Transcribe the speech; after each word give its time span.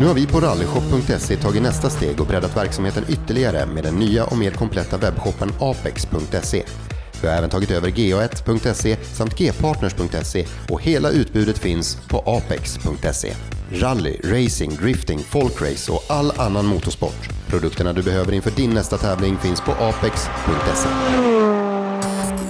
Nu 0.00 0.06
har 0.06 0.14
vi 0.14 0.26
på 0.26 0.40
rallyshop.se 0.40 1.36
tagit 1.36 1.62
nästa 1.62 1.90
steg 1.90 2.20
och 2.20 2.26
breddat 2.26 2.56
verksamheten 2.56 3.04
ytterligare 3.08 3.66
med 3.66 3.84
den 3.84 3.94
nya 3.94 4.24
och 4.24 4.38
mer 4.38 4.50
kompletta 4.50 4.96
webbshoppen 4.96 5.52
apex.se. 5.60 6.62
Vi 7.22 7.28
har 7.28 7.34
även 7.34 7.50
tagit 7.50 7.70
över 7.70 7.90
ga1.se 7.90 8.96
samt 8.96 9.38
gpartners.se 9.38 10.46
och 10.68 10.82
hela 10.82 11.10
utbudet 11.10 11.58
finns 11.58 11.98
på 12.08 12.18
apex.se. 12.26 13.34
Rally, 13.72 14.16
racing, 14.24 14.76
drifting, 14.76 15.18
folkrace 15.18 15.92
och 15.92 16.04
all 16.08 16.32
annan 16.40 16.66
motorsport. 16.66 17.28
Produkterna 17.46 17.92
du 17.92 18.02
behöver 18.02 18.32
inför 18.32 18.50
din 18.50 18.70
nästa 18.70 18.98
tävling 18.98 19.38
finns 19.38 19.60
på 19.60 19.72
apex.se. 19.72 20.88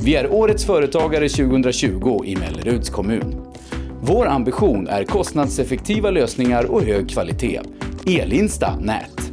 Vi 0.00 0.14
är 0.14 0.32
Årets 0.32 0.64
Företagare 0.64 1.28
2020 1.28 2.22
i 2.24 2.36
Melleruds 2.36 2.90
kommun. 2.90 3.46
Vår 4.00 4.26
ambition 4.26 4.88
är 4.88 5.04
kostnadseffektiva 5.04 6.10
lösningar 6.10 6.64
och 6.64 6.82
hög 6.82 7.10
kvalitet. 7.10 7.60
Elinsta 8.06 8.76
Nät. 8.76 9.32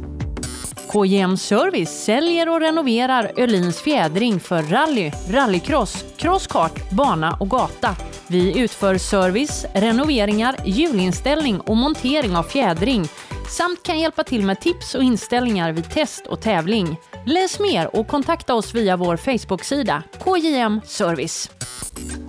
KJM 0.92 1.36
Service 1.36 2.04
säljer 2.04 2.48
och 2.48 2.60
renoverar 2.60 3.30
Öhlins 3.36 3.80
fjädring 3.80 4.40
för 4.40 4.62
rally, 4.62 5.12
rallycross, 5.30 6.04
crosskart, 6.16 6.90
bana 6.90 7.36
och 7.40 7.50
gata. 7.50 7.96
Vi 8.26 8.60
utför 8.60 8.98
service, 8.98 9.66
renoveringar, 9.74 10.56
hjulinställning 10.64 11.60
och 11.60 11.76
montering 11.76 12.36
av 12.36 12.42
fjädring 12.42 13.04
samt 13.50 13.82
kan 13.82 14.00
hjälpa 14.00 14.24
till 14.24 14.42
med 14.42 14.60
tips 14.60 14.94
och 14.94 15.02
inställningar 15.02 15.72
vid 15.72 15.90
test 15.90 16.26
och 16.26 16.40
tävling. 16.40 16.96
Läs 17.26 17.60
mer 17.60 17.96
och 17.96 18.06
kontakta 18.06 18.54
oss 18.54 18.74
via 18.74 18.96
vår 18.96 19.16
Facebook-sida 19.16 20.02
KJM 20.24 20.80
Service. 20.84 21.50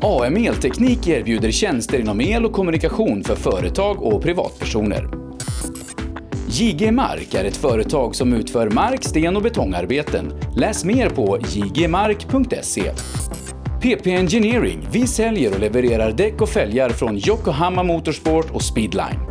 AM 0.02 0.38
Elteknik 0.38 1.08
erbjuder 1.08 1.52
tjänster 1.52 2.00
inom 2.00 2.22
el 2.22 2.46
och 2.46 2.54
kommunikation 2.54 3.24
för 3.24 3.36
företag 3.36 4.04
och 4.04 4.22
privatpersoner. 4.22 5.10
JG 6.48 6.92
Mark 6.92 7.34
är 7.34 7.46
ett 7.46 7.58
företag 7.58 8.16
som 8.16 8.34
utför 8.34 8.70
mark-, 8.70 9.04
sten 9.04 9.36
och 9.36 9.42
betongarbeten. 9.42 10.34
Läs 10.56 10.86
mer 10.86 11.10
på 11.10 11.40
jgmark.se. 11.50 12.92
PP 13.82 14.08
Engineering. 14.08 14.88
Vi 14.92 15.08
säljer 15.08 15.54
och 15.54 15.60
levererar 15.60 16.12
däck 16.12 16.42
och 16.42 16.50
fälgar 16.50 16.90
från 16.90 17.18
Yokohama 17.18 17.84
Motorsport 17.84 18.52
och 18.52 18.62
Speedline. 18.62 19.31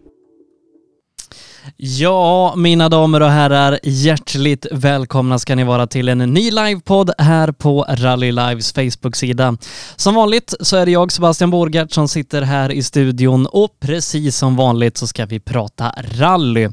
Ja, 1.77 2.55
mina 2.55 2.89
damer 2.89 3.21
och 3.21 3.29
herrar, 3.29 3.79
hjärtligt 3.83 4.65
välkomna 4.71 5.39
ska 5.39 5.55
ni 5.55 5.63
vara 5.63 5.87
till 5.87 6.09
en 6.09 6.17
ny 6.17 6.51
livepodd 6.51 7.11
här 7.17 7.51
på 7.51 7.85
Rally 7.89 8.31
Lives 8.31 8.73
Facebook-sida. 8.73 9.57
Som 9.95 10.15
vanligt 10.15 10.53
så 10.59 10.77
är 10.77 10.85
det 10.85 10.91
jag, 10.91 11.11
Sebastian 11.11 11.51
Borgert, 11.51 11.91
som 11.91 12.07
sitter 12.07 12.41
här 12.41 12.71
i 12.71 12.83
studion 12.83 13.45
och 13.45 13.79
precis 13.79 14.37
som 14.37 14.55
vanligt 14.55 14.97
så 14.97 15.07
ska 15.07 15.25
vi 15.25 15.39
prata 15.39 15.93
rally. 15.97 16.69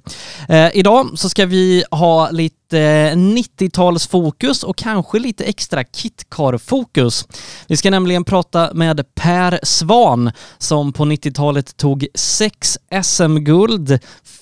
Eh, 0.48 0.76
idag 0.76 1.10
så 1.14 1.28
ska 1.28 1.46
vi 1.46 1.84
ha 1.90 2.30
lite 2.30 2.57
90-talsfokus 2.72 4.64
eh, 4.64 4.68
och 4.68 4.76
kanske 4.76 5.18
lite 5.18 5.44
extra 5.44 5.84
KitKar-fokus. 5.84 7.28
Vi 7.66 7.76
ska 7.76 7.90
nämligen 7.90 8.24
prata 8.24 8.70
med 8.74 9.14
Per 9.14 9.60
Svan 9.62 10.30
som 10.58 10.92
på 10.92 11.04
90-talet 11.04 11.76
tog 11.76 12.06
sex 12.14 12.78
SM-guld, 13.02 13.98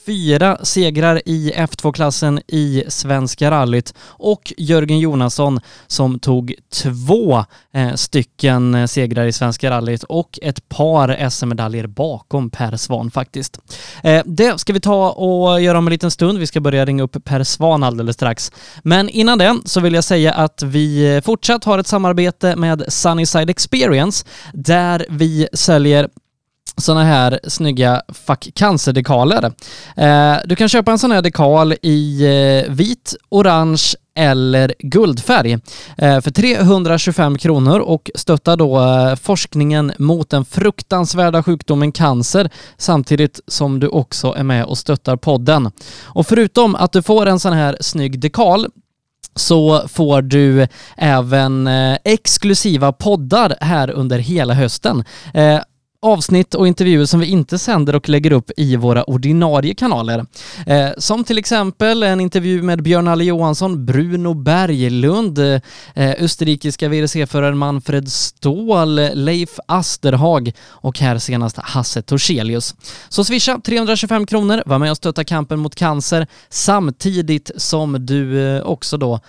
fyra 0.06 0.59
segrar 0.62 1.22
i 1.25 1.53
F2-klassen 1.56 2.41
i 2.47 2.84
Svenska 2.88 3.50
rallyt 3.50 3.94
och 4.00 4.53
Jörgen 4.59 4.98
Jonasson 4.98 5.60
som 5.86 6.19
tog 6.19 6.54
två 6.72 7.44
eh, 7.72 7.94
stycken 7.94 8.88
segrar 8.88 9.26
i 9.26 9.32
Svenska 9.32 9.70
rallyt 9.70 10.03
och 10.03 10.38
ett 10.42 10.69
par 10.69 11.28
SM-medaljer 11.31 11.86
bakom 11.86 12.50
Per 12.50 12.76
Svan 12.76 13.10
faktiskt. 13.10 13.59
Eh, 14.03 14.22
det 14.25 14.60
ska 14.60 14.72
vi 14.72 14.81
ta 14.81 15.10
och 15.10 15.60
göra 15.60 15.78
om 15.78 15.86
en 15.86 15.92
liten 15.92 16.10
stund. 16.10 16.38
Vi 16.38 16.47
ska 16.47 16.60
börja 16.60 16.84
ringa 16.84 17.03
upp 17.03 17.25
Per 17.25 17.44
Svan 17.44 17.82
alldeles 17.82 18.16
strax. 18.16 18.53
Men 18.82 19.09
innan 19.09 19.38
det 19.38 19.56
så 19.65 19.81
vill 19.81 19.94
jag 19.94 20.04
säga 20.04 20.32
att 20.32 20.62
vi 20.62 21.21
fortsatt 21.25 21.65
har 21.65 21.78
ett 21.78 21.87
samarbete 21.87 22.56
med 22.56 22.84
Sunnyside 22.88 23.50
Experience 23.50 24.25
där 24.53 25.06
vi 25.09 25.49
säljer 25.53 26.09
sådana 26.77 27.04
här 27.04 27.41
snygga 27.44 28.03
Fuck 28.09 28.49
Cancer-dekaler. 28.54 29.53
Eh, 29.97 30.37
du 30.44 30.56
kan 30.56 30.68
köpa 30.68 30.92
en 30.92 30.98
sån 30.98 31.10
här 31.10 31.22
dekal 31.22 31.74
i 31.83 32.24
eh, 32.66 32.72
vit, 32.72 33.15
orange 33.28 33.95
eller 34.16 34.74
guldfärg 34.78 35.53
eh, 35.98 36.21
för 36.21 36.30
325 36.30 37.39
kronor 37.39 37.78
och 37.78 38.10
stöttar 38.15 38.57
då 38.57 38.80
eh, 38.80 39.15
forskningen 39.15 39.92
mot 39.98 40.30
den 40.30 40.45
fruktansvärda 40.45 41.42
sjukdomen 41.42 41.92
cancer 41.92 42.51
samtidigt 42.77 43.41
som 43.47 43.80
du 43.80 43.89
också 43.89 44.33
är 44.33 44.42
med 44.42 44.65
och 44.65 44.78
stöttar 44.78 45.16
podden. 45.16 45.71
Och 46.03 46.27
förutom 46.27 46.74
att 46.74 46.92
du 46.92 47.03
får 47.03 47.27
en 47.27 47.41
sån 47.41 47.53
här 47.53 47.77
snygg 47.80 48.21
dekal 48.21 48.66
så 49.34 49.89
får 49.89 50.22
du 50.22 50.68
även 50.97 51.66
eh, 51.66 51.98
exklusiva 52.04 52.92
poddar 52.92 53.57
här 53.60 53.91
under 53.91 54.18
hela 54.18 54.54
hösten 54.54 55.04
avsnitt 56.03 56.54
och 56.54 56.69
intervjuer 56.69 57.07
som 57.07 57.21
vi 57.21 57.27
inte 57.27 57.59
sänder 57.59 57.95
och 57.95 58.09
lägger 58.09 58.33
upp 58.33 58.51
i 58.57 58.77
våra 58.77 59.04
ordinarie 59.04 59.75
kanaler. 59.75 60.27
Eh, 60.66 60.89
som 60.98 61.25
till 61.25 61.39
exempel 61.39 62.03
en 62.03 62.21
intervju 62.21 62.63
med 62.63 62.83
Björn 62.83 63.09
Alle 63.09 63.25
Johansson, 63.25 63.87
Bruno 63.87 64.34
Berglund, 64.34 65.39
eh, 65.39 65.60
österrikiska 65.95 66.89
WRC-föraren 66.89 67.59
Manfred 67.59 68.13
Ståhl, 68.13 68.95
Leif 69.15 69.59
Asterhag 69.66 70.53
och 70.69 70.98
här 70.98 71.19
senast 71.19 71.57
Hasse 71.57 72.03
Torselius. 72.03 72.75
Så 73.09 73.25
swisha 73.25 73.60
325 73.65 74.27
kronor, 74.27 74.63
var 74.66 74.78
med 74.78 74.91
och 74.91 74.97
stötta 74.97 75.25
kampen 75.25 75.59
mot 75.59 75.75
cancer 75.75 76.27
samtidigt 76.49 77.51
som 77.57 78.07
du 78.07 78.57
eh, 78.57 78.63
också 78.63 78.97
då 78.97 79.21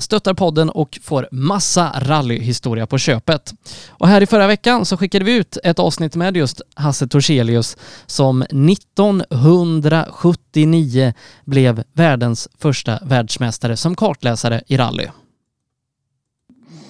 stöttar 0.00 0.34
podden 0.34 0.70
och 0.70 0.98
får 1.02 1.28
massa 1.32 1.92
rallyhistoria 2.00 2.86
på 2.86 2.98
köpet. 2.98 3.54
Och 3.88 4.08
här 4.08 4.20
i 4.20 4.26
förra 4.26 4.46
veckan 4.46 4.84
så 4.84 4.96
skickade 4.96 5.24
vi 5.24 5.36
ut 5.36 5.58
ett 5.64 5.78
avsnitt 5.78 6.16
med 6.16 6.36
just 6.36 6.60
Hasse 6.74 7.08
Torselius 7.08 7.76
som 8.06 8.42
1979 8.42 11.12
blev 11.44 11.82
världens 11.92 12.48
första 12.58 12.98
världsmästare 13.04 13.76
som 13.76 13.94
kartläsare 13.94 14.62
i 14.66 14.76
rally. 14.76 15.08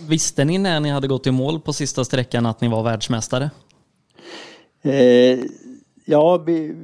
Visste 0.09 0.45
ni 0.45 0.59
när 0.59 0.81
ni 0.81 0.91
hade 0.91 1.09
gått 1.09 1.27
i 1.27 1.31
mål 1.31 1.61
på 1.61 1.73
sista 1.73 2.05
sträckan 2.05 2.47
att 2.47 2.61
ni 2.61 2.69
var 2.69 2.83
världsmästare? 2.83 3.51
Eh, 4.83 5.39
ja, 6.05 6.37
vi, 6.37 6.75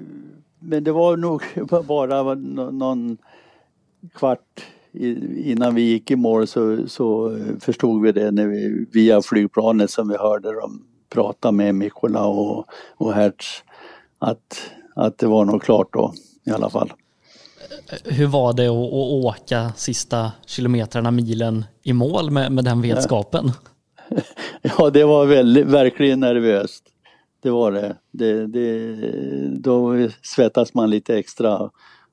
men 0.59 0.85
det 0.85 0.93
var 0.93 1.17
nog 1.17 1.43
bara 1.87 2.35
någon 2.35 3.19
kvart 4.15 4.63
innan 5.37 5.75
vi 5.75 5.83
gick 5.83 6.11
i 6.11 6.17
mål 6.17 6.47
så, 6.47 6.89
så 6.89 7.39
förstod 7.61 8.03
vi 8.03 8.13
det 8.13 8.31
när 8.31 8.47
vi, 8.47 8.87
via 8.93 9.23
flygplanet 9.23 9.91
som 9.91 10.09
vi 10.09 10.17
hörde 10.17 10.53
dem 10.53 10.85
prata 11.13 11.53
med 11.53 11.75
Mikola 11.75 12.25
och, 12.25 12.67
och 12.97 13.15
Hertz 13.15 13.63
att, 14.19 14.71
att 14.95 15.19
det 15.19 15.27
var 15.27 15.45
nog 15.45 15.63
klart 15.63 15.93
då 15.93 16.13
i 16.47 16.51
alla 16.51 16.71
fall. 16.71 16.93
Hur 18.05 18.27
var 18.27 18.53
det 18.53 18.67
att, 18.67 18.77
att 18.77 19.25
åka 19.25 19.73
sista 19.77 20.33
kilometrarna, 20.47 21.11
milen 21.11 21.65
i 21.83 21.93
mål 21.93 22.31
med, 22.31 22.53
med 22.53 22.65
den 22.65 22.83
vetskapen? 22.83 23.53
Ja, 24.63 24.91
det 24.91 25.05
var 25.05 25.27
väldigt, 25.27 25.67
verkligen 25.67 26.21
nervöst. 26.21 26.85
Det 27.43 27.51
var 27.51 27.73
det. 27.73 27.97
det, 28.11 28.47
det 28.47 28.97
då 29.59 30.09
svettas 30.23 30.75
man 30.75 30.91
lite 30.91 31.19
extra 31.19 31.71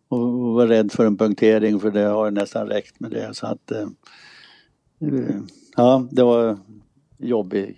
och 0.09 0.53
var 0.53 0.67
rädd 0.67 0.91
för 0.91 1.06
en 1.06 1.17
punktering 1.17 1.79
för 1.79 1.91
det 1.91 2.06
har 2.06 2.31
nästan 2.31 2.67
räckt 2.67 3.00
med 3.00 3.11
det. 3.11 3.33
Så 3.33 3.47
att, 3.47 3.71
eh, 3.71 3.88
ja, 5.75 6.07
det 6.11 6.23
var 6.23 6.57
jobbigt 7.17 7.77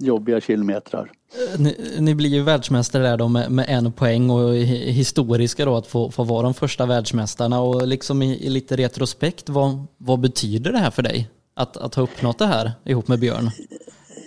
jobbiga 0.00 0.40
kilometrar. 0.40 1.10
Ni, 1.58 1.76
ni, 2.00 2.14
blir 2.14 2.30
ju 2.30 2.42
världsmästare 2.42 3.02
där 3.02 3.16
då 3.16 3.28
med, 3.28 3.50
med, 3.50 3.66
en 3.68 3.92
poäng 3.92 4.30
och 4.30 4.54
historiska 4.54 5.64
då 5.64 5.76
att 5.76 5.86
få, 5.86 6.10
få 6.10 6.24
vara 6.24 6.42
de 6.42 6.54
första 6.54 6.86
världsmästarna 6.86 7.60
och 7.60 7.86
liksom 7.86 8.22
i, 8.22 8.46
i, 8.46 8.48
lite 8.50 8.76
retrospekt, 8.76 9.48
vad, 9.48 9.84
vad 9.98 10.20
betyder 10.20 10.72
det 10.72 10.78
här 10.78 10.90
för 10.90 11.02
dig? 11.02 11.28
Att, 11.54 11.76
att 11.76 11.94
ha 11.94 12.02
uppnått 12.02 12.38
det 12.38 12.46
här 12.46 12.72
ihop 12.84 13.08
med 13.08 13.20
Björn? 13.20 13.50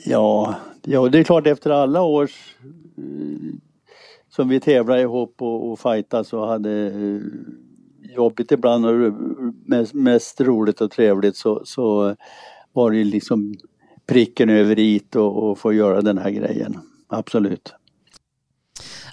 Ja, 0.06 0.56
ja 0.84 1.10
det 1.10 1.19
är 1.19 1.24
klart 1.24 1.48
efter 1.48 1.69
alla 1.69 2.02
års 2.02 2.56
eh, 2.98 3.04
som 4.38 4.50
vi 4.50 4.60
tävlade 4.60 5.01
ihop 5.01 5.36
och, 5.38 5.72
och 5.72 5.80
fightade 5.80 6.38
och 6.38 6.48
hade 6.48 6.88
eh, 6.88 7.22
jobbigt 8.16 8.51
ibland 8.51 8.86
och 8.86 9.13
mest, 9.66 9.94
mest 9.94 10.42
roligt 10.42 10.81
och 10.81 10.92
trevligt 10.92 11.36
så, 11.36 11.62
så 11.66 12.16
var 12.74 12.92
det 12.92 13.04
liksom 13.04 13.56
pricken 14.06 14.50
över 14.50 14.80
i 14.80 15.01
och, 15.16 15.44
och 15.44 15.60
få 15.60 15.74
göra 15.74 16.01
den 16.01 16.18
här 16.18 16.30
grejen. 16.30 16.78
Absolut. 17.07 17.74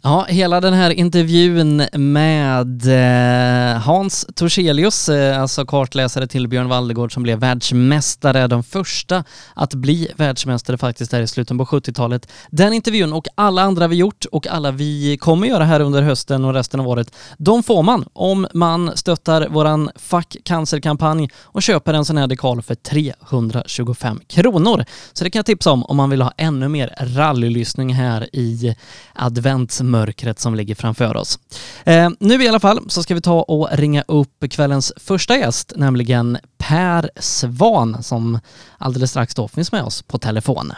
Ja, 0.06 0.24
hela 0.28 0.60
den 0.60 0.74
här 0.74 0.90
intervjun 0.90 1.88
med 1.92 2.86
eh, 2.86 3.78
Hans 3.80 4.26
Torselius, 4.34 5.08
eh, 5.08 5.40
alltså 5.40 5.66
kartläsare 5.66 6.26
till 6.26 6.48
Björn 6.48 6.68
Waldegård 6.68 7.14
som 7.14 7.22
blev 7.22 7.38
världsmästare, 7.38 8.46
de 8.46 8.62
första 8.62 9.24
att 9.54 9.74
bli 9.74 10.08
världsmästare 10.16 10.78
faktiskt 10.78 11.10
där 11.10 11.20
i 11.20 11.26
slutet 11.26 11.58
på 11.58 11.64
70-talet. 11.64 12.28
Den 12.50 12.72
intervjun 12.72 13.12
och 13.12 13.26
alla 13.34 13.62
andra 13.62 13.88
vi 13.88 13.96
gjort 13.96 14.24
och 14.32 14.46
alla 14.46 14.70
vi 14.70 15.16
kommer 15.16 15.46
göra 15.46 15.64
här 15.64 15.80
under 15.80 16.02
hösten 16.02 16.44
och 16.44 16.54
resten 16.54 16.80
av 16.80 16.88
året, 16.88 17.14
de 17.38 17.62
får 17.62 17.82
man 17.82 18.04
om 18.12 18.46
man 18.54 18.96
stöttar 18.96 19.48
våran 19.48 19.90
Fuck 19.96 20.36
Cancer-kampanj 20.44 21.28
och 21.42 21.62
köper 21.62 21.94
en 21.94 22.04
sån 22.04 22.16
här 22.16 22.26
dekal 22.26 22.62
för 22.62 22.74
325 22.74 24.20
kronor. 24.26 24.84
Så 25.12 25.24
det 25.24 25.30
kan 25.30 25.38
jag 25.38 25.46
tipsa 25.46 25.70
om 25.70 25.84
om 25.84 25.96
man 25.96 26.10
vill 26.10 26.22
ha 26.22 26.32
ännu 26.36 26.68
mer 26.68 26.94
rallylyssning 27.16 27.94
här 27.94 28.28
i 28.32 28.76
advents 29.14 29.82
mörkret 29.94 30.38
som 30.38 30.54
ligger 30.54 30.74
framför 30.74 31.16
oss. 31.16 31.38
Eh, 31.84 32.10
nu 32.20 32.44
i 32.44 32.48
alla 32.48 32.60
fall 32.60 32.90
så 32.90 33.02
ska 33.02 33.14
vi 33.14 33.20
ta 33.20 33.42
och 33.42 33.68
ringa 33.72 34.04
upp 34.08 34.44
kvällens 34.50 34.92
första 34.96 35.36
gäst, 35.36 35.72
nämligen 35.76 36.38
Per 36.58 37.10
Svan 37.16 38.02
som 38.02 38.40
alldeles 38.78 39.10
strax 39.10 39.34
då 39.34 39.48
finns 39.48 39.72
med 39.72 39.82
oss 39.82 40.02
på 40.02 40.18
telefon. 40.18 40.72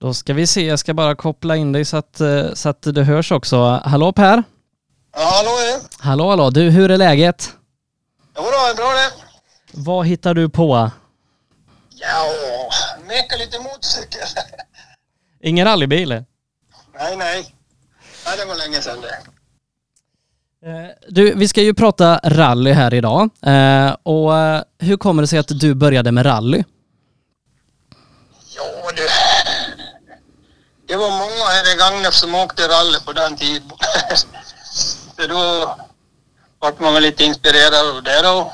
Då 0.00 0.14
ska 0.14 0.34
vi 0.34 0.46
se, 0.46 0.66
jag 0.66 0.78
ska 0.78 0.94
bara 0.94 1.14
koppla 1.14 1.56
in 1.56 1.72
dig 1.72 1.84
så 1.84 1.96
att, 1.96 2.20
eh, 2.20 2.52
så 2.54 2.68
att 2.68 2.82
det 2.82 3.04
hörs 3.04 3.32
också. 3.32 3.80
Hallå 3.84 4.12
Per? 4.12 4.42
Ja, 5.16 5.20
hallå 5.20 5.50
är 5.50 6.02
Hallå 6.04 6.30
hallå, 6.30 6.50
du 6.50 6.70
hur 6.70 6.90
är 6.90 6.96
läget? 6.96 7.50
Jo 8.36 8.42
då, 8.42 8.76
bra 8.76 8.90
det. 8.92 9.10
Vad 9.72 10.06
hittar 10.06 10.34
du 10.34 10.48
på? 10.48 10.90
Ja, 11.90 12.24
meka 13.08 13.36
lite 13.36 13.58
motorcykel. 13.58 14.20
Ingen 15.42 15.64
rallybil? 15.66 16.08
Nej, 16.08 17.16
nej. 17.16 17.54
Nej, 18.26 18.36
det 18.38 18.44
var 18.44 18.56
länge 18.56 18.80
sedan 18.80 19.00
det. 19.00 19.16
Eh, 20.68 20.90
du, 21.08 21.34
vi 21.34 21.48
ska 21.48 21.62
ju 21.62 21.74
prata 21.74 22.20
rally 22.24 22.72
här 22.72 22.94
idag. 22.94 23.30
Eh, 23.46 23.96
och 24.02 24.38
eh, 24.38 24.62
hur 24.78 24.96
kommer 24.96 25.22
det 25.22 25.26
sig 25.28 25.38
att 25.38 25.48
du 25.60 25.74
började 25.74 26.12
med 26.12 26.26
rally? 26.26 26.64
Ja 28.56 28.90
du, 28.96 29.08
det 30.86 30.96
var 30.96 31.10
många 31.10 31.44
här 31.48 31.74
i 31.74 31.78
Gagnef 31.78 32.14
som 32.14 32.34
åkte 32.34 32.62
rally 32.68 32.98
på 33.06 33.12
den 33.12 33.36
tiden. 33.36 33.70
Så 35.16 35.26
då 35.26 35.76
vart 36.58 36.80
man 36.80 36.94
väl 36.94 37.02
lite 37.02 37.24
inspirerad 37.24 37.96
av 37.96 38.02
det 38.02 38.22
då. 38.22 38.52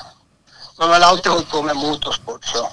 Man 0.79 0.89
har 0.89 0.95
väl 0.95 1.03
alltid 1.03 1.33
hållit 1.33 1.51
på 1.51 1.63
med 1.63 1.77
motorsport 1.77 2.45
så. 2.45 2.69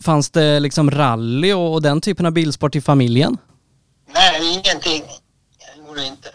Fanns 0.00 0.30
det 0.30 0.60
liksom 0.60 0.90
rally 0.90 1.52
och, 1.52 1.72
och 1.72 1.82
den 1.82 2.00
typen 2.00 2.26
av 2.26 2.32
bilsport 2.32 2.76
i 2.76 2.80
familjen? 2.80 3.38
Nej, 4.14 4.52
ingenting. 4.52 5.02
Det 5.58 5.88
gjorde 5.88 6.06
inte. 6.06 6.28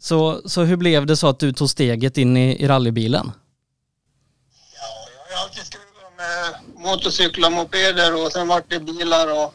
Så, 0.00 0.42
så 0.48 0.62
hur 0.62 0.76
blev 0.76 1.06
det 1.06 1.16
så 1.16 1.28
att 1.28 1.38
du 1.38 1.52
tog 1.52 1.70
steget 1.70 2.18
in 2.18 2.36
i, 2.36 2.62
i 2.62 2.68
rallybilen? 2.68 3.32
Ja, 4.74 5.10
jag 5.30 5.36
har 5.36 5.44
alltid 5.44 5.62
skruvat 5.62 6.12
med 6.16 6.84
motorcyklar, 6.84 7.50
mopeder 7.50 8.24
och 8.24 8.32
sen 8.32 8.48
vart 8.48 8.70
det 8.70 8.80
bilar 8.80 9.26
och 9.26 9.54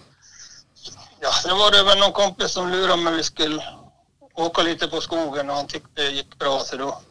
ja, 1.22 1.30
sen 1.44 1.58
var 1.58 1.72
det 1.72 1.84
väl 1.84 2.00
någon 2.00 2.12
kompis 2.12 2.52
som 2.52 2.70
lurade 2.70 3.02
mig 3.02 3.14
vi 3.14 3.24
skulle 3.24 3.64
åka 4.36 4.62
lite 4.62 4.88
på 4.88 5.02
skogen 5.02 5.50
och 5.50 5.56
han 5.56 5.68
tyckte 5.68 6.02
det 6.02 6.10
gick 6.10 6.40
bra 6.40 6.60
så 6.60 6.78
då. 6.78 7.02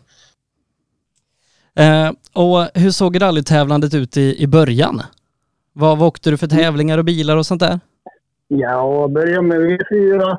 Eh, 1.82 2.12
och 2.32 2.68
hur 2.74 2.90
såg 2.90 3.22
rallytävlandet 3.22 3.94
ut 3.94 4.16
i, 4.16 4.42
i 4.42 4.46
början? 4.46 5.02
Vad, 5.78 5.98
vad 5.98 6.08
åkte 6.08 6.30
du 6.30 6.36
för 6.36 6.46
tävlingar 6.46 6.98
och 6.98 7.04
bilar 7.04 7.36
och 7.36 7.46
sånt 7.46 7.60
där? 7.60 7.80
Ja, 8.48 9.00
jag 9.00 9.12
började 9.12 9.42
med 9.42 9.60
V4. 9.60 10.36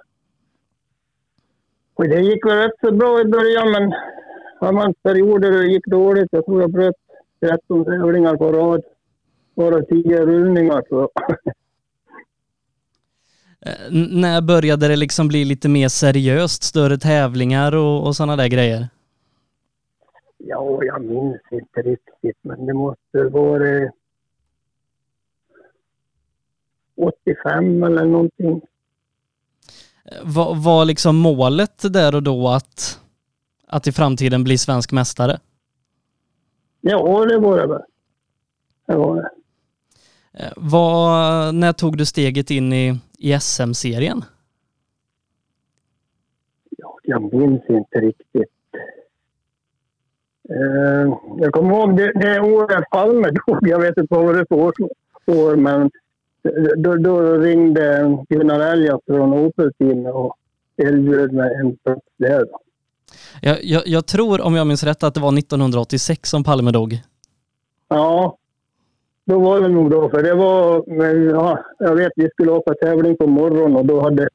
Och 1.94 2.10
det 2.10 2.22
gick 2.22 2.46
väl 2.46 2.58
rätt 2.58 2.79
så 2.82 2.91
bra 2.91 3.22
i 3.22 3.25
början, 3.25 3.72
men 3.72 3.94
var 4.62 4.72
man 4.72 4.94
perioder 4.94 5.51
det 5.51 5.67
gick 5.67 5.86
dåligt. 5.86 6.27
Jag 6.32 6.46
tror 6.46 6.62
jag 6.62 6.72
bröt 6.72 6.96
13 7.39 7.86
tävlingar 7.86 8.36
på 8.38 8.51
rad. 8.51 8.82
Bara 9.56 9.82
10 9.82 10.25
rullningar. 10.25 10.84
Så. 10.89 11.10
Eh, 13.62 13.94
när 14.12 14.41
började 14.41 14.88
det 14.88 14.96
liksom 14.96 15.27
bli 15.27 15.46
lite 15.46 15.70
mer 15.70 15.88
seriöst? 15.88 16.63
Större 16.63 16.98
tävlingar 16.98 17.75
och, 17.75 18.08
och 18.08 18.15
sådana 18.15 18.36
där 18.36 18.48
grejer? 18.48 18.88
Ja, 20.38 20.79
jag 20.84 21.01
minns 21.01 21.41
inte 21.51 21.82
riktigt, 21.82 22.38
men 22.41 22.65
det 22.65 22.74
måste 22.74 23.24
vara 23.24 23.91
85 26.97 27.83
eller 27.83 28.05
någonting. 28.05 28.61
Var, 30.23 30.55
var 30.55 30.85
liksom 30.85 31.15
målet 31.15 31.93
där 31.93 32.15
och 32.15 32.23
då 32.23 32.47
att, 32.47 33.01
att 33.67 33.87
i 33.87 33.91
framtiden 33.91 34.43
bli 34.43 34.57
svensk 34.57 34.91
mästare? 34.91 35.39
Ja, 36.81 37.25
det 37.25 37.37
var 37.37 37.57
det 37.57 37.67
väl. 37.67 37.81
Det 38.85 38.95
var 38.95 39.15
det. 39.15 39.29
Eh, 40.33 40.51
var, 40.55 41.51
när 41.51 41.73
tog 41.73 41.97
du 41.97 42.05
steget 42.05 42.51
in 42.51 42.73
i, 42.73 42.99
i 43.17 43.39
SM-serien? 43.39 44.23
Ja, 46.69 46.97
jag 47.03 47.33
minns 47.33 47.61
inte 47.69 47.99
riktigt. 47.99 48.51
Uh, 50.49 51.17
jag 51.37 51.53
kommer 51.53 51.75
ihåg 51.75 51.97
det, 51.97 52.11
det 52.13 52.39
året 52.39 52.89
Palme 52.91 53.31
dog. 53.47 53.67
Jag 53.67 53.79
vet 53.79 53.97
inte 53.97 54.15
vad 54.15 54.35
det 54.35 54.45
var 54.49 54.73
för 55.25 55.35
år, 55.35 55.55
men 55.55 55.91
då, 56.77 56.95
då 56.95 57.37
ringde 57.37 58.17
Gunnar 58.29 58.59
Elgas 58.59 59.01
från 59.05 59.33
Opel-teamet 59.33 60.13
och 60.13 60.37
erbjöd 60.77 61.33
mig 61.33 61.55
en 61.55 61.77
plats 61.77 62.05
där. 62.17 62.45
Jag, 63.41 63.63
jag, 63.63 63.83
jag 63.85 64.05
tror, 64.05 64.41
om 64.41 64.55
jag 64.55 64.67
minns 64.67 64.83
rätt, 64.83 65.03
att 65.03 65.13
det 65.13 65.19
var 65.19 65.37
1986 65.37 66.29
som 66.29 66.43
Palme 66.43 66.71
dog. 66.71 66.99
Ja, 67.87 68.37
då 69.25 69.39
var 69.39 69.61
det 69.61 69.67
nog 69.67 69.91
då. 69.91 70.09
För 70.09 70.23
det 70.23 70.33
var, 70.33 70.83
ja, 71.31 71.59
jag 71.79 71.95
vet, 71.95 72.11
vi 72.15 72.29
skulle 72.29 72.51
åka 72.51 72.73
tävling 72.73 73.17
på 73.17 73.27
morgonen 73.27 73.75
och 73.75 73.85
då 73.85 74.01
hade 74.01 74.29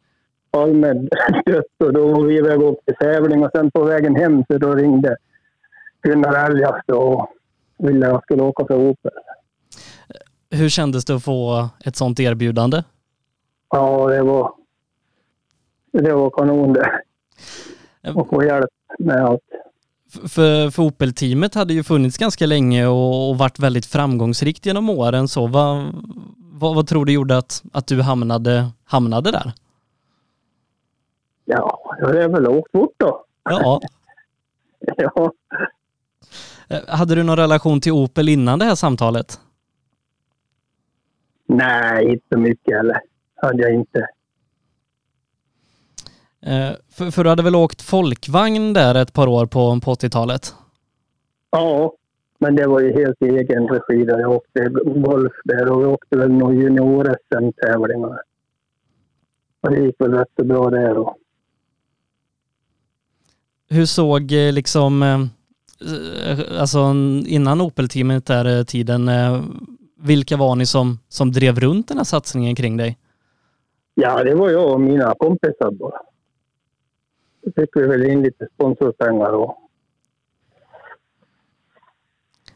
Palme 0.50 0.92
dött 1.46 1.64
och 1.84 1.92
då 1.92 2.08
var 2.08 2.24
vi 2.24 2.36
iväg 2.36 2.62
och 2.62 2.68
åkte 2.68 2.92
tävling 2.92 3.44
och 3.44 3.50
sen 3.54 3.70
på 3.70 3.84
vägen 3.84 4.16
hem 4.16 4.44
så 4.50 4.58
då 4.58 4.74
ringde 4.74 5.16
Gunnar 6.02 6.46
Elgas 6.46 6.82
och 6.86 7.28
ville 7.78 8.06
att 8.06 8.12
jag 8.12 8.22
skulle 8.22 8.42
åka 8.42 8.66
för 8.66 8.74
Opel. 8.74 9.12
Hur 10.52 10.68
kändes 10.68 11.04
det 11.04 11.14
att 11.14 11.24
få 11.24 11.68
ett 11.84 11.96
sånt 11.96 12.20
erbjudande? 12.20 12.82
Ja, 13.70 14.06
det 14.08 14.22
var, 14.22 14.52
det 15.92 16.14
var 16.14 16.30
kanon 16.30 16.72
det. 16.72 16.90
Och 18.14 18.28
få 18.28 18.44
hjälp 18.44 18.70
med 18.98 19.24
allt. 19.24 19.40
För, 20.28 20.70
för 20.70 20.82
Opel-teamet 20.82 21.54
hade 21.54 21.74
ju 21.74 21.82
funnits 21.82 22.18
ganska 22.18 22.46
länge 22.46 22.86
och, 22.86 23.30
och 23.30 23.38
varit 23.38 23.58
vältt 23.58 23.86
framgångsrikt 23.86 24.66
genom 24.66 24.90
åren. 24.90 25.28
Så 25.28 25.46
vad, 25.46 25.86
vad, 26.38 26.74
vad 26.74 26.86
tror 26.86 27.04
du 27.04 27.12
gjorde 27.12 27.38
att, 27.38 27.62
att 27.72 27.86
du 27.86 28.02
hamnade, 28.02 28.70
hamnade 28.84 29.30
där? 29.30 29.52
Ja, 31.44 31.96
jag 32.00 32.06
har 32.06 32.28
väl 32.28 32.46
åkt 32.48 32.72
fort 32.72 32.94
då. 32.96 33.24
Ja. 33.44 33.80
Ja, 34.96 35.32
Eh, 36.68 36.80
Hade 36.88 37.14
du 37.14 37.22
någon 37.22 37.36
relation 37.36 37.80
till 37.80 37.92
Opel 37.92 38.28
innan 38.28 38.58
det 38.58 38.64
här 38.64 38.74
samtalet? 38.74 39.40
Nej, 41.46 42.04
inte 42.12 42.26
så 42.32 42.38
mycket 42.38 42.78
eller. 42.78 43.00
Hade 43.34 43.62
jag 43.62 43.74
inte. 43.74 43.98
Eh, 46.46 46.72
För, 46.90 47.10
för 47.10 47.24
du 47.24 47.30
hade 47.30 47.42
väl 47.42 47.54
åkt 47.54 47.82
folkvagn 47.82 48.72
där 48.72 48.94
ett 48.94 49.12
par 49.12 49.26
år 49.26 49.46
på, 49.46 49.80
på 49.80 49.94
80-talet? 49.94 50.54
Ja, 51.50 51.92
men 52.38 52.54
det 52.56 52.66
var 52.66 52.80
ju 52.80 52.92
helt 52.92 53.22
i 53.22 53.24
egen 53.24 53.68
regi. 53.68 54.04
Där. 54.04 54.18
Jag 54.18 54.30
åkte 54.30 54.68
golf 54.84 55.32
där 55.44 55.70
och 55.72 55.80
vi 55.80 55.86
åkte 55.86 56.16
väl 56.16 56.32
några 56.32 56.54
junior-SM-tävlingar. 56.54 58.20
Och 59.60 59.70
det 59.70 59.80
gick 59.80 60.00
väl 60.00 60.12
rätt 60.12 60.28
så 60.38 60.44
bra 60.44 60.70
där. 60.70 60.98
Och. 60.98 61.16
Hur 63.68 63.86
såg 63.86 64.32
eh, 64.32 64.52
liksom, 64.52 65.02
eh, 65.02 66.60
alltså 66.60 66.78
innan 67.26 67.60
Opel-teamet 67.60 68.26
där 68.26 68.58
eh, 68.58 68.64
tiden, 68.64 69.10
vilka 70.02 70.36
var 70.36 70.56
ni 70.56 70.66
som, 70.66 70.98
som 71.08 71.32
drev 71.32 71.60
runt 71.60 71.88
den 71.88 71.96
här 71.96 72.04
satsningen 72.04 72.54
kring 72.54 72.76
dig? 72.76 72.98
Ja, 73.94 74.24
det 74.24 74.34
var 74.34 74.50
jag 74.50 74.72
och 74.72 74.80
mina 74.80 75.14
kompisar 75.18 75.70
bara. 75.70 76.00
Då 77.42 77.52
fick 77.56 77.76
vi 77.76 77.86
väl 77.86 78.04
in 78.04 78.22
lite 78.22 78.48
sponsorpengar 78.54 79.30
och 79.32 79.58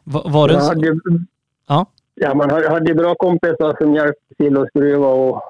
Va- 0.05 0.23
Var 0.27 0.49
det 0.49 0.55
jag 0.55 0.61
hade, 0.61 1.01
Ja. 1.69 1.87
ja, 2.15 2.35
man 2.35 2.51
hade, 2.51 2.69
hade 2.71 2.95
bra 2.95 3.15
kompisar 3.15 3.77
som 3.83 3.95
hjälpte 3.95 4.35
till 4.39 4.57
att 4.57 4.69
skruva 4.69 5.09
och 5.09 5.43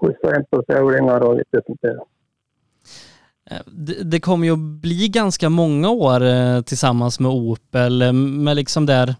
skjutsa 0.00 0.30
hem 0.30 0.44
på 0.50 0.62
tävlingar 0.62 1.20
och 1.20 1.36
lite 1.36 1.62
sånt 1.66 1.78
där. 1.82 2.00
Eh, 3.50 3.60
det, 3.66 4.10
det 4.10 4.20
kommer 4.20 4.46
ju 4.46 4.52
att 4.52 4.80
bli 4.82 5.08
ganska 5.08 5.48
många 5.48 5.90
år 5.90 6.22
eh, 6.22 6.60
tillsammans 6.60 7.20
med 7.20 7.30
Opel, 7.30 8.02
eh, 8.02 8.12
med 8.12 8.56
liksom 8.56 8.86
där, 8.86 9.14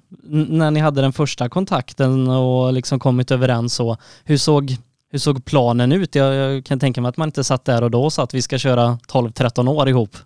när 0.49 0.71
ni 0.71 0.81
hade 0.81 1.01
den 1.01 1.13
första 1.13 1.49
kontakten 1.49 2.29
och 2.29 2.73
liksom 2.73 2.99
kommit 2.99 3.31
överens 3.31 3.75
så, 3.75 3.97
hur 4.25 4.37
såg, 4.37 4.71
hur 5.11 5.19
såg 5.19 5.45
planen 5.45 5.93
ut? 5.93 6.15
Jag, 6.15 6.35
jag 6.35 6.65
kan 6.65 6.79
tänka 6.79 7.01
mig 7.01 7.09
att 7.09 7.17
man 7.17 7.29
inte 7.29 7.45
satt 7.45 7.65
där 7.65 7.85
och 7.85 7.91
då 7.91 8.11
sa 8.11 8.23
att 8.23 8.35
vi 8.35 8.43
ska 8.43 8.59
köra 8.59 8.99
12-13 9.13 9.69
år 9.69 9.89
ihop. 9.89 10.17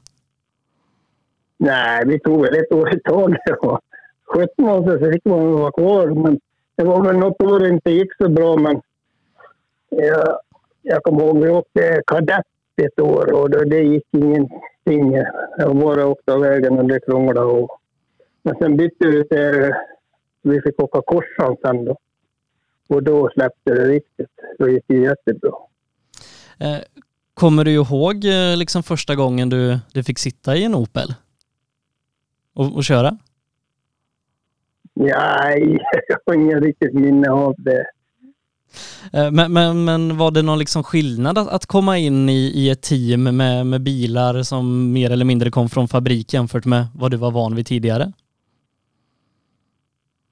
Nej, 1.58 2.02
vi 2.06 2.20
tog 2.20 2.42
väl 2.42 2.54
ett 2.54 2.72
år 2.72 2.94
i 2.94 3.00
taget. 3.00 3.40
17 4.34 4.68
år, 4.68 4.98
så 4.98 5.12
fick 5.12 5.24
man 5.24 5.52
vara 5.52 5.72
kvar. 5.72 6.06
Men 6.06 6.40
det 6.76 6.84
var 6.84 7.04
väl 7.04 7.16
något 7.16 7.42
år 7.42 7.60
det 7.60 7.68
inte 7.68 7.90
gick 7.90 8.16
så 8.18 8.28
bra. 8.28 8.56
Men 8.56 8.80
jag, 9.88 10.38
jag 10.82 11.02
kommer 11.02 11.24
ihåg 11.24 11.44
vi 11.44 11.48
åkte 11.48 12.02
kadett 12.06 12.46
ett 12.80 13.00
år 13.00 13.32
och 13.32 13.50
det, 13.50 13.64
det 13.64 13.82
gick 13.82 14.06
ingenting. 14.12 15.22
Jag 15.58 15.76
bara 15.76 16.06
åkte 16.06 16.32
av 16.32 16.40
vägen 16.40 16.78
och 16.78 16.88
det 16.88 17.00
krånglade. 17.00 17.40
Och, 17.40 17.80
men 18.42 18.54
sen 18.58 18.76
bytte 18.76 19.06
vi 19.06 19.28
till... 19.28 19.72
Vi 20.42 20.60
fick 20.62 20.82
åka 20.82 21.02
korsan 21.06 21.56
sen 21.62 21.84
då. 21.84 21.96
Och 22.88 23.02
då 23.02 23.30
släppte 23.34 23.74
det 23.74 23.84
riktigt. 23.84 24.30
Då 24.58 24.68
gick 24.68 24.84
det 24.86 24.96
jättebra. 24.96 25.52
Eh, 26.60 26.78
Kommer 27.40 27.64
du 27.64 27.72
ihåg 27.72 28.24
eh, 28.24 28.56
liksom 28.56 28.82
första 28.82 29.14
gången 29.14 29.48
du, 29.48 29.78
du 29.92 30.04
fick 30.04 30.18
sitta 30.18 30.56
i 30.56 30.64
en 30.64 30.74
Opel? 30.74 31.14
Och, 32.54 32.76
och 32.76 32.84
köra? 32.84 33.18
Nej, 34.94 35.78
jag 36.08 36.18
har 36.26 36.34
ingen 36.34 36.60
riktigt 36.60 36.94
minne 36.94 37.30
av 37.30 37.54
det. 37.58 37.86
Eh, 39.12 39.30
Men, 39.30 39.52
men, 39.52 39.84
men 39.84 40.16
var 40.16 40.30
det 40.30 40.42
någon 40.42 40.58
liksom 40.58 40.82
skillnad 40.82 41.38
att, 41.38 41.48
att 41.48 41.66
komma 41.66 41.98
in 41.98 42.28
i, 42.28 42.52
i 42.54 42.70
ett 42.70 42.82
team 42.82 43.36
med, 43.36 43.66
med 43.66 43.80
bilar 43.82 44.42
som 44.42 44.92
mer 44.92 45.10
eller 45.10 45.24
mindre 45.24 45.50
kom 45.50 45.68
från 45.68 45.88
fabrik 45.88 46.34
jämfört 46.34 46.64
med 46.64 46.86
vad 46.94 47.10
du 47.10 47.16
var 47.16 47.30
van 47.30 47.54
vid 47.54 47.66
tidigare? 47.66 48.12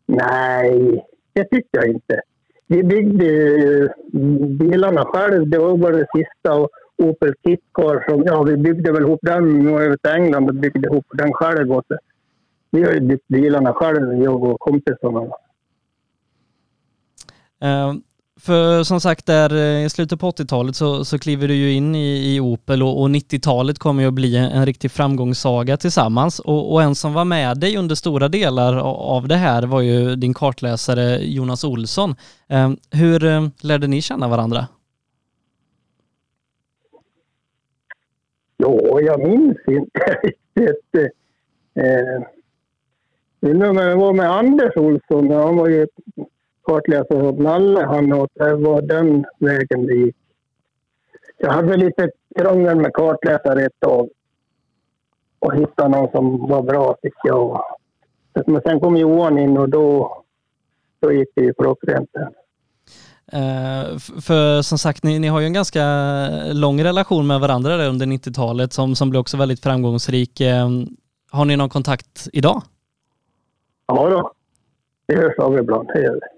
Nej, 0.07 1.04
det 1.33 1.45
tyckte 1.45 1.78
jag 1.78 1.87
inte. 1.88 2.21
Vi 2.66 2.83
byggde 2.83 3.25
ju 3.25 3.88
bilarna 4.59 5.04
själv. 5.04 5.49
Det 5.49 5.59
var 5.59 5.76
bara 5.76 5.97
det 5.97 6.07
sista. 6.16 6.54
Och 6.54 6.68
Opel 6.97 7.35
Kitcar, 7.47 8.11
som, 8.11 8.23
ja, 8.26 8.42
vi 8.42 8.57
byggde 8.57 8.92
väl 8.92 9.02
ihop 9.02 9.21
den. 9.23 9.64
Nu 9.64 9.71
över 9.71 9.97
till 9.97 10.11
England 10.11 10.49
och 10.49 10.54
byggde 10.54 10.88
ihop 10.88 11.07
den 11.12 11.33
själv. 11.33 11.73
Och. 11.73 11.85
Vi 12.71 12.83
har 12.83 12.92
ju 12.92 13.00
byggt 13.00 13.28
bilarna 13.28 13.73
själv, 13.73 14.23
jag 14.23 14.42
och 14.45 14.61
kompisarna. 14.61 15.21
Eh, 17.61 17.95
för 18.40 18.83
som 18.83 19.00
sagt, 19.00 19.26
där 19.26 19.54
eh, 19.54 19.85
i 19.85 19.90
slutet 19.90 20.21
på 20.21 20.30
80-talet 20.30 20.76
så, 20.76 21.04
så 21.04 21.18
kliver 21.18 21.49
du 21.49 21.54
ju 21.54 21.73
in 21.73 21.95
i, 21.95 22.35
i 22.35 22.40
Opel 22.40 22.83
och, 22.83 23.02
och 23.02 23.09
90-talet 23.09 23.78
kommer 23.78 24.02
ju 24.02 24.09
att 24.09 24.14
bli 24.14 24.37
en, 24.37 24.45
en 24.45 24.66
riktig 24.66 24.90
framgångssaga 24.90 25.76
tillsammans. 25.76 26.38
Och, 26.40 26.73
och 26.73 26.83
en 26.83 26.95
som 26.95 27.12
var 27.14 27.25
med 27.25 27.61
dig 27.61 27.76
under 27.76 27.95
stora 27.95 28.28
delar 28.28 28.76
av 29.16 29.28
det 29.28 29.37
här 29.37 29.62
var 29.62 29.80
ju 29.80 30.16
din 30.16 30.35
kartläsare 30.35 31.18
Jonas 31.18 31.64
Olsson. 31.64 32.14
Ehm, 32.49 32.76
hur 32.90 33.25
eh, 33.25 33.49
lärde 33.61 33.87
ni 33.87 34.02
känna 34.02 34.28
varandra? 34.28 34.66
Ja, 38.57 39.00
jag 39.00 39.28
minns 39.28 39.59
inte 39.68 40.18
riktigt. 40.54 41.12
Eh, 41.75 42.23
det 43.40 43.95
var 43.95 44.12
med 44.12 44.30
Anders 44.30 44.76
Olsson. 44.76 45.30
Han 45.30 45.57
var 45.57 45.68
ju 45.68 45.87
kartläsare 46.68 47.28
åt 47.28 47.38
Nalle 47.38 47.84
han 47.84 48.12
och 48.12 48.28
det 48.34 48.54
var 48.54 48.82
den 48.82 49.25
vägen 49.38 49.87
det 49.87 49.94
gick. 49.94 50.16
Jag 51.38 51.52
hade 51.52 51.76
lite 51.76 52.10
krångel 52.38 52.76
med 52.76 52.92
kartläsare 52.94 53.64
ett 53.64 53.80
tag. 53.80 54.08
Och 55.38 55.54
hittade 55.54 55.88
någon 55.88 56.10
som 56.10 56.48
var 56.48 56.62
bra 56.62 56.96
tycker 57.02 57.28
jag. 57.28 57.62
Men 58.46 58.62
sen 58.62 58.80
kom 58.80 58.96
Johan 58.96 59.38
in 59.38 59.58
och 59.58 59.68
då, 59.68 60.16
då 61.00 61.12
gick 61.12 61.28
det 61.34 61.42
ju 61.42 61.54
klockrent. 61.54 62.10
F- 63.96 64.25
För 64.25 64.62
som 64.62 64.78
sagt, 64.78 65.02
ni, 65.04 65.18
ni 65.18 65.28
har 65.28 65.40
ju 65.40 65.46
en 65.46 65.52
ganska 65.52 65.82
lång 66.52 66.82
relation 66.84 67.26
med 67.26 67.40
varandra 67.40 67.76
där 67.76 67.88
under 67.88 68.06
90-talet 68.06 68.72
som, 68.72 68.94
som 68.94 69.10
blev 69.10 69.20
också 69.20 69.37
väldigt 69.37 69.62
framgångsrik. 69.62 70.40
Eh, 70.40 70.68
Har 71.30 71.44
ni 71.44 71.56
någon 71.56 71.68
kontakt 71.68 72.28
idag? 72.32 72.62
Ja 73.87 74.08
då. 74.10 74.32
Det 75.06 75.16
hörs 75.16 75.38
av 75.38 75.58
ibland. 75.58 75.88
Det 75.94 76.02
gör 76.02 76.14
det. 76.14 76.28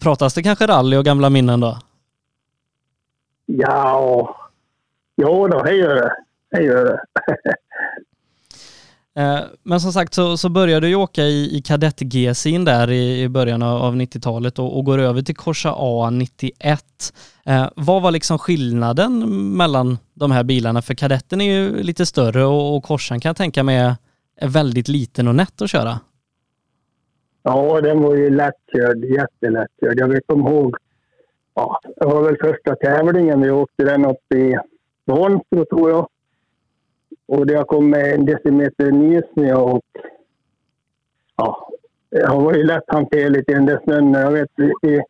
Pratas 0.00 0.34
det 0.34 0.42
kanske 0.42 0.66
rally 0.66 0.96
och 0.96 1.04
gamla 1.04 1.30
minnen 1.30 1.60
då? 1.60 1.78
Ja, 3.46 4.36
ja 5.14 5.48
då, 5.50 5.62
det 5.62 5.74
gör 5.74 5.94
det. 5.94 6.12
Det 6.50 6.62
gör 6.62 6.84
det. 6.84 7.00
Eh, 9.16 9.40
Men 9.62 9.80
som 9.80 9.92
sagt 9.92 10.14
så, 10.14 10.36
så 10.36 10.48
började 10.48 10.86
du 10.86 10.94
åka 10.94 11.22
i, 11.22 11.56
i 11.56 11.62
kadett-GC'n 11.62 12.64
där 12.64 12.90
i, 12.90 13.22
i 13.22 13.28
början 13.28 13.62
av, 13.62 13.82
av 13.82 13.96
90-talet 13.96 14.58
och, 14.58 14.78
och 14.78 14.84
går 14.84 14.98
över 14.98 15.22
till 15.22 15.36
Corsa 15.36 15.74
A 15.76 16.10
91. 16.10 16.84
Eh, 17.44 17.68
vad 17.76 18.02
var 18.02 18.10
liksom 18.10 18.38
skillnaden 18.38 19.28
mellan 19.56 19.98
de 20.14 20.30
här 20.30 20.42
bilarna? 20.42 20.82
För 20.82 20.94
kadetten 20.94 21.40
är 21.40 21.52
ju 21.52 21.82
lite 21.82 22.06
större 22.06 22.44
och, 22.44 22.76
och 22.76 22.84
Corsan 22.84 23.20
kan 23.20 23.28
jag 23.28 23.36
tänka 23.36 23.62
mig 23.62 23.94
är 24.40 24.48
väldigt 24.48 24.88
liten 24.88 25.28
och 25.28 25.34
nätt 25.34 25.62
att 25.62 25.70
köra. 25.70 26.00
Ja, 27.42 27.80
den 27.80 28.02
var 28.02 28.16
ju 28.16 28.30
lättkörd. 28.30 29.04
Jättelättkörd. 29.04 29.98
Jag 29.98 30.08
vet 30.08 30.26
kommer 30.26 30.50
ihåg. 30.50 30.76
Ja, 31.54 31.80
det 31.96 32.06
var 32.06 32.22
väl 32.22 32.36
första 32.40 32.76
tävlingen. 32.76 33.40
Vi 33.40 33.50
åkte 33.50 33.84
den 33.84 34.04
upp 34.04 34.32
i 34.34 34.56
Vansbro, 35.04 35.64
tror 35.64 35.90
jag. 35.90 36.08
Och 37.26 37.46
det 37.46 37.64
kom 37.64 37.90
med 37.90 38.14
en 38.14 38.24
decimeter 38.24 38.92
nysnö 38.92 39.54
och... 39.54 39.84
Ja, 41.36 41.70
det 42.10 42.26
var 42.26 42.54
ju 42.54 42.62
lätthanterligt 42.64 43.50
i 43.50 43.54
den 43.54 43.66
där 43.66 43.80
snön. 43.84 44.12
Jag 44.12 44.30
vet, 44.30 44.50
vi, 44.82 45.02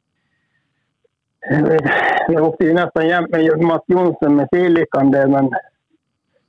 jag 2.28 2.49
åkte 2.49 2.64
ju 2.64 2.72
nästan 2.75 3.08
jämt 3.08 3.30
med 3.30 3.62
Mats 3.62 3.84
Jonsson 3.87 4.37
med 4.37 4.49
Felikan 4.52 5.10
där, 5.10 5.26
men 5.26 5.50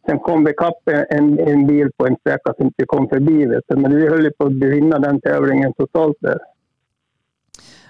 sen 0.05 0.19
kom 0.19 0.43
vi 0.43 0.51
ikapp 0.51 0.89
en, 1.09 1.39
en 1.39 1.67
bil 1.67 1.89
på 1.97 2.07
en 2.07 2.15
sträcka 2.19 2.53
som 2.57 2.65
inte 2.65 2.85
kom 2.85 3.09
förbi. 3.09 3.45
Vet 3.45 3.63
du. 3.67 3.75
Men 3.75 3.95
vi 3.95 4.07
höll 4.07 4.31
på 4.31 4.45
att 4.45 4.51
vinna 4.51 4.99
den 4.99 5.21
tävlingen 5.21 5.73
totalt 5.73 6.17
där. 6.19 6.39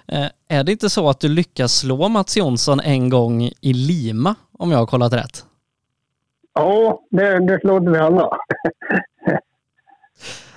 Eh, 0.08 0.28
är 0.48 0.64
det 0.64 0.72
inte 0.72 0.90
så 0.90 1.10
att 1.10 1.20
du 1.20 1.30
lyckas 1.30 1.74
slå 1.74 2.10
Mats 2.10 2.38
Jonsson 2.38 2.80
en 2.80 3.10
gång 3.10 3.44
i 3.62 3.74
Lima, 3.74 4.36
om 4.58 4.72
jag 4.72 4.78
har 4.78 4.86
kollat 4.86 5.14
rätt? 5.14 5.46
Ja, 6.54 7.02
det, 7.10 7.48
det 7.48 7.60
slog 7.60 7.90
vi 7.90 7.98
alla. 7.98 8.30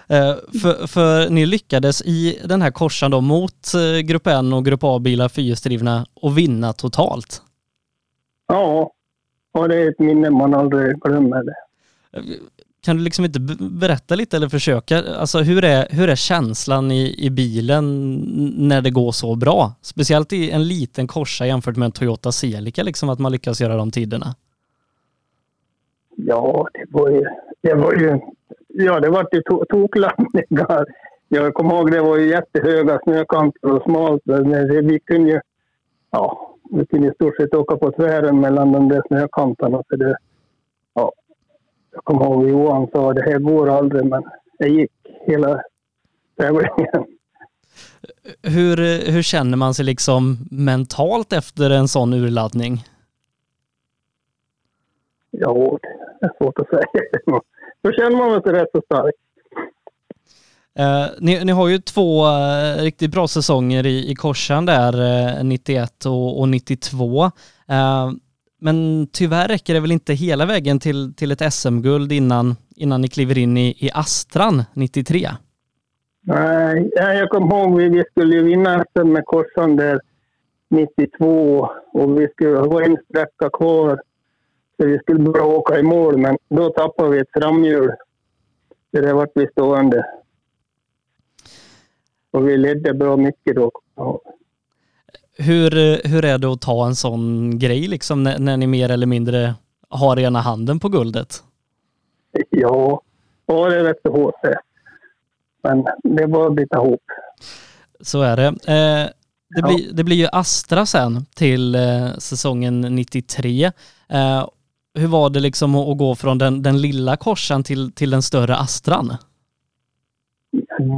Eh, 0.09 0.35
för, 0.63 0.87
för 0.87 1.31
ni 1.31 1.47
lyckades 1.47 2.03
i 2.03 2.41
den 2.45 2.63
här 2.63 2.71
korsan 2.71 3.11
då 3.11 3.21
mot 3.21 3.75
eh, 3.75 4.01
Grupp 4.01 4.27
N 4.27 4.53
och 4.53 4.65
Grupp 4.65 4.85
A-bilar 4.85 5.29
fyrhjulsdrivna 5.29 6.07
och 6.15 6.39
vinna 6.39 6.73
totalt. 6.73 7.43
Ja, 8.47 8.93
och 9.55 9.69
det 9.69 9.77
är 9.77 9.89
ett 9.89 9.99
minne 9.99 10.31
man 10.31 10.55
aldrig 10.55 11.01
glömmer. 11.01 11.43
Det. 11.43 11.55
Kan 12.85 12.97
du 12.97 13.03
liksom 13.03 13.25
inte 13.25 13.41
berätta 13.81 14.15
lite 14.15 14.37
eller 14.37 14.49
försöka, 14.49 15.03
alltså 15.19 15.39
hur 15.39 15.65
är, 15.65 15.87
hur 15.91 16.09
är 16.09 16.17
känslan 16.17 16.91
i, 16.93 17.27
i 17.27 17.31
bilen 17.31 18.15
när 18.69 18.83
det 18.83 18.91
går 18.91 19.13
så 19.13 19.35
bra? 19.35 19.73
Speciellt 19.83 20.33
i 20.33 20.51
en 20.51 20.69
liten 20.69 21.07
Corsa 21.07 21.47
jämfört 21.47 21.77
med 21.77 21.87
en 21.87 21.93
Toyota 21.93 22.33
Celica, 22.33 22.83
liksom 22.83 23.09
att 23.09 23.19
man 23.19 23.33
lyckas 23.33 23.61
göra 23.61 23.77
de 23.77 23.91
tiderna. 23.91 24.35
Ja, 26.17 26.69
det 26.75 26.85
var 26.91 27.11
ju... 27.11 27.25
Det 27.61 27.75
var 27.75 27.93
ju 27.93 28.21
ja, 28.69 29.01
det 29.01 29.09
var 29.09 29.29
ju 29.33 29.43
to 29.43 29.65
toklandningar. 29.65 30.87
Jag 31.29 31.55
kommer 31.55 31.75
ihåg 31.75 31.93
det 31.93 32.01
var 32.01 32.17
ju 32.17 32.29
jättehöga 32.29 33.01
snökanter 33.05 33.73
och 33.73 33.83
smalt. 33.83 34.23
Men 34.25 34.87
vi 34.89 35.01
kunde 35.01 35.31
ju... 35.31 35.41
Ja, 36.11 36.54
vi 36.71 36.87
kunde 36.87 37.09
i 37.09 37.14
stort 37.14 37.37
sett 37.37 37.54
åka 37.54 37.76
på 37.76 37.92
tvären 37.92 38.40
mellan 38.40 38.73
de 38.73 38.88
där 38.88 39.02
snökanterna. 39.09 39.83
Så 39.88 39.97
det, 39.97 40.16
ja, 40.94 41.12
jag 41.90 42.04
kommer 42.04 42.25
ihåg 42.25 42.49
Johan 42.49 42.88
sa 42.92 43.12
det 43.12 43.23
här 43.23 43.38
går 43.38 43.71
aldrig, 43.71 44.04
men 44.04 44.23
det 44.59 44.68
gick 44.68 44.92
hela 45.26 45.62
tävlingen. 46.37 47.04
Hur, 48.42 48.76
hur 49.12 49.23
känner 49.23 49.56
man 49.56 49.75
sig 49.75 49.85
liksom 49.85 50.37
mentalt 50.50 51.33
efter 51.33 51.71
en 51.71 51.88
sån 51.88 52.12
urladdning? 52.12 52.85
Ja, 55.30 55.78
det 56.21 56.26
är 56.26 56.33
svårt 56.38 56.59
att 56.59 56.68
säga. 56.68 56.83
Då 57.83 57.92
känner 57.92 58.16
man 58.16 58.42
sig 58.42 58.52
rätt 58.52 58.71
så 58.73 58.83
stark. 58.85 59.14
Eh, 60.78 61.07
ni, 61.21 61.45
ni 61.45 61.52
har 61.52 61.69
ju 61.69 61.78
två 61.78 62.26
eh, 62.26 62.83
riktigt 62.83 63.11
bra 63.11 63.28
säsonger 63.28 63.87
i, 63.87 64.11
i 64.11 64.14
korsan 64.14 64.66
där, 64.66 64.93
eh, 65.38 65.45
91 65.45 66.07
och, 66.07 66.40
och 66.40 66.49
92. 66.49 67.25
Eh, 67.69 68.11
men 68.61 69.07
tyvärr 69.12 69.49
räcker 69.49 69.75
det 69.75 69.81
väl 69.81 69.93
inte 69.93 70.12
hela 70.14 70.47
vägen 70.47 70.81
till, 70.81 71.14
till 71.14 71.33
ett 71.33 71.52
SM-guld 71.52 72.12
innan, 72.12 72.57
innan 72.76 73.00
ni 73.00 73.09
kliver 73.09 73.38
in 73.38 73.57
i, 73.57 73.76
i 73.78 73.90
Astran 73.95 74.62
93. 74.75 75.28
Nej, 76.26 76.90
jag 76.97 77.31
kommer 77.31 77.57
ihåg 77.57 77.83
att 77.83 77.93
vi 77.93 78.04
skulle 78.11 78.43
vinna 78.43 78.85
SM 78.93 79.09
med 79.09 79.25
korsan 79.25 79.76
där 79.76 80.00
92 80.71 81.69
och 81.93 82.21
vi 82.21 82.28
skulle 82.28 82.59
ha 82.59 82.85
en 82.85 82.97
sträcka 83.11 83.50
kvar. 83.52 84.00
Så 84.76 84.87
vi 84.87 84.99
skulle 84.99 85.19
bara 85.19 85.45
åka 85.45 85.78
i 85.78 85.83
mål, 85.83 86.19
men 86.19 86.37
då 86.49 86.71
tappade 86.71 87.11
vi 87.11 87.19
ett 87.19 87.33
framhjul. 87.43 87.93
Så 88.90 89.00
det 89.00 89.12
vart 89.12 89.31
vi 89.35 89.47
stående. 89.47 90.07
Och 92.35 92.49
vi 92.49 92.57
ledde 92.57 92.95
bra 92.95 93.17
mycket 93.17 93.57
då. 93.57 93.71
Ja. 93.97 94.21
Hur, 95.37 95.71
hur 96.09 96.25
är 96.25 96.38
det 96.38 96.53
att 96.53 96.61
ta 96.61 96.87
en 96.87 96.95
sån 96.95 97.59
grej 97.59 97.88
liksom 97.88 98.23
när, 98.23 98.38
när 98.38 98.57
ni 98.57 98.67
mer 98.67 98.88
eller 98.91 99.07
mindre 99.07 99.55
har 99.88 100.19
ena 100.19 100.41
handen 100.41 100.81
på 100.81 100.88
guldet? 100.88 101.43
Ja, 102.50 103.03
ja 103.47 103.69
det 103.69 103.76
är 103.76 103.85
rätt 103.85 104.12
hårt 104.12 104.35
det. 104.43 104.61
Men 105.62 105.85
det 106.03 106.26
var 106.26 106.47
att 106.47 106.55
bita 106.55 106.76
ihop. 106.76 107.03
Så 108.00 108.23
är 108.23 108.37
det. 108.37 108.47
Eh, 108.47 109.11
det, 109.57 109.62
blir, 109.62 109.93
det 109.93 110.05
blir 110.05 110.17
ju 110.17 110.29
Astra 110.33 110.87
sen 110.87 111.26
till 111.35 111.75
eh, 111.75 112.09
säsongen 112.19 112.81
93. 112.81 113.64
Eh, 114.09 114.49
hur 114.95 115.07
var 115.07 115.31
det 115.31 115.41
liksom 115.41 115.75
att, 115.75 115.88
att 115.88 115.99
gå 115.99 116.14
från 116.14 116.38
den, 116.38 116.62
den 116.62 116.81
lilla 116.81 117.17
korsan 117.17 117.64
till, 117.64 117.93
till 117.93 118.11
den 118.11 118.23
större 118.23 118.57
Astran? 118.57 119.16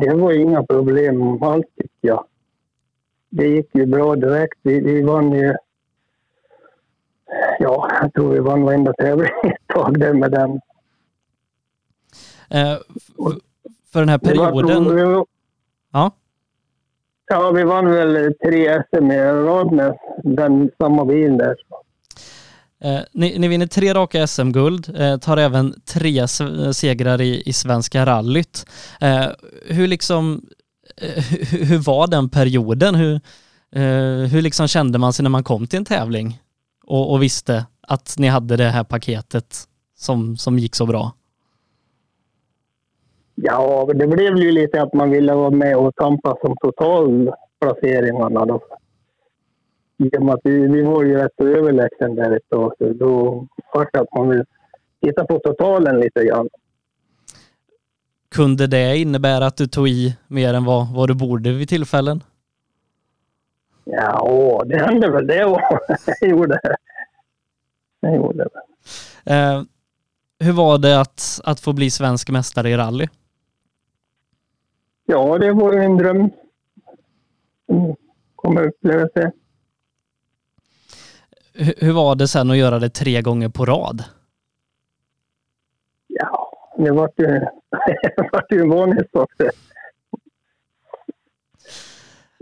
Det 0.01 0.15
var 0.15 0.33
inga 0.33 0.63
problem 0.67 1.43
alls 1.43 1.67
tycker 1.77 2.09
jag. 2.09 2.25
Det 3.31 3.49
gick 3.49 3.75
ju 3.75 3.87
bra 3.87 4.17
direkt. 4.17 4.59
Vi, 4.63 4.81
vi 4.81 5.03
vann 5.03 5.33
ju... 5.33 5.55
Ja, 7.59 7.91
jag 8.03 8.13
tror 8.15 8.33
vi 8.33 8.39
vann 8.41 8.63
varenda 8.63 8.93
tävling 8.93 9.31
ett 9.43 9.75
tag 9.75 10.01
där 10.01 10.13
med 10.15 10.31
den. 10.31 10.51
Eh, 12.51 12.79
för 13.93 14.01
den 14.01 14.09
här 14.09 14.19
var- 14.37 14.63
perioden, 14.63 14.97
vi- 14.97 15.25
ja, 15.93 16.11
Ja, 17.29 17.51
vi 17.51 17.65
vann 17.65 17.91
väl 17.91 18.35
tre 18.45 18.83
SM 18.93 19.11
i 19.11 19.19
rad 19.19 19.73
med 19.73 19.99
den 20.23 20.71
samma 20.79 21.05
bil 21.05 21.39
där 21.39 21.57
eh, 22.81 23.01
ni, 23.13 23.39
ni 23.39 23.49
vinner 23.49 23.67
tre 23.67 23.95
raka 23.95 24.27
SM-guld, 24.27 24.97
eh, 24.97 25.17
tar 25.17 25.37
även 25.37 25.75
tre 25.85 26.19
eh, 26.19 26.71
segrar 26.71 27.21
i, 27.21 27.43
i 27.47 27.53
Svenska 27.53 28.07
rallyt. 28.07 28.67
Eh, 29.01 29.27
hur 29.67 29.87
liksom, 29.87 30.43
eh, 30.97 31.25
hur, 31.25 31.65
hur 31.65 31.79
var 31.79 32.07
den 32.07 32.29
perioden? 32.29 32.95
Hur, 32.95 33.15
eh, 33.73 34.29
hur 34.31 34.43
liksom 34.43 34.69
kände 34.69 34.99
man 34.99 35.13
sig 35.13 35.23
när 35.23 35.31
man 35.31 35.45
kom 35.45 35.67
till 35.67 35.79
en 35.79 35.85
tävling 35.85 36.41
och, 36.87 37.13
och 37.13 37.23
visste 37.23 37.67
att 37.89 38.15
ni 38.19 38.29
hade 38.29 38.57
det 38.57 38.69
här 38.69 38.85
paketet 38.85 39.69
som, 39.97 40.37
som 40.37 40.59
gick 40.59 40.75
så 40.75 40.87
bra? 40.87 41.13
Ja, 43.35 43.89
det 43.95 44.07
blev 44.07 44.37
ju 44.37 44.53
lite 44.53 44.83
att 44.83 44.95
man 44.95 45.11
ville 45.11 45.35
vara 45.35 45.51
med 45.51 45.77
och 45.77 45.95
tampas 45.95 46.41
som 46.41 46.57
totalplaceringarna 46.61 48.45
då. 48.45 48.61
I 49.99 50.17
och 50.17 50.23
med 50.23 50.35
att 50.35 50.41
vi, 50.45 50.67
vi 50.67 50.83
var 50.83 51.05
ju 51.05 51.17
rätt 51.17 51.41
överlägsen 51.41 52.15
där 52.15 52.37
ett 52.37 52.49
tag, 52.49 52.73
så 52.79 52.93
då 52.93 53.47
var 53.75 53.89
det 53.93 54.01
att 54.01 54.15
man 54.15 54.29
vill 54.29 54.45
titta 55.05 55.25
på 55.25 55.39
totalen 55.39 56.01
lite 56.01 56.25
grann. 56.25 56.49
Kunde 58.29 58.67
det 58.67 58.97
innebära 58.99 59.47
att 59.47 59.57
du 59.57 59.67
tog 59.67 59.89
i 59.89 60.17
mer 60.29 60.55
än 60.55 60.65
vad, 60.65 60.95
vad 60.95 61.09
du 61.09 61.15
borde 61.15 61.53
vid 61.53 61.69
tillfällen? 61.69 62.23
Ja, 63.85 64.21
åh, 64.23 64.67
det 64.67 64.79
hände 64.79 65.11
väl 65.11 65.27
det. 65.27 65.45
Det 66.21 66.27
gjorde 66.27 66.61
det. 66.63 66.77
Det 68.01 68.15
gjorde 68.17 68.45
det. 68.45 69.33
Eh, 69.35 69.63
hur 70.39 70.53
var 70.53 70.79
det 70.79 71.01
att, 71.01 71.41
att 71.45 71.61
få 71.61 71.73
bli 71.73 71.91
svensk 71.91 72.31
mästare 72.31 72.71
i 72.71 72.77
rally? 72.77 73.09
Ja, 75.07 75.39
det 75.39 75.53
var 75.53 75.73
en 75.73 75.97
dröm. 75.97 76.31
Mm, 77.73 77.95
Kommer 78.37 78.67
uppleva 78.67 79.09
sig. 79.09 79.33
Hur, 81.57 81.93
var 81.93 82.15
det 82.15 82.29
sen 82.29 82.51
att 82.51 82.57
göra 82.57 82.79
det 82.79 82.91
tre 82.91 83.23
gånger 83.23 83.49
på 83.49 83.67
rad? 83.67 84.05
Ja, 86.07 86.53
det 86.79 86.91
var 86.91 87.11
ju, 87.17 87.27
det 88.17 88.29
var 88.33 88.47
ju 88.51 88.61
en 88.61 88.71
vanlig 88.71 89.11
sak. 89.13 89.31
det. 89.39 89.51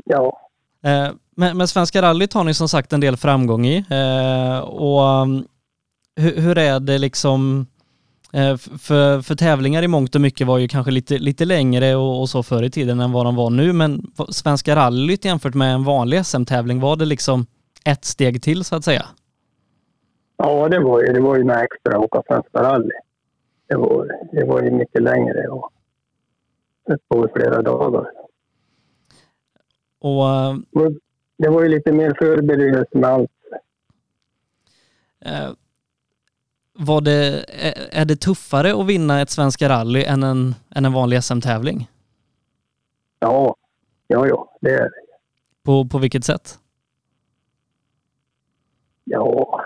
Ja, 0.04 0.44
Eh, 0.84 1.10
men, 1.36 1.56
men 1.56 1.68
Svenska 1.68 2.02
rallyt 2.02 2.32
har 2.32 2.44
ni 2.44 2.54
som 2.54 2.68
sagt 2.68 2.92
en 2.92 3.00
del 3.00 3.16
framgång 3.16 3.66
i. 3.66 3.84
Eh, 3.90 4.58
och 4.58 5.22
um, 5.22 5.44
hur, 6.16 6.40
hur 6.40 6.58
är 6.58 6.80
det 6.80 6.98
liksom 6.98 7.66
eh, 8.32 8.56
för, 8.56 9.22
för 9.22 9.34
tävlingar 9.34 9.82
i 9.82 9.88
mångt 9.88 10.14
och 10.14 10.20
mycket 10.20 10.46
var 10.46 10.58
ju 10.58 10.68
kanske 10.68 10.90
lite, 10.90 11.18
lite 11.18 11.44
längre 11.44 11.96
och, 11.96 12.20
och 12.20 12.30
så 12.30 12.42
förr 12.42 12.62
i 12.62 12.70
tiden 12.70 13.00
än 13.00 13.12
vad 13.12 13.26
de 13.26 13.36
var 13.36 13.50
nu. 13.50 13.72
Men 13.72 14.12
Svenska 14.28 14.76
rallyt 14.76 15.24
jämfört 15.24 15.54
med 15.54 15.74
en 15.74 15.84
vanlig 15.84 16.26
SM-tävling, 16.26 16.80
var 16.80 16.96
det 16.96 17.04
liksom 17.04 17.46
ett 17.84 18.04
steg 18.04 18.42
till 18.42 18.64
så 18.64 18.76
att 18.76 18.84
säga? 18.84 19.06
ja 20.36 20.68
det, 20.68 20.80
var 20.80 21.00
ju, 21.00 21.12
det 21.12 21.20
var 21.20 21.36
ju 21.36 21.44
några 21.44 21.62
extra 21.64 21.98
åka 21.98 22.22
Svenska 22.28 22.62
rally. 22.62 22.90
Det 23.66 23.76
var, 23.76 24.08
det 24.32 24.44
var 24.44 24.62
ju 24.62 24.70
mycket 24.70 25.02
längre 25.02 25.48
och 25.48 25.72
det 26.86 26.98
var 27.08 27.28
flera 27.36 27.62
dagar. 27.62 28.10
Och 30.00 30.28
eh, 30.28 30.56
Det 31.38 31.48
var 31.48 31.62
ju 31.62 31.68
lite 31.68 31.92
mer 31.92 32.14
förberedelse 32.18 32.98
med 32.98 33.10
allt. 33.10 33.30
Eh, 35.24 35.50
var 36.72 37.00
det, 37.00 37.44
är- 37.48 37.88
är 38.00 38.04
det 38.04 38.16
tuffare 38.16 38.80
att 38.80 38.86
vinna 38.86 39.20
ett 39.20 39.30
Svenska 39.30 39.68
rally 39.68 40.04
än 40.04 40.22
en, 40.22 40.54
än 40.74 40.84
en 40.84 40.92
vanlig 40.92 41.24
SM-tävling? 41.24 41.90
Ja, 43.18 43.56
ja, 44.06 44.26
ja, 44.28 44.58
det 44.60 44.70
är 44.70 44.82
det. 44.82 44.90
På, 45.62 45.84
på 45.88 45.98
vilket 45.98 46.24
sätt? 46.24 46.58
Ja, 49.04 49.60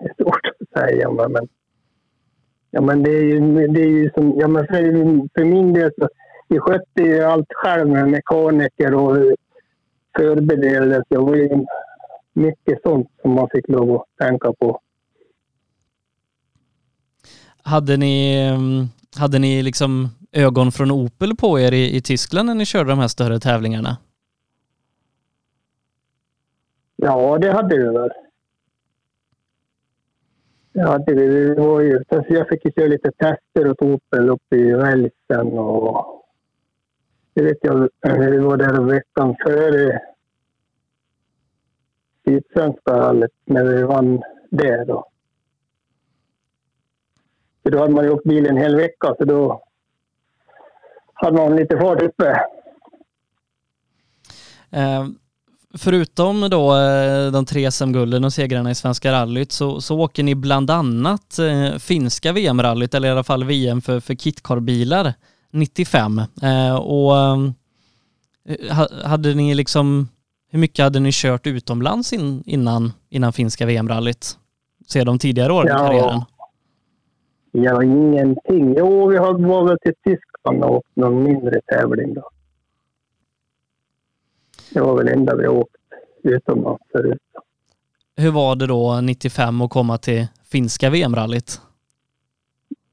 det 0.00 0.08
är 0.08 0.24
svårt 0.24 0.46
att 0.46 0.80
säga. 0.80 1.10
Men, 1.10 1.48
ja, 2.70 2.80
men 2.80 3.02
det 3.02 3.10
är 3.10 3.22
ju, 3.22 3.66
det 3.68 3.80
är 3.80 3.88
ju 3.88 4.10
som, 4.10 4.34
ja, 4.36 4.48
men 4.48 4.66
för, 4.66 4.82
för 5.34 5.44
min 5.44 5.72
del 5.72 5.90
så, 5.98 6.08
vi 6.48 6.58
skötte 6.58 7.02
ju 7.02 7.20
allt 7.20 7.52
själv 7.52 7.88
med 7.88 8.08
mekaniker 8.08 8.94
och 8.94 9.16
förberedelse. 10.16 11.04
Det 11.08 11.18
var 11.18 11.36
ju 11.36 11.66
mycket 12.32 12.82
sånt 12.82 13.10
som 13.22 13.34
man 13.34 13.48
fick 13.52 13.68
lov 13.68 13.94
att 13.94 14.26
tänka 14.26 14.52
på. 14.52 14.80
Hade 17.62 17.96
ni, 17.96 18.46
mm, 18.54 18.86
hade 19.16 19.38
ni 19.38 19.62
liksom 19.62 20.08
ögon 20.32 20.72
från 20.72 20.90
Opel 20.90 21.36
på 21.36 21.60
er 21.60 21.72
i, 21.72 21.96
i 21.96 22.00
Tyskland 22.00 22.46
när 22.46 22.54
ni 22.54 22.66
körde 22.66 22.90
de 22.90 22.98
här 22.98 23.08
större 23.08 23.40
tävlingarna? 23.40 23.96
Ja, 26.96 27.38
det 27.38 27.52
hade 27.52 27.76
vi 27.76 27.84
väl. 27.84 28.10
Det. 30.74 31.14
Det 31.14 31.60
var 31.60 31.80
ju, 31.80 32.04
alltså, 32.08 32.32
jag 32.32 32.48
fick 32.48 32.64
ju 32.64 32.70
köra 32.72 32.86
lite 32.86 33.10
tester 33.10 33.70
åt 33.70 33.82
Opel 33.82 34.30
uppe 34.30 34.56
i 34.56 34.74
rälsen 34.74 35.58
och 35.58 36.24
det 37.34 37.42
vet 37.42 37.58
jag, 37.60 37.88
vi 38.30 38.38
var 38.38 38.56
där 38.56 38.82
veckan 38.82 39.36
före 39.44 40.00
Sydsvenska 42.24 42.92
rallyt 42.92 43.30
när 43.44 43.64
vi 43.64 43.82
vann 43.82 44.22
det 44.50 44.84
då. 44.84 45.06
För 47.62 47.70
då 47.70 47.78
hade 47.78 47.94
man 47.94 48.04
ju 48.04 48.10
åkt 48.10 48.24
bil 48.24 48.46
en 48.46 48.56
hel 48.56 48.76
vecka 48.76 49.14
så 49.18 49.24
då 49.24 49.62
hade 51.14 51.36
man 51.36 51.56
lite 51.56 51.78
fart 51.78 52.02
uppe. 52.02 52.46
Eh, 54.70 55.06
förutom 55.78 56.48
då 56.50 56.76
eh, 56.76 57.32
de 57.32 57.44
tre 57.46 57.70
SM-gulden 57.70 58.24
och 58.24 58.32
segrarna 58.32 58.70
i 58.70 58.74
Svenska 58.74 59.12
rallyt 59.12 59.52
så, 59.52 59.80
så 59.80 60.00
åker 60.00 60.22
ni 60.22 60.34
bland 60.34 60.70
annat 60.70 61.38
eh, 61.38 61.78
finska 61.78 62.32
VM-rallyt, 62.32 62.94
eller 62.94 63.08
i 63.08 63.10
alla 63.10 63.24
fall 63.24 63.44
VM 63.44 63.80
för, 63.82 64.00
för 64.00 64.14
kitcar-bilar 64.14 65.12
95. 65.52 66.18
Eh, 66.42 66.76
och 66.76 67.16
eh, 68.48 68.86
hade 69.04 69.34
ni 69.34 69.54
liksom, 69.54 70.08
hur 70.50 70.58
mycket 70.58 70.82
hade 70.82 71.00
ni 71.00 71.10
kört 71.12 71.46
utomlands 71.46 72.12
in, 72.12 72.42
innan, 72.46 72.92
innan 73.10 73.32
finska 73.32 73.66
VM-rallyt? 73.66 74.38
Se 74.86 75.04
de 75.04 75.18
tidigare 75.18 75.52
åren 75.52 75.66
Ja. 75.68 75.84
i 75.84 75.88
karriären? 75.88 76.20
Ja, 77.52 77.82
ingenting. 77.84 78.74
Jo, 78.78 79.06
vi 79.08 79.16
har- 79.16 79.48
var 79.48 79.68
väl 79.68 79.78
till 79.82 79.92
Tyskland 80.04 80.64
och 80.64 80.76
åkt 80.76 80.96
någon 80.96 81.22
mindre 81.24 81.60
tävling 81.66 82.14
då. 82.14 82.22
Det 84.74 84.80
var 84.80 84.96
väl 84.96 85.08
enda 85.08 85.36
vi 85.36 85.48
åkt 85.48 85.76
utomlands 86.22 86.82
förut. 86.92 87.18
Hur 88.16 88.30
var 88.30 88.56
det 88.56 88.66
då 88.66 89.00
95 89.00 89.60
att 89.60 89.70
komma 89.70 89.98
till 89.98 90.26
finska 90.44 90.90
VM-rallyt? 90.90 91.60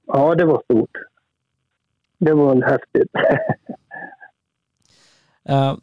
Ja, 0.07 0.35
det 0.35 0.45
var 0.45 0.61
stort. 0.63 0.97
Det 2.17 2.33
var 2.33 2.61
häftigt. 2.61 3.11
Eh, 5.45 5.75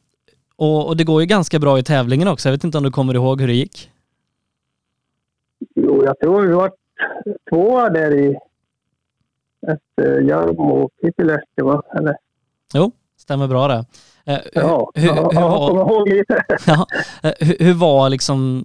och, 0.57 0.89
och 0.89 0.97
det 0.97 1.05
går 1.05 1.21
ju 1.21 1.27
ganska 1.27 1.59
bra 1.59 1.79
i 1.79 1.83
tävlingen 1.83 2.29
också. 2.29 2.49
Jag 2.49 2.53
vet 2.53 2.65
inte 2.65 2.79
om 2.79 2.85
du 2.85 2.91
kommer 2.91 3.15
ihåg 3.15 3.41
hur 3.41 3.49
det 3.49 3.55
gick? 3.55 3.91
jo, 5.89 6.05
jag 6.05 6.19
tror 6.19 6.43
vi 6.43 6.53
var 6.53 6.73
tvåa 7.51 7.91
där 7.91 8.15
i 8.15 8.39
efter 9.67 10.21
Jarmo 10.21 10.83
och 10.83 10.91
Kittilehti, 11.01 11.63
va? 11.63 11.83
Eller? 11.99 12.17
Jo, 12.75 12.93
stämmer 13.17 13.49
bra 13.49 13.69
det. 13.69 13.85
Eh, 14.29 14.39
Ja, 14.55 14.91
hur, 14.95 15.09
hur, 15.09 15.17
hur, 15.17 15.41
var, 15.41 16.07
ja, 16.67 16.87
eh, 17.23 17.49
hur, 17.59 17.75
var 17.75 18.11
liksom 18.11 18.65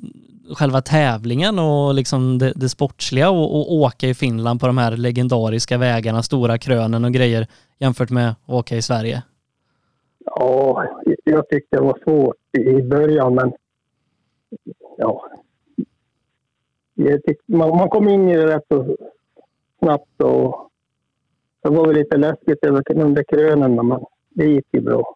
själva 0.57 0.81
tävlingen 0.81 1.59
och 1.59 1.93
liksom 1.93 2.37
det, 2.37 2.53
det 2.55 2.69
sportsliga 2.69 3.29
och, 3.29 3.55
och 3.55 3.73
åka 3.73 4.07
i 4.07 4.13
Finland 4.13 4.59
på 4.59 4.67
de 4.67 4.77
här 4.77 4.97
legendariska 4.97 5.77
vägarna, 5.77 6.23
stora 6.23 6.57
krönen 6.57 7.05
och 7.05 7.11
grejer 7.11 7.47
jämfört 7.79 8.09
med 8.09 8.29
att 8.29 8.49
åka 8.49 8.75
i 8.75 8.81
Sverige? 8.81 9.23
Ja, 10.25 10.85
jag 11.23 11.49
tyckte 11.49 11.77
det 11.77 11.83
var 11.83 11.99
svårt 12.03 12.35
i 12.57 12.81
början, 12.81 13.35
men 13.35 13.53
ja. 14.97 15.29
Tyckte, 17.27 17.43
man, 17.51 17.69
man 17.69 17.89
kom 17.89 18.09
in 18.09 18.29
i 18.29 18.37
det 18.37 18.55
rätt 18.55 18.65
så 18.67 18.97
snabbt 19.79 20.21
och 20.21 20.69
det 21.63 21.69
var 21.69 21.87
väl 21.87 21.95
lite 21.95 22.17
läskigt 22.17 22.65
över 22.65 22.83
under 23.01 23.23
krönen, 23.23 23.87
men 23.87 23.99
det 24.29 24.45
gick 24.45 24.65
ju 24.71 24.81
bra. 24.81 25.15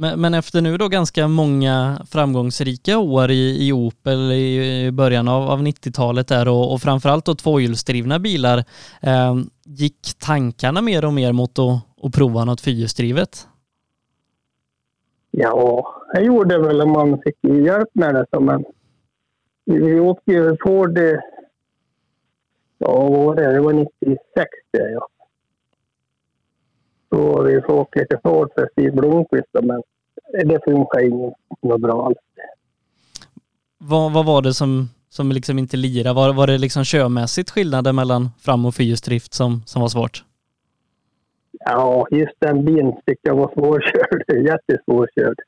Men, 0.00 0.20
men 0.20 0.34
efter 0.34 0.60
nu 0.60 0.76
då 0.76 0.88
ganska 0.88 1.28
många 1.28 2.06
framgångsrika 2.10 2.98
år 2.98 3.30
i, 3.30 3.68
i 3.68 3.72
Opel 3.72 4.32
i, 4.32 4.84
i 4.86 4.90
början 4.92 5.28
av, 5.28 5.50
av 5.50 5.62
90-talet 5.62 6.28
där 6.28 6.48
och, 6.48 6.72
och 6.72 6.80
framförallt 6.80 7.24
då 7.24 7.34
tvåhjulsdrivna 7.34 8.18
bilar, 8.18 8.58
eh, 9.02 9.34
gick 9.64 10.18
tankarna 10.18 10.82
mer 10.82 11.04
och 11.04 11.12
mer 11.12 11.32
mot 11.32 11.58
att, 11.58 12.04
att 12.04 12.14
prova 12.14 12.44
något 12.44 12.60
fyrhjulsdrivet? 12.60 13.48
Ja, 15.30 15.94
jag 16.12 16.24
gjorde 16.24 16.58
väl 16.58 16.80
om 16.80 16.92
man 16.92 17.20
fick 17.24 17.36
ju 17.42 17.64
hjälp 17.64 17.88
med 17.92 18.14
det. 18.14 18.26
Så, 18.30 18.40
men 18.40 18.64
vi, 19.64 20.00
åkte 20.00 20.32
ju 20.32 20.56
Ford, 20.62 20.98
ja 22.78 23.08
vad 23.08 23.12
var 23.12 23.34
det? 23.34 23.52
Det 23.52 23.60
var 23.60 23.72
96 23.72 24.48
det 24.72 24.90
ja. 24.90 25.08
Så 27.10 27.42
vi 27.42 27.60
får 27.62 27.72
åka 27.72 28.00
lite 28.00 28.20
Ford 28.22 28.50
för 28.54 28.68
Stig 28.72 28.94
Blomqvist 28.94 29.48
då, 29.52 29.62
men 29.62 29.82
det 30.32 30.60
funkar 30.64 31.00
inte 31.00 31.78
bra 31.78 32.06
alls. 32.06 32.18
Vad, 33.78 34.12
vad 34.12 34.26
var 34.26 34.42
det 34.42 34.54
som, 34.54 34.88
som 35.08 35.32
liksom 35.32 35.58
inte 35.58 35.76
lirade? 35.76 36.14
Var, 36.14 36.32
var 36.32 36.46
det 36.46 36.58
liksom 36.58 36.84
körmässigt 36.84 37.50
skillnader 37.50 37.92
mellan 37.92 38.30
fram 38.40 38.66
och 38.66 38.74
fyrhjulsdrift 38.74 39.34
som, 39.34 39.62
som 39.66 39.82
var 39.82 39.88
svårt? 39.88 40.24
Ja, 41.60 42.06
just 42.10 42.34
den 42.38 42.64
bilen 42.64 42.92
tyckte 42.92 43.28
jag 43.28 43.36
var 43.36 43.52
svårkörd. 43.54 44.24
Jättesvårkörd. 44.46 45.38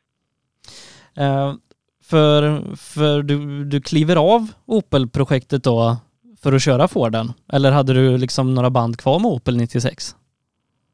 Eh, 1.16 1.54
för 2.02 2.62
för 2.76 3.22
du, 3.22 3.64
du 3.64 3.80
kliver 3.80 4.16
av 4.16 4.46
Opel-projektet 4.66 5.64
då 5.64 5.96
för 6.42 6.52
att 6.52 6.62
köra 6.62 6.88
Forden? 6.88 7.32
Eller 7.52 7.70
hade 7.70 7.92
du 7.92 8.18
liksom 8.18 8.54
några 8.54 8.70
band 8.70 8.96
kvar 8.96 9.18
med 9.18 9.30
Opel 9.30 9.56
96? 9.56 10.16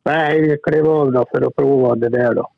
Nej, 0.07 0.41
vi 0.41 0.59
klev 0.63 0.89
av 0.89 1.13
då 1.13 1.25
för 1.31 1.47
att 1.47 1.57
prova 1.57 1.95
det 1.95 2.09
där 2.09 2.35
då. 2.35 2.51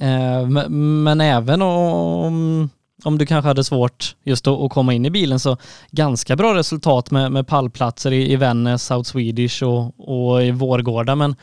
Eh, 0.00 0.48
men, 0.48 1.02
men 1.02 1.20
även 1.20 1.62
om, 1.62 2.70
om 3.04 3.18
du 3.18 3.26
kanske 3.26 3.48
hade 3.48 3.64
svårt 3.64 4.16
just 4.22 4.46
att, 4.46 4.70
komma 4.70 4.92
in 4.92 5.06
i 5.06 5.10
bilen 5.10 5.38
så 5.38 5.56
ganska 5.90 6.36
bra 6.36 6.54
resultat 6.54 7.10
med, 7.10 7.32
med 7.32 7.46
pallplatser 7.46 8.12
i, 8.12 8.32
i 8.32 8.36
Vännäs, 8.36 8.82
South 8.82 9.10
Swedish 9.10 9.62
och, 9.62 9.92
och 9.96 10.42
i 10.42 10.50
Vårgårda 10.50 11.14
men 11.14 11.34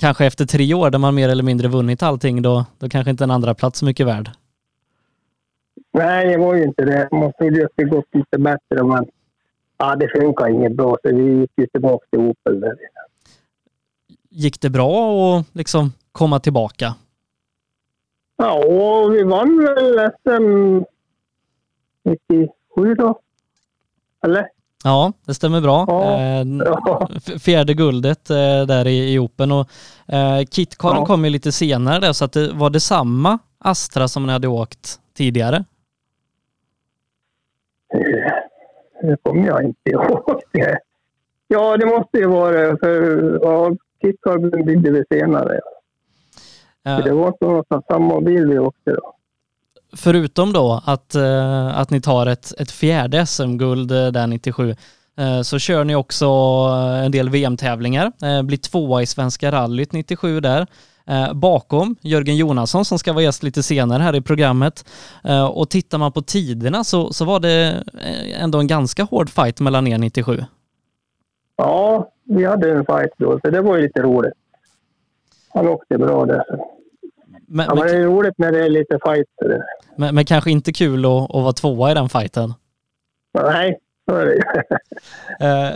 kanske 0.00 0.26
efter 0.26 0.44
tre 0.44 0.74
år 0.74 0.90
där 0.90 0.98
man 0.98 1.14
mer 1.14 1.28
eller 1.28 1.42
mindre 1.42 1.68
vunnit 1.68 2.02
allting 2.02 2.42
då, 2.42 2.64
då 2.78 2.88
kanske 2.88 3.10
inte 3.10 3.24
en 3.24 3.30
andra 3.30 3.54
plats 3.54 3.78
så 3.78 3.84
mycket 3.84 4.06
värd. 4.06 4.30
Nej, 5.92 6.28
det 6.28 6.38
var 6.38 6.54
ju 6.54 6.64
inte 6.64 6.84
det. 6.84 7.08
Man 7.12 7.32
trodde 7.38 7.64
att 7.64 7.72
det 7.74 7.84
gått 7.84 8.08
lite 8.12 8.38
bättre, 8.38 8.84
men 8.84 9.06
ja, 9.78 9.96
det 9.96 10.08
funkar 10.08 10.48
inget 10.48 10.76
bra. 10.76 10.96
Så 11.02 11.16
vi 11.16 11.40
gick 11.40 11.50
ju 11.56 11.66
tillbaka 11.66 12.06
till 12.10 12.20
Opel 12.20 12.60
där. 12.60 12.74
Gick 14.36 14.60
det 14.60 14.70
bra 14.70 15.38
att 15.38 15.46
liksom 15.52 15.92
komma 16.12 16.40
tillbaka? 16.40 16.94
Ja, 18.36 19.06
vi 19.12 19.22
vann 19.22 19.58
väl 19.64 20.10
SM 20.22 20.84
97 22.04 22.94
då. 22.94 23.20
Eller? 24.24 24.48
Ja, 24.84 25.12
det 25.26 25.34
stämmer 25.34 25.60
bra. 25.60 25.84
Ja. 25.88 26.20
Eh, 26.20 27.38
fjärde 27.38 27.74
guldet 27.74 28.30
eh, 28.30 28.36
där 28.66 28.86
i, 28.86 29.12
i 29.14 29.18
Open 29.18 29.52
och 29.52 29.68
eh, 30.14 30.44
Kitcaren 30.50 30.96
Ja. 30.96 31.06
kom 31.06 31.24
ju 31.24 31.30
lite 31.30 31.52
senare 31.52 31.98
där 32.00 32.12
så 32.12 32.24
att 32.24 32.32
det 32.32 32.52
var 32.52 32.70
det 32.70 32.80
samma 32.80 33.38
Astra 33.58 34.08
som 34.08 34.26
ni 34.26 34.32
hade 34.32 34.48
åkt 34.48 35.00
tidigare. 35.16 35.64
Det 39.02 39.16
kommer 39.22 39.46
jag 39.46 39.62
inte 39.64 39.90
ihåg. 39.90 40.40
Det. 40.52 40.78
Ja, 41.48 41.76
det 41.76 41.86
måste 41.86 42.18
ju 42.18 42.26
vara 42.26 42.56
det. 42.56 42.76
För 42.78 42.90
ja, 43.42 43.70
Kitcarbin 44.04 44.66
byggde 44.66 44.90
vi 44.90 45.04
senare. 45.08 45.60
Så 46.84 47.02
det 47.02 47.12
var 47.12 47.28
inte 47.28 47.82
samma 47.88 48.20
bil 48.20 48.46
vi 48.46 48.58
åkte 48.58 48.90
då. 48.90 49.14
förutom 49.96 50.52
då 50.52 50.82
att, 50.84 51.14
eh, 51.14 51.78
att 51.78 51.90
ni 51.90 52.00
tar 52.00 52.26
ett, 52.26 52.52
ett 52.58 52.70
fjärde 52.70 53.26
SM-guld 53.26 53.90
eh, 53.90 54.06
där 54.06 54.26
97 54.26 54.76
eh, 55.18 55.42
så 55.42 55.58
kör 55.58 55.84
ni 55.84 55.94
också 55.94 56.26
en 57.04 57.10
del 57.10 57.30
VM-tävlingar. 57.30 58.42
Blir 58.42 58.58
tvåa 58.58 59.02
i 59.02 59.06
Svenska 59.06 59.52
rallyt 59.52 59.92
97 59.92 60.40
där. 60.40 60.66
Bakom 61.34 61.96
Jörgen 62.00 62.36
Jonasson 62.36 62.84
som 62.84 62.98
ska 62.98 63.12
vara 63.12 63.22
gäst 63.22 63.42
lite 63.42 63.62
senare 63.62 64.02
här 64.02 64.14
i 64.14 64.20
programmet. 64.20 64.84
Och 65.50 65.70
tittar 65.70 65.98
man 65.98 66.12
på 66.12 66.22
tiderna 66.22 66.84
så, 66.84 67.12
så 67.12 67.24
var 67.24 67.40
det 67.40 67.84
ändå 68.38 68.58
en 68.58 68.66
ganska 68.66 69.04
hård 69.04 69.30
fight 69.30 69.60
mellan 69.60 69.86
er 69.86 69.98
97. 69.98 70.44
Ja, 71.56 72.10
vi 72.24 72.44
hade 72.44 72.70
en 72.70 72.86
fight 72.86 73.12
då, 73.18 73.40
så 73.44 73.50
det 73.50 73.60
var 73.60 73.76
ju 73.76 73.82
lite 73.82 74.02
roligt. 74.02 74.32
Han 75.48 75.68
åkte 75.68 75.98
bra 75.98 76.24
där. 76.26 76.44
Så. 76.48 76.70
Men, 77.46 77.66
Ja, 77.68 77.74
men 77.74 77.86
det 77.86 77.96
är 77.96 78.04
roligt 78.04 78.34
när 78.38 78.52
det 78.52 78.64
är 78.64 78.68
lite 78.68 78.98
fight. 79.04 79.28
men, 79.96 80.14
men 80.14 80.24
kanske 80.24 80.50
inte 80.50 80.72
kul 80.72 81.04
att, 81.04 81.22
att 81.34 81.42
vara 81.42 81.52
tvåa 81.52 81.90
i 81.90 81.94
den 81.94 82.08
fighten. 82.08 82.54
Nej, 83.34 83.78
så 84.10 84.16
är 84.16 84.26
det. 84.26 84.42
Eh, 85.46 85.70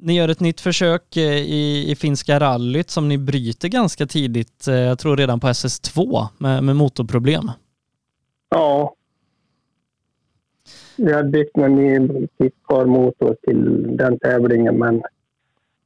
Ni 0.00 0.16
gör 0.16 0.28
ett 0.28 0.40
nytt 0.40 0.60
försök 0.60 1.16
eh, 1.16 1.22
i, 1.36 1.90
i 1.90 1.96
finska 1.96 2.40
rallyt 2.40 2.90
som 2.90 3.08
ni 3.08 3.18
bryter 3.18 3.68
ganska 3.68 4.06
tidigt, 4.06 4.68
eh, 4.68 4.74
jag 4.74 4.98
tror 4.98 5.16
redan 5.16 5.40
på 5.40 5.46
SS2 5.46 6.26
med, 6.38 6.64
med 6.64 6.76
motorproblem. 6.76 7.50
Ja. 8.48 8.94
Vi 10.96 11.12
hade 11.12 11.28
byggt 11.28 11.56
en 11.58 11.74
ny 11.74 12.08
kickcar-motor 12.38 13.36
till 13.42 13.86
den 13.96 14.18
tävlingen 14.18 14.78
men 14.78 15.02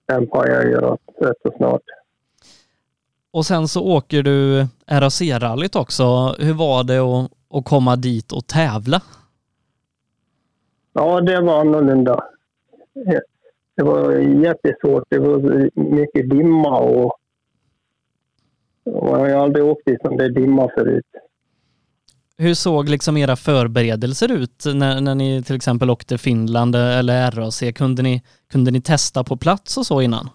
pajade 0.09 0.69
ju 0.69 0.77
rätt 1.27 1.37
så 1.43 1.53
snart. 1.57 1.83
Och 3.31 3.47
sen 3.47 3.69
så 3.69 3.87
åker 3.87 4.23
du 4.23 4.67
RAC-rallyt 4.87 5.77
också. 5.77 6.35
Hur 6.39 6.55
var 6.55 6.85
det 6.85 6.99
att, 6.99 7.31
att 7.59 7.65
komma 7.65 7.97
dit 7.97 8.33
och 8.33 8.47
tävla? 8.47 9.03
Ja, 10.93 11.21
det 11.21 11.41
var 11.41 11.61
annorlunda. 11.61 12.25
Det 13.77 13.83
var 13.83 14.13
jättesvårt. 14.13 15.05
Det 15.09 15.19
var 15.19 15.71
mycket 15.75 16.31
dimma 16.31 16.79
och, 16.79 17.19
och 18.85 19.19
jag 19.19 19.37
har 19.37 19.45
aldrig 19.45 19.65
åkt 19.65 19.89
i 19.89 19.97
sån 20.03 20.17
där 20.17 20.29
dimma 20.29 20.71
förut. 20.75 21.07
Hur 22.41 22.55
såg 22.55 22.89
liksom 22.89 23.17
era 23.17 23.37
förberedelser 23.37 24.33
ut 24.33 24.65
när, 24.75 25.01
när 25.01 25.15
ni 25.15 25.43
till 25.43 25.57
exempel 25.57 25.91
åkte 25.91 26.19
Finland 26.19 26.77
eller 26.77 27.31
RAC? 27.31 27.63
Kunde 27.75 28.03
ni, 28.03 28.23
kunde 28.51 28.71
ni 28.71 28.81
testa 28.81 29.25
på 29.25 29.37
plats 29.37 29.77
och 29.77 29.87
så 29.87 30.01
innan? 30.01 30.31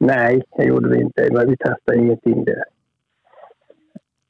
Nej, 0.00 0.42
det 0.56 0.64
gjorde 0.64 0.88
vi 0.88 1.00
inte. 1.00 1.28
Men 1.32 1.50
vi 1.50 1.56
testade 1.56 1.98
ingenting 1.98 2.44
där. 2.44 2.64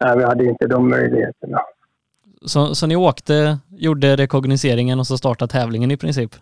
Nej, 0.05 0.19
vi 0.19 0.25
hade 0.25 0.45
inte 0.45 0.67
de 0.67 0.89
möjligheterna. 0.89 1.61
Så, 2.43 2.75
så 2.75 2.87
ni 2.87 2.97
åkte, 2.97 3.59
gjorde 3.69 4.17
rekognoseringen 4.17 4.99
och 4.99 5.07
så 5.07 5.19
startade 5.19 5.53
tävlingen 5.53 5.91
i 5.91 5.97
princip? 5.97 6.35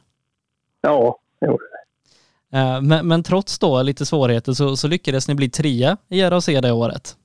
Ja, 0.81 1.19
det 1.41 1.47
gjorde 1.47 1.65
det. 1.65 2.59
Eh, 2.59 2.83
men, 2.83 3.09
men 3.09 3.23
trots 3.23 3.59
då 3.59 3.83
lite 3.83 4.07
svårigheter 4.07 4.53
så, 4.53 4.77
så 4.77 4.89
lyckades 4.89 5.29
ni 5.29 5.35
bli 5.35 5.51
trea 5.51 5.97
i 6.09 6.23
RAC 6.23 6.47
det 6.47 6.73
året? 6.73 7.17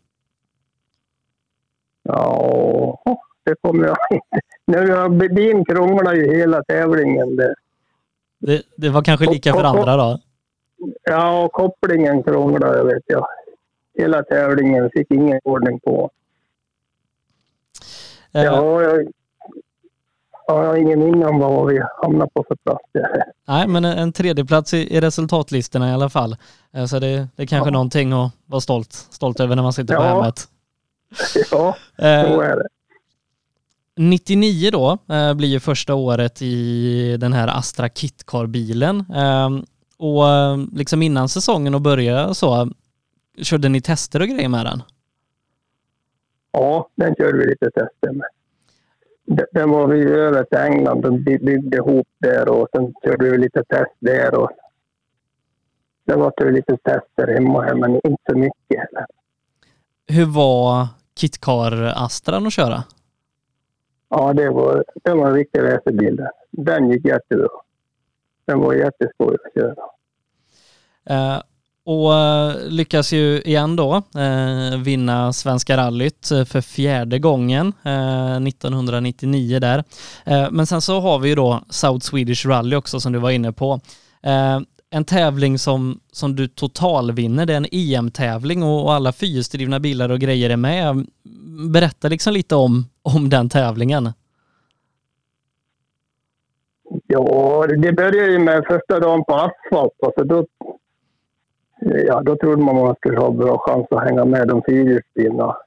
Ja, 2.04 3.04
det 3.44 3.56
kommer 3.62 3.88
jag 3.88 3.98
inte... 4.12 4.40
Nu, 4.66 5.30
bin 5.30 5.66
krånglar 5.66 6.14
ju 6.14 6.38
hela 6.38 6.64
tävlingen. 6.64 7.36
Det, 7.36 7.56
det, 8.40 8.62
det 8.78 8.90
var 8.90 9.02
kanske 9.02 9.26
lika 9.26 9.54
för 9.54 9.64
andra 9.64 9.98
då? 9.98 10.20
Ja, 11.04 11.50
kopplingen 11.54 12.24
krånglade 12.24 12.84
vet 12.84 13.04
jag. 13.06 13.28
Hela 13.98 14.24
tävlingen 14.24 14.90
fick 14.94 15.12
ingen 15.12 15.40
ordning 15.44 15.80
på. 15.80 16.10
Uh, 18.36 18.44
ja, 18.44 18.82
jag, 18.82 19.08
jag 20.48 20.66
har 20.66 20.76
ingen 20.76 21.00
minne 21.00 21.26
om 21.26 21.40
vad 21.40 21.68
vi 21.68 21.82
hamnade 22.02 22.32
på 22.34 22.46
för 22.48 22.56
plats. 22.56 22.84
Nej, 23.48 23.68
men 23.68 23.86
en, 23.86 23.98
en 23.98 24.14
tredjeplats 24.14 24.74
i, 24.74 24.96
i 24.96 25.02
resultatlistorna 25.02 25.90
i 25.90 25.94
alla 25.94 26.10
fall. 26.10 26.36
Eh, 26.74 26.86
så 26.86 27.00
det, 27.00 27.28
det 27.36 27.44
är 27.44 27.48
kanske 27.48 27.68
ja. 27.68 27.74
någonting 27.74 28.14
att 28.14 28.32
vara 28.46 28.62
stolt, 28.62 28.94
stolt 28.94 29.40
över 29.40 29.56
när 29.56 29.64
man 29.64 29.74
sitter 29.74 29.96
på 29.96 30.02
hemmet. 30.02 30.48
Ja, 31.52 31.76
så 31.98 32.42
är 32.42 32.56
det. 32.56 32.68
99 33.96 34.70
då 34.72 34.98
eh, 35.16 35.34
blir 35.34 35.48
ju 35.48 35.60
första 35.60 35.96
året 35.96 36.42
i 36.42 37.18
den 37.20 37.34
här 37.34 37.48
Astra 37.48 37.90
Kitcar-bilen. 37.90 39.06
Eh, 39.16 39.50
och 39.98 40.30
eh, 40.30 40.58
liksom 40.74 41.02
innan 41.02 41.30
säsongen 41.30 41.76
och 41.76 41.82
börja 41.82 42.34
så, 42.34 42.70
körde 43.42 43.70
ni 43.70 43.82
tester 43.82 44.22
och 44.22 44.28
grejer 44.28 44.50
med 44.50 44.66
den? 44.66 44.84
Ja, 46.52 46.90
den 46.96 47.16
körde 47.16 47.38
vi 47.38 47.46
lite 47.46 47.66
tester 47.66 48.12
med. 48.12 48.28
Den 49.52 49.70
var 49.70 49.88
vi 49.88 50.04
över 50.04 50.44
till 50.44 50.58
England 50.58 51.06
och 51.06 51.14
byggde 51.14 51.78
ihop 51.78 52.08
där 52.18 52.50
och 52.50 52.68
sen 52.76 52.94
körde 53.04 53.32
vi 53.32 53.38
lite 53.38 53.64
test 53.64 53.92
där 54.00 54.36
och 54.36 54.52
det 56.06 56.16
var 56.16 56.34
det 56.38 56.52
lite 56.52 56.78
tester 56.78 57.34
hemma 57.34 57.76
men 57.76 57.96
inte 57.96 58.24
så 58.30 58.38
mycket. 58.38 58.90
Hur 60.08 60.26
var 60.26 60.88
Kitcar 61.16 61.94
Astran 61.96 62.48
att 62.48 62.54
köra? 62.54 62.84
Ja, 64.10 64.34
det 64.34 64.50
var, 64.50 64.84
det 65.04 65.14
var 65.14 65.28
en 65.28 65.34
riktig 65.34 65.60
racerbil. 65.60 66.22
Den 66.52 66.92
gick 66.92 67.06
jättebra. 67.06 67.50
Den 68.46 68.60
var 68.60 68.74
jätteskoj 68.74 69.36
att 69.46 69.54
köra. 69.54 69.76
Uh, 71.10 71.42
och 71.86 72.12
uh, 72.12 72.70
lyckas 72.70 73.14
ju 73.14 73.42
igen 73.42 73.76
då 73.76 73.96
uh, 73.96 74.78
vinna 74.84 75.34
Svenska 75.34 75.78
rallyt 75.78 76.28
för 76.28 76.62
fjärde 76.62 77.20
gången 77.20 77.68
1999 77.68 79.60
där. 79.60 79.84
men 80.52 80.66
sen 80.68 80.82
så 80.82 81.00
har 81.00 81.20
vi 81.20 81.30
ju 81.30 81.36
då 81.36 81.64
South 81.70 82.06
Swedish 82.06 82.48
Rally 82.48 82.76
också 82.76 83.00
som 83.00 83.14
du 83.14 83.20
var 83.20 83.32
inne 83.32 83.52
på 83.52 83.80
en 84.94 85.06
tävling 85.06 85.58
som, 85.58 86.00
som 86.12 86.36
du 86.36 86.48
totalvinner. 86.48 87.46
Det 87.46 87.54
är 87.54 87.58
en 87.58 87.66
EM-tävling 87.72 88.64
och, 88.64 88.84
och 88.84 88.94
alla 88.94 89.12
fyrhjulsdrivna 89.12 89.80
bilar 89.80 90.12
och 90.12 90.20
grejer 90.20 90.50
är 90.50 90.58
med. 90.58 91.08
Berätta 91.74 92.08
liksom 92.08 92.34
lite 92.34 92.56
om, 92.56 92.86
om 93.02 93.30
den 93.30 93.50
tävlingen. 93.50 94.10
Ja, 97.08 97.66
det 97.68 97.94
började 97.94 98.32
ju 98.32 98.40
med 98.40 98.64
första 98.68 99.00
dagen 99.00 99.24
på 99.24 99.34
asfalt. 99.34 99.94
Alltså 100.04 100.24
då, 100.24 100.46
ja, 102.08 102.22
då 102.22 102.36
trodde 102.36 102.64
man 102.64 102.78
att 102.78 102.84
man 102.84 102.96
skulle 102.96 103.20
ha 103.20 103.32
bra 103.32 103.58
chans 103.58 103.88
att 103.92 104.04
hänga 104.04 104.26
med 104.26 104.48
de 104.48 104.62
fyrhjulsdrivna. 104.66 105.58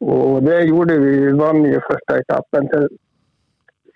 Och 0.00 0.42
det 0.42 0.62
gjorde 0.62 0.98
vi. 0.98 1.18
Vi 1.18 1.32
vann 1.32 1.64
ju 1.64 1.80
första 1.80 2.20
etappen 2.20 2.68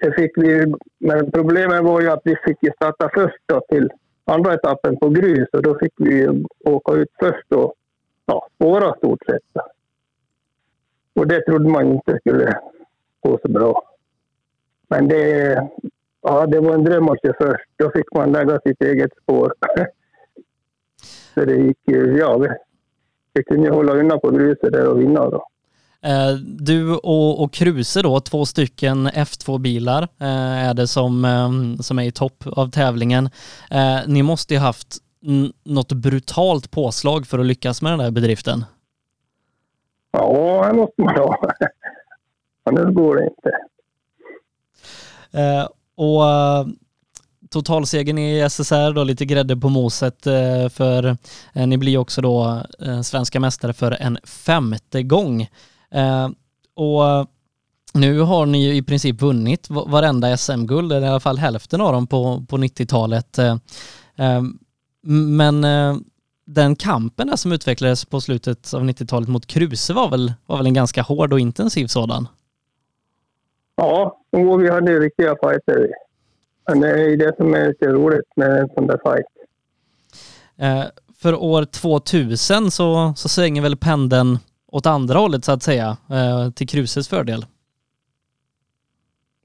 det 0.05 0.13
fick 0.13 0.39
vi, 0.39 0.75
men 0.99 1.31
problemet 1.31 1.85
var 1.85 2.01
ju 2.01 2.11
att 2.11 2.21
vi 2.25 2.37
fick 2.37 2.75
starta 2.75 3.11
först 3.15 3.39
då 3.47 3.61
till 3.69 3.91
andra 4.25 4.55
etappen 4.55 4.97
på 4.97 5.09
grus 5.09 5.49
och 5.53 5.63
då 5.63 5.79
fick 5.79 5.93
vi 5.97 6.45
åka 6.65 6.93
ut 6.93 7.09
först 7.19 7.53
och 7.53 7.75
ja, 8.27 8.49
spåra 8.55 8.95
stort 8.95 9.25
sett. 9.27 9.65
Och 11.15 11.27
det 11.27 11.41
trodde 11.41 11.69
man 11.69 11.87
inte 11.87 12.19
skulle 12.19 12.59
gå 13.21 13.39
så 13.43 13.49
bra. 13.49 13.83
Men 14.89 15.09
det, 15.09 15.53
ja, 16.23 16.47
det 16.47 16.61
var 16.61 16.75
en 16.75 16.85
dröm 16.85 17.09
att 17.09 17.23
köra 17.23 17.35
först. 17.41 17.71
Då 17.77 17.91
fick 17.91 18.15
man 18.15 18.33
lägga 18.33 18.61
sitt 18.61 18.83
eget 18.83 19.11
spår. 19.23 19.55
så 21.35 21.45
det 21.45 21.57
gick 21.57 21.79
ju, 21.87 22.17
ja, 22.19 22.39
vi, 22.39 22.49
vi 23.33 23.45
kunde 23.45 23.71
hålla 23.71 23.93
undan 23.93 24.21
på 24.21 24.31
gruset 24.31 24.73
där 24.73 24.89
och 24.89 25.01
vinna 25.01 25.31
då. 25.31 25.47
Eh, 26.05 26.35
du 26.45 26.95
och, 26.95 27.43
och 27.43 27.53
Kruse 27.53 28.03
då, 28.03 28.21
två 28.21 28.47
stycken 28.47 29.09
F2-bilar 29.09 30.03
eh, 30.03 30.69
är 30.69 30.75
det 30.75 30.87
som, 30.87 31.25
eh, 31.25 31.83
som 31.83 31.99
är 31.99 32.03
i 32.03 32.13
topp 32.13 32.45
av 32.47 32.71
tävlingen. 32.71 33.31
Ni 34.07 34.23
måste 34.23 34.55
ju 34.55 34.61
haft 34.61 34.97
något 35.65 35.93
brutalt 35.93 36.71
påslag 36.71 37.27
för 37.27 37.39
att 37.39 37.47
lyckas 37.47 37.83
med 37.83 37.93
den 37.93 37.99
där 37.99 38.11
bedriften. 38.11 38.65
Ja, 40.11 40.67
det 40.71 40.77
måste 40.77 41.03
man 41.03 41.17
ha. 41.17 41.37
Annars 42.65 42.95
går 42.95 43.17
det 43.17 43.25
inte. 43.25 43.53
Och 45.97 46.23
totalsegern 47.51 48.19
i 48.19 48.49
SSR 48.51 48.93
då, 48.93 49.05
lite 49.05 49.25
grädde 49.25 49.57
på 49.57 49.69
moset 49.69 50.25
för 50.71 51.17
ni 51.67 51.79
blir 51.79 51.99
också 51.99 52.21
då 52.21 52.63
svenska 53.05 53.41
mästare 53.41 53.73
för 53.73 53.97
en 54.01 54.19
femte 54.25 55.03
gång. 55.03 55.49
Eh, 55.95 56.29
och 56.75 57.29
nu 57.95 58.21
har 58.21 58.47
ni 58.47 58.67
ju 58.67 58.75
i 58.75 58.83
princip 58.83 59.23
vunnit 59.23 59.71
varenda 59.71 60.37
SM-guld, 60.37 60.93
eller 60.93 61.07
i 61.07 61.11
alla 61.11 61.21
fall 61.21 61.39
hälften 61.39 61.81
av 61.81 61.93
dem 61.93 62.07
på, 62.07 62.45
på 62.49 62.57
90-talet. 62.57 63.39
Eh, 63.39 63.57
eh, 64.17 64.43
men 65.29 65.67
den 66.45 66.77
kampen 66.77 67.27
där 67.27 67.37
som 67.37 67.53
utvecklades 67.53 68.05
på 68.05 68.21
slutet 68.21 68.75
av 68.75 68.83
90-talet 68.83 69.29
mot 69.29 69.47
Kruse 69.47 69.93
var 69.93 70.11
väl, 70.11 70.33
var 70.47 70.57
väl 70.57 70.67
en 70.67 70.75
ganska 70.75 71.03
hård 71.03 71.33
och 71.33 71.41
intensiv 71.41 71.87
sådan? 71.87 72.29
Ja, 73.77 74.21
och 74.33 74.63
vi 74.63 74.71
hade 74.71 75.01
riktiga 75.01 75.37
fighter. 75.43 75.91
Men 76.69 76.81
det 76.81 76.91
är 76.91 77.17
det 77.17 77.37
som 77.37 77.55
är 77.55 77.69
lite 77.69 77.87
roligt 77.87 78.37
med 78.37 78.59
en 78.59 78.69
sån 78.75 78.87
där 78.87 79.01
fight. 79.05 79.27
för 81.19 81.35
år 81.35 81.65
2000 81.65 82.71
så, 82.71 83.15
så 83.17 83.29
svänger 83.29 83.63
väl 83.63 83.77
pendeln 83.77 84.39
åt 84.75 84.87
andra 84.87 85.19
hållet 85.19 85.45
så 85.45 85.53
att 85.53 85.63
säga, 85.63 85.97
eh, 86.11 86.51
till 86.51 86.69
Kruses 86.69 87.09
fördel? 87.09 87.47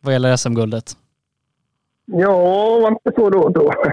Vad 0.02 0.14
gäller 0.14 0.38
SM-guldet? 0.38 0.98
Ja, 2.06 2.80
var 2.80 2.92
inte 2.92 3.12
så 3.16 3.30
då 3.30 3.50
då. 3.50 3.74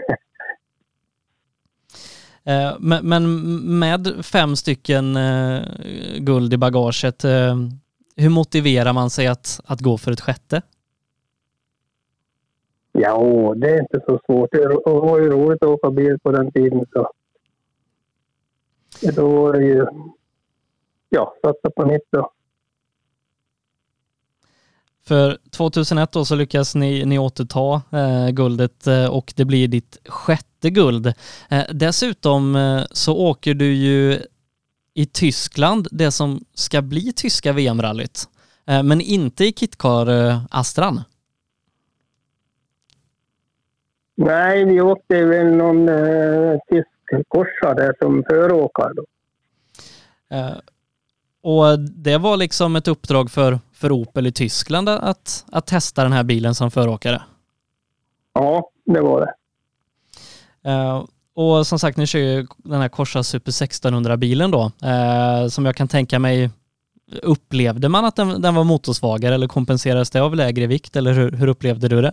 Eh, 2.49 3.01
men 3.03 3.79
med 3.79 4.25
fem 4.25 4.57
stycken 4.57 5.17
eh, 5.17 5.63
guld 6.19 6.55
i 6.55 6.57
bagaget, 6.57 7.25
hur 8.17 8.29
motiverar 8.29 8.93
man 8.93 9.11
sig 9.11 9.27
att, 9.27 9.61
att 9.65 9.81
gå 9.81 9.99
för 9.99 10.13
ett 10.13 10.21
sjätte? 10.21 10.63
Ja, 12.93 13.55
det 13.57 13.71
är 13.71 13.81
inte 13.81 14.01
så 14.07 14.21
svårt. 14.27 14.53
Det 14.53 14.69
var 14.85 15.19
ju 15.19 15.31
roligt 15.31 15.63
att 15.63 15.69
åka 15.69 15.91
bil 15.91 16.19
på 16.19 16.33
den 16.33 16.53
tiden. 16.53 16.85
Så. 16.93 17.11
Då 19.13 19.29
var 19.29 19.53
det 19.53 19.65
ju 19.65 19.87
ja, 21.17 21.35
satsa 21.43 21.71
på 21.71 21.85
nytt 21.85 22.09
då. 22.11 22.31
För 25.09 25.39
2001 25.51 26.13
då 26.13 26.25
så 26.25 26.35
lyckas 26.35 26.75
ni, 26.75 27.05
ni 27.05 27.19
återta 27.19 27.83
eh, 27.93 28.29
guldet 28.31 28.87
eh, 28.87 29.07
och 29.07 29.33
det 29.37 29.45
blir 29.45 29.69
ditt 29.69 29.99
sjätte 30.09 30.71
guld. 30.71 31.07
Eh, 31.51 31.65
dessutom 31.75 32.57
eh, 32.57 32.83
så 32.91 33.17
åker 33.17 33.55
du 33.55 33.75
ju 33.75 34.19
i 34.95 35.07
Tyskland, 35.07 35.89
det 35.91 36.11
som 36.11 36.41
ska 36.55 36.83
bli 36.83 37.13
tyska 37.13 37.53
VM-rallyt, 37.53 38.25
eh, 38.67 38.83
men 38.83 39.01
inte 39.01 39.45
i 39.45 39.53
Kitcar 39.53 40.29
eh, 40.29 40.41
Astran. 40.51 41.01
Nej, 44.17 44.65
vi 44.65 44.81
åkte 44.81 45.25
väl 45.25 45.47
någon 45.47 45.89
tysk 46.69 47.29
korsare 47.29 47.93
som 48.01 48.25
föråkare 48.29 48.93
då. 48.95 49.05
Och 51.47 51.79
det 51.79 52.19
var 52.19 52.37
liksom 52.37 52.77
ett 52.77 52.89
uppdrag 52.89 53.31
för, 53.31 53.59
för 53.73 53.93
Opel 53.93 54.27
i 54.27 54.33
Tyskland 54.33 54.89
att, 54.89 55.45
att 55.53 55.67
testa 55.67 56.03
den 56.03 56.13
här 56.13 56.25
bilen 56.25 56.55
som 56.55 56.71
föråkare. 56.71 57.23
Ja, 58.35 58.71
det 58.85 59.01
var 59.01 59.21
det. 59.21 59.33
Eh, 60.71 61.05
och 61.35 61.67
som 61.67 61.79
sagt, 61.79 61.97
ni 61.97 62.07
kör 62.07 62.19
ju 62.19 62.47
den 62.57 62.81
här 62.81 62.89
Corsa 62.89 63.23
Super 63.23 63.51
1600-bilen 63.51 64.51
då, 64.51 64.71
eh, 64.83 65.49
som 65.49 65.67
jag 65.67 65.77
kan 65.77 65.89
tänka 65.89 66.19
mig, 66.19 66.51
upplevde 67.23 67.89
man 67.89 68.05
att 68.05 68.17
den, 68.17 68.43
den 68.43 68.55
var 68.55 68.65
motorsvagare 68.65 69.35
eller 69.35 69.49
kompenserades 69.49 70.11
det 70.11 70.21
av 70.21 70.35
lägre 70.35 70.67
vikt 70.67 70.97
eller 70.97 71.13
hur, 71.13 71.31
hur 71.31 71.49
upplevde 71.49 71.89
du 71.89 72.03
det? 72.03 72.13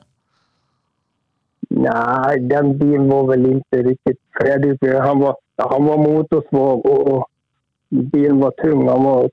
Nej, 1.70 2.40
den 2.40 2.78
bilen 2.78 3.10
var 3.10 3.28
väl 3.28 3.46
inte 3.46 3.78
riktigt 3.78 4.20
färdig. 4.42 4.94
Han 5.00 5.20
var, 5.20 5.36
han 5.58 5.86
var 5.86 5.98
motorsvag 5.98 6.86
och, 6.86 7.08
och 7.08 7.28
bilen 7.94 8.40
var 8.40 8.52
tung. 8.52 8.88
Han 8.88 9.04
var 9.04 9.30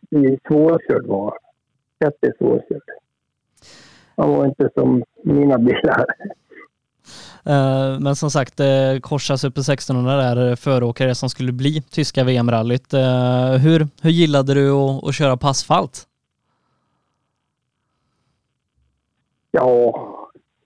svårkörd. 0.48 1.06
Var. 1.06 1.38
Jättesvårkörd. 2.00 2.82
Han 4.16 4.30
var 4.30 4.46
inte 4.46 4.70
som 4.74 5.02
mina 5.24 5.58
bilar. 5.58 6.06
Eh, 7.44 8.00
men 8.00 8.16
som 8.16 8.30
sagt, 8.30 8.60
eh, 8.60 9.00
Corsa 9.00 9.38
Super 9.38 9.60
1600 9.60 10.22
är 10.22 10.56
föråkare 10.56 11.14
som 11.14 11.30
skulle 11.30 11.52
bli 11.52 11.82
tyska 11.82 12.24
VM-rallyt. 12.24 12.94
Eh, 12.94 13.52
hur, 13.52 13.88
hur 14.02 14.10
gillade 14.10 14.54
du 14.54 14.70
att, 14.70 15.04
att 15.04 15.14
köra 15.14 15.36
på 15.36 15.48
asfalt? 15.48 16.06
Ja, 19.50 19.94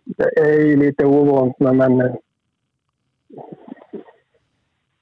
det 0.05 0.41
är 0.41 0.61
ju 0.61 0.77
lite 0.77 1.05
ovant 1.05 1.57
men 1.59 1.77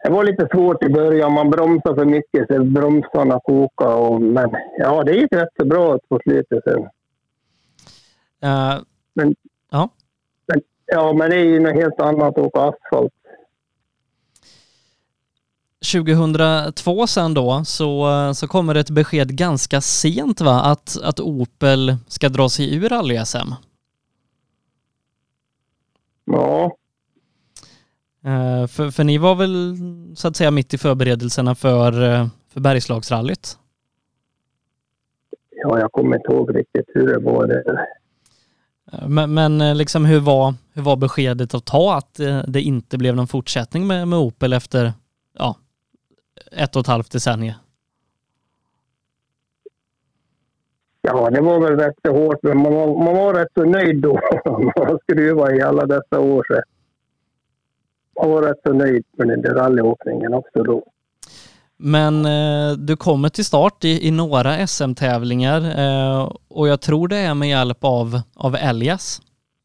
det 0.03 0.11
var 0.11 0.25
lite 0.25 0.49
svårt 0.53 0.85
i 0.85 0.89
början. 0.89 1.33
Man 1.33 1.51
bromsade 1.51 1.95
för 1.95 2.05
mycket 2.05 2.47
så 2.49 2.65
bromsarna 2.65 3.41
kokade. 3.41 3.95
Och, 3.95 4.23
men 4.23 4.51
ja, 4.79 5.03
det 5.05 5.13
gick 5.13 5.33
rätt 5.33 5.53
så 5.61 5.67
bra 5.67 5.99
på 6.09 6.21
slutet 6.23 6.65
sen. 6.65 6.83
Uh, 8.45 8.83
men, 9.15 9.35
ja. 9.71 9.89
Men, 10.47 10.63
ja, 10.87 11.13
men 11.13 11.31
det 11.31 11.37
är 11.37 11.45
ju 11.45 11.61
något 11.61 11.75
helt 11.75 12.01
annat 12.01 12.39
att 12.39 12.39
åka 12.39 12.61
asfalt. 12.61 13.13
2002 15.93 17.07
sen 17.07 17.35
då 17.35 17.63
så, 17.65 18.09
så 18.35 18.49
kommer 18.49 18.75
ett 18.75 18.91
besked 18.91 19.37
ganska 19.37 19.81
sent 19.81 20.41
va 20.41 20.61
att, 20.61 20.97
att 21.03 21.21
Opel 21.21 21.97
ska 22.09 22.29
dra 22.29 22.49
sig 22.49 22.75
ur 22.75 22.89
rally-SM. 22.89 23.55
Ja, 26.25 26.77
för, 28.69 28.91
för 28.91 29.05
ni 29.05 29.19
var 29.19 29.35
väl 29.35 29.77
så 30.17 30.29
att 30.29 30.37
säga 30.37 30.51
mitt 30.51 30.75
i 30.75 30.79
förberedelserna 30.79 31.55
för, 31.55 32.03
uh, 32.03 32.27
för 32.53 32.61
Bergslagsrallyt? 32.61 33.59
Ja, 35.51 35.79
jag 35.81 35.93
kommer 35.93 36.17
inte 36.17 36.33
ihåg 36.33 36.57
riktigt 36.57 36.87
hur 36.95 37.07
det 37.07 37.19
var. 37.19 37.47
Det. 37.47 37.63
Uh, 38.93 39.09
men, 39.09 39.35
men 39.35 39.79
liksom 39.79 40.05
hur 40.05 40.21
var, 40.21 40.55
hur 40.75 40.83
var 40.83 40.97
beskedet 40.97 41.55
att 41.55 41.65
ta 41.65 41.97
att 41.97 42.21
det 42.47 42.61
inte 42.61 42.99
blev 42.99 43.17
någon 43.17 43.27
fortsättning 43.27 43.87
med, 43.87 44.09
med 44.09 44.19
Opel 44.19 44.53
efter 44.53 44.93
ja, 45.39 45.57
ett 46.53 46.77
och 46.77 46.81
ett 46.81 46.87
halvt 46.87 47.13
decennium? 47.13 47.55
Ja, 51.05 51.31
det 51.31 51.41
var 51.41 51.61
väl 51.61 51.77
rätt 51.77 51.95
så 52.07 52.13
hårt, 52.13 52.43
men 52.43 52.59
man 52.59 52.75
var, 52.75 53.05
man 53.05 53.17
var 53.17 53.35
rätt 53.35 53.49
så 53.55 53.65
nöjd 53.65 54.03
då. 54.03 54.21
man 54.77 54.99
skruvat 55.03 55.53
i 55.53 55.63
alla 55.63 55.87
dessa 55.87 56.21
år 56.21 56.45
jag 56.49 56.63
var 58.15 58.43
rätt 58.43 58.61
så 58.67 58.73
nöjd 58.73 59.05
med 59.17 59.29
den 59.29 59.43
där 59.43 59.55
rallyåkningen 59.55 60.35
också 60.35 60.63
då. 60.63 60.85
Men 61.77 62.27
eh, 62.27 62.77
du 62.79 62.97
kommer 62.97 63.29
till 63.29 63.45
start 63.45 63.85
i, 63.85 64.09
i 64.09 64.11
några 64.11 64.67
SM-tävlingar 64.67 65.61
eh, 65.61 66.33
och 66.49 66.69
jag 66.69 66.81
tror 66.81 67.09
det 67.09 67.17
är 67.17 67.35
med 67.35 67.49
hjälp 67.49 67.79
av, 67.81 68.21
av 68.37 68.55
Elias 68.55 69.21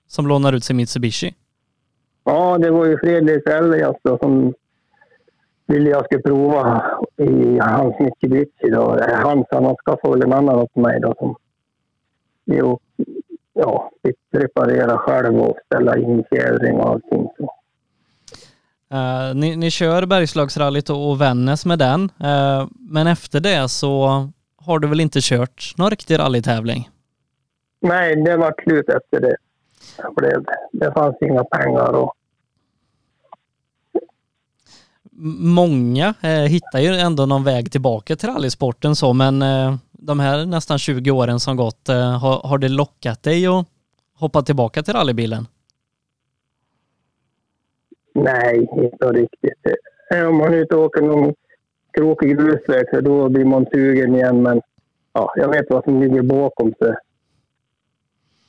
som 0.07 0.27
lånar 0.27 0.53
ut 0.53 0.63
sin 0.63 0.77
Mitsubishi. 0.77 1.33
Ja, 2.23 2.57
det 2.57 2.71
var 2.71 2.85
ju 2.85 2.97
Fredrik 2.97 3.47
Elias 3.47 3.95
då, 4.03 4.17
som 4.17 4.53
ville 5.67 5.89
jag 5.89 6.05
skulle 6.05 6.21
prova 6.21 6.83
i 7.17 7.59
hans 7.59 7.99
Mitsubishi. 7.99 8.69
Då. 8.69 8.97
Hans, 9.23 9.47
han 9.51 9.75
skaffade 9.85 10.13
väl 10.13 10.23
en 10.23 10.33
annan 10.33 10.55
åt 10.55 10.75
mig 10.75 10.99
då 10.99 11.13
som 11.19 11.35
vi 12.45 12.61
ja, 13.53 13.91
fick 14.03 14.15
reparera 14.31 14.97
själv 14.97 15.39
och 15.39 15.57
ställa 15.65 15.97
in 15.97 16.23
fjädring 16.29 16.77
och 16.77 16.89
allting. 16.89 17.27
Så. 17.37 17.56
Uh, 18.93 19.35
ni, 19.35 19.55
ni 19.55 19.71
kör 19.71 20.05
Bergslagsrallyt 20.05 20.89
och, 20.89 21.09
och 21.09 21.21
Vännäs 21.21 21.65
med 21.65 21.79
den, 21.79 22.01
uh, 22.01 22.67
men 22.79 23.07
efter 23.07 23.39
det 23.39 23.69
så 23.69 24.07
har 24.57 24.79
du 24.79 24.87
väl 24.87 24.99
inte 24.99 25.19
kört 25.21 25.73
någon 25.77 25.89
riktig 25.89 26.19
rallytävling? 26.19 26.89
Nej, 27.81 28.15
det 28.15 28.37
var 28.37 28.53
slut 28.63 28.89
efter 28.89 29.19
det. 29.19 29.37
Det, 30.15 30.43
det 30.71 30.91
fanns 30.91 31.15
inga 31.21 31.43
pengar 31.43 31.91
och 31.91 32.13
Många 35.39 36.13
eh, 36.21 36.29
hittar 36.29 36.79
ju 36.79 36.87
ändå 36.87 37.25
någon 37.25 37.43
väg 37.43 37.71
tillbaka 37.71 38.15
till 38.15 38.29
rallysporten 38.29 38.95
så, 38.95 39.13
men 39.13 39.41
eh, 39.41 39.75
de 39.91 40.19
här 40.19 40.45
nästan 40.45 40.79
20 40.79 41.11
åren 41.11 41.39
som 41.39 41.55
gått, 41.55 41.89
eh, 41.89 42.19
har, 42.19 42.47
har 42.47 42.57
det 42.57 42.69
lockat 42.69 43.23
dig 43.23 43.47
att 43.47 43.65
hoppa 44.15 44.41
tillbaka 44.41 44.83
till 44.83 44.93
rallybilen? 44.93 45.47
Nej, 48.17 48.67
inte 48.71 49.05
riktigt. 49.05 49.75
Om 50.27 50.37
man 50.37 50.53
är 50.53 50.57
ute 50.57 50.75
och 50.75 50.85
åker 50.85 51.01
någon 51.01 51.33
krokig 51.91 52.37
grusväg 52.37 52.85
så 52.89 53.01
då 53.01 53.29
blir 53.29 53.45
man 53.45 53.65
sugen 53.73 54.15
igen. 54.15 54.43
Men 54.43 54.61
ja, 55.13 55.33
jag 55.35 55.49
vet 55.49 55.65
vad 55.69 55.83
som 55.83 56.01
ligger 56.01 56.21
bakom 56.21 56.73
så 56.79 56.95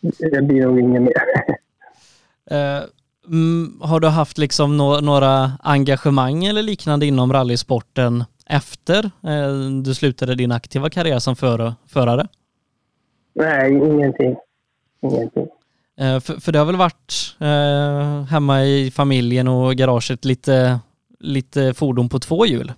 det 0.00 0.42
blir 0.42 0.66
nog 0.66 0.80
inget 0.80 1.02
mer. 1.02 1.22
Uh, 2.52 2.84
mm, 3.28 3.80
har 3.80 4.00
du 4.00 4.08
haft 4.08 4.38
liksom 4.38 4.76
no 4.76 5.00
några 5.00 5.52
engagemang 5.62 6.44
eller 6.44 6.62
liknande 6.62 7.06
inom 7.06 7.32
rallysporten 7.32 8.24
efter 8.46 9.04
uh, 9.04 9.82
du 9.84 9.94
slutade 9.94 10.34
din 10.34 10.52
aktiva 10.52 10.90
karriär 10.90 11.18
som 11.18 11.36
för 11.36 11.74
förare? 11.86 12.26
Nej, 13.32 13.72
ingenting. 13.72 14.36
Ingenting. 15.00 15.48
Eh, 16.00 16.20
för, 16.20 16.40
för 16.40 16.52
det 16.52 16.58
har 16.58 16.66
väl 16.66 16.76
varit 16.76 17.36
eh, 17.40 18.24
hemma 18.24 18.64
i 18.64 18.90
familjen 18.90 19.48
och 19.48 19.74
garaget 19.74 20.24
lite, 20.24 20.78
lite 21.18 21.74
fordon 21.74 22.08
på 22.08 22.18
två 22.18 22.46
hjul? 22.46 22.72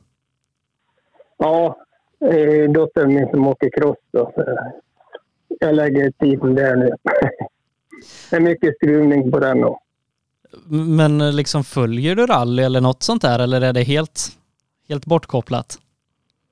Ja, 1.38 1.76
eh, 2.24 2.70
dottern 2.70 3.14
min 3.14 3.28
som 3.30 3.46
åker 3.46 3.70
cross 3.70 3.98
då. 4.12 4.32
Jag 5.60 5.74
lägger 5.74 6.10
tiden 6.10 6.54
där 6.54 6.76
nu. 6.76 6.90
det 8.30 8.36
är 8.36 8.40
mycket 8.40 8.76
skruvning 8.76 9.30
på 9.30 9.38
den 9.38 9.60
då. 9.60 9.80
Men 10.68 11.20
eh, 11.20 11.32
liksom 11.32 11.64
följer 11.64 12.16
du 12.16 12.26
rally 12.26 12.62
eller 12.62 12.80
något 12.80 13.02
sånt 13.02 13.22
där 13.22 13.38
eller 13.38 13.60
är 13.60 13.72
det 13.72 13.82
helt, 13.82 14.28
helt 14.88 15.06
bortkopplat? 15.06 15.78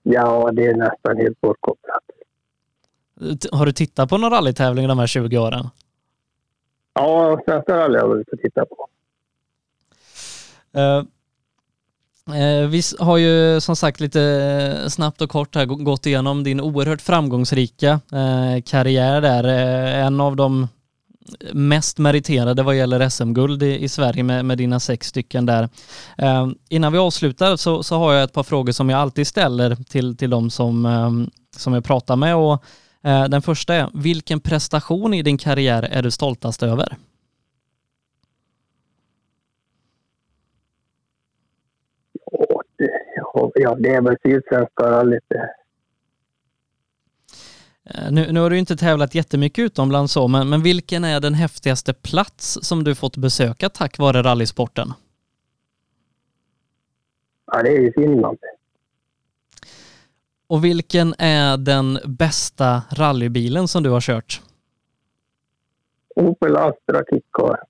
Ja, 0.03 0.51
det 0.53 0.67
är 0.67 0.75
nästan 0.75 1.17
helt 1.17 1.41
bortkopplat. 1.41 2.03
Har 3.53 3.67
du 3.67 3.73
tittat 3.73 4.09
på 4.09 4.19
någon 4.19 4.31
rallytävling 4.31 4.89
de 4.89 4.99
här 4.99 5.07
20 5.07 5.39
åren? 5.39 5.65
Ja, 6.99 7.41
svenska 7.45 7.77
rally 7.77 7.99
har 7.99 8.07
eh, 8.07 8.11
eh, 8.13 8.17
vi 8.17 8.25
fått 8.31 8.41
titta 8.41 8.65
på. 8.65 8.89
Uh, 10.79 11.05
vi 12.69 12.83
har 12.99 13.17
ju 13.17 13.61
som 13.61 13.77
sagt 13.77 14.01
lite 14.01 14.23
eh, 14.23 14.89
snabbt 14.89 15.21
och 15.21 15.31
kort 15.31 15.55
här 15.55 15.65
gått 15.67 16.07
igenom 16.07 16.45
din 16.45 16.61
oerhört 16.61 17.01
framgångsrika 17.01 18.01
karriär 18.65 19.21
där. 19.21 19.45
en 20.07 20.21
av 20.21 20.37
de 20.37 20.69
mest 21.53 21.99
meriterade 21.99 22.63
vad 22.63 22.77
gäller 22.77 23.09
SM-guld 23.09 23.63
i, 23.63 23.89
Sverige 23.89 24.23
med, 24.23 24.45
med 24.45 24.59
dina 24.59 24.81
sex 24.81 25.07
stycken 25.07 25.47
där. 25.47 25.69
innan 26.69 26.93
vi 26.93 26.99
avslutar 26.99 27.57
så, 27.57 27.83
så, 27.83 27.97
har 27.97 28.13
jag 28.13 28.23
ett 28.23 28.33
par 28.33 28.43
frågor 28.43 28.73
som 28.73 28.91
jag 28.91 29.01
alltid 29.01 29.27
ställer 29.27 29.75
till, 29.75 30.17
till 30.17 30.31
de 30.31 30.51
som, 30.51 31.31
som 31.57 31.75
jag 31.75 31.85
pratar 31.85 32.17
med 32.17 32.37
och 32.37 32.65
den 33.03 33.43
första 33.43 33.75
är, 33.75 33.91
vilken 33.95 34.41
prestation 34.41 35.15
i 35.15 35.23
din 35.23 35.39
karriär 35.39 35.83
är 35.83 36.03
du 36.03 36.11
stoltast 36.11 36.63
över? 36.63 36.97
Ja, 43.55 43.75
det 43.75 43.89
är 43.89 44.03
väl 44.03 44.17
Sydsvenska 44.23 44.91
rallyt 44.91 45.23
Eh, 47.91 48.11
Nu, 48.11 48.33
nu 48.33 48.41
har 48.41 48.51
du 48.51 48.59
inte 48.59 48.77
tävlat 48.77 49.15
jättemycket 49.15 49.63
utomlands 49.63 50.13
så, 50.13 50.29
men, 50.29 50.49
men 50.49 50.63
vilken 50.63 51.05
är 51.05 51.21
den 51.21 51.35
häftigaste 51.35 51.95
plats 51.95 52.59
som 52.63 52.85
du 52.85 52.95
fått 52.95 53.17
besöka 53.17 53.69
tack 53.69 53.99
vare 53.99 54.23
rallysporten? 54.23 54.93
Ja, 57.53 57.63
det 57.63 57.69
är 57.69 57.89
i 57.89 57.93
Finland. 57.93 58.39
Och 60.49 60.65
vilken 60.65 61.15
är 61.19 61.57
den 61.57 61.99
bästa 62.05 62.83
rallybilen 62.91 63.69
som 63.69 63.83
du 63.83 63.91
har 63.91 64.01
kört? 64.01 64.41
Opel 66.17 66.57
Astra 66.57 67.03
Kitcar. 67.11 67.61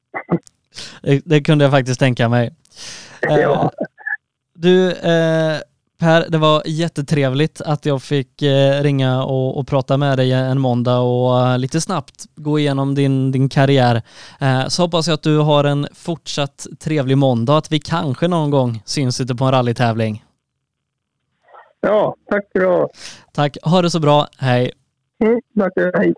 Det, 1.03 1.23
det 1.25 1.41
kunde 1.41 1.65
jag 1.65 1.73
faktiskt 1.73 2.01
tänka 2.01 2.29
mig. 2.29 2.55
Eh, 3.21 3.37
Ja. 3.37 3.71
Du, 4.55 4.93
eh, 4.93 5.57
Per, 5.99 6.31
det 6.31 6.39
var 6.39 6.63
jättetrevligt 6.67 7.61
att 7.61 7.87
jag 7.87 8.03
fick 8.03 8.43
eh, 8.43 8.83
ringa 8.83 9.23
och, 9.25 9.59
och 9.59 9.69
prata 9.69 9.97
med 9.97 10.19
dig 10.19 10.33
en 10.33 10.61
måndag 10.61 10.99
och 10.99 11.59
lite 11.59 11.81
snabbt 11.81 12.27
gå 12.37 12.59
igenom 12.59 12.95
din, 12.95 13.33
din 13.33 13.49
karriär. 13.49 14.03
Så 14.69 14.83
hoppas 14.83 15.07
jag 15.07 15.15
att 15.15 15.23
du 15.23 15.39
har 15.39 15.65
en 15.65 15.89
fortsatt 15.95 16.67
trevlig 16.81 17.19
måndag 17.19 17.57
att 17.57 17.73
vi 17.73 17.81
kanske 17.81 18.29
någon 18.29 18.51
gång 18.51 18.83
syns 18.85 19.21
ute 19.21 19.35
på 19.35 19.45
en 19.45 19.51
rallytävling. 19.51 20.25
Ja, 21.81 22.15
tack 22.31 22.45
för 22.53 22.61
det. 22.61 22.89
Tack, 23.33 23.57
ha 23.63 23.83
det 23.83 23.91
så 23.91 24.01
bra, 24.01 24.27
hej! 24.39 24.73
Mm, 25.25 25.41
tack, 25.59 25.73
hej. 25.95 26.15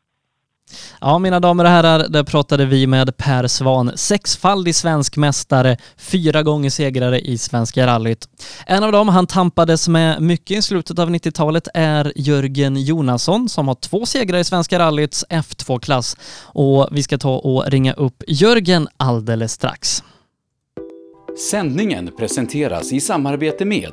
Ja, 1.01 1.19
mina 1.19 1.41
damer 1.41 1.65
och 1.65 1.71
herrar, 1.71 2.09
där 2.09 2.25
pratade 2.25 2.67
vi 2.67 2.87
med 2.87 3.17
Per 3.17 3.47
Svan, 3.47 3.93
sexfaldig 3.95 4.75
svensk 4.75 5.17
mästare, 5.17 5.77
fyra 5.97 6.43
gånger 6.43 6.71
segrare 6.71 7.21
i 7.21 7.39
Svenska 7.39 7.87
rallyt. 7.87 8.29
En 8.67 8.85
av 8.85 8.93
dem 8.93 9.09
han 9.09 9.27
tampades 9.27 9.89
med 9.89 10.23
mycket 10.23 10.59
i 10.59 10.63
slutet 10.63 10.99
av 10.99 11.11
90-talet 11.11 11.69
är 11.75 12.13
Jörgen 12.17 12.77
Jonasson 12.77 13.49
som 13.49 13.69
har 13.69 13.75
två 13.75 14.07
segrar 14.07 14.39
i 14.39 14.45
Svenska 14.45 14.79
rallyts 14.79 15.25
F2-klass. 15.31 16.17
Och 16.45 16.89
vi 16.93 17.03
ska 17.03 17.19
ta 17.19 17.39
och 17.39 17.67
ringa 17.67 17.93
upp 17.93 18.23
Jörgen 18.27 18.89
alldeles 18.97 19.53
strax. 19.53 20.03
Sändningen 21.51 22.11
presenteras 22.19 22.93
i 22.93 23.01
samarbete 23.01 23.65
med 23.65 23.93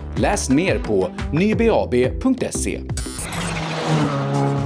Läs 0.21 0.49
mer 0.49 0.79
på 0.79 1.11
nybeab.se. 1.33 2.81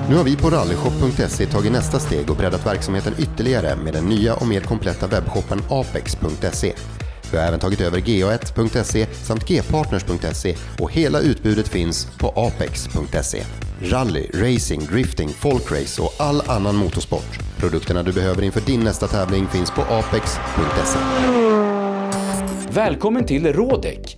Nu 0.09 0.15
har 0.15 0.23
vi 0.23 0.35
på 0.35 0.49
rallyshop.se 0.49 1.45
tagit 1.45 1.71
nästa 1.71 1.99
steg 1.99 2.29
och 2.29 2.37
breddat 2.37 2.65
verksamheten 2.65 3.13
ytterligare 3.19 3.75
med 3.75 3.93
den 3.93 4.05
nya 4.05 4.35
och 4.35 4.47
mer 4.47 4.61
kompletta 4.61 5.07
webbshoppen 5.07 5.61
apex.se. 5.69 6.73
Vi 7.31 7.37
har 7.37 7.45
även 7.45 7.59
tagit 7.59 7.81
över 7.81 7.99
ga1.se 7.99 9.05
samt 9.05 9.47
gpartners.se 9.47 10.55
och 10.79 10.91
hela 10.91 11.19
utbudet 11.19 11.67
finns 11.67 12.07
på 12.19 12.27
apex.se. 12.27 13.43
Rally, 13.81 14.27
racing, 14.33 14.85
drifting, 14.85 15.29
folkrace 15.29 16.01
och 16.01 16.13
all 16.17 16.41
annan 16.49 16.75
motorsport. 16.75 17.39
Produkterna 17.57 18.03
du 18.03 18.11
behöver 18.11 18.43
inför 18.43 18.61
din 18.61 18.79
nästa 18.79 19.07
tävling 19.07 19.47
finns 19.47 19.71
på 19.71 19.81
apex.se. 19.81 20.99
Välkommen 22.69 23.25
till 23.25 23.53
Rådek! 23.53 24.17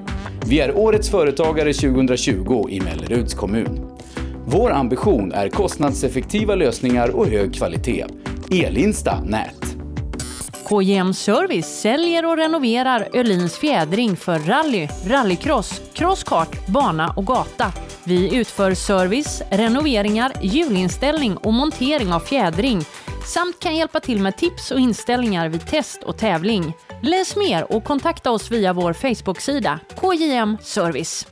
Vi 0.45 0.59
är 0.59 0.77
Årets 0.77 1.09
Företagare 1.09 1.73
2020 1.73 2.67
i 2.69 2.79
Melleruds 2.79 3.33
kommun. 3.33 3.91
Vår 4.45 4.71
ambition 4.71 5.31
är 5.31 5.49
kostnadseffektiva 5.49 6.55
lösningar 6.55 7.09
och 7.09 7.27
hög 7.27 7.53
kvalitet. 7.53 8.05
Elinsta 8.51 9.21
Nät. 9.21 9.75
KJM 10.69 11.13
Service 11.13 11.81
säljer 11.81 12.25
och 12.25 12.37
renoverar 12.37 13.07
Öhlins 13.13 13.57
fjädring 13.57 14.15
för 14.15 14.39
rally, 14.39 14.87
rallycross, 15.07 15.81
crosskart, 15.93 16.67
bana 16.67 17.13
och 17.17 17.25
gata. 17.25 17.73
Vi 18.03 18.35
utför 18.35 18.73
service, 18.73 19.41
renoveringar, 19.49 20.31
hjulinställning 20.41 21.37
och 21.37 21.53
montering 21.53 22.13
av 22.13 22.19
fjädring 22.19 22.81
samt 23.25 23.59
kan 23.59 23.75
hjälpa 23.75 23.99
till 23.99 24.21
med 24.21 24.37
tips 24.37 24.71
och 24.71 24.79
inställningar 24.79 25.49
vid 25.49 25.67
test 25.67 26.03
och 26.03 26.17
tävling. 26.17 26.73
Läs 27.01 27.35
mer 27.35 27.71
och 27.71 27.83
kontakta 27.83 28.31
oss 28.31 28.51
via 28.51 28.73
vår 28.73 28.93
Facebook-sida 28.93 29.79
KJM 30.01 30.57
Service. 30.61 31.27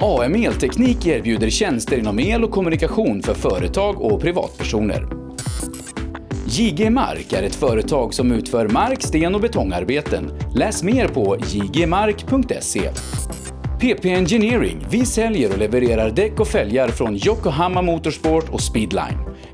AM 0.00 0.34
Elteknik 0.34 1.06
erbjuder 1.06 1.50
tjänster 1.50 1.98
inom 1.98 2.18
el 2.18 2.44
och 2.44 2.50
kommunikation 2.50 3.22
för 3.22 3.34
företag 3.34 4.00
och 4.00 4.20
privatpersoner. 4.20 5.08
JG 6.46 6.90
Mark 6.90 7.32
är 7.32 7.42
ett 7.42 7.54
företag 7.54 8.14
som 8.14 8.32
utför 8.32 8.68
mark-, 8.68 9.02
sten 9.02 9.34
och 9.34 9.40
betongarbeten. 9.40 10.30
Läs 10.54 10.82
mer 10.82 11.08
på 11.08 11.38
jgmark.se. 11.46 12.90
PP 13.80 14.04
Engineering. 14.04 14.86
Vi 14.90 15.06
säljer 15.06 15.52
och 15.52 15.58
levererar 15.58 16.10
däck 16.10 16.40
och 16.40 16.48
fälgar 16.48 16.88
från 16.88 17.16
Yokohama 17.26 17.82
Motorsport 17.82 18.48
och 18.48 18.60
Speedline. 18.60 19.33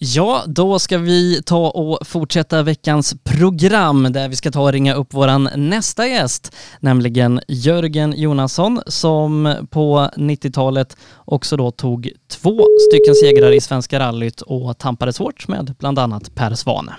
Ja, 0.00 0.42
då 0.46 0.78
ska 0.78 0.98
vi 0.98 1.42
ta 1.42 1.70
och 1.70 2.06
fortsätta 2.06 2.62
veckans 2.62 3.14
program 3.24 4.12
där 4.12 4.28
vi 4.28 4.36
ska 4.36 4.50
ta 4.50 4.62
och 4.62 4.72
ringa 4.72 4.94
upp 4.94 5.14
våran 5.14 5.48
nästa 5.56 6.06
gäst, 6.06 6.54
nämligen 6.80 7.40
Jörgen 7.48 8.14
Jonasson 8.16 8.80
som 8.86 9.54
på 9.70 10.10
90-talet 10.16 10.96
också 11.16 11.56
då 11.56 11.70
tog 11.70 12.10
två 12.30 12.60
stycken 12.88 13.14
segrar 13.14 13.52
i 13.52 13.60
Svenska 13.60 13.98
rallyt 13.98 14.40
och 14.40 14.78
tampade 14.78 15.12
svårt 15.12 15.48
med 15.48 15.74
bland 15.78 15.98
annat 15.98 16.34
Per 16.34 16.54
Svane. 16.54 16.96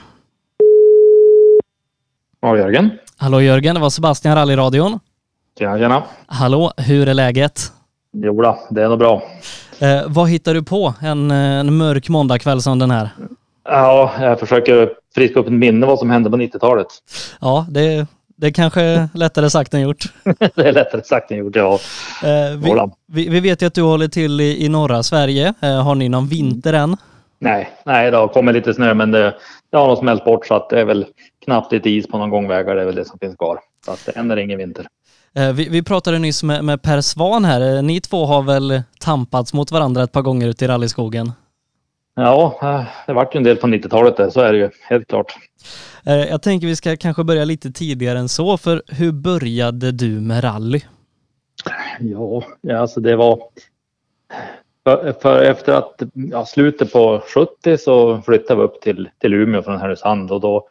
Ja, 2.42 2.58
Jörgen. 2.58 2.90
Hallå 3.18 3.42
Jörgen, 3.42 3.76
det 3.76 3.82
var 3.82 3.90
Sebastian 3.90 4.36
Rallyradion. 4.36 5.00
Tjena, 5.60 5.78
tjena. 5.78 6.04
Hallå, 6.28 6.72
hur 6.78 7.08
är 7.08 7.14
läget? 7.14 7.72
Jo 8.24 8.42
då, 8.42 8.60
det 8.70 8.84
är 8.84 8.90
nog 8.90 9.00
bra. 9.00 9.22
Eh, 9.80 10.02
vad 10.08 10.30
hittar 10.30 10.54
du 10.54 10.64
på 10.64 10.94
en, 11.02 11.32
eh, 11.32 11.38
en 11.38 11.78
mörk 11.78 12.10
måndagkväll 12.10 12.62
som 12.62 12.80
den 12.80 12.92
här? 12.92 13.10
Ja, 13.64 14.12
jag 14.22 14.40
försöker 14.40 14.90
friska 15.16 15.40
upp 15.40 15.46
ett 15.48 15.54
minne 15.54 15.86
vad 15.86 16.00
som 16.00 16.10
hände 16.10 16.30
på 16.30 16.38
90-talet. 16.38 16.88
Ja, 17.42 17.66
det, 17.70 18.08
Det 18.36 18.48
är 18.48 18.52
kanske 18.52 19.10
lättare 19.14 19.50
sagt 19.50 19.74
än 19.74 19.82
gjort. 19.82 20.04
det 20.56 20.68
är 20.68 20.72
lättare 20.72 21.04
sagt 21.04 21.32
än 21.32 21.38
gjort, 21.38 21.56
ja. 21.56 21.74
Eh, 22.24 22.58
vi, 22.58 22.70
Jodå. 22.70 22.92
vi, 23.08 23.30
vi 23.30 23.40
vet 23.40 23.62
ju 23.62 23.66
att 23.66 23.74
du 23.74 23.82
håller 23.82 24.08
till 24.08 24.42
i, 24.42 24.66
i 24.66 24.70
norra 24.70 25.04
Sverige. 25.04 25.54
Eh, 25.62 25.84
har 25.84 25.96
ni 25.96 26.10
någon 26.10 26.28
vinter 26.28 26.74
än? 26.74 26.98
Nej, 27.40 27.70
nej, 27.86 28.12
det 28.12 28.18
har 28.18 28.28
kommit 28.28 28.56
lite 28.56 28.74
snö 28.74 28.94
men 28.94 29.12
det, 29.12 29.34
det 29.72 29.78
har 29.78 29.88
nog 29.88 29.98
smält 29.98 30.26
bort 30.26 30.48
så 30.48 30.56
att 30.56 30.70
det 30.70 30.80
är 30.80 30.86
väl 30.86 31.06
knappt 31.46 31.72
lite 31.72 31.90
is 31.90 32.08
på 32.08 32.18
någon 32.18 32.30
gångvägar. 32.30 32.76
Det 32.76 32.82
är 32.82 32.86
väl 32.86 32.96
det 32.96 33.06
som 33.06 33.20
finns 33.20 33.36
kvar. 33.36 33.60
Så 33.86 33.92
att 33.92 34.10
än 34.16 34.32
är 34.32 34.36
det 34.36 34.42
ingen 34.42 34.58
vinter. 34.58 34.88
Eh, 35.34 35.54
vi, 35.54 35.70
vi 35.70 35.84
pratade 35.84 36.20
nyss 36.20 36.44
med, 36.44 36.66
med 36.66 36.82
Per 36.82 37.02
Svan 37.02 37.46
här. 37.46 37.76
Eh, 37.76 37.84
Ni 37.84 38.02
två 38.02 38.26
har 38.26 38.42
väl 38.42 38.82
tampats 39.00 39.54
mot 39.54 39.72
varandra 39.72 40.04
ett 40.04 40.12
par 40.12 40.22
gånger 40.22 40.48
ute 40.48 40.66
i 40.66 40.68
rallyskogen? 40.68 41.32
Ja, 42.16 42.60
eh, 42.62 42.84
det 43.08 43.14
vart 43.14 43.36
ju 43.36 43.38
en 43.38 43.44
del 43.44 43.58
på 43.58 43.68
90-talet 43.68 44.18
där, 44.18 44.30
så 44.30 44.42
är 44.42 44.54
det 44.54 44.60
ju 44.60 44.70
helt 44.90 45.08
klart. 45.08 45.38
Jag 46.04 46.42
tänker 46.42 46.68
vi 46.68 46.76
ska 46.76 46.98
kanske 46.98 47.24
börja 47.24 47.46
lite 47.46 47.72
tidigare 47.72 48.20
än 48.20 48.30
så, 48.30 48.58
för 48.58 48.84
hur 48.88 49.12
började 49.12 49.92
du 49.92 50.10
med 50.10 50.44
rally? 50.44 50.82
Ja, 52.00 52.44
ja 52.62 52.78
alltså 52.78 53.00
det 53.00 53.16
var... 53.16 53.40
För, 54.84 55.14
för 55.22 55.42
efter 55.44 55.74
att 55.74 56.02
ja, 56.14 56.46
slutet 56.46 56.94
på 56.94 57.22
70 57.36 57.78
så 57.78 58.22
flyttade 58.22 58.60
vi 58.60 58.66
upp 58.66 58.82
till, 58.82 59.10
till 59.18 59.34
Umeå 59.34 59.62
från 59.62 59.80
Härnösand 59.80 60.32
och 60.32 60.42
då, 60.42 60.68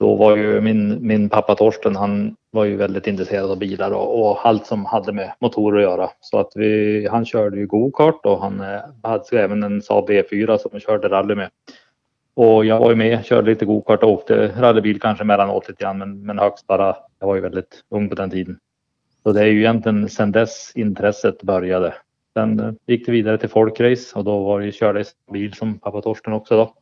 då 0.00 0.16
var 0.16 0.36
ju 0.36 0.60
min, 0.60 1.06
min 1.06 1.28
pappa 1.28 1.54
Torsten, 1.54 1.96
han 1.96 2.36
var 2.50 2.64
ju 2.64 2.76
väldigt 2.76 3.06
intresserad 3.06 3.50
av 3.50 3.58
bilar 3.58 3.90
och, 3.90 4.20
och 4.20 4.46
allt 4.46 4.66
som 4.66 4.84
hade 4.84 5.12
med 5.12 5.32
motorer 5.40 5.76
att 5.76 5.82
göra. 5.82 6.10
Så 6.20 6.38
att 6.38 6.52
vi, 6.54 7.08
han 7.10 7.24
körde 7.24 7.56
ju 7.56 7.66
gokart 7.66 8.26
och 8.26 8.42
han 8.42 8.60
eh, 8.60 8.80
hade 9.02 9.42
även 9.42 9.62
en 9.62 9.82
Saab 9.82 10.10
e 10.10 10.22
V4 10.30 10.56
som 10.56 10.70
han 10.72 10.80
körde 10.80 11.08
rally 11.08 11.34
med. 11.34 11.50
Och 12.34 12.64
jag 12.64 12.78
var 12.78 12.90
ju 12.90 12.96
med, 12.96 13.24
körde 13.24 13.50
lite 13.50 13.64
gokart 13.64 14.02
och 14.02 14.10
åkte 14.10 14.52
rallybil 14.58 15.00
kanske 15.00 15.24
emellanåt 15.24 15.68
lite 15.68 15.82
grann 15.82 15.98
men, 15.98 16.26
men 16.26 16.38
högst 16.38 16.66
bara, 16.66 16.96
jag 17.18 17.26
var 17.26 17.34
ju 17.34 17.40
väldigt 17.40 17.84
ung 17.90 18.08
på 18.08 18.14
den 18.14 18.30
tiden. 18.30 18.58
Så 19.22 19.32
det 19.32 19.40
är 19.40 19.46
ju 19.46 19.58
egentligen 19.58 20.08
sedan 20.08 20.32
dess 20.32 20.72
intresset 20.74 21.42
började. 21.42 21.94
Sen 22.34 22.60
eh, 22.60 22.72
gick 22.86 23.06
det 23.06 23.12
vidare 23.12 23.38
till 23.38 23.48
folkrace 23.48 24.18
och 24.18 24.24
då 24.24 24.44
var 24.44 24.60
det, 24.60 24.72
körde 24.72 24.98
jag 24.98 25.32
bil 25.32 25.54
som 25.54 25.78
pappa 25.78 26.00
Torsten 26.00 26.32
också 26.32 26.56
då. 26.56 26.74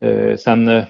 Eh, 0.00 0.36
sen 0.36 0.68
eh, 0.68 0.84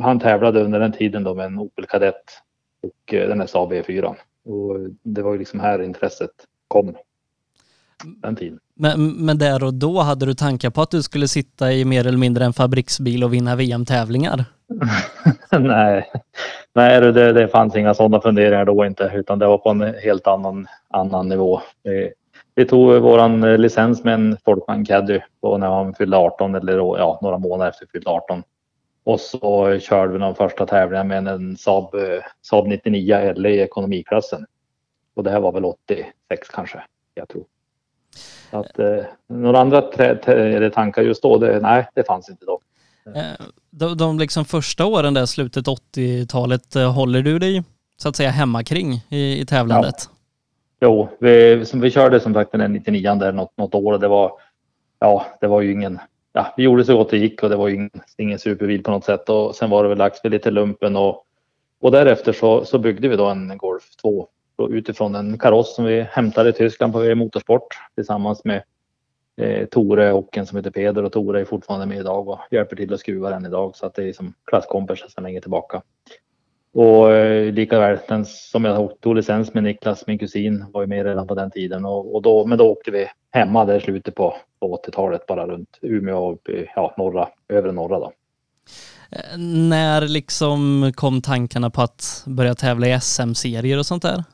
han 0.00 0.20
tävlade 0.20 0.64
under 0.64 0.80
den 0.80 0.92
tiden 0.92 1.24
då 1.24 1.34
med 1.34 1.46
en 1.46 1.58
Opel 1.58 1.86
Kadett 1.86 2.40
och 2.82 3.14
eh, 3.14 3.28
den 3.28 3.40
här 3.40 3.46
Saab 3.46 3.72
E4. 3.72 4.14
Och 4.44 4.76
det 5.02 5.22
var 5.22 5.32
ju 5.32 5.38
liksom 5.38 5.60
här 5.60 5.82
intresset 5.82 6.30
kom. 6.68 6.96
Den 8.04 8.36
tiden. 8.36 8.58
Men, 8.74 9.24
men 9.24 9.38
där 9.38 9.64
och 9.64 9.74
då 9.74 10.00
hade 10.00 10.26
du 10.26 10.34
tankar 10.34 10.70
på 10.70 10.82
att 10.82 10.90
du 10.90 11.02
skulle 11.02 11.28
sitta 11.28 11.72
i 11.72 11.84
mer 11.84 12.06
eller 12.06 12.18
mindre 12.18 12.44
en 12.44 12.52
fabriksbil 12.52 13.24
och 13.24 13.34
vinna 13.34 13.56
VM-tävlingar? 13.56 14.44
Nej, 15.58 16.10
Nej 16.74 17.00
det, 17.00 17.12
det, 17.12 17.32
det 17.32 17.48
fanns 17.48 17.76
inga 17.76 17.94
sådana 17.94 18.20
funderingar 18.20 18.64
då 18.64 18.86
inte 18.86 19.12
utan 19.14 19.38
det 19.38 19.46
var 19.46 19.58
på 19.58 19.70
en 19.70 19.94
helt 20.02 20.26
annan, 20.26 20.66
annan 20.88 21.28
nivå. 21.28 21.60
Vi, 22.58 22.64
tog 22.64 23.02
våran 23.02 23.44
eh, 23.44 23.58
licens 23.58 24.04
med 24.04 24.14
en 24.14 24.36
Folkman 24.44 24.84
Caddy 24.84 25.20
när 25.42 25.66
han 25.66 25.94
fyllde 25.94 26.16
18 26.16 26.54
eller 26.54 26.78
ja, 26.78 27.18
några 27.22 27.38
månader 27.38 27.70
efter 27.70 27.86
fyllde 27.92 28.10
18. 28.10 28.42
Och 29.04 29.20
så 29.20 29.78
körde 29.78 30.12
vi 30.12 30.18
de 30.18 30.34
första 30.34 30.66
tävlingarna 30.66 31.08
med 31.08 31.28
en 31.28 31.56
Saab, 31.56 31.94
eh, 31.94 32.22
Saab 32.42 32.66
99 32.66 33.32
LE 33.36 33.50
i 33.50 33.60
ekonomiklassen. 33.60 34.46
Och 35.14 35.24
det 35.24 35.30
här 35.30 35.40
var 35.40 35.52
väl 35.52 35.64
86 35.64 36.48
kanske, 36.48 36.82
jag 37.14 37.28
tror. 37.28 37.44
Så 38.50 38.58
att, 38.58 38.78
eh, 38.78 39.04
några 39.28 39.58
andra 39.58 39.82
eller 40.26 40.70
tankar 40.70 41.02
just 41.02 41.22
då, 41.22 41.38
det, 41.38 41.60
nej 41.60 41.88
det 41.94 42.04
fanns 42.06 42.28
inte 42.28 42.44
då. 42.44 42.60
Eh, 43.14 43.46
De, 43.70 43.96
de 43.96 44.18
liksom 44.18 44.44
första 44.44 44.86
åren 44.86 45.14
där, 45.14 45.26
slutet 45.26 45.66
80-talet, 45.66 46.76
eh, 46.76 46.92
håller 46.92 47.22
du 47.22 47.38
dig 47.38 47.62
så 47.96 48.08
att 48.08 48.16
säga 48.16 48.30
hemma 48.30 48.64
kring 48.64 48.92
i, 49.08 49.40
i 49.40 49.46
tävlandet? 49.46 50.08
Jo, 50.80 51.08
vi, 51.18 51.64
som 51.66 51.80
vi 51.80 51.90
körde 51.90 52.20
som 52.20 52.34
sagt 52.34 52.52
den 52.52 52.72
99 52.72 53.14
där 53.14 53.32
något, 53.32 53.56
något 53.56 53.74
år 53.74 53.92
och 53.92 54.00
det 54.00 54.08
var, 54.08 54.32
ja, 54.98 55.26
det 55.40 55.46
var 55.46 55.60
ju 55.60 55.72
ingen, 55.72 55.98
ja, 56.32 56.54
vi 56.56 56.62
gjorde 56.62 56.84
så 56.84 56.96
gott 56.96 57.10
det 57.10 57.18
gick 57.18 57.42
och 57.42 57.48
det 57.48 57.56
var 57.56 57.68
ju 57.68 57.74
ingen, 57.74 57.90
ingen 58.16 58.38
superbil 58.38 58.82
på 58.82 58.90
något 58.90 59.04
sätt 59.04 59.28
och 59.28 59.54
sen 59.54 59.70
var 59.70 59.82
det 59.82 59.88
väl 59.88 59.98
dags 59.98 60.20
för 60.20 60.28
lite 60.28 60.50
lumpen 60.50 60.96
och, 60.96 61.24
och 61.80 61.90
därefter 61.90 62.32
så, 62.32 62.64
så 62.64 62.78
byggde 62.78 63.08
vi 63.08 63.16
då 63.16 63.26
en 63.26 63.58
Golf 63.58 63.96
2 64.02 64.28
utifrån 64.70 65.14
en 65.14 65.38
kaross 65.38 65.74
som 65.74 65.84
vi 65.84 66.02
hämtade 66.02 66.48
i 66.48 66.52
Tyskland 66.52 66.92
på 66.92 67.14
Motorsport 67.14 67.66
tillsammans 67.94 68.44
med 68.44 68.62
eh, 69.36 69.66
Tore 69.66 70.12
och 70.12 70.38
en 70.38 70.46
som 70.46 70.56
heter 70.56 70.70
Peder 70.70 71.04
och 71.04 71.12
Tore 71.12 71.40
är 71.40 71.44
fortfarande 71.44 71.86
med 71.86 71.98
idag 71.98 72.28
och 72.28 72.40
hjälper 72.50 72.76
till 72.76 72.94
att 72.94 73.00
skruva 73.00 73.30
den 73.30 73.46
idag 73.46 73.76
så 73.76 73.86
att 73.86 73.94
det 73.94 74.04
är 74.08 74.12
som 74.12 74.34
klasskompisar 74.44 75.08
sedan 75.08 75.24
länge 75.24 75.40
tillbaka. 75.40 75.82
Och 76.76 77.12
eh, 77.12 77.52
lika 77.52 77.80
väl 77.80 77.98
den 78.08 78.24
som 78.24 78.64
jag 78.64 79.00
tog 79.00 79.16
licens 79.16 79.54
med 79.54 79.64
Niklas, 79.64 80.06
min 80.06 80.18
kusin, 80.18 80.64
var 80.72 80.80
ju 80.80 80.86
med 80.86 81.06
redan 81.06 81.26
på 81.26 81.34
den 81.34 81.50
tiden. 81.50 81.84
Och, 81.84 82.14
och 82.14 82.22
då, 82.22 82.46
men 82.46 82.58
då 82.58 82.70
åkte 82.70 82.90
vi 82.90 83.06
hemma 83.30 83.64
där 83.64 83.76
i 83.76 83.80
slutet 83.80 84.14
på, 84.14 84.36
på 84.60 84.80
80-talet 84.86 85.26
bara 85.26 85.46
runt 85.46 85.78
Umeå 85.82 86.18
och 86.18 86.48
i 86.48 86.66
ja, 86.76 86.94
norra, 86.98 87.28
övre 87.48 87.72
norra 87.72 87.98
då. 87.98 88.12
Eh, 89.10 89.38
När 89.68 90.08
liksom 90.08 90.92
kom 90.94 91.22
tankarna 91.22 91.70
på 91.70 91.82
att 91.82 92.24
börja 92.26 92.54
tävla 92.54 92.86
i 92.86 93.00
SM-serier 93.00 93.78
och 93.78 93.86
sånt 93.86 94.02
där? 94.02 94.24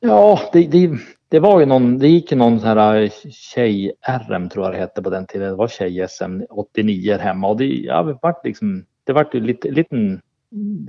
Ja, 0.00 0.40
det, 0.52 0.66
det, 0.66 0.90
det 1.28 1.40
var 1.40 1.60
ju 1.60 1.66
någon, 1.66 1.98
det 1.98 2.08
gick 2.08 2.32
ju 2.32 2.38
någon 2.38 2.60
sån 2.60 2.68
här 2.68 3.10
tjej-RM 3.30 4.48
tror 4.48 4.64
jag 4.64 4.74
det 4.74 4.78
hette 4.78 5.02
på 5.02 5.10
den 5.10 5.26
tiden. 5.26 5.48
Det 5.48 5.56
var 5.56 5.68
tjej-SM 5.68 6.42
89 6.50 7.18
hemma 7.18 7.48
och 7.48 7.56
det, 7.56 7.64
ja, 7.64 8.02
det 8.02 8.18
vart 8.22 8.44
liksom, 8.44 8.84
det 9.04 9.12
vart 9.12 9.34
ju 9.34 9.40
lite, 9.40 9.70
liten 9.70 10.20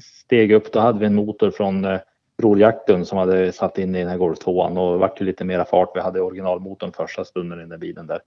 steg 0.02 0.52
upp. 0.52 0.72
Då 0.72 0.80
hade 0.80 1.00
vi 1.00 1.06
en 1.06 1.16
motor 1.16 1.52
från 1.52 1.86
eh, 1.86 2.00
Bror 2.38 2.60
Jacklund 2.60 3.08
som 3.08 3.18
hade 3.18 3.52
satt 3.52 3.78
in 3.78 3.96
i 3.96 4.00
den 4.00 4.08
här 4.08 4.18
Golf 4.18 4.40
2 4.40 4.58
och 4.58 4.94
det 4.94 4.98
vart 4.98 5.22
ju 5.22 5.26
lite 5.26 5.46
mera 5.46 5.66
fart. 5.66 5.92
Vi 5.96 6.00
hade 6.00 6.22
originalmotorn 6.22 6.92
första 6.92 7.26
stunden 7.26 7.58
i 7.58 7.62
den 7.62 7.70
där 7.70 7.78
bilen 7.78 8.08
där. 8.08 8.20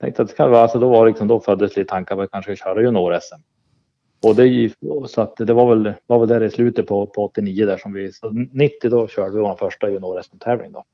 Tänkte 0.00 0.22
att 0.22 0.28
det 0.28 0.34
kan 0.34 0.50
vara, 0.50 0.62
alltså 0.62 0.78
då 0.78 0.88
var 0.88 1.06
liksom, 1.06 1.28
då 1.28 1.40
föddes 1.40 1.76
lite 1.76 1.90
tankar 1.90 2.16
på 2.16 2.22
att 2.22 2.30
kanske 2.30 2.56
köra 2.56 2.82
junior-SM. 2.82 3.40
Och 4.22 4.36
det, 4.36 4.72
så 5.06 5.20
att 5.20 5.36
det 5.36 5.54
var 5.54 5.74
väl, 5.74 5.94
var 6.06 6.18
väl 6.18 6.28
där 6.28 6.42
i 6.42 6.50
slutet 6.50 6.86
på, 6.86 7.06
på 7.06 7.24
89 7.24 7.66
där 7.66 7.76
som 7.76 7.92
vi, 7.92 8.12
så 8.12 8.30
90 8.30 8.90
då 8.90 9.08
körde 9.08 9.30
vi 9.30 9.40
vår 9.40 9.54
första 9.54 9.90
junior-SM-tävling 9.90 10.72
då. 10.72 10.84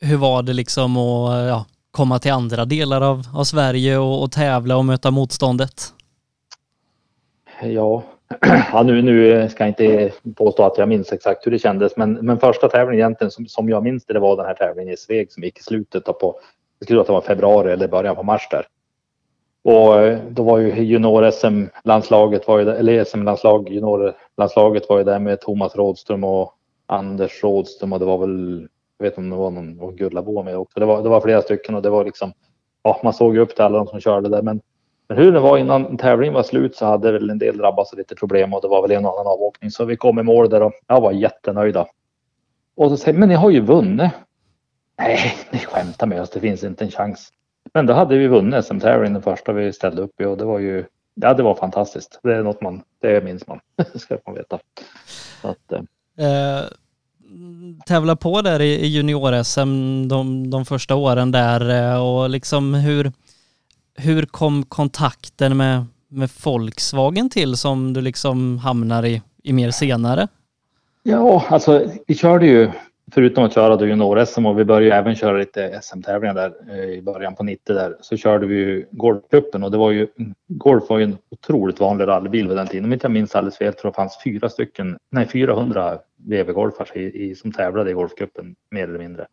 Hur 0.00 0.16
var 0.16 0.42
det 0.42 0.52
liksom 0.52 0.96
att 0.96 1.48
ja, 1.48 1.66
komma 1.90 2.18
till 2.18 2.32
andra 2.32 2.64
delar 2.64 3.00
av, 3.00 3.22
av 3.34 3.44
Sverige 3.44 3.98
och, 3.98 4.22
och 4.22 4.32
tävla 4.32 4.76
och 4.76 4.84
möta 4.84 5.10
motståndet? 5.10 5.94
Ja, 7.62 8.02
ja 8.72 8.82
nu, 8.82 9.02
nu 9.02 9.48
ska 9.48 9.64
jag 9.64 9.68
inte 9.68 10.12
påstå 10.36 10.62
att 10.62 10.78
jag 10.78 10.88
minns 10.88 11.12
exakt 11.12 11.46
hur 11.46 11.50
det 11.52 11.58
kändes, 11.58 11.96
men, 11.96 12.12
men 12.12 12.38
första 12.38 12.68
tävlingen 12.68 13.04
egentligen 13.04 13.30
som, 13.30 13.46
som 13.46 13.68
jag 13.68 13.82
minns 13.82 14.04
det, 14.04 14.14
det 14.14 14.20
var 14.20 14.36
den 14.36 14.46
här 14.46 14.54
tävlingen 14.54 14.94
i 14.94 14.96
Sveg 14.96 15.32
som 15.32 15.42
gick 15.42 15.58
i 15.58 15.62
slutet 15.62 16.04
på, 16.04 16.40
jag 16.78 16.86
skulle 16.86 16.96
tro 16.96 17.00
att 17.00 17.06
det 17.06 17.12
var 17.12 17.20
februari 17.20 17.72
eller 17.72 17.88
början 17.88 18.16
på 18.16 18.22
mars 18.22 18.48
där. 18.50 18.66
Och 19.64 20.00
eh, 20.00 20.18
då 20.30 20.42
var 20.42 20.58
ju 20.58 20.84
junior-SM-landslaget, 20.84 22.48
var 22.48 22.58
ju 22.58 22.64
där- 22.64 22.74
eller 22.74 23.04
SM-landslag, 23.04 23.68
junior-landslaget 23.68 24.88
var 24.88 24.98
ju 24.98 25.04
där 25.04 25.18
med 25.18 25.40
Thomas 25.40 25.76
Rådström 25.76 26.24
och 26.24 26.54
Anders 26.86 27.42
Rådström 27.42 27.92
och 27.92 27.98
det 27.98 28.04
var 28.04 28.18
väl, 28.18 28.68
jag 28.98 29.04
vet 29.04 29.18
inte 29.18 29.20
om 29.20 29.30
det 29.30 29.36
var 29.36 29.50
någon, 29.50 29.80
och 29.80 29.98
Gullabo 29.98 30.42
med 30.42 30.56
också. 30.58 30.80
Det 30.80 30.86
var, 30.86 31.02
det 31.02 31.08
var 31.08 31.20
flera 31.20 31.42
stycken 31.42 31.74
och 31.74 31.82
det 31.82 31.90
var 31.90 32.04
liksom, 32.04 32.32
ja 32.82 33.00
man 33.04 33.12
såg 33.12 33.34
ju 33.34 33.40
upp 33.40 33.54
till 33.54 33.64
alla 33.64 33.78
de 33.78 33.86
som 33.86 34.00
körde 34.00 34.28
där 34.28 34.42
men 34.42 34.60
men 35.14 35.24
hur 35.24 35.32
det 35.32 35.40
var 35.40 35.58
innan 35.58 35.96
tävlingen 35.96 36.34
var 36.34 36.42
slut 36.42 36.76
så 36.76 36.86
hade 36.86 37.12
väl 37.12 37.30
en 37.30 37.38
del 37.38 37.56
drabbats 37.56 37.92
av 37.92 37.98
lite 37.98 38.14
problem 38.14 38.54
och 38.54 38.60
det 38.62 38.68
var 38.68 38.82
väl 38.82 38.90
en 38.90 39.06
och 39.06 39.12
annan 39.12 39.32
avåkning. 39.32 39.70
Så 39.70 39.84
vi 39.84 39.96
kom 39.96 40.18
i 40.18 40.22
mål 40.22 40.50
där 40.50 40.62
och 40.62 40.72
jag 40.86 41.00
var 41.00 41.12
jättenöjda. 41.12 41.86
Och 42.76 42.90
så 42.90 42.96
säger 42.96 43.18
men 43.18 43.28
ni 43.28 43.34
har 43.34 43.50
ju 43.50 43.60
vunnit. 43.60 44.10
Nej, 44.98 45.18
ni 45.50 45.58
skämtar 45.58 46.06
med 46.06 46.22
oss. 46.22 46.30
Det 46.30 46.40
finns 46.40 46.64
inte 46.64 46.84
en 46.84 46.90
chans. 46.90 47.28
Men 47.72 47.86
då 47.86 47.92
hade 47.92 48.18
vi 48.18 48.28
vunnit 48.28 48.64
SM-tävlingen 48.64 49.12
den 49.12 49.22
första 49.22 49.52
vi 49.52 49.72
ställde 49.72 50.02
upp 50.02 50.20
i 50.20 50.24
och 50.24 50.38
det 50.38 50.44
var 50.44 50.58
ju, 50.58 50.84
ja 51.14 51.34
det 51.34 51.42
var 51.42 51.54
fantastiskt. 51.54 52.20
Det 52.22 52.34
är 52.34 52.42
något 52.42 52.60
man, 52.60 52.82
det 53.00 53.24
minns 53.24 53.46
man. 53.46 53.60
Ska 53.94 54.18
man 54.26 54.34
veta. 54.34 54.58
Så 55.42 55.48
att, 55.48 55.72
eh, 55.72 55.80
Eh, 56.18 56.64
tävla 57.86 58.16
på 58.16 58.42
där 58.42 58.62
i, 58.62 58.86
junior-SM 58.86 60.08
de, 60.08 60.50
de 60.50 60.64
första 60.64 60.94
åren 60.94 61.32
där 61.32 61.70
eh, 61.70 62.06
och 62.06 62.30
liksom 62.30 62.74
hur, 62.74 63.12
hur 63.96 64.22
kom 64.26 64.62
kontakten 64.62 65.56
med, 65.56 65.84
med 66.08 66.30
Volkswagen 66.44 67.30
till 67.30 67.56
som 67.56 67.92
du 67.92 68.00
liksom 68.00 68.58
hamnar 68.58 69.04
i, 69.04 69.22
i 69.42 69.52
mer 69.52 69.70
senare? 69.70 70.28
Ja, 71.02 71.44
alltså 71.48 71.86
vi 72.06 72.14
körde 72.14 72.46
ju, 72.46 72.70
förutom 73.12 73.44
att 73.44 73.54
köra 73.54 73.76
då 73.76 73.86
junior-SM 73.86 74.46
och 74.46 74.58
vi 74.58 74.64
började 74.64 74.96
även 74.96 75.14
köra 75.14 75.38
lite 75.38 75.80
SM-tävlingar 75.82 76.34
där 76.34 76.52
eh, 76.70 76.90
i 76.90 77.02
början 77.02 77.34
på 77.34 77.42
90 77.42 77.74
där, 77.74 77.96
så 78.00 78.16
körde 78.16 78.46
vi 78.46 78.54
ju 78.54 78.86
Golfcupen 78.90 79.64
och 79.64 79.70
det 79.70 79.78
var 79.78 79.90
ju, 79.90 80.08
Golf 80.48 80.88
var 80.88 80.98
ju 80.98 81.04
en 81.04 81.18
otroligt 81.30 81.80
vanlig 81.80 82.06
rallybil 82.06 82.48
vid 82.48 82.56
den 82.56 82.66
tiden. 82.66 82.84
Om 82.84 82.92
inte 82.92 83.04
jag 83.04 83.12
minns 83.12 83.34
alldeles 83.34 83.58
fel 83.58 83.72
tror 83.72 83.86
jag 83.86 83.92
det 83.92 83.96
fanns 83.96 84.18
fyra 84.24 84.48
stycken, 84.48 84.96
nej 85.10 85.26
400 85.26 85.98
VW-golfar 86.16 86.96
i, 86.98 87.30
i, 87.30 87.34
som 87.34 87.52
tävlade 87.52 87.90
i 87.90 87.94
Golfcupen 87.94 88.54
mer 88.70 88.84
eller 88.88 88.98
mindre. 88.98 89.26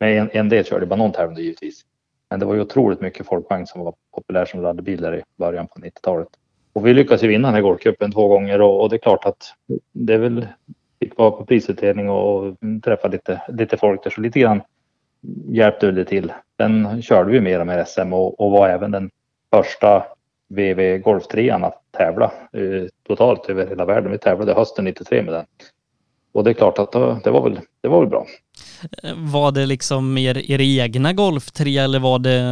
Men 0.00 0.18
en, 0.18 0.30
en 0.32 0.48
del 0.48 0.64
körde 0.64 0.86
bara 0.86 0.96
någon 0.96 1.12
tävling 1.12 1.44
givetvis. 1.44 1.84
Men 2.32 2.40
det 2.40 2.46
var 2.46 2.54
ju 2.54 2.60
otroligt 2.60 3.00
mycket 3.00 3.26
folkvagn 3.26 3.66
som 3.66 3.80
var 3.84 3.94
populär 4.14 4.44
som 4.44 4.62
laddbilar 4.62 5.16
i 5.16 5.22
början 5.36 5.68
på 5.68 5.80
90-talet. 5.80 6.28
Och 6.72 6.86
vi 6.86 6.94
lyckades 6.94 7.22
ju 7.24 7.28
vinna 7.28 7.48
den 7.48 7.54
här 7.54 7.62
Golfcupen 7.62 8.12
två 8.12 8.28
gånger 8.28 8.60
och, 8.60 8.80
och 8.82 8.90
det 8.90 8.96
är 8.96 8.98
klart 8.98 9.24
att 9.24 9.54
det 9.92 10.14
är 10.14 10.18
väl 10.18 10.46
fick 11.00 11.18
vara 11.18 11.30
på 11.30 11.44
prisutdelning 11.44 12.10
och 12.10 12.56
träffa 12.84 13.08
lite, 13.08 13.42
lite 13.48 13.76
folk 13.76 14.04
där. 14.04 14.10
Så 14.10 14.20
lite 14.20 14.40
grann 14.40 14.62
hjälpte 15.48 15.90
det 15.90 16.04
till. 16.04 16.32
Sen 16.56 17.02
körde 17.02 17.30
vi 17.30 17.40
mer 17.40 17.60
och 17.60 17.66
mer 17.66 17.84
SM 17.84 18.12
och, 18.12 18.40
och 18.40 18.50
var 18.50 18.68
även 18.68 18.90
den 18.90 19.10
första 19.54 20.04
VV 20.48 20.98
Golftrean 20.98 21.64
att 21.64 21.82
tävla 21.90 22.24
eh, 22.52 22.88
totalt 23.06 23.50
över 23.50 23.66
hela 23.66 23.84
världen. 23.84 24.12
Vi 24.12 24.18
tävlade 24.18 24.54
hösten 24.54 24.84
93 24.84 25.22
med 25.22 25.34
den. 25.34 25.44
Och 26.34 26.44
det 26.44 26.50
är 26.50 26.54
klart 26.54 26.78
att 26.78 26.92
det, 26.92 27.30
var 27.30 27.42
väl, 27.42 27.60
det 27.80 27.88
var 27.88 28.00
väl 28.00 28.08
bra. 28.08 28.26
Var 29.16 29.52
det 29.52 29.66
liksom 29.66 30.18
er, 30.18 30.50
er 30.50 30.60
egna 30.60 31.12
Golf 31.12 31.50
3 31.50 31.78
eller 31.78 31.98
var 31.98 32.18
det 32.18 32.42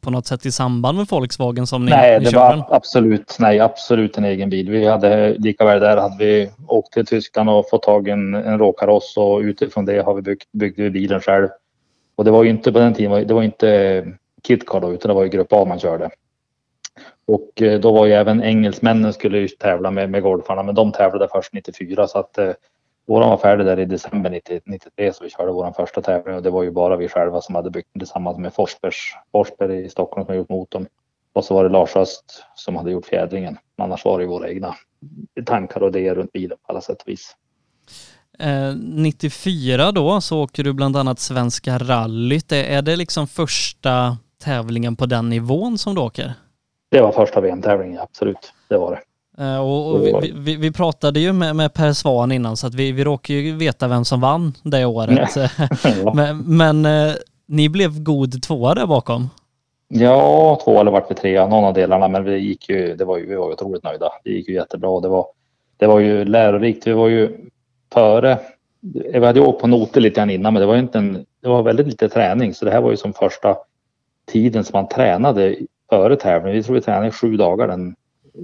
på 0.00 0.10
något 0.10 0.26
sätt 0.26 0.46
i 0.46 0.52
samband 0.52 0.98
med 0.98 1.06
Volkswagen 1.06 1.66
som 1.66 1.84
ni 1.84 1.90
Nej, 1.90 2.18
ni 2.18 2.24
det 2.24 2.30
körde 2.30 2.56
var 2.56 2.76
absolut, 2.76 3.36
nej, 3.38 3.60
absolut 3.60 4.18
en 4.18 4.24
egen 4.24 4.50
bil. 4.50 4.70
Vi 4.70 4.86
hade 4.86 5.34
lika 5.38 5.64
väl 5.64 5.80
där 5.80 5.96
hade 5.96 6.24
vi 6.24 6.50
åkt 6.66 6.92
till 6.92 7.06
Tyskland 7.06 7.50
och 7.50 7.68
fått 7.68 7.82
tag 7.82 8.08
i 8.08 8.10
en, 8.10 8.34
en 8.34 8.58
råkaross 8.58 9.16
och 9.16 9.38
utifrån 9.40 9.84
det 9.84 10.04
har 10.04 10.14
vi 10.14 10.22
byggt, 10.22 10.52
byggde 10.52 10.82
vi 10.82 10.90
bilen 10.90 11.20
själv. 11.20 11.48
Och 12.16 12.24
det 12.24 12.30
var 12.30 12.44
ju 12.44 12.50
inte 12.50 12.72
på 12.72 12.78
den 12.78 12.94
tiden, 12.94 13.26
det 13.26 13.34
var 13.34 13.42
inte 13.42 14.06
KitKar 14.46 14.80
då, 14.80 14.92
utan 14.92 15.08
det 15.08 15.14
var 15.14 15.22
ju 15.22 15.28
Grupp 15.28 15.52
A 15.52 15.64
man 15.64 15.78
körde. 15.78 16.10
Och 17.26 17.62
eh, 17.62 17.80
då 17.80 17.92
var 17.92 18.06
ju 18.06 18.12
även 18.12 18.42
engelsmännen 18.42 19.12
skulle 19.12 19.38
ju 19.38 19.48
tävla 19.48 19.90
med, 19.90 20.10
med 20.10 20.22
golfarna, 20.22 20.62
men 20.62 20.74
de 20.74 20.92
tävlade 20.92 21.28
först 21.32 21.52
94 21.52 22.06
så 22.06 22.18
att 22.18 22.38
eh, 22.38 22.50
våran 23.06 23.30
var 23.30 23.36
färdig 23.36 23.66
där 23.66 23.78
i 23.78 23.84
december 23.84 24.30
90, 24.30 24.60
93 24.64 25.12
så 25.12 25.24
vi 25.24 25.30
körde 25.30 25.52
våran 25.52 25.74
första 25.74 26.02
tävling 26.02 26.34
och 26.34 26.42
det 26.42 26.50
var 26.50 26.62
ju 26.62 26.70
bara 26.70 26.96
vi 26.96 27.08
själva 27.08 27.40
som 27.40 27.54
hade 27.54 27.70
byggt 27.70 27.88
den 27.92 28.00
tillsammans 28.00 28.38
med 28.38 28.54
Forsbergs, 28.54 29.14
Forsberg 29.32 29.84
i 29.84 29.88
Stockholm 29.88 30.26
som 30.26 30.36
gjort 30.36 30.48
motorn. 30.48 30.86
Och 31.32 31.44
så 31.44 31.54
var 31.54 31.64
det 31.64 31.70
Lars 31.70 31.96
Öst 31.96 32.44
som 32.54 32.76
hade 32.76 32.90
gjort 32.90 33.06
fjädringen. 33.06 33.58
Annars 33.78 34.04
var 34.04 34.18
det 34.18 34.24
ju 34.24 34.28
våra 34.28 34.48
egna 34.48 34.74
tankar 35.44 35.82
och 35.82 35.92
det 35.92 36.14
runt 36.14 36.32
bilen 36.32 36.58
på 36.66 36.72
alla 36.72 36.80
sätt 36.80 37.02
och 37.02 37.08
vis. 37.08 37.36
Eh, 38.38 38.74
94 38.76 39.92
då 39.92 40.20
så 40.20 40.42
åker 40.42 40.64
du 40.64 40.72
bland 40.72 40.96
annat 40.96 41.18
Svenska 41.18 41.78
rallyt. 41.78 42.52
Är 42.52 42.82
det 42.82 42.96
liksom 42.96 43.26
första 43.26 44.16
tävlingen 44.44 44.96
på 44.96 45.06
den 45.06 45.28
nivån 45.28 45.78
som 45.78 45.94
du 45.94 46.00
åker? 46.00 46.34
Det 46.90 47.00
var 47.00 47.12
första 47.12 47.40
VM-tävlingen, 47.40 48.00
absolut. 48.00 48.52
Det 48.68 48.76
var 48.76 48.90
det. 48.90 49.00
Eh, 49.38 49.58
Och, 49.58 49.94
och 49.94 50.06
vi, 50.06 50.32
vi, 50.36 50.56
vi 50.56 50.72
pratade 50.72 51.20
ju 51.20 51.32
med, 51.32 51.56
med 51.56 51.74
Per 51.74 51.92
Svan 51.92 52.32
innan 52.32 52.56
så 52.56 52.66
att 52.66 52.74
vi, 52.74 52.92
vi 52.92 53.04
råkar 53.04 53.34
ju 53.34 53.56
veta 53.56 53.88
vem 53.88 54.04
som 54.04 54.20
vann 54.20 54.54
det 54.62 54.84
året. 54.84 55.36
Men 56.14 56.38
men 56.38 56.86
eh, 56.86 57.14
ni 57.46 57.68
blev 57.68 58.02
god 58.02 58.42
tvåa 58.42 58.74
där 58.74 58.86
bakom. 58.86 59.30
Ja, 59.88 60.60
två 60.64 60.80
eller 60.80 60.90
vart 60.90 61.10
vi 61.10 61.14
trea, 61.14 61.46
någon 61.46 61.64
av 61.64 61.74
delarna, 61.74 62.08
men 62.08 62.24
vi 62.24 62.36
gick 62.38 62.68
ju, 62.68 62.96
det 62.96 63.04
var 63.04 63.18
ju, 63.18 63.26
vi 63.26 63.34
var 63.34 63.46
ju 63.46 63.52
otroligt 63.52 63.84
nöjda. 63.84 64.12
Det 64.24 64.30
gick 64.30 64.48
ju 64.48 64.54
jättebra. 64.54 65.00
Det 65.00 65.08
var, 65.08 65.26
det 65.76 65.86
var 65.86 65.98
ju 66.00 66.24
lärorikt. 66.24 66.86
Vi 66.86 66.92
var 66.92 67.08
ju 67.08 67.36
före, 67.92 68.38
vi 69.12 69.26
hade 69.26 69.40
ju 69.40 69.46
åkt 69.46 69.60
på 69.60 69.66
noter 69.66 70.00
lite 70.00 70.20
grann 70.20 70.30
innan, 70.30 70.52
men 70.52 70.60
det 70.60 70.66
var 70.66 70.74
ju 70.74 70.80
inte 70.80 70.98
en, 70.98 71.24
det 71.42 71.48
var 71.48 71.62
väldigt 71.62 71.86
lite 71.86 72.08
träning, 72.08 72.54
så 72.54 72.64
det 72.64 72.70
här 72.70 72.80
var 72.80 72.90
ju 72.90 72.96
som 72.96 73.12
första 73.12 73.56
tiden 74.32 74.64
som 74.64 74.72
man 74.78 74.88
tränade 74.88 75.56
före 75.90 76.16
tävling. 76.16 76.54
Vi 76.54 76.62
tror 76.62 76.74
vi 76.74 76.80
tränade 76.80 77.06
i 77.08 77.10
sju 77.10 77.36
dagar 77.36 77.68
den 77.68 77.96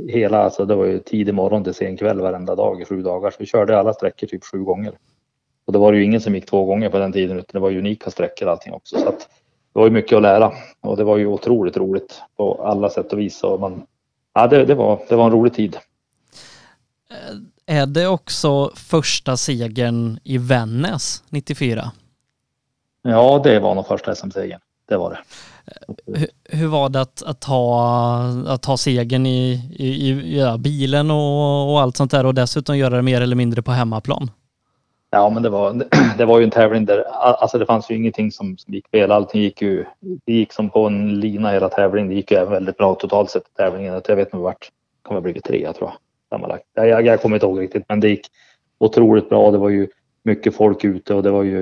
hela, 0.09 0.43
alltså 0.43 0.65
det 0.65 0.75
var 0.75 0.85
ju 0.85 0.99
tidig 0.99 1.35
morgon 1.35 1.65
till 1.65 1.75
sen 1.75 1.97
kväll 1.97 2.21
varenda 2.21 2.55
dag 2.55 2.83
i 2.83 2.85
sju 2.85 3.03
dagar, 3.03 3.31
så 3.31 3.37
vi 3.39 3.47
körde 3.47 3.79
alla 3.79 3.95
sträckor 3.95 4.27
typ 4.27 4.45
sju 4.45 4.59
gånger. 4.59 4.93
Och 5.65 5.73
det 5.73 5.79
var 5.79 5.93
ju 5.93 6.05
ingen 6.05 6.21
som 6.21 6.35
gick 6.35 6.47
två 6.47 6.65
gånger 6.65 6.89
på 6.89 6.99
den 6.99 7.13
tiden, 7.13 7.39
utan 7.39 7.53
det 7.53 7.59
var 7.59 7.71
ju 7.71 7.79
unika 7.79 8.11
sträckor 8.11 8.49
allting 8.49 8.73
också. 8.73 8.99
Så 8.99 9.09
att 9.09 9.19
det 9.73 9.79
var 9.79 9.85
ju 9.85 9.91
mycket 9.91 10.17
att 10.17 10.23
lära 10.23 10.53
och 10.81 10.97
det 10.97 11.05
var 11.05 11.17
ju 11.17 11.27
otroligt 11.27 11.77
roligt 11.77 12.23
på 12.37 12.65
alla 12.65 12.91
sätt 12.91 13.13
och 13.13 13.19
vis. 13.19 13.43
Och 13.43 13.61
man, 13.61 13.87
ja, 14.35 14.47
det, 14.47 14.65
det, 14.65 14.75
var, 14.75 15.01
det 15.09 15.17
var 15.17 15.25
en 15.25 15.33
rolig 15.33 15.55
tid. 15.55 15.77
Är 17.67 17.87
det 17.87 18.07
också 18.07 18.71
första 18.75 19.37
segern 19.37 20.19
i 20.25 20.39
Vännäs 20.39 21.23
94? 21.31 21.93
Ja, 23.03 23.41
det 23.45 23.61
var 23.61 23.75
nog 23.75 23.87
första 23.87 24.15
SM-segern. 24.15 24.61
Det 24.89 24.97
var 24.97 25.11
det. 25.11 25.19
Hur, 26.07 26.29
hur 26.45 26.67
var 26.67 26.89
det 26.89 27.01
att, 27.01 27.23
att, 27.23 27.41
ta, 27.41 27.83
att 28.47 28.63
ta 28.63 28.77
segern 28.77 29.27
i, 29.27 29.71
i, 29.79 30.11
i 30.11 30.39
ja, 30.39 30.57
bilen 30.57 31.11
och, 31.11 31.73
och 31.73 31.81
allt 31.81 31.97
sånt 31.97 32.11
där 32.11 32.27
och 32.27 32.35
dessutom 32.35 32.79
göra 32.79 32.97
det 32.97 33.03
mer 33.03 33.21
eller 33.21 33.37
mindre 33.37 33.63
på 33.63 33.71
hemmaplan? 33.71 34.31
Ja, 35.11 35.31
men 35.31 35.43
det 35.43 35.49
var, 35.49 35.85
det 36.19 36.25
var 36.25 36.39
ju 36.39 36.45
en 36.45 36.51
tävling 36.51 36.85
där, 36.85 37.05
alltså 37.13 37.59
det 37.59 37.67
fanns 37.67 37.91
ju 37.91 37.97
ingenting 37.97 38.33
som, 38.33 38.59
som 38.59 38.75
gick 38.75 38.89
fel. 38.89 39.11
Allting 39.11 39.43
gick 39.43 39.63
ju, 39.63 39.85
det 40.01 40.33
gick 40.33 40.53
som 40.53 40.71
på 40.71 40.87
en 40.87 41.21
lina 41.21 41.51
hela 41.51 41.69
tävlingen. 41.69 42.09
Det 42.09 42.15
gick 42.15 42.31
ju 42.31 42.37
även 42.37 42.53
väldigt 42.53 42.77
bra 42.77 42.95
totalt 42.95 43.31
sett 43.31 43.43
i 43.43 43.57
tävlingen. 43.57 44.03
Jag 44.09 44.17
vet 44.17 44.29
inte 44.29 44.37
vart, 44.37 44.71
kommer 45.03 45.17
jag 45.17 45.23
blivit 45.23 45.45
trea 45.45 45.73
tror 45.73 45.91
jag. 45.91 45.97
Sammanlagt. 46.31 46.65
Jag, 46.75 46.89
jag, 46.89 47.07
jag 47.07 47.23
kommer 47.23 47.37
inte 47.37 47.47
ihåg 47.47 47.61
riktigt, 47.61 47.85
men 47.89 48.01
det 48.01 48.09
gick 48.09 48.27
otroligt 48.79 49.29
bra. 49.29 49.51
Det 49.51 49.59
var 49.59 49.69
ju 49.69 49.89
mycket 50.25 50.57
folk 50.57 50.85
ute 50.85 51.15
och 51.15 51.23
det 51.23 51.31
var 51.31 51.43
ju, 51.43 51.59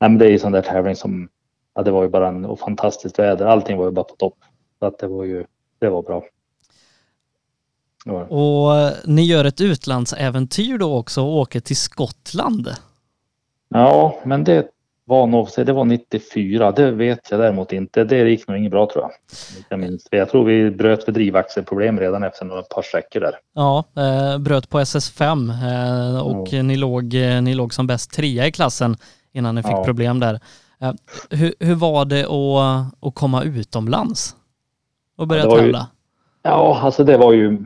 nej 0.00 0.10
men 0.10 0.18
det 0.18 0.26
är 0.26 0.30
ju 0.30 0.38
sån 0.38 0.52
där 0.52 0.62
tävling 0.62 0.96
som, 0.96 1.28
ja 1.74 1.82
det 1.82 1.90
var 1.90 2.02
ju 2.02 2.08
bara 2.08 2.28
en 2.28 2.56
fantastiskt 2.56 3.18
väder. 3.18 3.46
Allting 3.46 3.76
var 3.76 3.84
ju 3.84 3.90
bara 3.90 4.04
på 4.04 4.16
topp. 4.16 4.36
Så 4.78 4.86
att 4.86 4.98
det 4.98 5.06
var 5.06 5.24
ju, 5.24 5.44
det 5.78 5.88
var 5.88 6.02
bra. 6.02 6.24
Det 8.04 8.10
var 8.12 8.20
det. 8.20 8.26
Och 8.26 8.76
eh, 8.76 8.92
ni 9.04 9.22
gör 9.22 9.44
ett 9.44 9.60
utlandsäventyr 9.60 10.78
då 10.78 10.96
också 10.96 11.22
och 11.22 11.36
åker 11.36 11.60
till 11.60 11.76
Skottland. 11.76 12.68
Ja, 13.68 14.18
men 14.24 14.44
det 14.44 14.68
var 15.04 15.26
nog, 15.26 15.48
det 15.56 15.72
var 15.72 15.84
94, 15.84 16.72
det 16.72 16.90
vet 16.90 17.30
jag 17.30 17.40
däremot 17.40 17.72
inte. 17.72 18.04
Det 18.04 18.30
gick 18.30 18.48
nog 18.48 18.58
inget 18.58 18.70
bra 18.70 18.88
tror 18.92 19.04
jag. 19.04 19.10
Jag, 19.68 19.78
minns. 19.78 20.06
jag 20.10 20.30
tror 20.30 20.44
vi 20.44 20.70
bröt 20.70 21.04
för 21.04 21.12
drivaxelproblem 21.12 22.00
redan 22.00 22.22
efter 22.22 22.44
några 22.44 22.62
par 22.62 22.82
sträckor 22.82 23.20
där. 23.20 23.34
Ja, 23.54 23.84
eh, 23.96 24.38
bröt 24.38 24.68
på 24.68 24.78
SS5 24.80 25.50
eh, 26.14 26.20
och 26.26 26.52
ni, 26.52 26.76
låg, 26.76 27.14
eh, 27.14 27.42
ni 27.42 27.54
låg 27.54 27.74
som 27.74 27.86
bäst 27.86 28.10
trea 28.10 28.46
i 28.46 28.52
klassen 28.52 28.96
innan 29.32 29.54
ni 29.54 29.62
fick 29.62 29.72
Ja. 29.72 29.84
problem 29.84 30.20
där. 30.20 30.40
Eh, 30.80 30.92
hur, 31.30 31.54
hur 31.60 31.74
var 31.74 32.04
det 32.04 32.24
att, 32.24 33.06
att 33.06 33.14
komma 33.14 33.42
utomlands 33.44 34.36
och 35.16 35.26
börja 35.28 35.42
det 35.42 35.48
var 35.48 35.56
ju- 35.56 35.62
tävla? 35.62 35.86
Ja, 36.42 36.80
alltså 36.82 37.04
det 37.04 37.16
var 37.16 37.32
ju, 37.32 37.58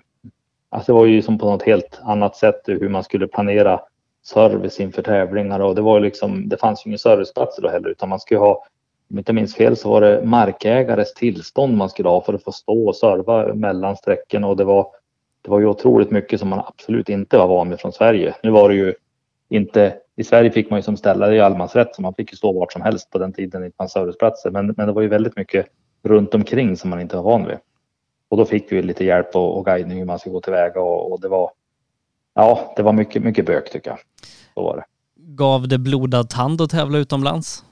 alltså 0.68 0.92
det 0.92 0.98
var 0.98 1.06
ju 1.06 1.22
som 1.22 1.38
på 1.38 1.50
något 1.50 1.62
helt 1.62 2.00
annat 2.02 2.36
sätt 2.36 2.60
hur 2.66 2.88
man 2.88 3.04
skulle 3.04 3.26
planera 3.26 3.80
service 4.24 4.80
inför 4.80 5.02
tävlingar 5.02 5.60
och 5.60 5.74
det 5.74 5.82
var 5.82 5.98
ju 5.98 6.04
liksom, 6.04 6.48
det 6.48 6.56
fanns 6.56 6.86
ju 6.86 6.88
ingen 6.88 6.98
serviceplatser 6.98 7.62
då 7.62 7.68
heller 7.68 7.88
utan 7.88 8.08
man 8.08 8.20
skulle 8.20 8.40
ha, 8.40 8.52
om 8.54 8.60
jag 9.08 9.18
inte 9.18 9.32
minns 9.32 9.54
fel 9.54 9.76
så 9.76 9.90
var 9.90 10.00
det 10.00 10.22
markägares 10.24 11.14
tillstånd 11.14 11.76
man 11.76 11.90
skulle 11.90 12.08
ha 12.08 12.20
för 12.20 12.34
att 12.34 12.44
få 12.44 12.52
stå 12.52 12.88
och 12.88 12.96
serva 12.96 13.54
mellan 13.54 13.96
sträckorna 13.96 14.46
och 14.46 14.56
det 14.56 14.64
var, 14.64 14.86
det 15.42 15.50
var 15.50 15.60
ju 15.60 15.66
otroligt 15.66 16.10
mycket 16.10 16.40
som 16.40 16.48
man 16.48 16.62
absolut 16.66 17.08
inte 17.08 17.38
var 17.38 17.46
van 17.46 17.70
vid 17.70 17.80
från 17.80 17.92
Sverige. 17.92 18.34
Nu 18.42 18.50
var 18.50 18.68
det 18.68 18.74
ju 18.74 18.94
inte, 19.48 19.94
i 20.16 20.24
Sverige 20.24 20.50
fick 20.50 20.70
man 20.70 20.78
ju 20.78 20.82
som 20.82 20.96
ställare 20.96 21.36
i 21.36 21.40
allemansrätt 21.40 21.94
så 21.94 22.02
man 22.02 22.14
fick 22.14 22.32
ju 22.32 22.36
stå 22.36 22.52
vart 22.52 22.72
som 22.72 22.82
helst 22.82 23.10
på 23.10 23.18
den 23.18 23.32
tiden 23.32 23.72
fanns 23.78 23.92
serviceplatser 23.92 24.50
men, 24.50 24.74
men 24.76 24.86
det 24.86 24.92
var 24.92 25.02
ju 25.02 25.08
väldigt 25.08 25.36
mycket 25.36 25.66
runt 26.02 26.34
omkring 26.34 26.76
som 26.76 26.90
man 26.90 27.00
inte 27.00 27.16
var 27.16 27.22
van 27.22 27.46
vid. 27.46 27.56
Och 28.28 28.36
då 28.36 28.44
fick 28.44 28.72
vi 28.72 28.82
lite 28.82 29.04
hjälp 29.04 29.36
och, 29.36 29.58
och 29.58 29.64
guidning 29.64 29.98
hur 29.98 30.04
man 30.04 30.18
ska 30.18 30.30
gå 30.30 30.40
tillväga 30.40 30.80
och, 30.80 31.12
och 31.12 31.20
det 31.20 31.28
var 31.28 31.50
Ja, 32.34 32.72
det 32.76 32.82
var 32.82 32.92
mycket, 32.92 33.22
mycket 33.22 33.46
bök 33.46 33.70
tycker 33.70 33.90
jag. 33.90 33.98
Så 34.54 34.62
var 34.62 34.76
det. 34.76 34.84
Gav 35.16 35.68
det 35.68 35.78
blodad 35.78 36.30
tand 36.30 36.60
att 36.60 36.70
tävla 36.70 36.98
utomlands? 36.98 37.64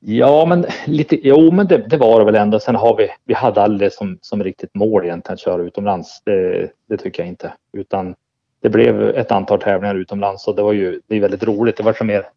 Ja, 0.00 0.46
men 0.48 0.66
lite, 0.86 1.28
jo, 1.28 1.50
men 1.50 1.66
det, 1.66 1.78
det 1.78 1.96
var 1.96 2.18
det 2.18 2.24
väl 2.24 2.34
ändå. 2.34 2.60
Sen 2.60 2.74
har 2.74 2.96
vi, 2.96 3.08
vi 3.24 3.34
hade 3.34 3.62
aldrig 3.62 3.92
som, 3.92 4.18
som 4.22 4.44
riktigt 4.44 4.74
mål 4.74 5.04
egentligen 5.04 5.34
att 5.34 5.40
köra 5.40 5.62
utomlands. 5.62 6.22
Det, 6.24 6.70
det 6.88 6.96
tycker 6.96 7.22
jag 7.22 7.28
inte. 7.28 7.52
Utan 7.72 8.14
det 8.62 8.70
blev 8.70 9.02
ett 9.02 9.32
antal 9.32 9.60
tävlingar 9.60 9.94
utomlands 9.94 10.48
och 10.48 10.56
det 10.56 10.62
var 10.62 10.72
ju 10.72 11.00
det 11.06 11.16
är 11.16 11.20
väldigt 11.20 11.42
roligt. 11.42 11.76
Det 11.76 11.82
var 11.82 11.92
så 11.92 12.04
mer, 12.04 12.28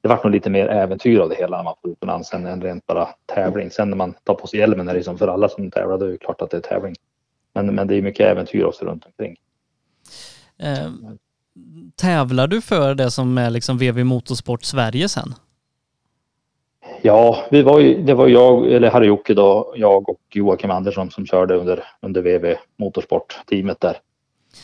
det 0.00 0.08
var 0.08 0.20
nog 0.24 0.32
lite 0.32 0.50
mer 0.50 0.66
äventyr 0.66 1.18
av 1.18 1.28
det 1.28 1.34
hela 1.34 1.56
när 1.56 1.64
man 1.64 1.74
får 1.82 1.90
utomlands 1.90 2.32
än, 2.32 2.46
än 2.46 2.62
rent 2.62 2.86
bara 2.86 3.08
tävling. 3.34 3.70
Sen 3.70 3.90
när 3.90 3.96
man 3.96 4.14
tar 4.24 4.34
på 4.34 4.46
sig 4.46 4.60
hjälmen 4.60 4.88
är 4.88 4.94
det 4.94 5.02
som 5.02 5.18
för 5.18 5.28
alla 5.28 5.48
som 5.48 5.70
tävlar, 5.70 5.98
då 5.98 6.06
är 6.06 6.10
det 6.10 6.18
klart 6.18 6.42
att 6.42 6.50
det 6.50 6.56
är 6.56 6.60
tävling. 6.60 6.94
Men, 7.54 7.74
men 7.74 7.86
det 7.86 7.94
är 7.94 8.02
mycket 8.02 8.26
äventyr 8.26 8.64
också 8.64 8.84
runt 8.84 9.06
omkring. 9.06 9.36
Eh, 10.58 10.90
tävlar 11.96 12.46
du 12.46 12.60
för 12.60 12.94
det 12.94 13.10
som 13.10 13.38
är 13.38 13.50
liksom 13.50 13.78
VV 13.78 14.04
Motorsport 14.04 14.62
Sverige 14.62 15.08
sen? 15.08 15.34
Ja, 17.02 17.44
vi 17.50 17.62
var 17.62 17.80
ju, 17.80 18.02
det 18.02 18.14
var 18.14 18.28
jag, 18.28 18.72
eller 18.72 18.90
Harry 18.90 19.06
Jocke 19.06 19.34
då, 19.34 19.74
jag 19.76 20.08
och 20.08 20.20
Joakim 20.32 20.70
Andersson 20.70 21.10
som 21.10 21.26
körde 21.26 21.54
under, 21.54 21.84
under 22.00 22.22
VV 22.22 22.54
Motorsport-teamet 22.76 23.80
där. 23.80 23.96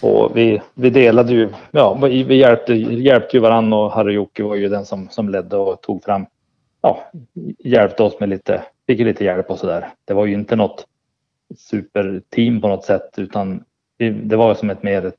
Och 0.02 0.36
vi, 0.36 0.62
vi 0.74 0.90
delade 0.90 1.32
ju, 1.32 1.48
ja, 1.70 1.94
vi, 1.94 2.22
vi 2.22 2.36
hjälpte, 2.36 2.74
hjälpte 2.74 3.36
ju 3.36 3.40
varandra 3.40 3.78
och 3.78 3.92
Harry 3.92 4.14
Jocke 4.14 4.42
var 4.42 4.54
ju 4.54 4.68
den 4.68 4.86
som, 4.86 5.08
som 5.08 5.28
ledde 5.28 5.56
och 5.56 5.80
tog 5.80 6.04
fram, 6.04 6.26
ja, 6.80 7.10
hjälpte 7.58 8.02
oss 8.02 8.20
med 8.20 8.28
lite, 8.28 8.62
fick 8.86 9.00
lite 9.00 9.24
hjälp 9.24 9.50
och 9.50 9.58
sådär. 9.58 9.88
Det 10.04 10.14
var 10.14 10.26
ju 10.26 10.34
inte 10.34 10.56
något 10.56 10.86
superteam 11.56 12.60
på 12.60 12.68
något 12.68 12.84
sätt 12.84 13.10
utan 13.16 13.64
det, 13.98 14.10
det 14.10 14.36
var 14.36 14.54
som 14.54 14.70
ett 14.70 14.82
mer 14.82 15.06
ett 15.06 15.16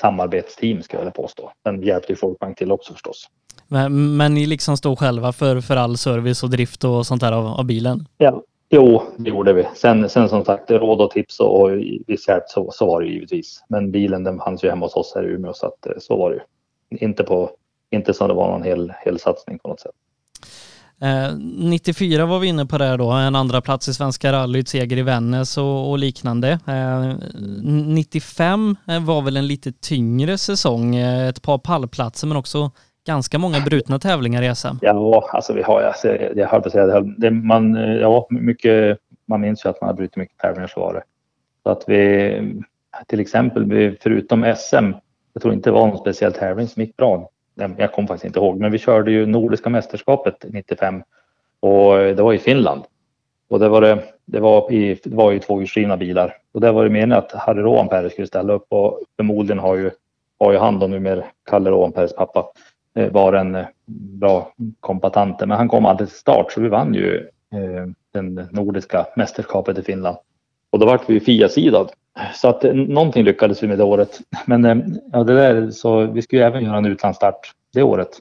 samarbetsteam 0.00 0.82
ska 0.82 1.04
jag 1.04 1.14
påstå. 1.14 1.52
Sen 1.62 1.82
hjälpte 1.82 2.12
ju 2.12 2.16
Folkbank 2.16 2.58
till 2.58 2.72
också 2.72 2.92
förstås. 2.92 3.28
Men, 3.68 4.16
men 4.16 4.34
ni 4.34 4.46
liksom 4.46 4.76
stod 4.76 4.98
själva 4.98 5.32
för, 5.32 5.60
för 5.60 5.76
all 5.76 5.96
service 5.96 6.42
och 6.42 6.50
drift 6.50 6.84
och 6.84 7.06
sånt 7.06 7.20
där 7.20 7.32
av, 7.32 7.46
av 7.46 7.64
bilen? 7.64 8.06
Ja, 8.18 8.42
jo, 8.70 9.02
det 9.16 9.30
gjorde 9.30 9.52
vi. 9.52 9.66
Sen, 9.74 10.08
sen 10.08 10.28
som 10.28 10.44
sagt, 10.44 10.70
råd 10.70 11.00
och 11.00 11.10
tips 11.10 11.40
och, 11.40 11.60
och 11.60 11.70
viss 12.06 12.28
hjälp 12.28 12.44
så, 12.46 12.70
så 12.72 12.86
var 12.86 13.00
det 13.00 13.06
ju 13.06 13.12
givetvis. 13.12 13.64
Men 13.68 13.90
bilen 13.90 14.24
den 14.24 14.38
fanns 14.38 14.64
ju 14.64 14.68
hemma 14.68 14.86
hos 14.86 14.96
oss 14.96 15.12
här 15.14 15.22
i 15.22 15.26
Umeå 15.26 15.52
så 15.52 15.66
att 15.66 15.86
eh, 15.86 15.92
så 15.98 16.16
var 16.16 16.30
det 16.30 16.36
ju. 16.36 16.42
Inte 17.06 17.24
på, 17.24 17.50
inte 17.90 18.14
som 18.14 18.28
det 18.28 18.34
var 18.34 18.50
någon 18.50 18.62
hel, 18.62 18.92
hel 19.04 19.18
satsning 19.18 19.58
på 19.58 19.68
något 19.68 19.80
sätt. 19.80 19.94
Eh, 21.02 21.36
94 21.38 22.26
var 22.26 22.38
vi 22.38 22.48
inne 22.48 22.66
på 22.66 22.78
det 22.78 22.96
då, 22.96 23.10
en 23.10 23.34
andra 23.34 23.60
plats 23.60 23.88
i 23.88 23.94
Svenska 23.94 24.32
rallyt, 24.32 24.68
seger 24.68 24.96
i 24.96 25.02
Vännäs 25.02 25.58
och, 25.58 25.90
och 25.90 25.98
liknande. 25.98 26.58
Eh, 26.66 27.14
95 27.74 28.76
eh, 28.88 29.04
var 29.04 29.22
väl 29.22 29.36
en 29.36 29.46
lite 29.46 29.72
tyngre 29.72 30.38
säsong, 30.38 30.96
eh, 30.96 31.28
ett 31.28 31.42
par 31.42 31.58
pallplatser 31.58 32.26
men 32.26 32.36
också 32.36 32.70
ganska 33.06 33.38
många 33.38 33.60
brutna 33.60 33.98
tävlingar 33.98 34.42
i 34.42 34.54
SM. 34.54 34.76
Ja, 34.80 35.28
alltså 35.32 35.52
vi 35.52 35.62
har, 35.62 35.82
alltså, 35.82 36.16
jag 36.16 36.48
höll 36.48 36.60
på 36.60 36.66
att 36.66 36.72
säga 36.72 36.86
det, 36.86 37.14
det 37.18 37.30
man, 37.30 37.74
ja, 38.00 38.26
mycket, 38.30 38.98
man 39.26 39.40
minns 39.40 39.64
ju 39.64 39.68
att 39.70 39.80
man 39.80 39.88
har 39.88 39.94
brutit 39.94 40.16
mycket 40.16 40.38
tävlingar 40.38 40.66
så 40.66 40.80
var 40.80 40.94
det. 40.94 41.02
Så 41.62 41.70
att 41.70 41.84
vi, 41.86 42.62
till 43.06 43.20
exempel, 43.20 43.64
vi, 43.64 43.96
förutom 44.00 44.54
SM, 44.56 44.92
jag 45.32 45.42
tror 45.42 45.54
inte 45.54 45.70
det 45.70 45.74
var 45.74 45.86
någon 45.86 45.98
speciell 45.98 46.32
tävling 46.32 46.68
som 46.68 46.82
gick 46.82 46.96
bra. 46.96 47.30
Jag 47.76 47.92
kommer 47.92 48.08
faktiskt 48.08 48.24
inte 48.24 48.38
ihåg, 48.38 48.60
men 48.60 48.72
vi 48.72 48.78
körde 48.78 49.12
ju 49.12 49.26
Nordiska 49.26 49.70
mästerskapet 49.70 50.44
95 50.48 51.02
och 51.60 51.96
det 51.96 52.22
var 52.22 52.32
i 52.32 52.38
Finland. 52.38 52.82
Och 53.48 53.58
det 53.58 53.68
var, 53.68 53.80
det, 53.80 54.02
det 54.24 54.40
var, 54.40 54.72
i, 54.72 55.00
det 55.04 55.14
var 55.16 55.30
ju 55.30 55.38
tvåhjulsdrivna 55.38 55.96
bilar 55.96 56.36
och 56.52 56.60
där 56.60 56.72
var 56.72 56.84
det 56.84 56.90
meningen 56.90 57.18
att 57.18 57.32
Harry 57.32 57.62
Rovanperä 57.62 58.10
skulle 58.10 58.26
ställa 58.26 58.52
upp 58.52 58.66
och 58.68 59.00
förmodligen 59.16 59.58
har 59.58 59.76
ju, 59.76 59.90
har 60.38 60.52
ju 60.52 60.58
han 60.58 60.78
då 60.78 60.86
numera, 60.86 61.24
Kalle 61.50 61.70
Rovanperäs 61.70 62.14
pappa, 62.14 62.46
Eh, 62.94 63.12
var 63.12 63.32
en 63.32 63.54
eh, 63.54 63.66
bra 63.86 64.52
kompatant. 64.80 65.40
Men 65.40 65.50
han 65.50 65.68
kom 65.68 65.86
aldrig 65.86 66.08
till 66.08 66.18
start 66.18 66.52
så 66.52 66.60
vi 66.60 66.68
vann 66.68 66.94
ju 66.94 67.28
eh, 67.52 67.86
den 68.12 68.48
nordiska 68.50 69.06
mästerskapet 69.16 69.78
i 69.78 69.82
Finland. 69.82 70.16
Och 70.70 70.78
då 70.78 70.86
vart 70.86 71.10
vi 71.10 71.20
Fia-sidad. 71.20 71.90
Så 72.34 72.48
att 72.48 72.62
någonting 72.74 73.24
lyckades 73.24 73.62
vi 73.62 73.68
med 73.68 73.78
det 73.78 73.84
året. 73.84 74.20
Men 74.46 75.00
ja, 75.12 75.24
det 75.24 75.34
där, 75.34 75.70
så 75.70 76.06
vi 76.06 76.22
skulle 76.22 76.46
även 76.46 76.64
göra 76.64 76.76
en 76.76 76.86
utlandsstart 76.86 77.52
det 77.72 77.82
året. 77.82 78.18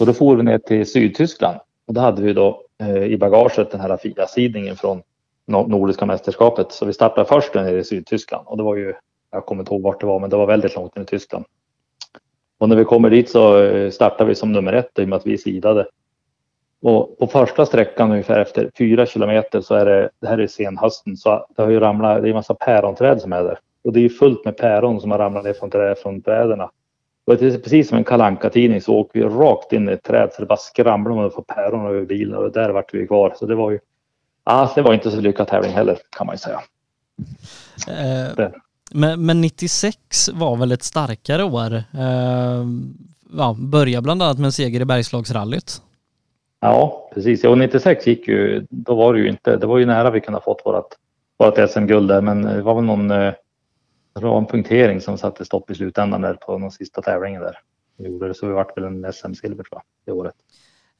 Och 0.00 0.06
då 0.06 0.12
for 0.12 0.36
vi 0.36 0.42
ner 0.42 0.58
till 0.58 0.90
Sydtyskland 0.90 1.58
och 1.86 1.94
då 1.94 2.00
hade 2.00 2.22
vi 2.22 2.32
då 2.32 2.62
eh, 2.80 3.02
i 3.02 3.16
bagaget 3.16 3.70
den 3.70 3.80
här 3.80 3.96
Fia-sidningen 3.96 4.76
från 4.76 5.02
Nordiska 5.46 6.06
mästerskapet. 6.06 6.72
Så 6.72 6.86
vi 6.86 6.92
startade 6.92 7.28
först 7.28 7.54
nere 7.54 7.78
i 7.78 7.84
Sydtyskland 7.84 8.46
och 8.46 8.56
det 8.56 8.62
var 8.62 8.76
ju, 8.76 8.94
jag 9.30 9.46
kommer 9.46 9.62
inte 9.62 9.74
ihåg 9.74 9.82
vart 9.82 10.00
det 10.00 10.06
var, 10.06 10.20
men 10.20 10.30
det 10.30 10.36
var 10.36 10.46
väldigt 10.46 10.76
långt 10.76 10.96
ner 10.96 11.02
i 11.02 11.06
Tyskland. 11.06 11.44
Och 12.58 12.68
när 12.68 12.76
vi 12.76 12.84
kommer 12.84 13.10
dit 13.10 13.30
så 13.30 13.62
eh, 13.62 13.90
startar 13.90 14.24
vi 14.24 14.34
som 14.34 14.52
nummer 14.52 14.72
ett 14.72 14.98
i 14.98 15.04
och 15.04 15.08
med 15.08 15.16
att 15.16 15.26
vi 15.26 15.38
sidade. 15.38 15.86
Och 16.82 17.18
på 17.18 17.26
första 17.26 17.66
sträckan 17.66 18.10
ungefär 18.10 18.40
efter 18.40 18.70
fyra 18.78 19.06
kilometer 19.06 19.60
så 19.60 19.74
är 19.74 19.86
det, 19.86 20.10
det 20.20 20.26
här 20.26 20.38
är 20.38 20.46
senhösten, 20.46 21.16
så 21.16 21.46
det 21.56 21.62
har 21.62 21.70
ju 21.70 21.80
ramlat, 21.80 22.22
det 22.22 22.28
är 22.28 22.30
en 22.30 22.36
massa 22.36 22.54
päronträd 22.54 23.20
som 23.20 23.32
är 23.32 23.42
där. 23.42 23.58
Och 23.84 23.92
det 23.92 24.00
är 24.00 24.02
ju 24.02 24.08
fullt 24.08 24.44
med 24.44 24.56
päron 24.56 25.00
som 25.00 25.10
har 25.10 25.18
ramlat 25.18 25.44
ner 25.44 25.52
från, 25.52 25.70
trä, 25.70 25.94
från 25.94 26.22
träden. 26.22 26.60
Och 27.26 27.36
det 27.36 27.46
är 27.46 27.58
precis 27.58 27.88
som 27.88 27.98
en 27.98 28.04
kalanka 28.04 28.50
tidning 28.50 28.80
så 28.80 28.94
åker 28.94 29.20
vi 29.20 29.26
rakt 29.26 29.72
in 29.72 29.88
i 29.88 29.92
ett 29.92 30.02
träd 30.02 30.30
så 30.32 30.42
det 30.42 30.46
bara 30.46 30.56
skramlar 30.56 31.14
man 31.14 31.30
får 31.30 31.42
päron 31.42 31.86
över 31.86 32.04
bilen 32.04 32.36
och 32.36 32.52
där 32.52 32.70
vart 32.70 32.94
vi 32.94 33.06
kvar. 33.06 33.34
Så 33.36 33.46
det 33.46 33.54
var 33.54 33.70
ju, 33.70 33.78
ja, 34.44 34.72
det 34.74 34.82
var 34.82 34.94
inte 34.94 35.10
så 35.10 35.20
lyckad 35.20 35.48
tävling 35.48 35.72
heller 35.72 35.98
kan 36.16 36.26
man 36.26 36.34
ju 36.34 36.38
säga. 36.38 36.60
Eh, 37.88 38.48
men, 38.92 39.26
men 39.26 39.40
96 39.40 40.30
var 40.32 40.56
väl 40.56 40.72
ett 40.72 40.82
starkare 40.82 41.44
år? 41.44 41.74
Eh, 41.74 42.64
ja, 43.36 43.56
börja 43.58 44.02
bland 44.02 44.22
annat 44.22 44.38
med 44.38 44.46
en 44.46 44.52
seger 44.52 44.80
i 44.80 44.84
Bergslagsrallyt. 44.84 45.82
Ja, 46.60 47.10
precis. 47.14 47.44
Och 47.44 47.58
96 47.58 48.06
gick 48.06 48.28
ju, 48.28 48.66
då 48.70 48.94
var 48.94 49.14
det 49.14 49.20
ju 49.20 49.28
inte, 49.28 49.56
det 49.56 49.66
var 49.66 49.78
ju 49.78 49.86
nära 49.86 50.10
vi 50.10 50.20
kunde 50.20 50.36
ha 50.36 50.44
fått 50.44 50.62
vårat, 50.64 50.86
vårat 51.38 51.70
SM-guld 51.70 52.08
där, 52.08 52.20
men 52.20 52.42
det 52.42 52.62
var 52.62 52.74
väl 52.74 52.84
någon 52.84 53.10
eh, 53.10 53.32
rampunktering 54.18 55.00
som 55.00 55.18
satte 55.18 55.44
stopp 55.44 55.70
i 55.70 55.74
slutändan 55.74 56.20
där 56.20 56.34
på 56.34 56.58
den 56.58 56.70
sista 56.70 57.02
tävlingen 57.02 57.42
där. 57.42 57.58
Vi 57.96 58.08
gjorde 58.08 58.28
det, 58.28 58.34
så 58.34 58.46
vi 58.46 58.52
vart 58.52 58.76
väl 58.76 58.84
en 58.84 59.12
SM-silver 59.12 59.62
tror 59.62 59.68
jag, 59.70 59.82
det 60.04 60.12
året. 60.12 60.34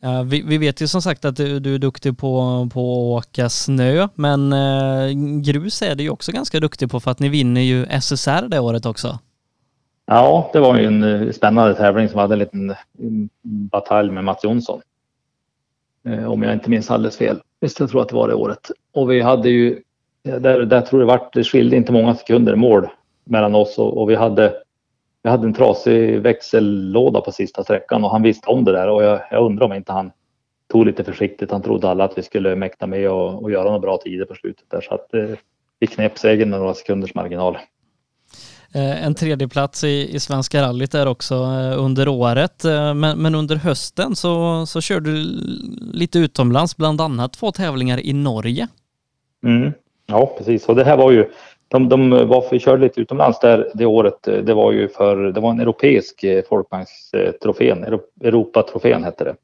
Ja, 0.06 0.22
vi, 0.22 0.42
vi, 0.42 0.58
vet 0.58 0.80
ju 0.80 0.88
som 0.88 1.02
sagt 1.02 1.24
att 1.24 1.36
du, 1.36 1.60
du, 1.60 1.74
är 1.74 1.78
duktig 1.78 2.18
på, 2.18 2.68
på 2.72 2.80
att 3.16 3.24
åka 3.26 3.48
snö, 3.48 4.08
men 4.14 4.52
eh, 4.52 5.10
grus 5.40 5.82
är 5.82 5.94
du 5.94 6.02
ju 6.02 6.10
också 6.10 6.32
ganska 6.32 6.60
duktig 6.60 6.90
på 6.90 7.00
för 7.00 7.10
att 7.10 7.18
ni 7.18 7.28
vinner 7.28 7.60
ju 7.60 7.86
SSR 8.00 8.48
det 8.48 8.58
året 8.58 8.86
också. 8.86 9.18
Ja, 10.06 10.50
det 10.52 10.60
var 10.60 10.78
ju 10.78 10.86
en 10.86 11.02
eh, 11.02 11.32
spännande 11.32 11.74
tävling 11.74 12.08
som 12.08 12.18
hade 12.18 12.34
en 12.34 12.38
liten 12.38 12.74
mm, 12.98 13.28
batalj 13.42 14.10
med 14.10 14.24
Mats 14.24 14.44
Jonsson. 14.44 14.80
Eh, 16.08 16.32
om 16.32 16.42
jag 16.42 16.52
inte 16.52 16.70
minns 16.70 16.90
alldeles 16.90 17.16
fel. 17.16 17.40
Visst, 17.60 17.80
jag 17.80 17.90
tror 17.90 18.02
att 18.02 18.08
det 18.08 18.14
var 18.14 18.28
det 18.28 18.34
året. 18.34 18.70
Och 18.92 19.10
vi 19.10 19.20
hade 19.20 19.48
ju, 19.48 19.82
eh, 20.28 20.36
där, 20.36 20.60
där 20.60 20.80
tror 20.80 21.02
jag 21.02 21.08
det 21.08 21.12
vart, 21.12 21.32
det 21.32 21.44
skilde 21.44 21.76
inte 21.76 21.92
många 21.92 22.14
sekunder 22.14 22.52
i 22.52 22.56
mål 22.56 22.88
mellan 23.24 23.54
oss 23.54 23.78
och, 23.78 24.02
och, 24.02 24.10
vi 24.10 24.14
hade 24.14 24.54
vi 25.24 25.30
hade 25.30 25.46
en 25.46 25.54
trasig 25.54 26.20
växellåda 26.20 27.20
på 27.20 27.32
sista 27.32 27.64
sträckan 27.64 28.04
och 28.04 28.10
han 28.10 28.22
visste 28.22 28.50
om 28.50 28.64
det 28.64 28.72
där 28.72 28.88
och 28.88 29.02
jag, 29.02 29.20
jag 29.30 29.44
undrar 29.44 29.66
om 29.66 29.72
inte 29.72 29.92
han 29.92 30.12
tog 30.72 30.86
lite 30.86 31.04
försiktigt. 31.04 31.50
Han 31.50 31.62
trodde 31.62 31.88
alla 31.88 32.04
att 32.04 32.18
vi 32.18 32.22
skulle 32.22 32.56
mäkta 32.56 32.86
med 32.86 33.10
och, 33.10 33.42
och 33.42 33.50
göra 33.50 33.64
några 33.64 33.78
bra 33.78 33.96
tider 33.96 34.24
på 34.24 34.34
slutet 34.34 34.64
där 34.70 34.80
så 34.80 34.94
att 34.94 35.14
eh, 35.14 35.38
vi 35.78 35.86
knep 35.86 36.18
segern 36.18 36.50
med 36.50 36.58
några 36.58 36.74
sekunders 36.74 37.14
marginal. 37.14 37.58
Eh, 38.74 39.06
en 39.06 39.14
tredjeplats 39.14 39.84
i, 39.84 40.14
i 40.14 40.20
Svenska 40.20 40.62
rallyt 40.62 40.92
där 40.92 41.06
också 41.06 41.34
eh, 41.34 41.84
under 41.84 42.08
året. 42.08 42.64
Eh, 42.64 42.94
men, 42.94 43.18
men, 43.18 43.34
under 43.34 43.56
hösten 43.56 44.16
så, 44.16 44.66
så 44.66 44.80
körde 44.80 45.12
du 45.12 45.22
lite 45.92 46.18
utomlands, 46.18 46.76
bland 46.76 47.00
annat 47.00 47.32
två 47.32 47.52
tävlingar 47.52 48.06
i 48.06 48.12
Norge. 48.12 48.68
Mm. 49.44 49.72
Ja, 50.06 50.34
precis. 50.38 50.66
Och 50.66 50.76
det 50.76 50.84
här 50.84 50.96
var 50.96 51.10
ju, 51.10 51.30
de, 51.74 51.88
de 51.88 52.10
varför 52.10 52.50
vi 52.50 52.58
körde 52.58 52.82
lite 52.82 53.00
utomlands 53.00 53.40
där 53.40 53.70
det 53.74 53.86
året, 53.86 54.22
det 54.22 54.54
var 54.54 54.72
ju 54.72 54.88
för, 54.88 55.16
det 55.16 55.40
var 55.40 55.50
en 55.50 55.60
europeisk 55.60 56.24
folkbankstrofén, 56.48 57.84
Europatrofén 58.20 59.04
hette 59.04 59.24
det. 59.24 59.36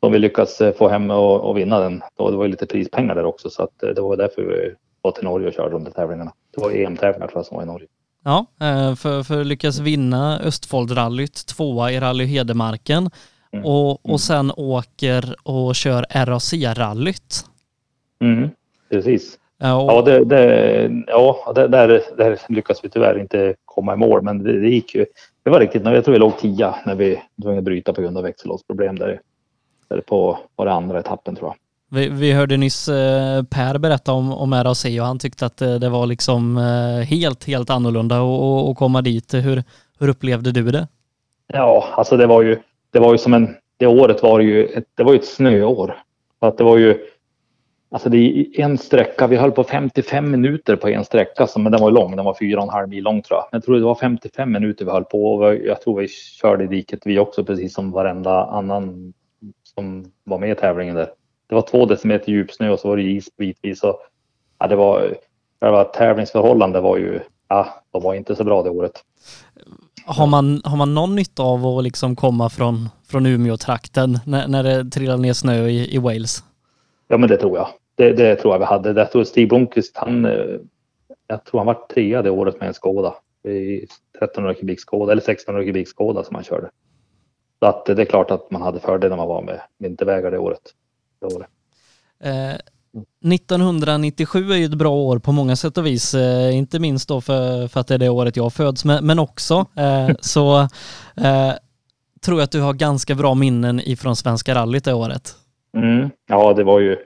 Som 0.00 0.12
vi 0.12 0.18
lyckades 0.18 0.62
få 0.78 0.88
hem 0.88 1.10
och, 1.10 1.40
och 1.40 1.58
vinna 1.58 1.80
den. 1.80 2.02
Och 2.16 2.30
det 2.30 2.36
var 2.36 2.44
ju 2.44 2.50
lite 2.50 2.66
prispengar 2.66 3.14
där 3.14 3.24
också 3.24 3.50
så 3.50 3.62
att 3.62 3.78
det 3.94 4.00
var 4.00 4.16
därför 4.16 4.42
vi 4.42 4.74
var 5.02 5.12
till 5.12 5.24
Norge 5.24 5.48
och 5.48 5.54
körde 5.54 5.70
de 5.70 5.84
där 5.84 5.90
tävlingarna. 5.90 6.32
Det 6.54 6.60
var 6.60 6.70
EM-tävlingar 6.70 7.26
tror 7.26 7.38
jag 7.38 7.46
som 7.46 7.56
var 7.56 7.64
i 7.64 7.66
Norge. 7.66 7.86
Ja, 8.24 8.46
eh, 8.60 8.94
för, 8.94 9.22
för 9.22 9.40
att 9.40 9.46
lyckas 9.46 9.78
vinna 9.78 10.40
Östfoldrallyt, 10.40 11.46
tvåa 11.46 11.92
i 11.92 12.00
Rally 12.00 12.24
Hedemarken 12.24 13.10
mm. 13.52 13.64
och, 13.64 13.90
och 13.90 14.08
mm. 14.08 14.18
sen 14.18 14.52
åker 14.56 15.34
och 15.42 15.74
kör 15.74 16.06
RAC-rallyt. 16.10 17.44
Mm, 18.20 18.50
precis. 18.90 19.38
Ja, 19.58 19.86
ja, 19.88 20.02
det, 20.02 20.24
det, 20.24 21.04
ja 21.06 21.52
där, 21.54 21.68
där, 21.68 22.02
där 22.16 22.38
lyckas 22.48 22.84
vi 22.84 22.88
tyvärr 22.88 23.18
inte 23.18 23.54
komma 23.64 23.94
i 23.94 23.96
mål, 23.96 24.22
men 24.22 24.42
det, 24.42 24.60
det 24.60 24.68
gick 24.68 24.94
ju. 24.94 25.06
Det 25.42 25.50
var 25.50 25.60
riktigt, 25.60 25.84
jag 25.84 26.04
tror 26.04 26.12
vi 26.12 26.18
låg 26.18 26.38
tia 26.38 26.74
när 26.86 26.94
vi 26.94 27.22
tvungna 27.42 27.62
bryta 27.62 27.92
på 27.92 28.00
grund 28.00 28.16
av 28.16 28.22
växellådsproblem 28.22 28.98
där, 28.98 29.20
där 29.88 30.00
på, 30.00 30.38
på 30.56 30.64
den 30.64 30.74
andra 30.74 30.98
etappen 30.98 31.36
tror 31.36 31.48
jag. 31.48 31.56
Vi, 31.90 32.08
vi 32.08 32.32
hörde 32.32 32.56
nyss 32.56 32.88
eh, 32.88 33.42
Per 33.42 33.78
berätta 33.78 34.12
om, 34.12 34.32
om 34.32 34.54
RAC 34.54 34.84
och 34.84 35.06
han 35.06 35.18
tyckte 35.18 35.46
att 35.46 35.56
det, 35.56 35.78
det 35.78 35.88
var 35.88 36.06
liksom 36.06 36.56
eh, 36.56 37.06
helt, 37.06 37.44
helt 37.44 37.70
annorlunda 37.70 38.16
att 38.70 38.76
komma 38.76 39.02
dit. 39.02 39.34
Hur, 39.34 39.62
hur 39.98 40.08
upplevde 40.08 40.52
du 40.52 40.70
det? 40.70 40.88
Ja, 41.46 41.88
alltså 41.96 42.16
det 42.16 42.26
var 42.26 42.42
ju, 42.42 42.58
det 42.90 42.98
var 42.98 43.12
ju 43.12 43.18
som 43.18 43.34
en, 43.34 43.56
det 43.76 43.86
året 43.86 44.22
var 44.22 44.40
ju 44.40 44.66
ett, 44.66 44.84
det 44.94 45.04
var 45.04 45.12
ju 45.12 45.18
ett 45.18 45.26
snöår. 45.26 45.96
Att 46.38 46.58
det 46.58 46.64
var 46.64 46.76
ju, 46.76 46.98
alltså 47.96 48.08
det 48.08 48.18
är 48.18 48.60
en 48.60 48.78
sträcka, 48.78 49.26
vi 49.26 49.36
höll 49.36 49.52
på 49.52 49.64
55 49.64 50.30
minuter 50.30 50.76
på 50.76 50.88
en 50.88 51.04
sträcka, 51.04 51.48
men 51.56 51.72
den 51.72 51.80
var 51.80 51.90
lång, 51.90 52.16
den 52.16 52.24
var 52.24 52.36
fyra 52.40 52.58
och 52.58 52.62
en 52.62 52.70
halv 52.70 52.88
mil 52.88 53.04
lång 53.04 53.22
tror 53.22 53.38
jag. 53.38 53.46
Jag 53.52 53.64
tror 53.64 53.76
det 53.76 53.84
var 53.84 53.94
55 53.94 54.52
minuter 54.52 54.84
vi 54.84 54.90
höll 54.90 55.04
på 55.04 55.34
och 55.34 55.54
jag 55.54 55.80
tror 55.80 56.00
vi 56.00 56.08
körde 56.08 56.64
i 56.64 56.66
diket 56.66 57.00
vi 57.04 57.18
också, 57.18 57.44
precis 57.44 57.74
som 57.74 57.90
varenda 57.90 58.44
annan 58.44 59.12
som 59.74 60.12
var 60.24 60.38
med 60.38 60.50
i 60.50 60.54
tävlingen 60.54 60.94
där 60.94 61.08
det 61.48 61.54
var 61.54 61.62
två 61.62 61.86
decimeter 61.86 62.32
djupsnö 62.32 62.70
och 62.70 62.78
så 62.78 62.88
var 62.88 62.96
det 62.96 63.02
is 63.02 63.36
bitvis. 63.36 63.82
Och, 63.82 63.96
ja, 64.58 64.66
det 64.66 64.76
var, 64.76 65.14
själva 65.60 65.84
tävlingsförhållanden 65.84 66.82
var 66.82 66.96
ju, 66.96 67.20
ja, 67.48 67.82
de 67.92 68.02
var 68.02 68.14
inte 68.14 68.36
så 68.36 68.44
bra 68.44 68.62
det 68.62 68.70
året. 68.70 69.04
Har 70.06 70.26
man, 70.26 70.60
har 70.64 70.76
man 70.76 70.94
någon 70.94 71.16
nytta 71.16 71.42
av 71.42 71.66
att 71.66 71.84
liksom 71.84 72.16
komma 72.16 72.50
från, 72.50 72.88
från 73.08 73.26
Umeå-trakten 73.26 74.18
när, 74.26 74.48
när 74.48 74.62
det 74.62 74.90
trillar 74.90 75.16
ner 75.16 75.32
snö 75.32 75.66
i, 75.66 75.94
i 75.94 75.98
Wales? 75.98 76.44
Ja, 77.08 77.18
men 77.18 77.28
det 77.28 77.36
tror 77.36 77.56
jag. 77.56 77.68
Det, 77.96 78.12
det 78.12 78.36
tror 78.36 78.54
jag 78.54 78.58
vi 78.58 78.64
hade. 78.64 79.00
Jag 79.00 79.12
tror 79.12 79.24
Stig 79.24 79.48
Blomqvist, 79.48 79.96
han, 79.96 80.24
eh, 80.24 80.56
jag 81.26 81.44
tror 81.44 81.60
han 81.60 81.66
var 81.66 81.86
trea 81.94 82.22
det 82.22 82.30
året 82.30 82.60
med 82.60 82.68
en 82.68 82.74
Skoda. 82.74 83.14
I 83.48 83.86
1300 84.18 84.54
kubik 84.54 84.80
Skoda, 84.80 85.12
eller 85.12 85.22
1600 85.22 85.64
kubik 85.64 85.88
Skoda 85.88 86.24
som 86.24 86.34
han 86.34 86.44
körde. 86.44 86.70
Så 87.58 87.66
att 87.66 87.86
det 87.86 88.02
är 88.02 88.04
klart 88.04 88.30
att 88.30 88.50
man 88.50 88.62
hade 88.62 88.80
fördel 88.80 89.10
när 89.10 89.16
man 89.16 89.28
var 89.28 89.42
med 89.42 89.60
vintervägar 89.78 90.30
det 90.30 90.38
året 90.38 90.60
år. 91.20 91.46
Eh, 92.20 92.56
1997 93.24 94.52
är 94.52 94.56
ju 94.56 94.64
ett 94.64 94.74
bra 94.74 94.90
år 94.90 95.18
på 95.18 95.32
många 95.32 95.56
sätt 95.56 95.78
och 95.78 95.86
vis, 95.86 96.14
eh, 96.14 96.56
inte 96.56 96.78
minst 96.78 97.08
då 97.08 97.20
för, 97.20 97.68
för 97.68 97.80
att 97.80 97.86
det 97.86 97.94
är 97.94 97.98
det 97.98 98.08
året 98.08 98.36
jag 98.36 98.52
föds, 98.52 98.84
men, 98.84 99.06
men 99.06 99.18
också 99.18 99.66
eh, 99.76 100.10
så 100.20 100.60
eh, 101.16 101.52
tror 102.24 102.38
jag 102.38 102.44
att 102.44 102.50
du 102.50 102.60
har 102.60 102.72
ganska 102.72 103.14
bra 103.14 103.34
minnen 103.34 103.80
ifrån 103.80 104.16
Svenska 104.16 104.54
rallyt 104.54 104.84
det 104.84 104.94
året. 104.94 105.34
Mm. 105.76 106.10
Ja, 106.28 106.52
det 106.54 106.64
var 106.64 106.80
ju 106.80 106.96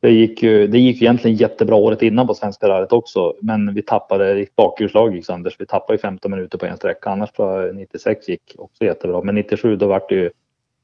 det 0.00 0.10
gick 0.10 0.42
ju, 0.42 0.66
det 0.66 0.78
gick 0.78 1.00
ju 1.00 1.06
egentligen 1.06 1.36
jättebra 1.36 1.76
året 1.76 2.02
innan 2.02 2.26
på 2.26 2.34
Svenska 2.34 2.68
rallyt 2.68 2.92
också, 2.92 3.34
men 3.40 3.74
vi 3.74 3.82
tappade 3.82 4.30
ett 4.30 4.56
bakhjulslag 4.56 5.16
gick 5.16 5.30
Anders. 5.30 5.56
Vi 5.58 5.66
tappade 5.66 5.94
ju 5.94 5.98
15 5.98 6.30
minuter 6.30 6.58
på 6.58 6.66
en 6.66 6.76
sträcka. 6.76 7.10
Annars 7.10 7.32
tror 7.32 7.62
jag 7.62 7.76
96 7.76 8.28
gick 8.28 8.54
också 8.58 8.84
jättebra, 8.84 9.22
men 9.22 9.34
97 9.34 9.76
då 9.76 9.86
vart 9.86 10.08
det 10.08 10.14
ju, 10.14 10.30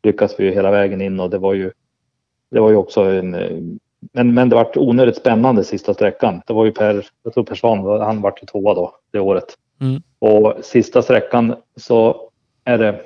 lyckas 0.02 0.34
vi 0.38 0.44
ju 0.44 0.50
hela 0.50 0.70
vägen 0.70 1.00
in 1.00 1.20
och 1.20 1.30
det 1.30 1.38
var 1.38 1.54
ju, 1.54 1.70
det 2.50 2.60
var 2.60 2.70
ju 2.70 2.76
också 2.76 3.00
en, 3.00 3.30
men, 4.12 4.34
men 4.34 4.48
det 4.48 4.56
vart 4.56 4.76
onödigt 4.76 5.16
spännande 5.16 5.64
sista 5.64 5.94
sträckan. 5.94 6.42
Det 6.46 6.52
var 6.52 6.64
ju 6.64 6.72
Per, 6.72 7.06
jag 7.22 7.34
tror 7.34 7.44
Per 7.44 7.54
Svan, 7.54 8.00
han 8.00 8.20
vart 8.20 8.42
ju 8.42 8.46
tvåa 8.46 8.74
då 8.74 8.94
det 9.12 9.20
året. 9.20 9.54
Mm. 9.80 10.02
Och 10.18 10.64
sista 10.64 11.02
sträckan 11.02 11.54
så 11.76 12.30
är 12.64 12.78
det, 12.78 13.00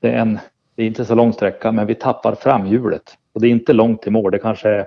det 0.00 0.08
är 0.08 0.18
en, 0.18 0.38
det 0.74 0.82
är 0.82 0.86
inte 0.86 1.04
så 1.04 1.14
lång 1.14 1.32
sträcka, 1.32 1.72
men 1.72 1.86
vi 1.86 1.94
tappar 1.94 2.34
framhjulet 2.34 3.02
och 3.32 3.40
det 3.40 3.46
är 3.46 3.50
inte 3.50 3.72
långt 3.72 4.02
till 4.02 4.12
mål. 4.12 4.30
Det 4.30 4.38
kanske 4.38 4.68
är 4.68 4.86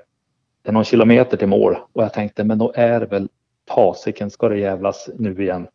det 0.63 0.69
är 0.69 0.73
någon 0.73 0.83
kilometer 0.83 1.37
till 1.37 1.47
mål 1.47 1.77
och 1.93 2.03
jag 2.03 2.13
tänkte 2.13 2.43
men 2.43 2.57
då 2.57 2.71
är 2.75 2.99
det 2.99 3.05
väl 3.05 3.29
fasiken 3.69 4.29
ska 4.29 4.49
det 4.49 4.57
jävlas 4.57 5.09
nu 5.15 5.41
igen. 5.43 5.67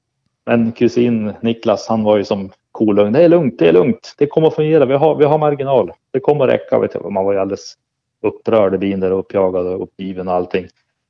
Men 0.47 0.73
kusin 0.73 1.33
Niklas 1.41 1.89
han 1.89 2.05
var 2.05 2.17
ju 2.17 2.25
som 2.25 2.51
kolugn. 2.73 3.13
Det 3.13 3.23
är 3.23 3.29
lugnt, 3.29 3.59
det 3.59 3.69
är 3.69 3.73
lugnt. 3.73 4.15
Det 4.19 4.27
kommer 4.27 4.49
att 4.49 4.55
fungera. 4.55 4.87
Vi 4.87 4.95
har, 4.95 5.15
vi 5.15 5.25
har 5.25 5.39
marginal. 5.39 5.93
Det 6.11 6.21
kommer 6.21 6.45
att 6.45 6.55
räcka. 6.55 6.79
Vet. 6.79 7.11
Man 7.11 7.25
var 7.25 7.33
ju 7.33 7.39
alldeles 7.39 7.75
upprörd 8.23 8.75
i 8.75 8.79
bilen 8.79 9.01
där 9.01 9.11
uppjagad 9.11 9.67
och 9.67 9.83
uppgiven 9.83 10.29
och 10.29 10.35
allting. 10.35 10.67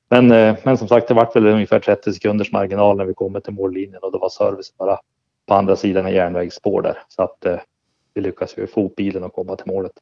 Men, 0.08 0.30
eh, 0.30 0.56
men 0.64 0.78
som 0.78 0.88
sagt, 0.88 1.08
det 1.08 1.14
vart 1.14 1.36
väl 1.36 1.46
ungefär 1.46 1.80
30 1.80 2.12
sekunders 2.12 2.52
marginal 2.52 2.96
när 2.96 3.04
vi 3.04 3.14
kommer 3.14 3.40
till 3.40 3.52
mållinjen 3.52 4.02
och 4.02 4.12
det 4.12 4.18
var 4.18 4.28
service 4.28 4.76
bara 4.76 4.98
på 5.46 5.54
andra 5.54 5.76
sidan 5.76 6.06
av 6.06 6.12
järnvägsspår 6.12 6.82
där. 6.82 6.98
Så 7.08 7.22
att 7.22 7.46
eh, 7.46 7.58
vi 8.14 8.20
lyckades 8.20 8.58
ju 8.58 8.66
få 8.66 8.86
upp 8.86 8.96
bilen 8.96 9.24
och 9.24 9.32
komma 9.32 9.56
till 9.56 9.72
målet. 9.72 9.92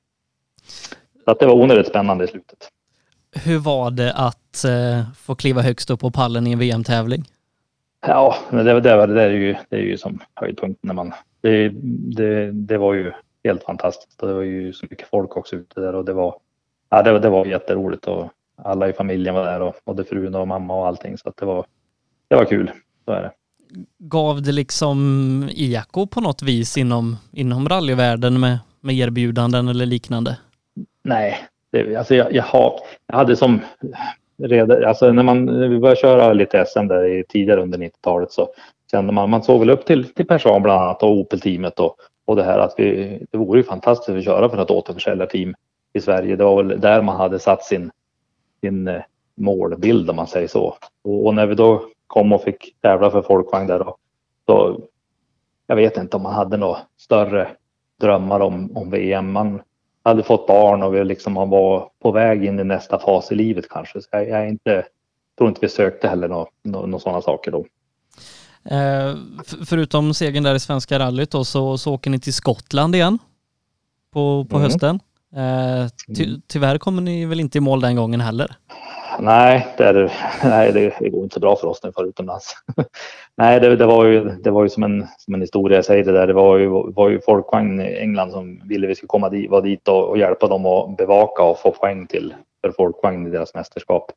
Så 1.25 1.31
att 1.31 1.39
det 1.39 1.47
var 1.47 1.55
onödigt 1.55 1.87
spännande 1.87 2.25
i 2.25 2.29
slutet. 2.29 2.69
Hur 3.33 3.59
var 3.59 3.91
det 3.91 4.13
att 4.13 4.65
eh, 4.65 5.11
få 5.17 5.35
kliva 5.35 5.63
högst 5.63 5.91
upp 5.91 6.01
på 6.01 6.11
pallen 6.11 6.47
i 6.47 6.53
en 6.53 6.59
VM-tävling? 6.59 7.25
Ja, 8.07 8.37
men 8.51 8.65
det, 8.65 8.81
det, 8.81 9.07
det, 9.07 9.23
är 9.23 9.31
ju, 9.31 9.57
det 9.69 9.77
är 9.77 9.81
ju 9.81 9.99
som 9.99 10.19
höjdpunkten 10.35 10.89
när 10.89 10.95
man... 10.95 11.13
Det, 11.41 11.69
det, 12.17 12.53
det 12.53 12.79
var 12.79 12.95
ju 12.95 13.13
helt 13.45 13.65
fantastiskt. 13.65 14.21
Det 14.21 14.33
var 14.33 14.43
ju 14.43 14.73
så 14.73 14.87
mycket 14.91 15.09
folk 15.09 15.37
också 15.37 15.57
ute 15.57 15.81
där 15.81 15.95
och 15.95 16.05
det 16.05 16.13
var, 16.13 16.35
ja, 16.91 17.03
det, 17.03 17.19
det 17.19 17.29
var 17.29 17.47
jätteroligt 17.47 18.07
och 18.07 18.31
alla 18.57 18.89
i 18.89 18.93
familjen 18.93 19.35
var 19.35 19.45
där 19.45 19.61
och 19.61 19.75
både 19.85 20.05
frun 20.05 20.35
och 20.35 20.49
mamma 20.49 20.75
och 20.75 20.87
allting 20.87 21.19
så 21.19 21.29
att 21.29 21.37
det 21.37 21.47
var, 21.47 21.67
det 22.29 22.37
var 22.37 22.45
kul. 22.45 22.71
Så 23.05 23.13
är 23.13 23.23
det. 23.23 23.33
Gav 23.99 24.43
det 24.43 24.53
liksom 24.53 25.51
eko 25.57 26.07
på 26.07 26.21
något 26.21 26.43
vis 26.43 26.77
inom, 26.77 27.17
inom 27.33 27.69
rallyvärlden 27.69 28.41
med, 28.41 28.59
med 28.81 28.95
erbjudanden 28.95 29.69
eller 29.69 29.87
liknande? 29.87 30.39
Nej, 31.05 31.39
det, 31.85 31.97
alltså 31.97 32.15
jag, 32.15 32.33
jag, 32.33 32.43
har, 32.43 32.81
jag 33.07 33.17
hade 33.17 33.37
som 33.37 33.61
redan, 34.43 34.85
alltså 34.85 35.13
när 35.13 35.23
man 35.23 35.45
när 35.45 35.69
vi 35.69 35.79
började 35.79 36.01
köra 36.01 36.33
lite 36.33 36.65
SM 36.65 36.87
där 36.87 37.05
i, 37.05 37.25
tidigare 37.29 37.63
under 37.63 37.79
90-talet 37.79 38.33
så 38.33 38.49
kände 38.91 39.13
man, 39.13 39.31
man 39.31 39.43
såg 39.43 39.61
väl 39.61 39.71
upp 39.71 39.87
till, 39.87 40.15
till 40.15 40.27
Persson 40.27 40.63
bland 40.63 40.83
annat 40.83 41.03
och 41.03 41.11
Opel-teamet 41.11 41.81
och, 41.81 41.97
och 42.25 42.37
det 42.37 42.45
här 42.45 42.59
att 42.59 42.75
vi, 42.77 43.19
det 43.31 43.39
vore 43.39 43.61
ju 43.61 43.65
fantastiskt 43.65 44.19
att 44.19 44.25
köra 44.25 44.49
för 44.49 44.63
ett 44.63 44.71
återförsäljarteam 44.71 45.55
i 45.93 46.01
Sverige. 46.01 46.37
Det 46.37 46.45
var 46.45 46.63
väl 46.63 46.81
där 46.81 47.03
man 47.03 47.17
hade 47.17 47.39
satt 47.39 47.65
sin, 47.65 47.91
sin 48.61 48.89
eh, 48.89 49.03
målbild 49.37 50.11
om 50.11 50.17
man 50.17 50.27
säger 50.27 50.49
så. 50.49 50.77
Och, 51.05 51.27
och, 51.27 51.35
när 51.35 51.47
vi 51.47 51.55
då 51.55 51.83
kom 52.07 52.33
och 52.33 52.43
fick 52.43 52.81
tävla 52.81 53.11
för 53.11 53.23
folkvagn 53.23 53.67
där 53.67 53.79
då, 53.79 53.97
så 54.47 54.81
jag 55.67 55.77
vet 55.77 55.97
inte 55.97 56.17
om 56.17 56.23
man 56.23 56.35
hade 56.35 56.57
några 56.57 56.79
större 56.97 57.49
drömmar 58.01 58.41
om, 58.41 58.77
om 58.77 58.91
VM. 58.91 59.33
Man, 59.33 59.61
hade 60.09 60.23
fått 60.23 60.47
barn 60.47 60.83
och 60.83 60.95
vi 60.95 61.05
liksom 61.05 61.33
man 61.33 61.51
var 61.51 61.89
på 62.03 62.11
väg 62.11 62.45
in 62.45 62.61
i 62.61 62.65
nästa 62.65 62.99
fas 62.99 63.33
i 63.33 63.35
livet 63.35 63.69
kanske. 63.69 64.03
Så 64.03 64.09
jag, 64.11 64.29
jag 64.29 64.49
inte, 64.49 64.87
tror 65.39 65.49
inte 65.49 65.61
vi 65.63 65.69
sökte 65.69 66.09
heller 66.09 66.29
några 66.29 66.47
nå, 66.65 66.87
nå 66.87 66.99
sådana 66.99 67.23
saker 67.23 67.51
då. 67.51 67.67
Eh, 68.75 69.17
förutom 69.67 70.15
segern 70.15 70.43
där 70.43 70.55
i 70.55 70.61
Svenska 70.61 70.99
rallyt 70.99 71.31
då 71.31 71.45
så, 71.45 71.79
så 71.79 71.95
åker 71.95 72.11
ni 72.11 72.21
till 72.21 72.35
Skottland 72.35 72.95
igen 72.95 73.19
på, 74.13 74.47
på 74.51 74.57
mm. 74.57 74.65
hösten. 74.65 75.01
Eh, 75.37 75.89
ty, 76.17 76.25
mm. 76.25 76.43
tyvärr 76.47 76.79
kommer 76.79 77.03
ni 77.03 77.27
väl 77.27 77.41
inte 77.41 77.59
i 77.59 77.61
mål 77.61 77.81
den 77.81 77.97
gången 77.97 78.21
heller? 78.21 78.57
Nej, 79.21 79.67
det, 79.77 79.85
är, 79.85 80.13
nej, 80.45 80.73
det 80.73 81.09
går 81.09 81.23
inte 81.23 81.35
så 81.35 81.41
bra 81.41 81.57
för 81.57 81.69
oss 81.69 81.83
när 81.83 81.91
vi 81.91 81.95
far 81.95 82.05
utomlands. 82.05 82.55
nej, 83.37 83.61
det, 83.61 83.77
det, 83.77 83.87
var 83.87 84.05
ju, 84.05 84.25
det 84.25 84.51
var 84.51 84.63
ju 84.63 84.69
som 84.69 84.83
en, 84.83 85.07
som 85.19 85.35
en 85.35 85.41
historia, 85.41 85.79
jag 85.79 85.85
säger 85.85 86.05
det 86.05 86.13
där. 86.13 86.27
Det 86.27 86.33
var 86.33 86.57
ju, 86.59 86.69
var 86.93 87.09
ju 87.09 87.21
folkvagn 87.21 87.81
i 87.81 87.97
England 87.99 88.31
som 88.31 88.61
ville 88.65 88.87
vi 88.87 88.95
skulle 88.95 89.09
komma 89.09 89.29
dit, 89.29 89.51
var 89.51 89.63
dit 89.63 89.89
och, 89.89 90.09
och 90.09 90.19
hjälpa 90.19 90.49
dem 90.49 90.67
att 90.67 90.97
bevaka 90.97 91.43
och 91.43 91.59
få 91.59 91.71
poäng 91.71 92.07
till 92.07 92.35
för 92.61 92.73
folkvagn 92.73 93.27
i 93.27 93.31
deras 93.31 93.55
mästerskap. 93.55 94.13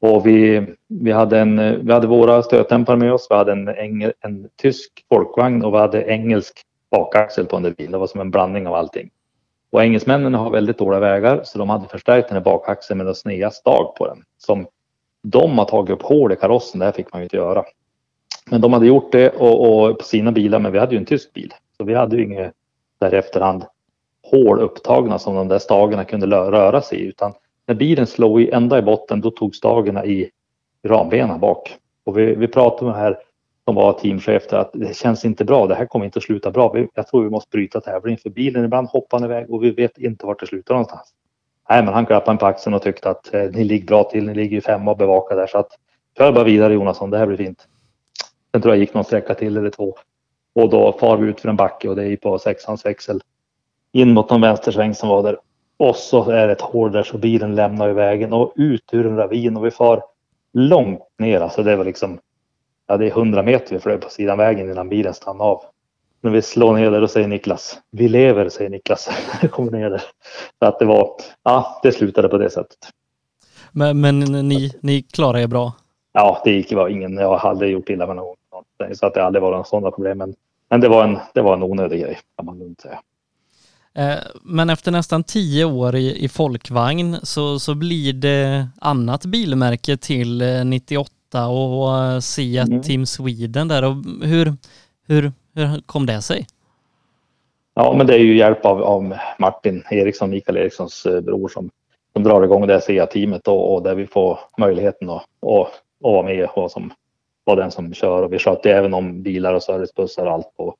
Och 0.00 0.26
vi, 0.26 0.66
vi, 0.88 1.10
hade 1.10 1.38
en, 1.38 1.86
vi 1.86 1.92
hade 1.92 2.06
våra 2.06 2.42
stötdämpare 2.42 2.96
med 2.96 3.12
oss. 3.12 3.26
Vi 3.30 3.36
hade 3.36 3.52
en, 3.52 3.68
engel, 3.68 4.12
en 4.20 4.48
tysk 4.56 5.04
folkvagn 5.08 5.64
och 5.64 5.74
vi 5.74 5.78
hade 5.78 6.04
engelsk 6.04 6.62
bakaxel 6.90 7.46
på 7.46 7.56
en 7.56 7.62
del 7.62 7.74
bil. 7.74 7.90
Det 7.90 7.98
var 7.98 8.06
som 8.06 8.20
en 8.20 8.30
blandning 8.30 8.66
av 8.66 8.74
allting. 8.74 9.10
Och 9.70 9.82
engelsmännen 9.82 10.34
har 10.34 10.50
väldigt 10.50 10.78
dåliga 10.78 11.00
vägar 11.00 11.40
så 11.44 11.58
de 11.58 11.70
hade 11.70 11.88
förstärkt 11.88 12.28
den 12.28 12.36
här 12.36 12.44
bakaxeln 12.44 12.98
med 12.98 13.06
en 13.06 13.14
sneda 13.14 13.50
stag 13.50 13.94
på 13.96 14.06
den. 14.06 14.22
Som 14.38 14.66
de 15.22 15.58
har 15.58 15.64
tagit 15.64 15.90
upp 15.90 16.02
hål 16.02 16.32
i 16.32 16.36
karossen, 16.36 16.78
det 16.78 16.84
här 16.84 16.92
fick 16.92 17.12
man 17.12 17.20
ju 17.20 17.24
inte 17.24 17.36
göra. 17.36 17.64
Men 18.50 18.60
de 18.60 18.72
hade 18.72 18.86
gjort 18.86 19.12
det 19.12 19.30
och, 19.30 19.88
och 19.88 19.98
på 19.98 20.04
sina 20.04 20.32
bilar, 20.32 20.58
men 20.58 20.72
vi 20.72 20.78
hade 20.78 20.94
ju 20.94 20.98
en 20.98 21.06
tysk 21.06 21.32
bil. 21.32 21.54
Så 21.76 21.84
vi 21.84 21.94
hade 21.94 22.16
ju 22.16 22.24
inget 22.24 22.52
där 23.00 23.14
i 23.14 23.16
efterhand 23.16 23.64
hål 24.22 24.60
upptagna 24.60 25.18
som 25.18 25.34
de 25.34 25.48
där 25.48 25.58
stagarna 25.58 26.04
kunde 26.04 26.26
röra 26.26 26.82
sig 26.82 26.98
i. 26.98 27.04
Utan 27.04 27.32
när 27.66 27.74
bilen 27.74 28.06
slog 28.06 28.42
i 28.42 28.50
ända 28.50 28.78
i 28.78 28.82
botten, 28.82 29.20
då 29.20 29.30
tog 29.30 29.54
stagarna 29.54 30.04
i 30.04 30.30
rambenen 30.86 31.40
bak. 31.40 31.76
Och 32.04 32.18
vi, 32.18 32.34
vi 32.34 32.48
pratade 32.48 32.90
med 32.90 33.00
här 33.00 33.18
som 33.68 33.74
var 33.74 33.92
teamchef 33.92 34.48
där 34.48 34.58
att 34.58 34.70
det 34.72 34.96
känns 34.96 35.24
inte 35.24 35.44
bra. 35.44 35.66
Det 35.66 35.74
här 35.74 35.86
kommer 35.86 36.04
inte 36.04 36.18
att 36.18 36.22
sluta 36.22 36.50
bra. 36.50 36.76
Jag 36.94 37.06
tror 37.06 37.24
vi 37.24 37.30
måste 37.30 37.50
bryta 37.50 37.80
tävlingen 37.80 38.18
för 38.18 38.30
bilen 38.30 38.64
ibland 38.64 38.88
hoppar 38.88 39.24
iväg 39.24 39.50
och 39.50 39.64
vi 39.64 39.70
vet 39.70 39.98
inte 39.98 40.26
vart 40.26 40.40
det 40.40 40.46
slutar 40.46 40.74
någonstans. 40.74 41.14
Nej, 41.70 41.84
men 41.84 41.94
han 41.94 42.06
klappade 42.06 42.30
en 42.30 42.38
på 42.38 42.46
axeln 42.46 42.74
och 42.74 42.82
tyckte 42.82 43.10
att 43.10 43.34
eh, 43.34 43.42
ni 43.42 43.64
ligger 43.64 43.86
bra 43.86 44.04
till. 44.04 44.26
Ni 44.26 44.34
ligger 44.34 44.54
ju 44.54 44.60
femma 44.60 44.90
och 44.90 44.96
bevakar 44.96 45.36
där 45.36 45.46
så 45.46 45.58
att 45.58 45.70
kör 46.18 46.32
bara 46.32 46.44
vidare 46.44 46.74
Jonasson. 46.74 47.10
Det 47.10 47.18
här 47.18 47.26
blir 47.26 47.36
fint. 47.36 47.68
Sen 48.52 48.62
tror 48.62 48.74
jag 48.74 48.80
gick 48.80 48.94
någon 48.94 49.04
sträcka 49.04 49.34
till 49.34 49.56
eller 49.56 49.70
två 49.70 49.94
och 50.54 50.70
då 50.70 50.92
far 50.92 51.16
vi 51.16 51.28
ut 51.28 51.40
för 51.40 51.48
en 51.48 51.56
backe 51.56 51.88
och 51.88 51.96
det 51.96 52.04
är 52.04 52.16
på 52.16 52.38
sexans 52.38 52.86
växel 52.86 53.20
in 53.92 54.12
mot 54.12 54.30
någon 54.30 54.40
vänstersväng 54.40 54.94
som 54.94 55.08
var 55.08 55.22
där. 55.22 55.38
Och 55.76 55.96
så 55.96 56.30
är 56.30 56.46
det 56.46 56.52
ett 56.52 56.60
hål 56.60 56.92
där 56.92 57.02
så 57.02 57.18
bilen 57.18 57.54
lämnar 57.54 57.90
i 57.90 57.92
vägen 57.92 58.32
och 58.32 58.52
ut 58.56 58.84
ur 58.92 59.06
en 59.06 59.16
ravin 59.16 59.56
och 59.56 59.66
vi 59.66 59.70
far 59.70 60.02
långt 60.52 61.02
ner. 61.18 61.40
Alltså 61.40 61.62
det 61.62 61.76
var 61.76 61.84
liksom 61.84 62.18
ja, 62.88 62.96
det 62.96 63.06
är 63.06 63.10
100 63.10 63.42
meter 63.42 63.74
vi 63.74 63.80
flög 63.80 64.00
på 64.00 64.10
sidan 64.10 64.38
vägen 64.38 64.70
innan 64.70 64.88
bilen 64.88 65.14
stannade 65.14 65.50
av. 65.50 65.62
När 66.20 66.30
vi 66.30 66.42
slår 66.42 66.74
ner 66.74 66.90
där 66.90 67.02
och 67.02 67.10
säger 67.10 67.28
Niklas, 67.28 67.78
vi 67.90 68.08
lever, 68.08 68.48
säger 68.48 68.70
Niklas. 68.70 69.10
kommer 69.50 69.72
ner 69.72 69.90
där. 69.90 70.02
Så 70.58 70.64
att 70.64 70.78
det 70.78 70.84
var, 70.84 71.10
ja, 71.42 71.80
det 71.82 71.92
slutade 71.92 72.28
på 72.28 72.38
det 72.38 72.50
sättet. 72.50 72.78
Men, 73.72 74.00
men 74.00 74.18
ni, 74.20 74.72
ni 74.82 75.02
klarade 75.02 75.42
er 75.42 75.46
bra? 75.46 75.72
Ja, 76.12 76.40
det 76.44 76.50
gick 76.50 76.72
var 76.72 76.88
ingen, 76.88 77.16
jag 77.16 77.38
hade 77.38 77.66
gjort 77.66 77.90
illa 77.90 78.06
med 78.06 78.16
någon. 78.16 78.36
Så 78.94 79.06
att 79.06 79.14
det 79.14 79.24
aldrig 79.24 79.42
var 79.42 79.50
några 79.50 79.64
sådana 79.64 79.90
problem. 79.90 80.18
Men, 80.18 80.34
men 80.70 80.80
det, 80.80 80.88
var 80.88 81.04
en, 81.04 81.18
det 81.34 81.42
var 81.42 81.54
en 81.54 81.62
onödig 81.62 82.00
grej, 82.00 82.18
kan 82.36 82.46
man 82.46 82.58
lugnt 82.58 82.80
säga. 82.80 83.00
Eh, 83.94 84.18
men 84.42 84.70
efter 84.70 84.92
nästan 84.92 85.24
tio 85.24 85.64
år 85.64 85.96
i, 85.96 86.24
i 86.24 86.28
folkvagn 86.28 87.16
så, 87.22 87.58
så 87.58 87.74
blir 87.74 88.12
det 88.12 88.68
annat 88.80 89.26
bilmärke 89.26 89.96
till 89.96 90.42
98 90.64 91.12
och 91.34 91.96
eh, 91.96 92.18
se 92.18 92.58
mm. 92.58 92.82
Team 92.82 93.06
Sweden 93.06 93.68
där. 93.68 93.84
Och 93.84 93.94
hur, 94.22 94.52
hur, 95.06 95.32
hur 95.54 95.80
kom 95.86 96.06
det 96.06 96.22
sig? 96.22 96.46
Ja, 97.74 97.94
men 97.96 98.06
det 98.06 98.14
är 98.14 98.18
ju 98.18 98.36
hjälp 98.36 98.64
av, 98.64 98.82
av 98.82 99.14
Martin 99.38 99.84
Eriksson, 99.90 100.30
Mikael 100.30 100.56
Erikssons 100.56 101.06
eh, 101.06 101.20
bror 101.20 101.48
som, 101.48 101.70
som 102.12 102.22
drar 102.22 102.42
igång 102.42 102.66
det 102.66 102.80
SEA-teamet 102.80 103.48
och, 103.48 103.74
och, 103.74 103.82
där 103.82 103.94
vi 103.94 104.06
får 104.06 104.38
möjligheten 104.58 105.10
att, 105.10 105.22
att, 105.22 105.66
att 105.66 105.72
vara 105.98 106.22
med 106.22 106.48
och 106.54 106.70
som 106.70 106.92
var 107.44 107.56
den 107.56 107.70
som 107.70 107.94
kör 107.94 108.22
och 108.22 108.32
vi 108.32 108.38
skötte 108.38 108.72
även 108.72 108.94
om 108.94 109.22
bilar 109.22 109.54
och 109.54 109.62
servicebussar 109.62 110.26
och 110.26 110.32
allt 110.32 110.56
på, 110.56 110.74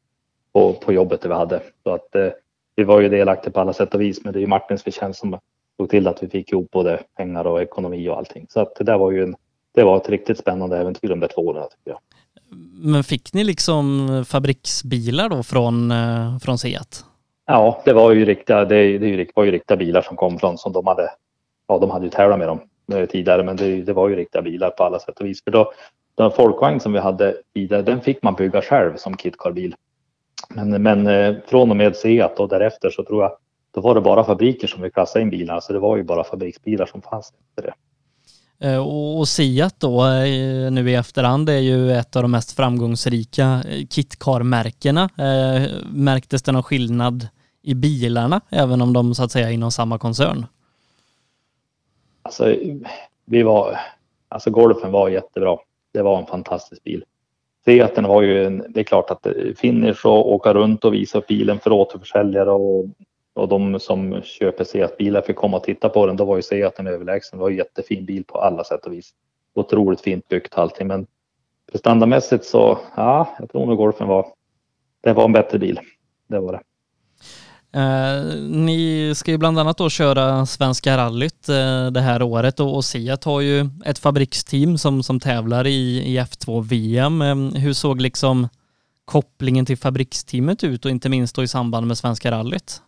på, 0.52 0.72
på 0.72 0.92
jobbet 0.92 1.20
det 1.20 1.28
vi 1.28 1.34
hade. 1.34 1.60
Så 1.82 1.90
att 1.90 2.14
eh, 2.14 2.28
vi 2.76 2.84
var 2.84 3.00
ju 3.00 3.08
delaktiga 3.08 3.52
på 3.52 3.60
alla 3.60 3.72
sätt 3.72 3.94
och 3.94 4.00
vis 4.00 4.24
men 4.24 4.32
det 4.32 4.38
är 4.38 4.40
ju 4.40 4.46
Martins 4.46 4.82
förtjänst 4.82 5.20
som 5.20 5.38
såg 5.76 5.90
till 5.90 6.08
att 6.08 6.22
vi 6.22 6.28
fick 6.28 6.52
ihop 6.52 6.70
både 6.70 7.00
pengar 7.16 7.46
och 7.46 7.62
ekonomi 7.62 8.08
och 8.08 8.16
allting. 8.16 8.46
Så 8.48 8.60
att 8.60 8.74
det 8.74 8.84
där 8.84 8.98
var 8.98 9.10
ju 9.10 9.22
en, 9.22 9.36
det 9.74 9.84
var 9.84 9.96
ett 9.96 10.08
riktigt 10.08 10.38
spännande 10.38 10.78
äventyr 10.78 11.08
de 11.08 11.20
där 11.20 11.28
två 11.28 11.42
åren 11.42 11.64
tycker 11.70 11.90
jag. 11.90 11.98
Men 12.82 13.04
fick 13.04 13.32
ni 13.34 13.44
liksom 13.44 14.08
fabriksbilar 14.28 15.28
då 15.28 15.42
från, 15.42 15.90
eh, 15.90 16.38
från 16.38 16.58
Seat? 16.58 17.04
Ja, 17.46 17.82
det 17.84 17.92
var 17.92 18.12
ju 18.12 18.24
riktiga, 18.24 18.64
det, 18.64 18.98
det 18.98 19.30
var 19.34 19.44
ju 19.44 19.50
riktiga 19.50 19.76
bilar 19.76 20.02
som 20.02 20.16
kom 20.16 20.38
från 20.38 20.58
som 20.58 20.72
de 20.72 20.86
hade, 20.86 21.10
ja 21.66 21.78
de 21.78 21.90
hade 21.90 22.04
ju 22.04 22.10
tävlat 22.10 22.38
med 22.38 22.48
dem 22.48 22.60
eh, 22.92 23.06
tidigare 23.06 23.42
men 23.42 23.56
det, 23.56 23.82
det 23.82 23.92
var 23.92 24.08
ju 24.08 24.16
riktiga 24.16 24.42
bilar 24.42 24.70
på 24.70 24.84
alla 24.84 24.98
sätt 24.98 25.20
och 25.20 25.26
vis. 25.26 25.44
För 25.44 25.50
då, 25.50 25.72
den 26.14 26.30
folkvagn 26.30 26.80
som 26.80 26.92
vi 26.92 26.98
hade 26.98 27.36
tidigare, 27.54 27.82
den 27.82 28.00
fick 28.00 28.22
man 28.22 28.34
bygga 28.34 28.62
själv 28.62 28.96
som 28.96 29.16
kitcarbil. 29.16 29.74
Men, 30.48 30.82
men 30.82 31.06
eh, 31.06 31.36
från 31.46 31.70
och 31.70 31.76
med 31.76 31.96
Seat 31.96 32.40
och 32.40 32.48
därefter 32.48 32.90
så 32.90 33.04
tror 33.04 33.22
jag 33.22 33.32
då 33.70 33.80
var 33.80 33.94
det 33.94 34.00
bara 34.00 34.24
fabriker 34.24 34.66
som 34.66 34.82
vi 34.82 34.90
klassade 34.90 35.22
in 35.22 35.30
bilarna, 35.30 35.60
så 35.60 35.72
det 35.72 35.78
var 35.78 35.96
ju 35.96 36.02
bara 36.02 36.24
fabriksbilar 36.24 36.86
som 36.86 37.02
fanns 37.02 37.32
efter 37.48 37.62
det. 37.62 37.74
Eh, 38.60 38.86
och 38.88 39.28
Siat 39.28 39.80
då 39.80 40.04
eh, 40.04 40.70
nu 40.70 40.90
i 40.90 40.94
efterhand 40.94 41.48
är 41.48 41.58
ju 41.58 41.92
ett 41.92 42.16
av 42.16 42.22
de 42.22 42.30
mest 42.30 42.52
framgångsrika 42.56 43.62
eh, 43.68 43.86
kitcar-märkena. 43.86 45.02
Eh, 45.02 45.68
märktes 45.92 46.42
det 46.42 46.52
någon 46.52 46.62
skillnad 46.62 47.28
i 47.62 47.74
bilarna 47.74 48.40
även 48.50 48.82
om 48.82 48.92
de 48.92 49.14
så 49.14 49.24
att 49.24 49.32
säga 49.32 49.48
är 49.48 49.52
inom 49.52 49.70
samma 49.70 49.98
koncern? 49.98 50.46
Alltså, 52.22 52.54
vi 53.24 53.42
var, 53.42 53.78
alltså 54.28 54.50
Golfen 54.50 54.92
var 54.92 55.08
jättebra. 55.08 55.56
Det 55.92 56.02
var 56.02 56.18
en 56.18 56.26
fantastisk 56.26 56.84
bil. 56.84 57.04
Seaten 57.64 58.04
var 58.04 58.22
ju, 58.22 58.44
en, 58.44 58.64
det 58.68 58.80
är 58.80 58.84
klart 58.84 59.10
att 59.10 59.26
finish 59.56 60.06
och 60.06 60.32
åka 60.32 60.54
runt 60.54 60.84
och 60.84 60.94
visa 60.94 61.18
upp 61.18 61.26
bilen 61.26 61.58
för 61.58 61.72
återförsäljare 61.72 62.50
och 62.50 62.86
och 63.38 63.48
de 63.48 63.80
som 63.80 64.22
köper 64.22 64.64
Seat-bilar 64.64 65.22
fick 65.22 65.36
komma 65.36 65.56
och 65.56 65.64
titta 65.64 65.88
på 65.88 66.06
den. 66.06 66.16
Då 66.16 66.24
var 66.24 66.36
ju 66.36 66.42
Seat 66.42 66.78
en 66.78 66.86
överlägsen. 66.86 67.38
Det 67.38 67.42
var 67.42 67.50
en 67.50 67.56
jättefin 67.56 68.04
bil 68.04 68.24
på 68.24 68.38
alla 68.38 68.64
sätt 68.64 68.86
och 68.86 68.92
vis. 68.92 69.10
Otroligt 69.54 70.00
fint 70.00 70.28
byggt 70.28 70.58
allting. 70.58 70.86
Men 70.86 71.06
prestandamässigt 71.72 72.44
så, 72.44 72.78
ja, 72.96 73.36
jag 73.38 73.50
tror 73.50 73.66
nog 73.66 73.76
Golfen 73.76 74.08
var, 74.08 74.26
det 75.00 75.12
var 75.12 75.24
en 75.24 75.32
bättre 75.32 75.58
bil. 75.58 75.80
Det 76.28 76.38
var 76.40 76.52
det. 76.52 76.60
Eh, 77.72 78.40
ni 78.40 79.12
ska 79.16 79.30
ju 79.30 79.38
bland 79.38 79.58
annat 79.58 79.78
då 79.78 79.90
köra 79.90 80.46
Svenska 80.46 80.96
rallyt 80.96 81.48
eh, 81.48 81.86
det 81.86 82.00
här 82.00 82.22
året 82.22 82.60
och, 82.60 82.76
och 82.76 82.84
Seat 82.84 83.24
har 83.24 83.40
ju 83.40 83.68
ett 83.84 83.98
fabriksteam 83.98 84.78
som, 84.78 85.02
som 85.02 85.20
tävlar 85.20 85.66
i, 85.66 85.98
i 85.98 86.18
F2-VM. 86.18 87.22
Eh, 87.22 87.60
hur 87.60 87.72
såg 87.72 88.00
liksom 88.00 88.48
kopplingen 89.04 89.66
till 89.66 89.78
fabriksteamet 89.78 90.64
ut 90.64 90.84
och 90.84 90.90
inte 90.90 91.08
minst 91.08 91.36
då 91.36 91.42
i 91.42 91.48
samband 91.48 91.86
med 91.86 91.98
Svenska 91.98 92.30
rallyt? 92.30 92.82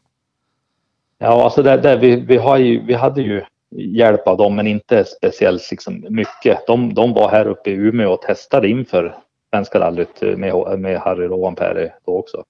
Ja, 1.22 1.44
alltså 1.44 1.62
där, 1.62 1.78
där 1.78 1.98
vi, 1.98 2.16
vi, 2.16 2.36
har 2.36 2.58
ju, 2.58 2.84
vi 2.86 2.94
hade 2.94 3.22
ju 3.22 3.42
hjälp 3.70 4.28
av 4.28 4.36
dem, 4.36 4.56
men 4.56 4.66
inte 4.66 5.04
speciellt 5.04 5.70
liksom 5.70 6.06
mycket. 6.08 6.66
De, 6.66 6.94
de 6.94 7.12
var 7.12 7.28
här 7.28 7.46
uppe 7.46 7.70
i 7.70 7.74
Umeå 7.74 8.12
och 8.12 8.22
testade 8.22 8.68
inför 8.68 9.16
Svenska 9.50 9.80
rallyt 9.80 10.22
med, 10.22 10.80
med 10.80 11.00
Harry 11.00 11.26
Rovanperä 11.26 11.92
då 12.06 12.18
också. 12.18 12.44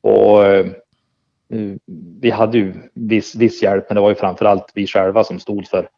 Och 0.00 0.44
eh, 0.46 0.66
vi 2.20 2.30
hade 2.30 2.58
ju 2.58 2.74
viss, 2.94 3.34
viss 3.34 3.62
hjälp, 3.62 3.84
men 3.88 3.94
det 3.94 4.00
var 4.00 4.08
ju 4.08 4.14
framförallt 4.14 4.72
vi 4.74 4.86
själva 4.86 5.24
som 5.24 5.40
stod 5.40 5.66
för, 5.66 5.88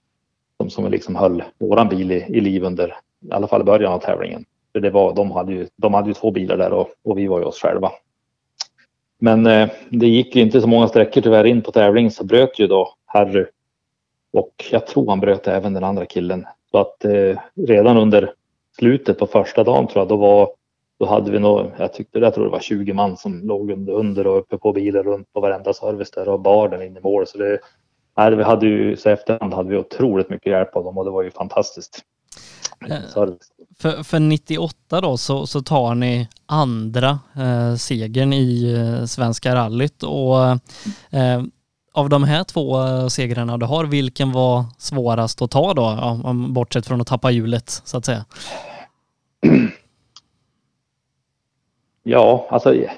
som, 0.57 0.71
som 0.71 0.91
liksom 0.91 1.17
höll 1.17 1.43
våran 1.59 1.89
bil 1.89 2.13
i, 2.13 2.25
i 2.29 2.41
liv 2.41 2.65
under, 2.65 2.89
i 3.31 3.33
alla 3.33 3.49
fall 3.49 3.61
i 3.61 3.65
början 3.65 3.93
av 3.93 3.99
tävlingen. 3.99 4.45
För 4.73 4.81
det 4.81 4.91
var, 4.91 5.15
de, 5.15 5.31
hade 5.31 5.53
ju, 5.53 5.67
de 5.77 5.95
hade 5.95 6.09
ju 6.09 6.15
två 6.15 6.31
bilar 6.31 6.57
där 6.57 6.73
och, 6.73 6.89
och 7.05 7.19
vi 7.19 7.27
var 7.27 7.39
ju 7.39 7.45
oss 7.45 7.61
själva. 7.61 7.93
Men 9.19 9.47
eh, 9.47 9.69
det 9.91 10.07
gick 10.07 10.37
ju 10.37 10.43
inte 10.43 10.61
så 10.61 10.67
många 10.67 10.89
sträckor 10.89 11.21
tyvärr 11.21 11.45
in 11.47 11.62
på 11.62 11.73
tävling 11.73 12.11
så 12.11 12.25
bröt 12.25 12.59
ju 12.59 12.67
då 12.67 12.95
Harry. 13.07 13.47
Och 14.33 14.64
jag 14.71 14.87
tror 14.87 15.09
han 15.09 15.21
bröt 15.21 15.49
även 15.49 15.75
den 15.75 15.85
andra 15.85 16.07
killen. 16.07 16.47
Så 16.71 16.79
att 16.79 17.05
eh, 17.05 17.39
redan 17.67 17.97
under 17.97 18.33
slutet 18.79 19.19
på 19.19 19.27
första 19.27 19.64
dagen 19.64 19.87
tror 19.87 20.01
jag 20.01 20.09
då 20.09 20.17
var 20.17 20.51
då 20.99 21.07
hade 21.07 21.31
vi 21.31 21.39
nog, 21.39 21.71
jag 21.79 21.93
tyckte 21.93 22.19
jag 22.19 22.35
tror 22.35 22.45
det 22.45 22.51
var 22.51 22.61
20 22.61 22.93
man 22.93 23.17
som 23.17 23.41
låg 23.47 23.71
under, 23.71 23.93
under 23.93 24.27
och 24.27 24.39
uppe 24.39 24.59
på 24.59 24.73
bilen 24.73 25.03
runt 25.03 25.33
på 25.33 25.41
varenda 25.41 25.73
service 25.73 26.11
där 26.11 26.29
och 26.29 26.41
bar 26.41 26.69
den 26.69 26.83
in 26.83 26.97
i 26.97 27.01
mål. 27.01 27.27
Så 27.27 27.39
det, 27.39 27.59
nej, 28.17 28.37
vi 28.37 28.43
hade 28.43 28.67
ju, 28.67 28.97
så 28.97 29.11
efterhand 29.11 29.55
hade 29.55 29.69
vi 29.69 29.77
otroligt 29.77 30.31
mycket 30.31 30.53
hjälp 30.53 30.77
av 30.77 30.85
dem 30.85 30.99
och 30.99 31.05
det 31.05 31.11
var 31.11 31.23
ju 31.23 31.31
fantastiskt. 31.31 32.01
Eh, 32.89 33.26
för, 33.78 34.03
för 34.03 34.20
98 34.20 35.01
då 35.01 35.16
så, 35.16 35.47
så 35.47 35.62
tar 35.62 35.95
ni 35.95 36.28
andra 36.47 37.18
eh, 37.37 37.74
segern 37.74 38.32
i 38.32 38.74
eh, 38.74 39.05
Svenska 39.05 39.55
rallyt 39.55 40.03
och 40.03 40.43
eh, 41.11 41.43
av 41.93 42.09
de 42.09 42.24
här 42.24 42.45
två 42.45 42.82
eh, 42.82 43.07
segrarna 43.07 43.57
du 43.59 43.66
har, 43.66 43.84
vilken 43.84 44.32
var 44.32 44.64
svårast 44.78 45.43
att 45.43 45.51
ta 45.51 45.74
då? 45.74 45.82
Ja, 45.82 46.32
bortsett 46.49 46.87
från 46.87 47.01
att 47.01 47.07
tappa 47.07 47.30
hjulet 47.30 47.70
så 47.70 47.99
att 47.99 48.05
säga. 48.05 48.24
Ja, 52.09 52.47
alltså 52.51 52.74
jag, 52.74 52.91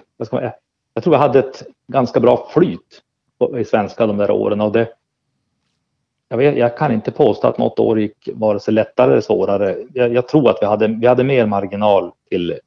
jag 0.95 1.03
tror 1.03 1.15
jag 1.15 1.21
hade 1.21 1.39
ett 1.39 1.63
ganska 1.93 2.21
bra 2.21 2.49
flyt 2.53 3.03
i 3.59 3.65
svenska 3.65 4.07
de 4.07 4.17
där 4.17 4.31
åren 4.31 4.61
och 4.61 4.73
det, 4.73 4.89
jag, 6.29 6.39
vet, 6.39 6.57
jag 6.57 6.77
kan 6.77 6.93
inte 6.93 7.11
påstå 7.11 7.49
att 7.49 7.59
något 7.59 7.79
år 7.79 8.01
gick 8.01 8.29
vare 8.35 8.61
sig 8.61 8.75
lättare 8.75 9.13
eller 9.13 9.21
svårare. 9.21 9.77
Jag, 9.95 10.13
jag, 10.13 10.29
tror 10.29 10.51
att 10.51 10.59
vi 10.61 10.67
hade, 10.67 10.87
vi 10.87 11.07
hade 11.07 11.25
mer 11.25 11.47
marginal 11.47 12.13
till 12.31 12.59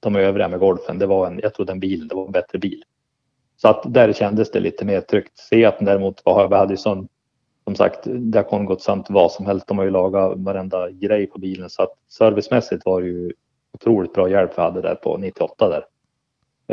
de 0.00 0.16
övriga 0.16 0.48
med 0.48 0.60
golfen. 0.60 0.98
Det 0.98 1.06
var 1.06 1.26
en, 1.26 1.40
jag 1.42 1.54
tror 1.54 1.66
den 1.66 1.80
bilen, 1.80 2.08
det 2.08 2.14
var 2.14 2.26
en 2.26 2.32
bättre 2.32 2.58
bil. 2.58 2.84
Så 3.56 3.68
att 3.68 3.94
där 3.94 4.12
kändes 4.12 4.50
det 4.50 4.60
lite 4.60 4.84
mer 4.84 5.00
tryggt. 5.00 5.38
Seaten 5.38 5.84
däremot 5.84 6.24
var, 6.24 6.48
vi 6.48 6.54
hade 6.54 6.72
ju 6.72 6.76
sån, 6.76 7.08
som 7.64 7.74
sagt, 7.74 8.00
det 8.04 8.50
har 8.50 8.64
gått 8.64 8.82
samt 8.82 9.10
vad 9.10 9.32
som 9.32 9.46
helst. 9.46 9.66
De 9.66 9.78
har 9.78 9.84
ju 9.84 9.90
lagat 9.90 10.32
varenda 10.36 10.90
grej 10.90 11.26
på 11.26 11.38
bilen 11.38 11.70
så 11.70 11.82
att 11.82 11.92
servicemässigt 12.08 12.84
var 12.84 13.00
det 13.00 13.06
ju 13.06 13.32
otroligt 13.72 14.12
bra 14.12 14.28
hjälp 14.28 14.50
vi 14.56 14.62
hade 14.62 14.80
där 14.80 14.94
på 14.94 15.16
98 15.16 15.68
där. 15.68 15.84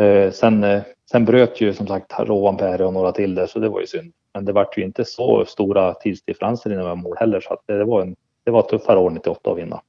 Eh, 0.04 0.32
sen, 0.32 0.64
eh, 0.64 0.82
sen 1.12 1.26
bröt 1.26 1.62
ju 1.62 1.74
som 1.74 1.88
sagt 1.88 2.20
Rovan 2.20 2.58
Perre 2.58 2.86
och 2.86 2.94
några 2.94 3.12
till 3.12 3.36
där 3.36 3.48
så 3.48 3.60
det 3.60 3.70
var 3.70 3.80
ju 3.80 3.88
synd. 3.88 4.14
Men 4.34 4.46
det 4.46 4.54
vart 4.54 4.78
ju 4.78 4.84
inte 4.84 5.06
så 5.06 5.46
stora 5.46 5.94
tidsdifferenser 5.94 6.74
inom 6.74 7.00
mål 7.00 7.18
heller 7.20 7.42
så 7.42 7.54
att 7.54 7.64
det 7.66 7.84
var 7.84 8.02
en 8.02 8.16
det 8.50 8.52
var 8.52 8.62
tuffare 8.62 9.00
år 9.00 9.10
98 9.10 9.52
att 9.52 9.58
vinna. 9.58 9.82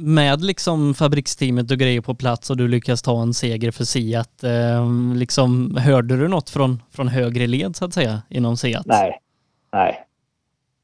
Med 0.00 0.44
liksom 0.44 0.94
fabriksteamet 0.94 1.70
och 1.70 1.76
grejer 1.76 2.00
på 2.00 2.14
plats 2.14 2.50
och 2.50 2.56
du 2.56 2.68
lyckas 2.68 3.02
ta 3.02 3.22
en 3.22 3.34
seger 3.34 3.70
för 3.70 3.84
Seat, 3.84 4.44
eh, 4.44 5.14
liksom 5.14 5.76
hörde 5.76 6.16
du 6.16 6.28
något 6.28 6.50
från, 6.50 6.82
från 6.90 7.08
högre 7.08 7.46
led 7.46 7.76
så 7.76 7.84
att 7.84 7.94
säga 7.94 8.22
inom 8.30 8.56
Seat? 8.56 8.86
Nej, 8.86 9.18
nej, 9.72 10.06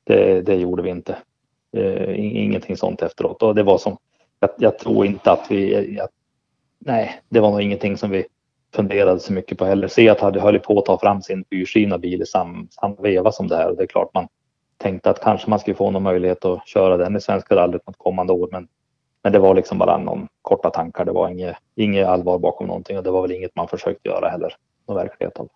det, 0.04 0.42
det 0.42 0.54
gjorde 0.54 0.82
vi 0.82 0.90
inte. 0.90 1.16
Eh, 1.76 2.20
ingenting 2.20 2.76
sånt 2.76 3.02
efteråt 3.02 3.42
och 3.42 3.54
det 3.54 3.62
var 3.62 3.78
som, 3.78 3.96
jag, 4.40 4.50
jag 4.58 4.78
tror 4.78 5.06
inte 5.06 5.32
att 5.32 5.46
vi, 5.50 5.94
jag, 5.96 6.08
nej, 6.78 7.20
det 7.28 7.40
var 7.40 7.50
nog 7.50 7.62
ingenting 7.62 7.96
som 7.96 8.10
vi 8.10 8.26
funderade 8.74 9.20
så 9.20 9.32
mycket 9.32 9.58
på 9.58 9.64
heller. 9.64 9.88
Seat 9.88 10.20
hade 10.20 10.40
höll 10.40 10.58
på 10.58 10.78
att 10.78 10.84
ta 10.84 10.98
fram 10.98 11.22
sin 11.22 11.44
fyrsyna 11.50 11.98
bil 11.98 12.22
i 12.22 12.26
samma 12.26 12.66
sam 12.70 12.96
veva 13.02 13.32
som 13.32 13.48
det 13.48 13.56
här 13.56 13.70
och 13.70 13.76
det 13.76 13.82
är 13.82 13.86
klart 13.86 14.14
man 14.14 14.28
tänkte 14.78 15.10
att 15.10 15.20
kanske 15.20 15.50
man 15.50 15.58
skulle 15.58 15.76
få 15.76 15.90
någon 15.90 16.02
möjlighet 16.02 16.44
att 16.44 16.68
köra 16.68 16.96
den 16.96 17.16
i 17.16 17.20
Svenska 17.20 17.56
rallyt 17.56 17.86
något 17.86 17.98
kommande 17.98 18.32
år. 18.32 18.48
Men, 18.52 18.68
men 19.22 19.32
det 19.32 19.38
var 19.38 19.54
liksom 19.54 19.78
bara 19.78 19.98
någon 19.98 20.28
korta 20.42 20.70
tankar. 20.70 21.04
Det 21.04 21.12
var 21.12 21.28
inget, 21.28 21.56
inget 21.76 22.06
allvar 22.06 22.38
bakom 22.38 22.66
någonting 22.66 22.98
och 22.98 23.04
det 23.04 23.10
var 23.10 23.22
väl 23.22 23.32
inget 23.32 23.56
man 23.56 23.68
försökte 23.68 24.08
göra 24.08 24.28
heller. 24.28 24.54
Någon 24.88 24.96
verklighet 24.96 25.36
av. 25.36 25.48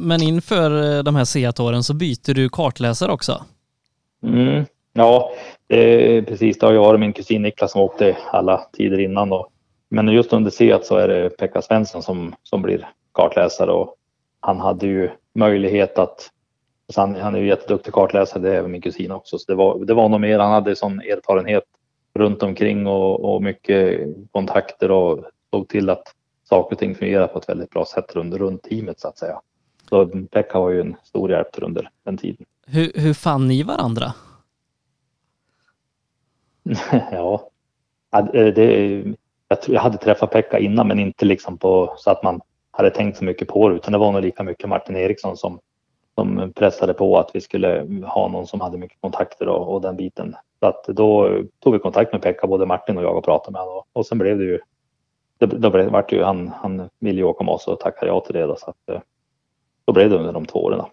Men 0.00 0.22
inför 0.22 0.96
eh, 0.96 1.02
de 1.02 1.16
här 1.16 1.24
Seat-åren 1.24 1.82
så 1.82 1.94
byter 1.94 2.34
du 2.34 2.48
kartläsare 2.48 3.12
också? 3.12 3.44
Mm, 4.22 4.64
ja, 4.92 5.30
eh, 5.68 6.24
precis. 6.24 6.58
Det 6.58 6.66
har 6.66 6.72
ju 6.72 6.78
varit 6.78 7.00
min 7.00 7.12
kusin 7.12 7.42
Niklas 7.42 7.72
som 7.72 7.80
åkte 7.80 8.16
alla 8.32 8.66
tider 8.72 9.00
innan. 9.00 9.32
Och, 9.32 9.48
men 9.94 10.08
just 10.08 10.32
under 10.32 10.50
Seat 10.50 10.86
så 10.86 10.96
är 10.96 11.08
det 11.08 11.30
Pekka 11.30 11.62
Svensson 11.62 12.02
som, 12.02 12.34
som 12.42 12.62
blir 12.62 12.88
kartläsare 13.12 13.72
och 13.72 13.96
han 14.40 14.60
hade 14.60 14.86
ju 14.86 15.10
möjlighet 15.34 15.98
att 15.98 16.30
så 16.92 17.00
han, 17.00 17.14
han 17.14 17.34
är 17.34 17.38
ju 17.38 17.46
jätteduktig 17.46 17.94
kartläsare, 17.94 18.42
det 18.42 18.54
är 18.54 18.58
även 18.58 18.70
min 18.70 18.80
kusin 18.80 19.10
också. 19.10 19.38
Så 19.38 19.52
det 19.52 19.54
var, 19.54 19.84
det 19.84 19.94
var 19.94 20.08
nog 20.08 20.20
mer, 20.20 20.38
han 20.38 20.52
hade 20.52 20.76
sån 20.76 21.00
erfarenhet 21.00 21.64
runt 22.14 22.42
omkring 22.42 22.86
och, 22.86 23.34
och 23.34 23.42
mycket 23.42 24.00
kontakter 24.32 24.90
och 24.90 25.24
såg 25.50 25.68
till 25.68 25.90
att 25.90 26.14
saker 26.44 26.74
och 26.74 26.78
ting 26.78 26.94
fungerar 26.94 27.26
på 27.26 27.38
ett 27.38 27.48
väldigt 27.48 27.70
bra 27.70 27.84
sätt 27.84 28.14
runt, 28.14 28.34
runt 28.34 28.62
teamet 28.62 29.00
så 29.00 29.08
att 29.08 29.18
säga. 29.18 29.40
Så 29.88 30.06
Pekka 30.06 30.60
var 30.60 30.70
ju 30.70 30.80
en 30.80 30.96
stor 31.04 31.30
hjälp 31.30 31.48
under 31.62 31.90
den 32.04 32.16
tiden. 32.16 32.46
Hur, 32.66 32.92
hur 32.94 33.14
fann 33.14 33.48
ni 33.48 33.62
varandra? 33.62 34.14
ja, 37.12 37.50
det, 38.32 39.04
jag, 39.48 39.58
jag 39.66 39.80
hade 39.80 39.98
träffat 39.98 40.30
Pekka 40.30 40.58
innan 40.58 40.88
men 40.88 40.98
inte 40.98 41.24
liksom 41.24 41.58
på 41.58 41.94
så 41.96 42.10
att 42.10 42.22
man 42.22 42.40
hade 42.70 42.90
tänkt 42.90 43.18
så 43.18 43.24
mycket 43.24 43.48
på 43.48 43.68
det 43.68 43.74
utan 43.74 43.92
det 43.92 43.98
var 43.98 44.12
nog 44.12 44.22
lika 44.22 44.42
mycket 44.42 44.68
Martin 44.68 44.96
Eriksson 44.96 45.36
som 45.36 45.60
som 46.14 46.52
pressade 46.54 46.94
på 46.94 47.18
att 47.18 47.30
vi 47.34 47.40
skulle 47.40 47.86
ha 48.06 48.28
någon 48.28 48.46
som 48.46 48.60
hade 48.60 48.78
mycket 48.78 49.00
kontakter 49.00 49.48
och, 49.48 49.74
och 49.74 49.80
den 49.80 49.96
biten. 49.96 50.36
Så 50.60 50.66
att 50.66 50.84
då 50.84 51.38
tog 51.60 51.72
vi 51.72 51.78
kontakt 51.78 52.12
med 52.12 52.22
Pekka, 52.22 52.46
både 52.46 52.66
Martin 52.66 52.98
och 52.98 53.04
jag 53.04 53.16
och 53.16 53.24
pratade 53.24 53.52
med 53.52 53.60
honom 53.60 53.76
och, 53.76 53.86
och 53.92 54.06
sen 54.06 54.18
blev 54.18 54.38
det 54.38 54.44
ju, 54.44 54.60
det, 55.38 55.46
då 55.46 55.70
blev, 55.70 55.90
vart 55.90 56.12
ju, 56.12 56.22
han, 56.22 56.48
han 56.48 56.88
ville 56.98 57.18
ju 57.18 57.24
åka 57.24 57.44
med 57.44 57.52
oss 57.54 57.68
och 57.68 57.80
tackade 57.80 58.06
ja 58.06 58.20
till 58.20 58.34
det 58.34 58.46
då, 58.46 58.56
så 58.56 58.70
att 58.70 58.88
eh, 58.88 59.00
då 59.84 59.92
blev 59.92 60.10
det 60.10 60.16
under 60.16 60.32
de 60.32 60.46
två 60.46 60.64
åren. 60.64 60.78
Då. 60.78 60.88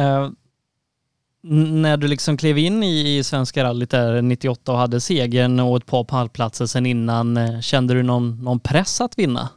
Eh, 0.00 0.28
när 1.50 1.96
du 1.96 2.08
liksom 2.08 2.36
klev 2.36 2.58
in 2.58 2.82
i, 2.82 3.18
i 3.18 3.24
Svenska 3.24 3.64
rallyt 3.64 3.90
där 3.90 4.22
98 4.22 4.72
och 4.72 4.78
hade 4.78 5.00
segern 5.00 5.60
och 5.60 5.76
ett 5.76 5.86
par 5.86 6.04
pallplatser 6.04 6.66
sen 6.66 6.86
innan, 6.86 7.36
eh, 7.36 7.60
kände 7.60 7.94
du 7.94 8.02
någon, 8.02 8.44
någon 8.44 8.60
press 8.60 9.00
att 9.00 9.18
vinna? 9.18 9.48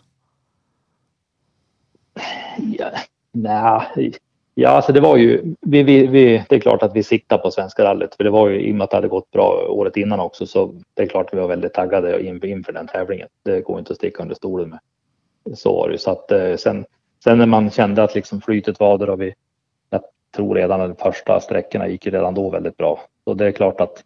Ja, 2.78 2.92
nej, 3.32 4.14
Ja, 4.62 4.70
alltså 4.70 4.94
det 4.94 5.00
var 5.00 5.18
ju, 5.18 5.56
vi, 5.62 5.84
vi, 5.84 6.08
vi, 6.08 6.46
det 6.50 6.56
är 6.56 6.60
klart 6.60 6.84
att 6.84 6.96
vi 6.96 7.04
siktar 7.04 7.38
på 7.38 7.52
Svenska 7.52 7.84
rallyt 7.84 8.16
för 8.16 8.24
det 8.24 8.30
var 8.30 8.50
ju 8.50 8.62
i 8.62 8.72
och 8.72 8.76
med 8.76 8.84
att 8.84 8.92
det 8.92 8.98
hade 8.98 9.08
gått 9.08 9.32
bra 9.32 9.66
året 9.70 9.98
innan 9.98 10.20
också 10.20 10.46
så 10.46 10.74
det 10.94 11.04
är 11.04 11.08
klart 11.08 11.26
att 11.28 11.34
vi 11.34 11.40
var 11.40 11.48
väldigt 11.48 11.74
taggade 11.74 12.26
inför, 12.26 12.48
inför 12.48 12.74
den 12.74 12.88
tävlingen. 12.88 13.28
Det 13.46 13.62
går 13.62 13.80
inte 13.80 13.92
att 13.92 13.98
sticka 13.98 14.24
under 14.24 14.36
stolen 14.36 14.70
med. 14.70 14.80
Så 15.58 15.74
var 15.74 15.90
det 15.90 15.98
så 15.98 16.12
att 16.12 16.32
eh, 16.32 16.56
sen, 16.56 16.86
sen 17.24 17.38
när 17.38 17.46
man 17.46 17.72
kände 17.72 18.04
att 18.04 18.16
liksom 18.16 18.42
flytet 18.42 18.80
var 18.80 18.98
där 18.98 19.10
och 19.10 19.22
vi, 19.22 19.34
tror 20.36 20.56
redan 20.56 20.80
de 20.80 20.96
första 20.96 21.40
sträckorna 21.40 21.88
gick 21.88 22.06
ju 22.06 22.12
redan 22.12 22.34
då 22.34 22.50
väldigt 22.50 22.78
bra. 22.78 23.00
Så 23.24 23.34
det 23.34 23.48
är 23.48 23.52
klart 23.52 23.82
att, 23.82 24.04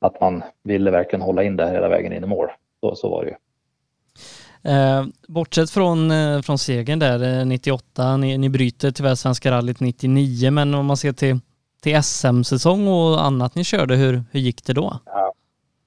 att 0.00 0.20
man 0.20 0.42
ville 0.64 0.90
verkligen 0.90 1.22
hålla 1.22 1.42
in 1.42 1.56
det 1.56 1.70
hela 1.70 1.88
vägen 1.88 2.12
in 2.12 2.24
i 2.24 2.26
mål. 2.26 2.48
Så, 2.80 2.96
så 2.96 3.08
var 3.08 3.24
det 3.24 3.30
ju. 3.30 3.36
Eh, 4.64 5.04
bortsett 5.28 5.70
från, 5.70 6.10
eh, 6.10 6.42
från 6.42 6.58
segern 6.58 6.98
där 6.98 7.38
eh, 7.40 7.46
98, 7.46 8.16
ni, 8.16 8.38
ni 8.38 8.48
bryter 8.48 8.90
tyvärr 8.90 9.14
Svenska 9.14 9.50
rallyt 9.50 9.80
99, 9.80 10.50
men 10.50 10.74
om 10.74 10.86
man 10.86 10.96
ser 10.96 11.12
till, 11.12 11.38
till 11.82 12.02
SM-säsong 12.02 12.88
och 12.88 13.24
annat 13.24 13.54
ni 13.54 13.64
körde, 13.64 13.94
hur, 13.96 14.24
hur 14.32 14.40
gick 14.40 14.64
det 14.64 14.72
då? 14.72 14.98
Ja. 15.04 15.32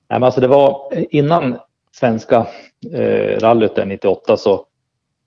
Nej, 0.09 0.19
men 0.19 0.23
alltså 0.23 0.41
det 0.41 0.47
var 0.47 0.93
innan 1.09 1.57
svenska 1.91 2.47
eh, 2.93 3.39
rallyt 3.39 3.75
där 3.75 3.85
98 3.85 4.37
så, 4.37 4.65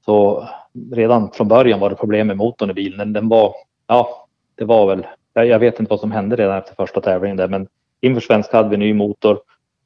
så 0.04 0.48
redan 0.92 1.30
från 1.30 1.48
början 1.48 1.80
var 1.80 1.90
det 1.90 1.96
problem 1.96 2.26
med 2.26 2.36
motorn 2.36 2.70
i 2.70 2.74
bilen. 2.74 3.12
Den 3.12 3.28
var, 3.28 3.54
ja, 3.88 4.26
det 4.54 4.64
var 4.64 4.86
väl, 4.86 5.06
jag, 5.32 5.58
vet 5.58 5.80
inte 5.80 5.90
vad 5.90 6.00
som 6.00 6.12
hände 6.12 6.36
redan 6.36 6.58
efter 6.58 6.74
första 6.74 7.00
tävlingen 7.00 7.36
där, 7.36 7.48
men 7.48 7.68
inför 8.00 8.20
svenska 8.20 8.56
hade 8.56 8.68
vi 8.68 8.76
ny 8.76 8.94
motor. 8.94 9.40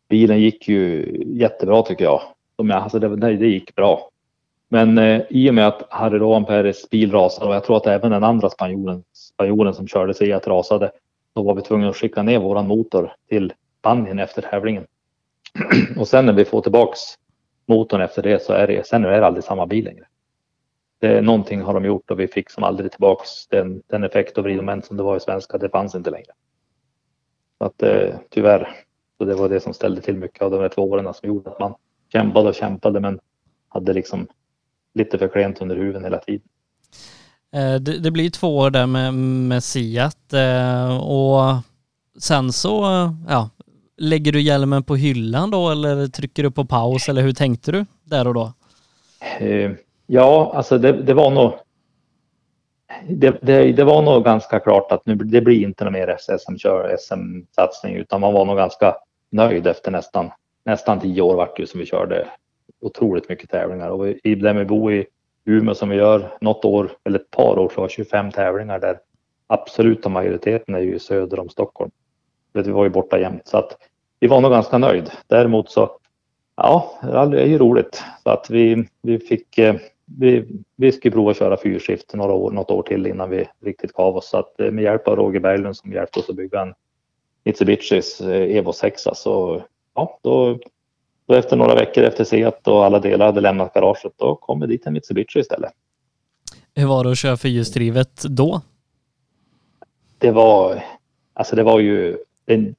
Bilen 0.09 0.41
gick 0.41 0.69
ju 0.69 1.17
jättebra 1.27 1.83
tycker 1.83 2.05
jag. 2.05 2.23
Alltså 2.73 2.99
det, 2.99 3.09
nej, 3.09 3.37
det 3.37 3.47
gick 3.47 3.75
bra. 3.75 4.09
Men 4.69 4.99
eh, 4.99 5.23
i 5.31 5.51
och 5.51 5.55
med 5.55 5.67
att 5.67 5.87
Harry 5.91 6.19
Rohan 6.19 6.45
Perez 6.45 6.91
bil 6.91 7.13
rasade 7.13 7.49
och 7.49 7.55
jag 7.55 7.65
tror 7.65 7.77
att 7.77 7.87
även 7.87 8.11
den 8.11 8.25
andra 8.25 8.51
spanjoren, 8.51 9.05
spanjoren 9.13 9.75
som 9.75 9.89
körde 9.89 10.15
sig 10.15 10.33
att 10.33 10.47
rasade, 10.47 10.91
då 11.35 11.43
var 11.43 11.55
vi 11.55 11.63
tvungna 11.63 11.89
att 11.89 11.97
skicka 11.97 12.23
ner 12.23 12.39
våran 12.39 12.67
motor 12.67 13.13
till 13.29 13.53
Spanien 13.79 14.19
efter 14.19 14.43
tävlingen. 14.43 14.87
och 15.99 16.09
sen 16.09 16.27
när 16.27 16.33
vi 16.33 16.45
får 16.45 16.61
tillbaks 16.61 17.01
motorn 17.67 18.01
efter 18.01 18.23
det 18.23 18.43
så 18.43 18.53
är 18.53 18.67
det, 18.67 18.87
sen 18.87 19.05
är 19.05 19.21
det 19.21 19.27
aldrig 19.27 19.45
samma 19.45 19.67
bil 19.67 19.85
längre. 19.85 20.05
Det, 21.03 21.21
någonting 21.21 21.63
har 21.63 21.75
de 21.75 21.85
gjort 21.85 22.11
och 22.11 22.21
vi 22.21 22.29
fick 22.29 22.51
som 22.51 22.65
aldrig 22.65 22.91
tillbaks 22.91 23.47
den, 23.47 23.83
den 23.87 24.05
effekt 24.05 24.39
och 24.39 24.45
vridmoment 24.45 24.85
som 24.85 24.97
det 24.97 25.03
var 25.03 25.17
i 25.17 25.21
svenska. 25.21 25.59
Det 25.59 25.69
fanns 25.69 25.95
inte 25.95 26.11
längre. 26.11 26.33
Så 27.59 27.65
att 27.65 27.83
eh, 27.83 28.15
tyvärr, 28.31 28.69
så 29.19 29.25
det 29.25 29.35
var 29.35 29.49
det 29.49 29.61
som 29.61 29.75
ställde 29.75 30.01
till 30.01 30.17
mycket 30.17 30.43
av 30.43 30.51
de 30.51 30.61
här 30.61 30.69
två 30.69 30.83
åren 30.83 31.15
som 31.15 31.29
gjorde 31.29 31.51
att 31.51 31.59
man 31.59 31.75
kämpade 32.13 32.49
och 32.49 32.55
kämpade 32.55 33.01
men 33.01 33.21
hade 33.69 33.93
liksom 33.93 34.27
lite 34.95 35.19
för 35.19 35.29
klent 35.29 35.61
under 35.61 35.77
huven 35.77 36.05
hela 36.05 36.19
tiden. 36.19 36.49
Eh, 37.53 37.75
det, 37.75 37.99
det, 37.99 38.11
blir 38.11 38.31
två 38.31 38.59
år 38.59 38.71
där 38.71 38.87
med, 38.87 39.15
med 39.15 39.65
Siat 39.65 40.33
eh, 40.33 40.99
och 40.99 41.63
sen 42.19 42.53
så 42.53 42.83
ja, 43.29 43.51
lägger 43.97 44.33
du 44.33 44.41
hjälmen 44.41 44.83
på 44.83 44.97
hyllan 44.97 45.51
då 45.51 45.71
eller 45.71 46.07
trycker 46.07 46.43
du 46.43 46.51
på 46.51 46.65
paus 46.65 47.09
eller 47.09 47.23
hur 47.23 47.33
tänkte 47.33 47.73
du 47.73 47.87
där 48.05 48.29
och 48.29 48.35
då? 48.35 48.53
Ja, 50.07 50.53
alltså 50.55 50.79
det, 50.79 50.93
det 50.93 51.15
var 51.15 51.31
nog 51.31 51.53
det, 53.09 53.39
det, 53.43 53.73
det, 53.73 53.85
var 53.85 54.03
nog 54.03 54.25
ganska 54.25 54.61
klart 54.61 54.93
att 54.93 55.07
nu, 55.07 55.15
det 55.15 55.41
blir 55.41 55.63
inte 55.63 55.85
någon 55.85 55.93
mer 55.93 56.17
SM-satsning 56.19 56.97
SM-satsning 56.99 57.97
utan 57.97 58.21
man 58.21 58.33
var 58.33 58.45
nog 58.45 58.57
ganska 58.57 58.97
nöjd 59.31 59.67
efter 59.67 59.91
nästan, 59.91 60.31
nästan 60.65 61.01
tio 61.01 61.23
år 61.23 61.37
vart 61.37 61.57
det 61.57 61.67
som 61.67 61.81
vi 61.81 61.87
körde 61.87 62.29
otroligt 62.81 63.29
mycket 63.29 63.51
tävlingar 63.51 63.89
och 63.89 64.09
i 64.09 64.35
där 64.35 64.55
vi 64.55 64.65
bor 64.65 64.93
i 64.93 65.07
Umeå 65.45 65.75
som 65.75 65.89
vi 65.89 65.97
gör 65.97 66.37
något 66.41 66.65
år 66.65 66.91
eller 67.05 67.19
ett 67.19 67.31
par 67.31 67.59
år 67.59 67.73
så 67.75 67.81
var 67.81 67.89
25 67.89 68.31
tävlingar 68.31 68.79
där 68.79 68.99
absoluta 69.47 70.09
majoriteten 70.09 70.75
är 70.75 70.81
ju 70.81 70.99
söder 70.99 71.41
om 71.41 71.49
Stockholm. 71.49 71.91
Vi 72.53 72.71
var 72.71 72.85
ju 72.85 72.91
borta 72.91 73.19
jämt 73.19 73.43
så 73.45 73.59
att 73.59 73.77
vi 74.21 74.27
var 74.27 74.41
nog 74.41 74.51
ganska 74.51 74.79
nöjd. 74.79 75.11
Däremot 75.27 75.71
så 75.71 75.91
ja, 76.57 76.99
det 77.31 77.43
är 77.43 77.47
ju 77.47 77.59
roligt 77.59 78.03
så 78.23 78.31
att 78.31 78.51
vi, 78.51 78.89
vi 79.03 79.19
fick 79.19 79.59
eh, 79.59 79.75
vi, 80.19 80.47
vi 80.77 80.93
skulle 80.93 81.13
prova 81.13 81.31
att 81.31 81.39
köra 81.39 81.57
fyrskift 81.57 82.15
några 82.15 82.33
år, 82.33 82.51
något 82.51 82.71
år 82.71 82.83
till 82.83 83.07
innan 83.07 83.31
vi 83.31 83.49
riktigt 83.65 83.93
gav 83.93 84.17
oss. 84.17 84.29
Så 84.29 84.39
att 84.39 84.61
eh, 84.61 84.71
med 84.71 84.85
hjälp 84.85 85.09
av 85.09 85.17
Roger 85.17 85.41
Berglund 85.41 85.77
som 85.77 85.93
hjälpte 85.93 86.21
oss 86.21 86.31
att 86.31 86.37
bygga 86.37 86.61
en 86.61 86.75
Mitsubishis 87.45 88.21
eh, 88.21 88.57
Evo 88.57 88.73
6 88.73 89.03
så 89.15 89.63
ja, 89.95 90.19
då, 90.23 90.59
då 91.27 91.35
efter 91.35 91.57
några 91.57 91.75
veckor 91.75 92.05
efter 92.05 92.25
Seat 92.25 92.69
och 92.69 92.85
alla 92.85 92.99
delar 92.99 93.27
hade 93.27 93.41
lämnat 93.41 93.75
garaget 93.75 94.13
då 94.17 94.35
kom 94.35 94.61
vi 94.61 94.67
dit 94.67 94.87
en 94.87 94.93
Mitsubishi 94.93 95.41
istället. 95.41 95.73
Hur 96.75 96.87
var 96.87 97.05
det 97.05 97.11
att 97.11 97.19
köra 97.19 97.37
fyrhjulsdrivet 97.37 98.23
då? 98.23 98.61
Det 100.19 100.31
var, 100.31 100.85
alltså 101.35 101.57
det 101.57 101.63
var 101.63 101.81
ju, 101.81 102.17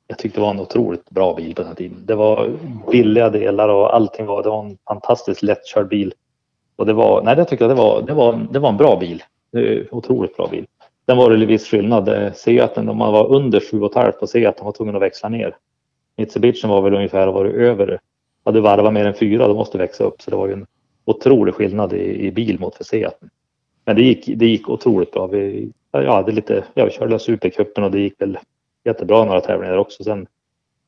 jag 0.07 0.17
tyckte 0.17 0.39
det 0.39 0.41
var 0.41 0.51
en 0.51 0.59
otroligt 0.59 1.09
bra 1.09 1.35
bil 1.35 1.55
på 1.55 1.61
den 1.61 1.67
här 1.67 1.75
tiden. 1.75 2.05
Det 2.05 2.15
var 2.15 2.57
billiga 2.91 3.29
delar 3.29 3.69
och 3.69 3.95
allting 3.95 4.25
var, 4.25 4.43
det 4.43 4.49
var 4.49 4.65
en 4.65 4.77
fantastiskt 4.87 5.43
lättkörd 5.43 5.87
bil. 5.87 6.13
Och 6.75 6.85
det 6.85 6.93
var, 6.93 7.23
nej, 7.23 7.35
jag 7.37 7.47
tyckte 7.47 7.67
det 7.67 7.73
var, 7.73 8.01
det 8.01 8.13
var, 8.13 8.47
det 8.51 8.59
var 8.59 8.69
en 8.69 8.77
bra 8.77 8.99
bil. 8.99 9.23
Otroligt 9.91 10.37
bra 10.37 10.47
bil. 10.47 10.65
Sen 11.05 11.17
var 11.17 11.29
det 11.29 11.35
en 11.35 11.47
viss 11.47 11.67
skillnad. 11.67 12.09
Eh, 12.09 12.33
Seaten, 12.33 12.89
om 12.89 12.97
man 12.97 13.13
var 13.13 13.35
under 13.35 13.59
7,5 13.59 14.11
på 14.11 14.27
Seaten 14.27 14.65
var 14.65 14.71
tvungen 14.71 14.95
att 14.95 15.01
växla 15.01 15.29
ner. 15.29 15.55
Mitsubishi 16.17 16.67
var 16.67 16.81
väl 16.81 16.93
ungefär 16.93 17.27
var 17.27 17.45
över, 17.45 17.99
hade 18.45 18.61
varvat 18.61 18.93
mer 18.93 19.05
än 19.05 19.13
fyra, 19.13 19.47
då 19.47 19.53
måste 19.53 19.77
växa 19.77 20.03
upp. 20.03 20.21
Så 20.21 20.31
det 20.31 20.37
var 20.37 20.47
ju 20.47 20.53
en 20.53 20.65
otrolig 21.05 21.53
skillnad 21.53 21.93
i, 21.93 22.27
i 22.27 22.31
bil 22.31 22.59
mot 22.59 22.75
för 22.75 22.83
Seaten. 22.83 23.29
Men 23.85 23.95
det 23.95 24.01
gick, 24.01 24.25
det 24.25 24.45
gick 24.45 24.69
otroligt 24.69 25.11
bra. 25.11 25.27
Vi, 25.27 25.71
ja, 25.91 26.15
hade 26.15 26.31
lite, 26.31 26.63
jag 26.73 26.91
körde 26.91 27.19
Supercupen 27.19 27.83
och 27.83 27.91
det 27.91 27.99
gick 27.99 28.21
väl 28.21 28.37
jättebra 28.83 29.25
några 29.25 29.41
tävlingar 29.41 29.77
också. 29.77 30.03
Sen 30.03 30.27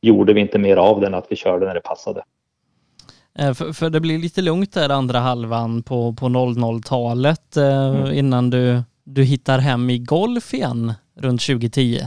gjorde 0.02 0.34
vi 0.34 0.42
inte 0.42 0.60
mer 0.60 0.78
av 0.78 1.02
den 1.02 1.14
att 1.14 1.32
vi 1.32 1.36
körde 1.36 1.66
när 1.66 1.74
det 1.74 1.82
passade. 1.82 2.24
Eh, 3.40 3.54
för, 3.54 3.74
för, 3.74 3.90
det 3.90 4.00
blir 4.00 4.18
lite 4.18 4.42
lugnt 4.42 4.74
där 4.74 4.90
andra 4.90 5.20
halvan 5.20 5.84
på, 5.84 6.14
på 6.14 6.26
00-talet 6.26 7.58
eh, 7.58 7.88
mm. 7.88 8.14
innan 8.14 8.50
du, 8.50 8.82
du 9.04 9.24
hittar 9.24 9.60
hem 9.60 9.90
i 9.90 9.98
golf 9.98 10.54
igen 10.54 10.94
runt 11.16 11.42
2010. 11.42 12.00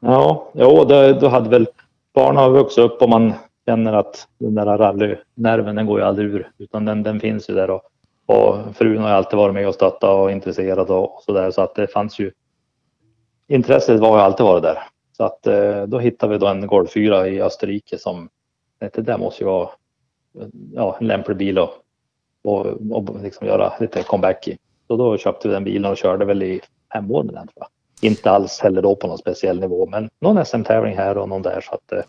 Ja, 0.00 0.50
jo, 0.54 0.84
då, 0.84 1.12
då 1.12 1.28
hade 1.28 1.50
väl 1.50 1.68
barnen 2.14 2.52
vuxit 2.52 2.78
upp 2.78 3.02
och 3.02 3.08
man 3.08 3.32
känner 3.66 3.92
att 3.92 4.28
den 4.38 4.54
där 4.54 4.66
rallynerven 4.66 5.76
den 5.76 5.86
går 5.86 6.00
ju 6.00 6.06
aldrig 6.06 6.28
ur 6.28 6.50
utan 6.58 6.84
den, 6.84 7.02
den 7.02 7.20
finns 7.20 7.50
ju 7.50 7.54
där 7.54 7.70
och, 7.70 7.82
och 8.26 8.76
frun 8.76 9.02
har 9.02 9.10
alltid 9.10 9.36
varit 9.36 9.54
med 9.54 9.68
och 9.68 9.74
stöttat 9.74 10.04
och 10.04 10.30
intresserad 10.30 10.90
och, 10.90 11.16
och 11.16 11.22
så 11.22 11.32
där 11.32 11.50
så 11.50 11.62
att 11.62 11.74
det 11.74 11.86
fanns 11.86 12.18
ju 12.18 12.32
intresset 13.48 14.00
var 14.00 14.16
ju 14.16 14.22
alltid 14.22 14.46
varit 14.46 14.62
där. 14.62 14.78
Så 15.16 15.24
att 15.24 15.46
eh, 15.46 15.82
då 15.82 15.98
hittade 15.98 16.32
vi 16.32 16.38
då 16.38 16.46
en 16.46 16.66
Golf 16.66 16.92
4 16.92 17.28
i 17.28 17.42
Österrike 17.42 17.98
som 17.98 18.28
det 18.78 19.02
där 19.02 19.18
måste 19.18 19.42
ju 19.42 19.46
vara 19.46 19.68
ja, 20.74 20.96
en 21.00 21.06
lämplig 21.06 21.36
bil 21.36 21.58
och, 21.58 21.70
och, 22.44 22.66
och 22.90 23.22
liksom 23.22 23.46
göra 23.46 23.72
lite 23.80 24.02
comeback 24.02 24.48
i. 24.48 24.58
Så 24.86 24.96
då 24.96 25.18
köpte 25.18 25.48
vi 25.48 25.54
den 25.54 25.64
bilen 25.64 25.90
och 25.90 25.96
körde 25.96 26.24
väl 26.24 26.42
i 26.42 26.60
fem 26.92 27.10
år 27.10 27.22
med 27.22 27.34
den 27.34 27.46
tror 27.46 27.56
jag. 27.56 27.68
Inte 28.10 28.30
alls 28.30 28.60
heller 28.60 28.82
då 28.82 28.96
på 28.96 29.06
någon 29.06 29.18
speciell 29.18 29.60
nivå 29.60 29.86
men 29.86 30.10
någon 30.20 30.44
SM-tävling 30.44 30.96
här 30.96 31.18
och 31.18 31.28
någon 31.28 31.42
där 31.42 31.60
så 31.60 31.74
att 31.74 31.92
eh, 31.92 32.04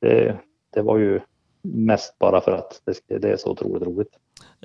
det, 0.00 0.36
det 0.74 0.82
var 0.82 0.98
ju 0.98 1.20
mest 1.62 2.18
bara 2.18 2.40
för 2.40 2.52
att 2.52 2.80
det, 3.08 3.18
det 3.18 3.30
är 3.30 3.36
så 3.36 3.50
otroligt 3.50 3.82
roligt. 3.82 4.08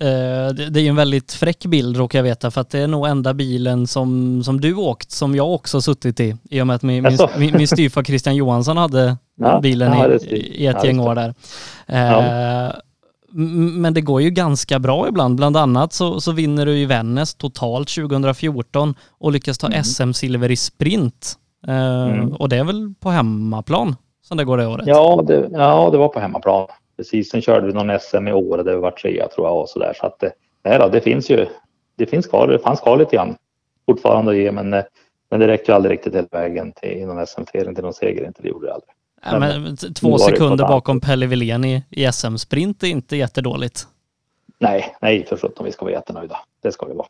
Uh, 0.01 0.07
det, 0.55 0.69
det, 0.69 0.79
är 0.79 0.83
ju 0.83 0.89
en 0.89 0.95
väldigt 0.95 1.33
fräck 1.33 1.65
bild 1.65 1.97
råkar 1.97 2.19
jag 2.19 2.23
veta 2.23 2.51
för 2.51 2.61
att 2.61 2.69
det 2.69 2.79
är 2.79 2.87
nog 2.87 3.07
enda 3.07 3.33
bilen 3.33 3.87
som, 3.87 4.43
som 4.43 4.61
du 4.61 4.75
åkt 4.75 5.11
som 5.11 5.35
jag 5.35 5.53
också 5.53 5.81
suttit 5.81 6.19
i. 6.19 6.35
I 6.49 6.61
och 6.61 6.67
med 6.67 6.75
att 6.75 6.83
min, 6.83 7.03
min, 7.03 7.17
min, 7.37 7.57
min 7.57 7.67
styvfar 7.67 8.03
Christian 8.03 8.35
Johansson 8.35 8.77
hade 8.77 9.17
ja, 9.35 9.59
bilen 9.59 9.91
ja, 9.91 10.11
i, 10.11 10.35
i, 10.35 10.67
ett 10.67 10.77
ja, 10.79 10.85
gäng 10.85 10.99
år 10.99 11.15
där. 11.15 11.29
Uh, 11.89 12.73
men 13.33 13.93
det 13.93 14.01
går 14.01 14.21
ju 14.21 14.29
ganska 14.29 14.79
bra 14.79 15.07
ibland. 15.07 15.35
Bland 15.35 15.57
annat 15.57 15.93
så, 15.93 16.21
så 16.21 16.31
vinner 16.31 16.65
du 16.65 16.77
i 16.77 16.85
Vännäs 16.85 17.35
totalt 17.35 17.89
2014 17.89 18.95
och 19.09 19.31
lyckas 19.31 19.57
ta 19.57 19.67
mm. 19.67 19.83
SM-silver 19.83 20.51
i 20.51 20.55
sprint. 20.55 21.35
Uh, 21.67 21.73
mm. 21.73 22.33
Och 22.33 22.49
det 22.49 22.57
är 22.57 22.63
väl 22.63 22.93
på 22.99 23.09
hemmaplan 23.09 23.95
som 24.21 24.37
det 24.37 24.43
går 24.43 24.57
det 24.57 24.67
året? 24.67 24.87
Ja, 24.87 25.23
det, 25.27 25.49
ja, 25.51 25.89
det 25.91 25.97
var 25.97 26.07
på 26.07 26.19
hemmaplan. 26.19 26.67
Precis, 26.97 27.29
sen 27.29 27.41
körde 27.41 27.67
vi 27.67 27.73
någon 27.73 27.99
SM 27.99 28.27
i 28.27 28.33
år 28.33 28.57
där 28.57 28.75
vi 28.75 28.81
var 28.81 28.91
trea 28.91 29.27
tror 29.27 29.47
jag 29.47 29.59
och 29.59 29.69
sådär. 29.69 29.93
Så 29.99 30.05
att 30.05 30.19
det, 30.19 30.31
nej 30.63 30.79
då, 30.79 30.87
det 30.87 31.01
finns 31.01 31.29
ju, 31.29 31.47
det 31.97 32.05
finns 32.05 32.27
kvar, 32.27 32.47
det 32.47 32.59
fanns 32.59 32.79
kvar 32.79 32.97
lite 32.97 33.15
grann 33.15 33.35
fortfarande 33.85 34.31
att 34.31 34.37
ge 34.37 34.51
men, 34.51 34.69
men 35.29 35.39
det 35.39 35.47
räckte 35.47 35.71
ju 35.71 35.75
aldrig 35.75 35.93
riktigt 35.93 36.15
hela 36.15 36.27
vägen 36.31 36.71
till, 36.71 37.07
någon 37.07 37.27
SM-serie 37.27 37.75
till 37.75 37.83
någon 37.83 37.93
seger 37.93 38.27
inte, 38.27 38.41
det 38.41 38.49
gjorde 38.49 38.67
det 38.67 38.73
aldrig. 38.73 38.89
Ja, 39.23 39.39
men 39.39 39.77
två 39.77 40.17
sekunder 40.17 40.67
bakom 40.67 41.01
Pelle 41.01 41.27
Wilén 41.27 41.65
i, 41.65 41.83
i 41.89 42.11
SM-sprint 42.11 42.83
är 42.83 42.87
inte 42.87 43.15
jättedåligt. 43.15 43.87
Nej, 44.59 44.95
nej 45.01 45.25
för 45.25 45.37
sjutton, 45.37 45.65
vi 45.65 45.71
ska 45.71 45.85
vara 45.85 45.93
jättenöjda. 45.93 46.37
Det 46.61 46.71
ska 46.71 46.85
vi 46.85 46.93
vara. 46.93 47.07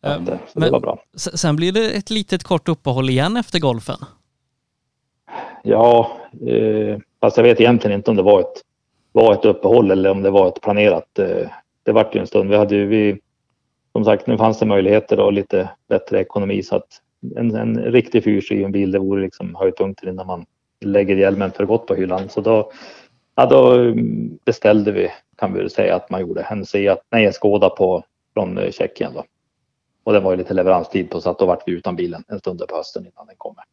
Um, 0.00 0.26
så 0.26 0.32
men, 0.54 0.62
det 0.62 0.70
var 0.70 0.80
bra. 0.80 0.98
Sen 1.16 1.56
blir 1.56 1.72
det 1.72 1.90
ett 1.90 2.10
litet 2.10 2.42
kort 2.42 2.68
uppehåll 2.68 3.10
igen 3.10 3.36
efter 3.36 3.58
golfen. 3.58 3.98
Ja, 5.62 6.12
eh, 6.46 6.98
fast 7.20 7.36
jag 7.36 7.44
vet 7.44 7.60
egentligen 7.60 7.96
inte 7.96 8.10
om 8.10 8.16
det 8.16 8.22
var 8.22 8.40
ett, 8.40 8.62
var 9.12 9.32
ett 9.32 9.44
uppehåll 9.44 9.90
eller 9.90 10.10
om 10.10 10.22
det 10.22 10.30
var 10.30 10.48
ett 10.48 10.60
planerat. 10.60 11.18
Eh, 11.18 11.48
det 11.82 11.92
vart 11.92 12.14
ju 12.14 12.20
en 12.20 12.26
stund. 12.26 12.50
Vi 12.50 12.56
hade 12.56 12.74
ju, 12.74 12.86
vi, 12.86 13.20
som 13.92 14.04
sagt, 14.04 14.26
nu 14.26 14.38
fanns 14.38 14.58
det 14.58 14.66
möjligheter 14.66 15.20
och 15.20 15.32
lite 15.32 15.70
bättre 15.88 16.20
ekonomi 16.20 16.62
så 16.62 16.76
att 16.76 17.00
en, 17.36 17.54
en 17.54 17.78
riktig 17.78 18.24
fyrhjulsdriven 18.24 18.72
bil, 18.72 18.92
det 18.92 18.98
vore 18.98 19.22
liksom 19.22 19.54
höjdpunkten 19.54 20.08
innan 20.08 20.26
man 20.26 20.46
lägger 20.84 21.16
hjälmen 21.16 21.52
för 21.52 21.64
gott 21.64 21.86
på 21.86 21.94
hyllan. 21.94 22.28
Så 22.28 22.40
då, 22.40 22.72
ja, 23.34 23.46
då 23.46 23.94
beställde 24.44 24.92
vi, 24.92 25.10
kan 25.36 25.52
vi 25.52 25.70
säga 25.70 25.96
att 25.96 26.10
man 26.10 26.20
gjorde, 26.20 26.42
en 26.42 26.66
Seat, 26.66 26.98
nej 27.10 27.26
en 27.26 27.32
Skoda 27.32 27.70
på, 27.70 28.04
från 28.34 28.58
eh, 28.58 28.70
Tjeckien 28.70 29.12
då. 29.14 29.24
Och 30.04 30.12
det 30.12 30.20
var 30.20 30.30
ju 30.30 30.36
lite 30.36 30.54
leveranstid 30.54 31.10
på 31.10 31.20
så 31.20 31.30
att 31.30 31.38
då 31.38 31.46
vart 31.46 31.62
vi 31.68 31.72
utan 31.72 31.96
bilen 31.96 32.24
en 32.28 32.38
stund 32.38 32.62
på 32.68 32.76
hösten 32.76 33.06
innan 33.06 33.26
den 33.26 33.36
kommer. 33.38 33.64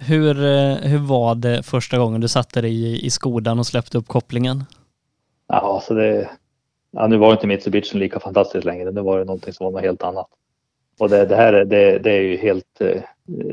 Hur, 0.00 0.44
eh, 0.44 0.74
hur 0.74 0.98
var 0.98 1.34
det 1.34 1.62
första 1.62 1.98
gången 1.98 2.20
du 2.20 2.28
satte 2.28 2.60
dig 2.60 2.84
i, 2.84 3.06
i 3.06 3.10
Skodan 3.10 3.58
och 3.58 3.66
släppte 3.66 3.98
upp 3.98 4.08
kopplingen? 4.08 4.64
Ja, 5.46 5.82
så 5.86 5.94
det, 5.94 6.30
ja, 6.90 7.06
nu 7.06 7.16
var 7.16 7.32
inte 7.32 7.46
Mitsubishi 7.46 7.98
lika 7.98 8.20
fantastiskt 8.20 8.64
längre. 8.64 8.90
Nu 8.90 9.00
var 9.00 9.18
det 9.18 9.24
någonting 9.24 9.52
som 9.52 9.64
var 9.64 9.70
något 9.70 9.82
helt 9.82 10.02
annat. 10.02 10.28
Och 10.98 11.08
det, 11.08 11.26
det 11.26 11.36
här 11.36 11.52
det, 11.52 11.98
det 11.98 12.10
är 12.10 12.20
ju 12.20 12.36
helt... 12.36 12.80
Eh, 12.80 13.02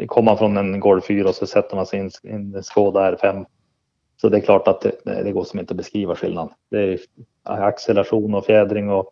kommer 0.08 0.26
man 0.26 0.38
från 0.38 0.58
en 0.58 0.80
Golf 0.80 1.06
4 1.08 1.30
och 1.30 1.36
så 1.36 1.48
sätter 1.48 1.76
man 1.76 1.86
sig 1.86 2.00
in 2.00 2.12
i 2.24 2.30
en 2.30 2.64
Skoda 2.64 3.12
R5. 3.12 3.46
Så 4.22 4.30
det 4.30 4.38
är 4.38 4.42
klart 4.42 4.68
att 4.68 4.82
det, 4.82 5.24
det 5.24 5.32
går 5.32 5.44
som 5.44 5.60
inte 5.60 5.74
att 5.74 5.78
beskriva 5.78 6.16
skillnad. 6.16 6.50
Det 6.72 6.78
är 6.80 7.00
acceleration 7.44 8.36
och 8.36 8.46
fjädring 8.46 8.90
och 8.90 9.10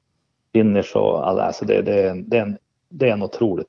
finish 0.54 0.96
och 0.96 1.28
alla. 1.28 1.44
Alltså 1.44 1.66
det, 1.66 1.82
det, 1.82 2.24
det, 2.28 2.38
är 2.38 2.42
en, 2.42 2.58
det 2.90 3.10
är 3.10 3.14
en 3.14 3.24
otroligt 3.24 3.68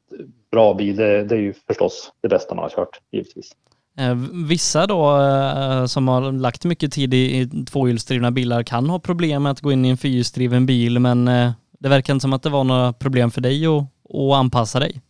bra 0.50 0.74
bil. 0.74 0.96
Det, 0.96 1.24
det 1.24 1.34
är 1.34 1.40
ju 1.40 1.54
förstås 1.66 2.12
det 2.20 2.28
bästa 2.28 2.54
man 2.54 2.62
har 2.62 2.70
kört, 2.70 3.00
givetvis. 3.10 3.52
Eh, 3.98 4.14
vissa 4.48 4.86
då 4.86 5.20
eh, 5.20 5.86
som 5.86 6.08
har 6.08 6.32
lagt 6.32 6.64
mycket 6.64 6.92
tid 6.92 7.14
i, 7.14 7.40
i 7.40 7.64
tvåhjulsdrivna 7.64 8.30
bilar 8.30 8.62
kan 8.62 8.90
ha 8.90 8.98
problem 8.98 9.42
med 9.42 9.52
att 9.52 9.60
gå 9.60 9.72
in 9.72 9.84
i 9.84 9.88
en 9.88 9.96
fyrhjulsdriven 9.96 10.66
bil 10.66 10.98
men 10.98 11.28
eh, 11.28 11.52
det 11.78 11.88
verkar 11.88 12.12
inte 12.12 12.22
som 12.22 12.32
att 12.32 12.42
det 12.42 12.50
var 12.50 12.64
några 12.64 12.92
problem 12.92 13.30
för 13.30 13.40
dig 13.40 13.66
att, 13.66 13.84
och 14.05 14.36
anpassa 14.36 14.78
dig. 14.78 15.01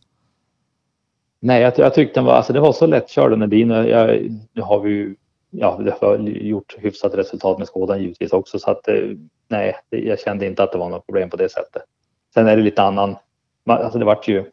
Nej, 1.41 1.62
jag, 1.62 1.73
jag 1.77 1.95
tyckte 1.95 2.21
den 2.21 2.25
var, 2.25 2.33
alltså 2.33 2.53
det 2.53 2.61
var 2.61 2.73
så 2.73 2.87
lättkörd 2.87 3.31
den 3.31 3.41
här 3.41 3.49
bilen. 3.49 3.89
Jag, 3.89 4.31
nu 4.53 4.62
har 4.62 4.81
vi 4.81 4.91
ju, 4.91 5.15
ja, 5.51 5.81
det 5.85 5.95
har 6.01 6.19
gjort 6.29 6.77
hyfsat 6.79 7.15
resultat 7.15 7.59
med 7.59 7.66
Skådan 7.66 8.03
givetvis 8.03 8.33
också 8.33 8.59
så 8.59 8.71
att 8.71 8.89
eh, 8.89 8.95
nej, 9.49 9.75
jag 9.91 10.21
kände 10.21 10.47
inte 10.47 10.62
att 10.62 10.73
det 10.73 10.79
var 10.79 10.89
något 10.89 11.07
problem 11.07 11.31
på 11.31 11.37
det 11.37 11.49
sättet. 11.49 11.83
Sen 12.35 12.47
är 12.47 12.57
det 12.57 12.62
lite 12.62 12.83
annan, 12.83 13.16
alltså 13.66 13.99
det 13.99 14.05
vart 14.05 14.29
ju 14.29 14.45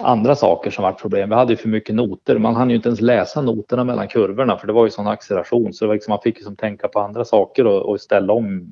andra 0.00 0.36
saker 0.36 0.70
som 0.70 0.82
vart 0.82 1.00
problem. 1.00 1.28
Vi 1.28 1.34
hade 1.34 1.52
ju 1.52 1.56
för 1.56 1.68
mycket 1.68 1.94
noter. 1.94 2.38
Man 2.38 2.56
hann 2.56 2.70
ju 2.70 2.76
inte 2.76 2.88
ens 2.88 3.00
läsa 3.00 3.42
noterna 3.42 3.84
mellan 3.84 4.08
kurvorna 4.08 4.56
för 4.58 4.66
det 4.66 4.72
var 4.72 4.84
ju 4.84 4.90
sån 4.90 5.06
acceleration 5.06 5.72
så 5.72 5.84
det 5.84 5.88
var 5.88 5.94
liksom, 5.94 6.12
man 6.12 6.20
fick 6.22 6.38
ju 6.38 6.44
som 6.44 6.56
tänka 6.56 6.88
på 6.88 7.00
andra 7.00 7.24
saker 7.24 7.66
och, 7.66 7.82
och 7.82 8.00
ställa 8.00 8.32
om 8.32 8.70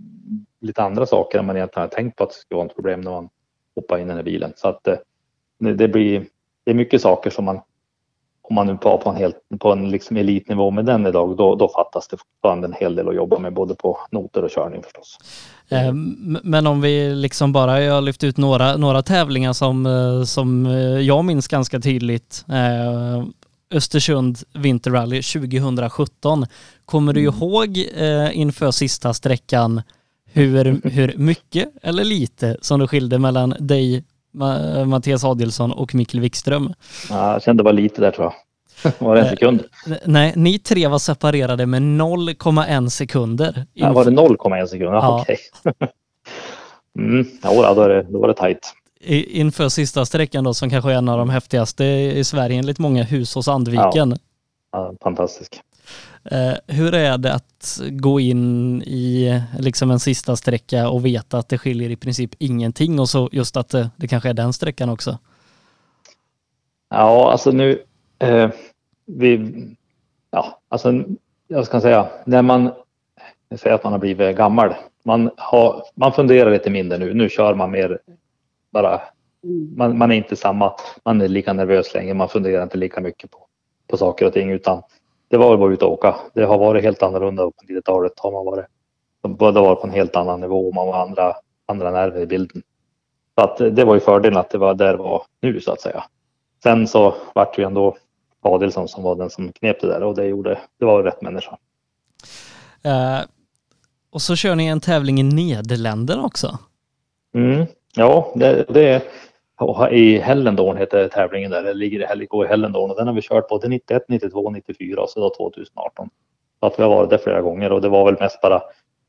lite 0.60 0.82
andra 0.82 1.06
saker 1.06 1.38
än 1.38 1.46
man 1.46 1.56
egentligen 1.56 1.82
hade 1.82 1.94
tänkt 1.94 2.16
på 2.16 2.24
att 2.24 2.30
det 2.30 2.36
skulle 2.36 2.56
vara 2.56 2.66
ett 2.66 2.74
problem 2.74 3.00
när 3.00 3.10
man 3.10 3.28
hoppar 3.74 3.98
in 3.98 4.04
i 4.04 4.08
den 4.08 4.16
här 4.16 4.24
bilen. 4.24 4.52
Så 4.56 4.68
att 4.68 4.86
eh, 4.86 4.96
det 5.58 5.88
blir, 5.88 6.26
det 6.64 6.70
är 6.70 6.74
mycket 6.74 7.02
saker 7.02 7.30
som 7.30 7.44
man 7.44 7.60
om 8.48 8.54
man 8.54 8.66
nu 8.66 8.78
var 8.82 8.98
på 8.98 9.10
en, 9.10 9.16
helt, 9.16 9.36
på 9.58 9.72
en 9.72 9.90
liksom 9.90 10.16
elitnivå 10.16 10.70
med 10.70 10.84
den 10.84 11.06
idag, 11.06 11.36
då, 11.36 11.54
då 11.54 11.68
fattas 11.68 12.08
det 12.08 12.16
fortfarande 12.16 12.66
en 12.66 12.72
hel 12.72 12.94
del 12.94 13.08
att 13.08 13.14
jobba 13.14 13.38
med 13.38 13.52
både 13.54 13.74
på 13.74 13.98
noter 14.10 14.44
och 14.44 14.50
körning 14.50 14.82
förstås. 14.82 15.18
Eh, 15.68 15.92
men 16.42 16.66
om 16.66 16.80
vi 16.80 17.14
liksom 17.14 17.52
bara, 17.52 17.82
jag 17.82 17.94
har 17.94 18.00
lyft 18.00 18.24
ut 18.24 18.36
några, 18.36 18.76
några 18.76 19.02
tävlingar 19.02 19.52
som, 19.52 19.86
eh, 19.86 20.24
som 20.24 20.66
eh, 20.66 20.72
jag 21.00 21.24
minns 21.24 21.48
ganska 21.48 21.80
tydligt. 21.80 22.44
Östersund 23.70 24.38
Vinterrally 24.54 25.22
2017. 25.22 26.46
Kommer 26.84 27.12
du 27.12 27.20
mm. 27.20 27.34
ihåg 27.34 27.76
inför 28.32 28.70
sista 28.70 29.14
sträckan 29.14 29.82
hur, 30.32 30.88
hur 30.88 31.14
mycket 31.16 31.68
eller 31.82 32.04
lite 32.04 32.56
som 32.60 32.80
det 32.80 32.88
skilde 32.88 33.18
mellan 33.18 33.54
dig, 33.58 34.04
Mattias 34.86 35.24
Adilsson 35.24 35.72
och 35.72 35.94
Mikkel 35.94 36.20
Wikström? 36.20 36.74
Ja, 37.10 37.32
jag 37.32 37.42
kände 37.42 37.62
bara 37.62 37.72
lite 37.72 38.00
där 38.00 38.10
tror 38.10 38.24
jag. 38.24 38.34
Var 38.98 39.14
det 39.14 39.20
en 39.20 39.28
sekund? 39.28 39.64
Nej, 40.04 40.32
ni 40.36 40.58
tre 40.58 40.88
var 40.88 40.98
separerade 40.98 41.66
med 41.66 41.82
0,1 41.82 42.88
sekunder. 42.88 43.66
Ja, 43.72 43.92
var 43.92 44.04
det 44.04 44.10
0,1 44.10 44.66
sekunder? 44.66 44.94
Ja. 44.94 45.20
Okej. 45.20 45.38
Okay. 45.64 45.88
mm, 46.98 47.26
ja, 47.42 47.74
då, 47.74 47.88
det, 47.88 48.02
då 48.02 48.20
var 48.20 48.28
det 48.28 48.34
tajt. 48.34 48.74
Inför 49.00 49.68
sista 49.68 50.06
sträckan 50.06 50.44
då, 50.44 50.54
som 50.54 50.70
kanske 50.70 50.92
är 50.92 50.94
en 50.94 51.08
av 51.08 51.18
de 51.18 51.30
häftigaste 51.30 51.84
i 51.84 52.24
Sverige 52.24 52.58
enligt 52.58 52.78
många, 52.78 53.02
hus 53.02 53.34
hos 53.34 53.48
Andviken. 53.48 54.10
Ja, 54.10 54.16
ja 54.72 54.94
fantastisk. 55.02 55.60
Eh, 56.30 56.54
hur 56.66 56.94
är 56.94 57.18
det 57.18 57.34
att 57.34 57.80
gå 57.90 58.20
in 58.20 58.82
i 58.82 59.42
liksom 59.58 59.90
en 59.90 60.00
sista 60.00 60.36
sträcka 60.36 60.88
och 60.88 61.06
veta 61.06 61.38
att 61.38 61.48
det 61.48 61.58
skiljer 61.58 61.90
i 61.90 61.96
princip 61.96 62.30
ingenting 62.38 63.00
och 63.00 63.08
så 63.08 63.28
just 63.32 63.56
att 63.56 63.68
det, 63.68 63.90
det 63.96 64.08
kanske 64.08 64.28
är 64.28 64.34
den 64.34 64.52
sträckan 64.52 64.88
också? 64.88 65.18
Ja, 66.90 67.32
alltså 67.32 67.50
nu 67.50 67.82
eh, 68.18 68.50
vi, 69.06 69.52
ja, 70.30 70.60
alltså 70.68 71.04
jag 71.48 71.66
ska 71.66 71.80
säga, 71.80 72.08
när 72.24 72.42
man 72.42 72.70
säger 73.56 73.74
att 73.74 73.84
man 73.84 73.92
har 73.92 74.00
blivit 74.00 74.36
gammal, 74.36 74.74
man, 75.02 75.30
har, 75.36 75.82
man 75.94 76.12
funderar 76.12 76.50
lite 76.50 76.70
mindre 76.70 76.98
nu. 76.98 77.14
Nu 77.14 77.28
kör 77.28 77.54
man 77.54 77.70
mer 77.70 77.98
bara, 78.70 79.00
man, 79.76 79.98
man 79.98 80.12
är 80.12 80.16
inte 80.16 80.36
samma, 80.36 80.74
man 81.04 81.20
är 81.20 81.28
lika 81.28 81.52
nervös 81.52 81.94
längre, 81.94 82.14
man 82.14 82.28
funderar 82.28 82.62
inte 82.62 82.78
lika 82.78 83.00
mycket 83.00 83.30
på, 83.30 83.38
på 83.86 83.96
saker 83.96 84.26
och 84.26 84.32
ting 84.32 84.50
utan 84.50 84.82
det 85.28 85.36
var 85.36 85.54
att 85.54 85.60
vara 85.60 85.72
ute 85.72 85.84
och 85.84 85.92
åka. 85.92 86.16
Det 86.34 86.44
har 86.44 86.58
varit 86.58 86.84
helt 86.84 87.02
annorlunda 87.02 87.42
på 87.42 87.52
90-talet. 87.68 88.12
Har 88.16 88.32
man 88.32 88.44
varit, 88.44 89.80
på 89.80 89.86
en 89.86 89.94
helt 89.94 90.16
annan 90.16 90.40
nivå 90.40 90.68
och 90.68 90.74
man 90.74 90.86
var 90.86 91.02
andra, 91.02 91.34
andra 91.66 91.90
nerver 91.90 92.20
i 92.20 92.26
bilden. 92.26 92.62
Så 93.34 93.44
att 93.44 93.56
det 93.58 93.84
var 93.84 93.94
ju 93.94 94.00
fördelen 94.00 94.38
att 94.38 94.50
det 94.50 94.58
var 94.58 94.74
där 94.74 94.92
det 94.92 94.98
var 94.98 95.22
nu 95.40 95.60
så 95.60 95.72
att 95.72 95.80
säga. 95.80 96.04
Sen 96.62 96.88
så 96.88 97.14
vart 97.34 97.58
vi 97.58 97.62
ändå 97.62 97.96
Adelsson 98.46 98.88
som 98.88 99.02
var 99.02 99.16
den 99.16 99.30
som 99.30 99.52
knep 99.52 99.80
det 99.80 99.86
där 99.86 100.02
och 100.02 100.14
det 100.14 100.26
gjorde, 100.26 100.58
det 100.78 100.84
var 100.84 101.02
rätt 101.02 101.22
människa. 101.22 101.58
Uh, 102.86 103.24
och 104.10 104.22
så 104.22 104.36
kör 104.36 104.54
ni 104.54 104.66
en 104.66 104.80
tävling 104.80 105.20
i 105.20 105.22
Nederländerna 105.22 106.24
också? 106.24 106.58
Mm, 107.34 107.66
ja, 107.96 108.32
det, 108.34 108.64
det 108.68 109.02
i 109.90 110.18
Hellendorn 110.18 110.76
heter 110.76 111.08
tävlingen 111.08 111.50
där, 111.50 111.62
det 111.62 111.74
ligger 111.74 112.22
i, 112.22 112.26
går 112.26 112.44
i 112.44 112.48
Hellendorn 112.48 112.90
och 112.90 112.96
den 112.96 113.06
har 113.06 113.14
vi 113.14 113.22
kört 113.22 113.48
både 113.48 113.68
91, 113.68 114.04
92, 114.08 114.50
94 114.50 115.02
och 115.02 115.10
så 115.10 115.20
då 115.20 115.34
2018. 115.34 116.10
Så 116.60 116.66
att 116.66 116.78
vi 116.78 116.82
har 116.82 116.90
varit 116.90 117.10
där 117.10 117.18
flera 117.18 117.42
gånger 117.42 117.72
och 117.72 117.80
det 117.80 117.88
var 117.88 118.04
väl 118.04 118.20
mest 118.20 118.40
bara, 118.40 118.62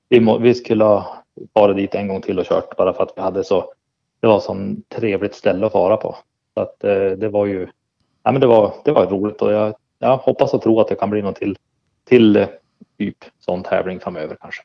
vi, 0.10 0.20
må, 0.20 0.38
vi 0.38 0.54
skulle 0.54 0.84
ha 0.84 1.24
varit 1.54 1.78
dit 1.78 1.96
en 1.96 2.08
gång 2.08 2.22
till 2.22 2.40
och 2.40 2.46
kört 2.46 2.78
bara 2.78 2.94
för 2.94 3.04
att 3.04 3.14
vi 3.16 3.22
hade 3.22 3.44
så, 3.44 3.74
det 4.20 4.28
var 4.28 4.40
så 4.40 4.76
trevligt 4.90 5.36
ställe 5.36 5.66
att 5.66 5.72
fara 5.72 5.98
på. 5.98 6.16
Så 6.54 6.62
att 6.62 6.84
eh, 6.84 7.12
det 7.12 7.30
var 7.30 7.46
ju 7.46 7.68
ja, 8.24 8.32
men 8.32 8.42
det, 8.42 8.48
var, 8.48 8.74
det 8.86 8.92
var 8.92 9.06
roligt 9.06 9.42
och 9.42 9.54
jag, 9.54 9.76
jag 10.00 10.18
hoppas 10.18 10.54
och 10.54 10.62
tror 10.62 10.82
att 10.82 10.88
det 10.88 10.96
kan 10.96 11.10
bli 11.10 11.22
något 11.22 11.36
till, 11.36 11.58
till 12.04 12.46
typ 12.98 13.18
sån 13.40 13.64
tävling 13.64 14.00
framöver 14.00 14.38
kanske. 14.42 14.62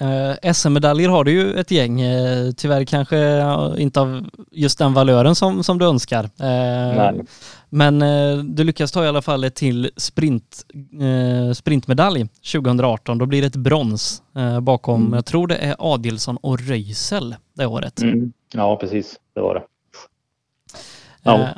Eh, 0.00 0.52
SM-medaljer 0.52 1.08
har 1.08 1.24
du 1.24 1.32
ju 1.32 1.54
ett 1.54 1.70
gäng, 1.70 2.00
eh, 2.00 2.50
tyvärr 2.50 2.84
kanske 2.84 3.42
inte 3.78 4.00
av 4.00 4.26
just 4.50 4.78
den 4.78 4.94
valören 4.94 5.34
som, 5.34 5.64
som 5.64 5.78
du 5.78 5.86
önskar. 5.86 6.24
Eh, 6.24 7.12
men 7.68 8.02
eh, 8.02 8.36
du 8.36 8.64
lyckas 8.64 8.92
ta 8.92 9.04
i 9.04 9.08
alla 9.08 9.22
fall 9.22 9.44
ett 9.44 9.54
till 9.54 9.90
sprint, 9.96 10.66
eh, 11.00 11.52
sprintmedalj 11.52 12.28
2018. 12.52 13.18
Då 13.18 13.26
blir 13.26 13.40
det 13.40 13.46
ett 13.46 13.56
brons 13.56 14.22
eh, 14.36 14.60
bakom, 14.60 15.00
mm. 15.00 15.12
jag 15.12 15.26
tror 15.26 15.46
det 15.46 15.56
är 15.56 15.76
Adilsson 15.78 16.36
och 16.36 16.60
Röisel 16.60 17.36
det 17.54 17.66
året. 17.66 18.02
Mm. 18.02 18.32
Ja, 18.54 18.76
precis, 18.76 19.16
det 19.34 19.40
var 19.40 19.54
det. 19.54 19.62
Ja. 21.22 21.48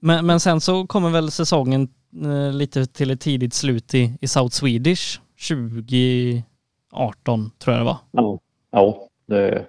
Men, 0.00 0.26
men 0.26 0.40
sen 0.40 0.60
så 0.60 0.86
kommer 0.86 1.10
väl 1.10 1.30
säsongen 1.30 1.88
eh, 2.24 2.52
lite 2.52 2.86
till 2.86 3.10
ett 3.10 3.20
tidigt 3.20 3.54
slut 3.54 3.94
i, 3.94 4.18
i 4.20 4.28
South 4.28 4.54
Swedish 4.54 5.20
2018 5.48 6.44
tror 7.58 7.76
jag 7.76 7.80
det 7.80 7.84
var. 7.84 7.96
Ja, 8.10 8.38
ja, 8.70 9.08
det, 9.26 9.66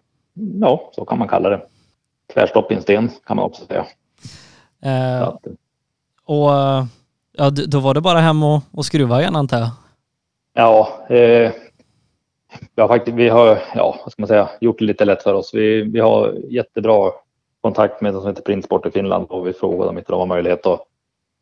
ja 0.60 0.92
så 0.94 1.06
kan 1.06 1.20
man 1.20 1.28
kalla 1.28 1.50
det. 1.50 1.62
Tvärstopp 2.34 2.72
i 2.72 2.76
en 2.76 2.82
sten 2.82 3.10
kan 3.26 3.38
man 3.38 3.46
också 3.46 3.66
säga. 3.66 3.86
Eh, 4.82 5.34
och 6.26 6.50
ja, 7.32 7.50
då 7.68 7.80
var 7.80 7.94
det 7.94 8.02
bara 8.02 8.20
hem 8.20 8.44
och, 8.44 8.62
och 8.72 8.86
skruva 8.86 9.22
igen 9.22 9.36
antar 9.36 9.60
jag? 9.60 9.70
Ja, 10.54 11.06
eh, 11.10 11.52
vi 12.76 12.82
har 12.82 12.88
faktiskt, 12.88 13.18
vi 13.18 13.30
har, 13.30 13.60
ja, 13.76 13.96
vad 14.04 14.12
ska 14.12 14.22
man 14.22 14.28
säga, 14.28 14.50
gjort 14.62 14.80
det 14.80 14.86
lite 14.86 15.06
lätt 15.06 15.24
för 15.24 15.34
oss. 15.34 15.54
Vi, 15.54 15.82
vi 15.82 16.00
har 16.00 16.34
jättebra 16.50 17.12
kontakt 17.62 18.02
med 18.02 18.14
de 18.14 18.22
som 18.22 18.30
heter 18.30 18.42
Printsport 18.42 18.86
i 18.86 18.92
Finland 18.92 19.26
och 19.30 19.48
vi 19.48 19.54
frågade 19.54 19.90
om 19.90 19.98
inte 19.98 20.12
de 20.12 20.20
har 20.20 20.26
möjlighet 20.26 20.66
att, 20.66 20.82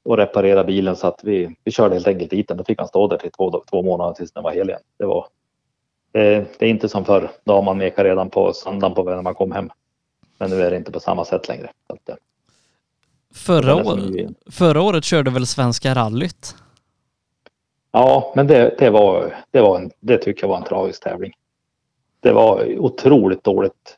att 0.09 0.19
reparera 0.19 0.63
bilen 0.63 0.95
så 0.95 1.07
att 1.07 1.19
vi, 1.23 1.55
vi 1.63 1.71
körde 1.71 1.95
helt 1.95 2.07
enkelt 2.07 2.31
dit 2.31 2.47
den. 2.47 2.57
Då 2.57 2.63
fick 2.63 2.79
han 2.79 2.87
stå 2.87 3.07
där 3.07 3.17
till 3.17 3.31
två, 3.31 3.63
två 3.69 3.81
månader 3.81 4.13
tills 4.13 4.31
den 4.31 4.43
var 4.43 4.51
hel 4.51 4.69
igen. 4.69 4.81
Det, 4.97 5.05
var, 5.05 5.27
det, 6.11 6.45
det 6.59 6.65
är 6.65 6.69
inte 6.69 6.89
som 6.89 7.05
förr. 7.05 7.31
Då 7.43 7.53
har 7.53 7.61
man 7.61 7.77
mekat 7.77 8.05
redan 8.05 8.29
på 8.29 8.53
söndagen 8.53 8.95
på 8.95 9.03
när 9.03 9.21
man 9.21 9.35
kom 9.35 9.51
hem. 9.51 9.69
Men 10.37 10.49
nu 10.49 10.61
är 10.61 10.71
det 10.71 10.77
inte 10.77 10.91
på 10.91 10.99
samma 10.99 11.25
sätt 11.25 11.47
längre. 11.47 11.69
Att, 11.87 12.17
förra, 13.33 13.75
år, 13.75 13.99
förra 14.51 14.81
året 14.81 15.03
körde 15.03 15.31
väl 15.31 15.47
Svenska 15.47 15.95
rallyt? 15.95 16.55
Ja, 17.91 18.33
men 18.35 18.47
det, 18.47 18.75
det, 18.79 18.89
var, 18.89 19.35
det, 19.51 19.61
var 19.61 19.77
en, 19.77 19.91
det 19.99 20.17
tycker 20.17 20.43
jag 20.43 20.49
var 20.49 20.57
en 20.57 20.63
tragisk 20.63 21.03
tävling. 21.03 21.33
Det 22.19 22.31
var 22.31 22.79
otroligt 22.79 23.43
dåligt 23.43 23.97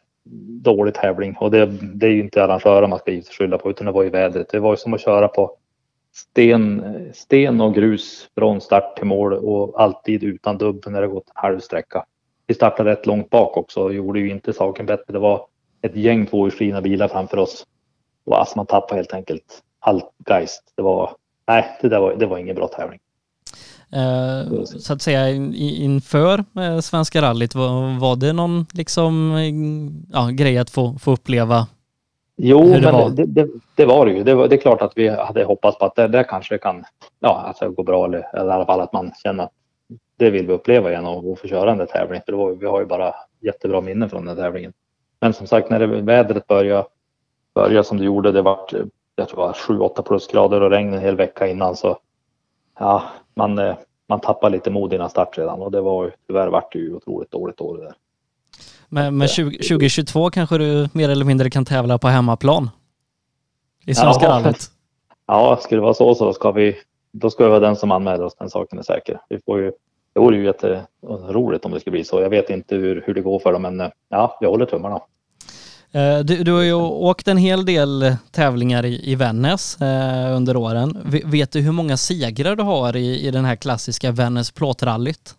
dålig 0.63 0.93
tävling 0.93 1.35
och 1.39 1.51
det, 1.51 1.65
det 1.81 2.05
är 2.05 2.11
ju 2.11 2.19
inte 2.19 2.43
arrangören 2.43 2.89
man 2.89 2.99
ska 2.99 3.21
skylla 3.21 3.57
på 3.57 3.69
utan 3.69 3.85
det 3.85 3.91
var 3.91 4.03
ju 4.03 4.09
vädret. 4.09 4.49
Det 4.49 4.59
var 4.59 4.71
ju 4.71 4.77
som 4.77 4.93
att 4.93 5.01
köra 5.01 5.27
på 5.27 5.57
sten, 6.13 6.83
sten 7.13 7.61
och 7.61 7.75
grus 7.75 8.29
från 8.35 8.61
start 8.61 8.95
till 8.97 9.05
mål 9.05 9.33
och 9.33 9.81
alltid 9.81 10.23
utan 10.23 10.57
dubb 10.57 10.83
när 10.87 11.01
det 11.01 11.07
gått 11.07 11.27
en 11.27 11.33
halv 11.35 11.59
sträcka. 11.59 12.05
Vi 12.47 12.53
startade 12.53 12.91
rätt 12.91 13.05
långt 13.05 13.29
bak 13.29 13.57
också 13.57 13.81
och 13.81 13.93
gjorde 13.93 14.19
ju 14.19 14.29
inte 14.29 14.53
saken 14.53 14.85
bättre. 14.85 15.13
Det 15.13 15.19
var 15.19 15.47
ett 15.81 15.95
gäng 15.95 16.25
tvåhjulsdrivna 16.25 16.81
bilar 16.81 17.07
framför 17.07 17.37
oss 17.37 17.65
och 18.25 18.39
alltså 18.39 18.57
man 18.57 18.65
tappade 18.65 18.95
helt 18.95 19.13
enkelt 19.13 19.63
allt 19.79 20.09
geist. 20.29 20.63
Det 20.75 20.81
var, 20.81 21.15
nej, 21.47 21.77
det 21.81 21.89
där 21.89 21.99
var, 21.99 22.15
det 22.15 22.25
var 22.25 22.37
ingen 22.37 22.55
bra 22.55 22.67
tävling. 22.67 22.99
Eh, 23.91 24.63
så 24.63 24.93
att 24.93 25.01
säga 25.01 25.29
inför 25.29 26.45
eh, 26.59 26.79
Svenska 26.79 27.21
rallyt, 27.21 27.55
var, 27.55 27.99
var 27.99 28.15
det 28.15 28.33
någon 28.33 28.65
liksom, 28.73 29.35
eh, 29.35 29.53
ja, 30.13 30.29
grej 30.29 30.57
att 30.57 30.69
få, 30.69 30.97
få 30.99 31.11
uppleva? 31.11 31.67
Jo, 32.35 32.63
det 32.63 32.81
men 32.81 32.93
var? 32.93 33.09
det, 33.09 33.25
det, 33.25 33.49
det 33.75 33.85
var 33.85 34.05
det 34.05 34.11
ju. 34.11 34.23
Det, 34.23 34.35
var, 34.35 34.47
det 34.47 34.55
är 34.55 34.61
klart 34.61 34.81
att 34.81 34.93
vi 34.95 35.07
hade 35.07 35.43
hoppats 35.43 35.77
på 35.77 35.85
att 35.85 35.95
det 35.95 36.07
där 36.07 36.23
kanske 36.23 36.57
kan 36.57 36.83
ja, 37.19 37.43
alltså 37.47 37.69
gå 37.69 37.83
bra 37.83 38.05
eller, 38.05 38.27
eller 38.33 38.51
i 38.51 38.53
alla 38.53 38.65
fall 38.65 38.81
att 38.81 38.93
man 38.93 39.11
känner 39.23 39.43
att 39.43 39.51
det 40.17 40.29
vill 40.29 40.47
vi 40.47 40.53
uppleva 40.53 40.91
igen 40.91 41.05
och, 41.05 41.39
få 41.39 41.47
köra 41.47 41.65
den 41.65 41.77
där 41.77 41.85
tävlingen. 41.85 42.23
För 42.25 42.31
det 42.31 42.37
var, 42.37 42.51
vi 42.51 42.65
har 42.65 42.79
ju 42.79 42.85
bara 42.85 43.15
jättebra 43.41 43.81
minnen 43.81 44.09
från 44.09 44.25
den 44.25 44.35
tävlingen. 44.35 44.73
Men 45.21 45.33
som 45.33 45.47
sagt, 45.47 45.69
när 45.69 45.79
det, 45.79 45.87
vädret 45.87 46.47
började, 46.47 46.85
började 47.55 47.83
som 47.83 47.97
det 47.97 48.05
gjorde, 48.05 48.31
det 48.31 48.41
var 48.41 48.59
jag 49.15 49.29
tror 49.29 49.41
det 49.41 49.47
var 49.47 49.89
7-8 49.89 50.01
plusgrader 50.01 50.61
och 50.61 50.71
regn 50.71 50.93
en 50.93 51.01
hel 51.01 51.15
vecka 51.15 51.47
innan 51.47 51.75
så 51.75 51.97
ja, 52.79 53.03
man, 53.35 53.59
eh, 53.59 53.77
man 54.07 54.19
tappade 54.19 54.55
lite 54.55 54.71
mod 54.71 54.93
innan 54.93 55.09
start 55.09 55.37
redan 55.37 55.61
och 55.61 55.71
det 55.71 55.81
var 55.81 56.03
ju 56.03 56.11
tyvärr 56.27 56.47
vart 56.47 56.73
det 56.73 56.79
ju 56.79 56.95
otroligt 56.95 57.31
dåligt 57.31 57.61
år 57.61 57.77
det 57.77 57.83
där. 57.83 57.93
Men, 58.93 59.17
men 59.17 59.27
20, 59.27 59.57
2022 59.57 60.29
kanske 60.29 60.57
du 60.57 60.89
mer 60.93 61.09
eller 61.09 61.25
mindre 61.25 61.49
kan 61.49 61.65
tävla 61.65 61.97
på 61.97 62.07
hemmaplan? 62.07 62.69
I 63.85 63.95
Svenska 63.95 64.25
Ja. 64.25 64.29
rallyt? 64.29 64.69
Ja, 65.27 65.59
skulle 65.61 65.77
det 65.81 65.83
vara 65.83 65.93
så 65.93 66.15
så 66.15 66.33
ska 66.33 66.51
vi, 66.51 66.75
då 67.13 67.29
ska 67.29 67.43
vi 67.43 67.49
vara 67.49 67.59
den 67.59 67.75
som 67.75 67.91
anmäler 67.91 68.23
oss, 68.23 68.35
den 68.39 68.49
saken 68.49 68.79
är 68.79 68.83
säker. 68.83 69.19
Vi 69.29 69.39
får 69.45 69.59
ju, 69.59 69.71
det 70.13 70.19
vore 70.19 70.37
ju 70.37 70.45
jätteroligt 70.45 71.65
om 71.65 71.71
det 71.71 71.79
skulle 71.79 71.91
bli 71.91 72.03
så. 72.03 72.21
Jag 72.21 72.29
vet 72.29 72.49
inte 72.49 72.75
hur, 72.75 73.03
hur 73.05 73.13
det 73.13 73.21
går 73.21 73.39
för 73.39 73.53
dem, 73.53 73.61
men 73.61 73.81
eh, 73.81 73.87
ja, 74.09 74.37
jag 74.41 74.49
håller 74.49 74.65
tummarna. 74.65 74.99
Eh, 75.91 76.19
Du, 76.19 76.43
du 76.43 76.51
har 76.53 76.61
ju 76.61 76.73
åkt 76.73 77.27
en 77.27 77.37
hel 77.37 77.65
del 77.65 78.15
tävlingar 78.31 78.85
i, 78.85 79.11
i 79.11 79.15
Vännäs 79.15 79.81
eh, 79.81 80.35
under 80.35 80.57
åren. 80.57 80.97
Vet 81.25 81.51
du 81.51 81.61
hur 81.61 81.71
många 81.71 81.97
segrar 81.97 82.55
du 82.55 82.63
har 82.63 82.95
i, 82.95 83.27
i 83.27 83.31
den 83.31 83.45
här 83.45 83.55
klassiska 83.55 84.11
Vännäs 84.11 84.51
plåtrallyt? 84.51 85.35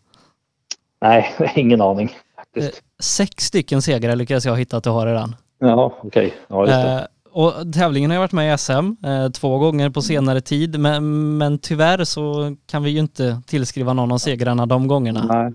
Nej, 1.01 1.35
ingen 1.57 1.81
aning 1.81 2.13
faktiskt. 2.55 2.83
Sex 3.03 3.45
stycken 3.45 3.83
segrar 3.83 4.17
lyckades 4.17 4.45
jag 4.47 4.57
hitta 4.57 4.77
att 4.77 4.85
du 4.85 4.91
har 4.91 5.07
den. 5.07 5.35
Ja, 5.59 5.93
okej. 6.03 6.35
Ja, 6.49 6.61
just 6.61 6.73
det. 6.73 6.93
Eh, 6.93 7.01
och 7.33 7.53
tävlingen 7.75 8.11
har 8.11 8.15
ju 8.15 8.21
varit 8.21 8.33
med 8.33 8.55
i 8.55 8.59
SM 8.59 8.73
eh, 9.07 9.29
två 9.31 9.59
gånger 9.59 9.91
på 9.91 10.03
senare 10.03 10.41
tid, 10.41 10.79
men, 10.81 11.37
men 11.39 11.59
tyvärr 11.59 12.05
så 12.05 12.57
kan 12.67 12.83
vi 12.83 12.91
ju 12.91 12.99
inte 12.99 13.41
tillskriva 13.47 13.93
någon 13.93 14.13
av 14.13 14.19
segrarna 14.19 14.67
de 14.67 14.89
gångerna. 14.89 15.25
Nej. 15.43 15.53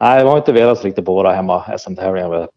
Nej, 0.00 0.24
vi 0.24 0.30
har 0.30 0.36
inte 0.38 0.52
velat 0.52 0.84
riktigt 0.84 1.04
på 1.04 1.14
våra 1.14 1.32
hemma 1.32 1.64
SM-tävlingar. 1.78 2.48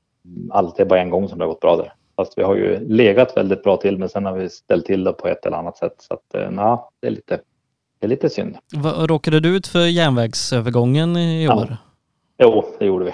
Allt 0.51 0.79
är 0.79 0.85
bara 0.85 1.01
en 1.01 1.09
gång 1.09 1.29
som 1.29 1.37
det 1.39 1.43
har 1.45 1.49
gått 1.49 1.59
bra 1.59 1.75
där. 1.77 1.93
Fast 2.15 2.37
vi 2.37 2.43
har 2.43 2.55
ju 2.55 2.79
legat 2.87 3.37
väldigt 3.37 3.63
bra 3.63 3.77
till, 3.77 3.97
men 3.97 4.09
sen 4.09 4.25
har 4.25 4.33
vi 4.33 4.49
ställt 4.49 4.85
till 4.85 5.03
det 5.03 5.13
på 5.13 5.27
ett 5.27 5.45
eller 5.45 5.57
annat 5.57 5.77
sätt. 5.77 5.95
Så 5.99 6.13
att, 6.13 6.33
eh, 6.43 6.51
nej, 6.51 6.77
det 7.01 7.07
är 7.07 7.11
lite, 7.11 7.39
det 7.99 8.05
är 8.05 8.09
lite 8.09 8.29
synd. 8.29 8.55
Va- 8.73 9.07
Råkade 9.07 9.39
du 9.39 9.55
ut 9.55 9.67
för 9.67 9.85
järnvägsövergången 9.85 11.17
i 11.17 11.43
Ja. 11.45 11.55
år? 11.55 11.77
Jo, 12.37 12.65
det 12.79 12.85
gjorde 12.85 13.05
vi. 13.05 13.11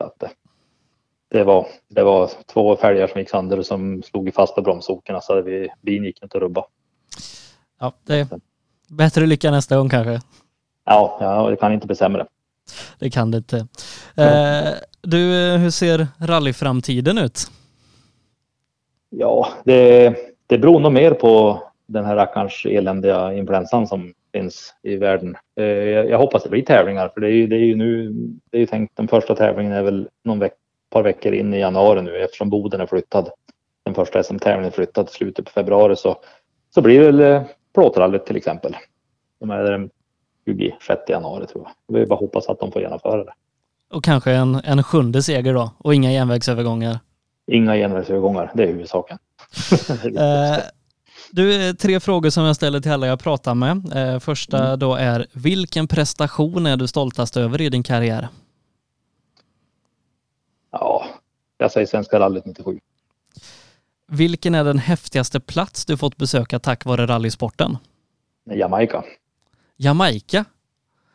Att, 0.00 0.32
det, 1.30 1.44
var, 1.44 1.66
det 1.88 2.02
var 2.02 2.30
två 2.52 2.76
fälgar 2.76 3.06
som 3.06 3.20
gick 3.20 3.30
sönder 3.30 3.58
och 3.58 3.66
som 3.66 4.02
slog 4.02 4.28
i 4.28 4.32
fasta 4.32 4.62
bromsokerna 4.62 5.20
så 5.20 5.42
vi, 5.42 5.68
bilen 5.80 6.04
gick 6.04 6.22
inte 6.22 6.36
att 6.36 6.42
rubba. 6.42 6.64
Ja, 7.80 7.92
det 8.06 8.14
är 8.14 8.26
bättre 8.88 9.26
lycka 9.26 9.50
nästa 9.50 9.76
gång 9.76 9.88
kanske. 9.88 10.20
Ja, 10.84 11.16
ja, 11.20 11.50
det 11.50 11.56
kan 11.56 11.72
inte 11.72 11.86
bli 11.86 11.96
sämre. 11.96 12.26
Det 12.98 13.10
kan 13.10 13.30
det 13.30 13.36
inte. 13.36 13.56
Eh, 14.16 14.68
du, 15.00 15.18
hur 15.58 15.70
ser 15.70 16.06
rallyframtiden 16.18 17.18
ut? 17.18 17.50
Ja, 19.08 19.48
det, 19.64 20.16
det 20.46 20.58
beror 20.58 20.80
nog 20.80 20.92
mer 20.92 21.10
på 21.14 21.62
den 21.86 22.04
här 22.04 22.16
rackarns 22.16 22.66
eländiga 22.66 23.32
influensan 23.32 23.86
som 23.86 24.14
finns 24.32 24.74
i 24.82 24.96
världen. 24.96 25.36
Eh, 25.56 25.64
Jag, 25.64 26.18
hoppas 26.18 26.42
det 26.42 26.50
blir 26.50 26.62
tävlingar 26.62 27.08
för 27.08 27.20
det 27.20 27.26
är 27.26 27.32
ju, 27.32 27.46
det 27.46 27.56
är 27.56 27.64
ju 27.64 27.76
nu, 27.76 28.12
det 28.50 28.56
är 28.56 28.60
ju 28.60 28.66
tänkt 28.66 28.96
den 28.96 29.08
första 29.08 29.34
tävlingen 29.34 29.72
är 29.72 29.82
väl 29.82 30.08
någon 30.24 30.38
veck, 30.38 30.52
par 30.90 31.02
veckor 31.02 31.32
in 31.34 31.54
i 31.54 31.58
januari 31.58 32.02
nu 32.02 32.16
eftersom 32.16 32.50
Boden 32.50 32.80
är 32.80 32.86
flyttad. 32.86 33.30
Den 33.84 33.94
första 33.94 34.22
SM-tävlingen 34.22 34.72
flyttad 34.72 35.06
till 35.06 35.16
slutet 35.16 35.44
på 35.44 35.50
februari 35.50 35.96
så, 35.96 36.16
så 36.74 36.82
blir 36.82 37.00
det 37.00 37.06
väl 37.06 37.20
eh, 37.20 37.42
plåtrallyt 37.74 38.26
till 38.26 38.36
exempel. 38.36 38.76
De 39.40 39.50
är 39.50 39.62
den 39.62 39.90
26 40.46 41.00
januari 41.08 41.46
tror 41.46 41.64
jag. 41.64 41.98
Vi 41.98 42.06
bara 42.06 42.18
hoppas 42.18 42.48
att 42.48 42.60
de 42.60 42.72
får 42.72 42.82
genomföra 42.82 43.24
det. 43.24 43.32
Och 43.90 44.04
kanske 44.04 44.32
en, 44.32 44.54
en 44.64 44.82
sjunde 44.82 45.22
seger 45.22 45.54
då 45.54 45.70
och 45.78 45.94
inga 45.94 46.12
järnvägsövergångar. 46.12 46.98
Inga 47.46 47.76
genvägsövergångar, 47.76 48.50
det 48.54 48.62
är 48.62 48.66
huvudsaken. 48.66 49.18
Du, 51.32 51.68
eh, 51.68 51.74
tre 51.74 52.00
frågor 52.00 52.30
som 52.30 52.44
jag 52.44 52.56
ställer 52.56 52.80
till 52.80 52.92
alla 52.92 53.06
jag 53.06 53.20
pratar 53.20 53.54
med. 53.54 53.96
Eh, 53.96 54.18
första 54.18 54.76
då 54.76 54.94
är, 54.94 55.26
vilken 55.32 55.88
prestation 55.88 56.66
är 56.66 56.76
du 56.76 56.86
stoltast 56.86 57.36
över 57.36 57.60
i 57.60 57.68
din 57.68 57.82
karriär? 57.82 58.28
Ja, 60.72 61.04
jag 61.58 61.72
säger 61.72 61.86
Svenska 61.86 62.20
rallyt 62.20 62.46
97. 62.46 62.78
Vilken 64.08 64.54
är 64.54 64.64
den 64.64 64.78
häftigaste 64.78 65.40
plats 65.40 65.84
du 65.86 65.96
fått 65.96 66.16
besöka 66.16 66.58
tack 66.58 66.84
vare 66.84 67.06
rallysporten? 67.06 67.76
Jamaica. 68.50 69.04
Jamaica? 69.76 70.44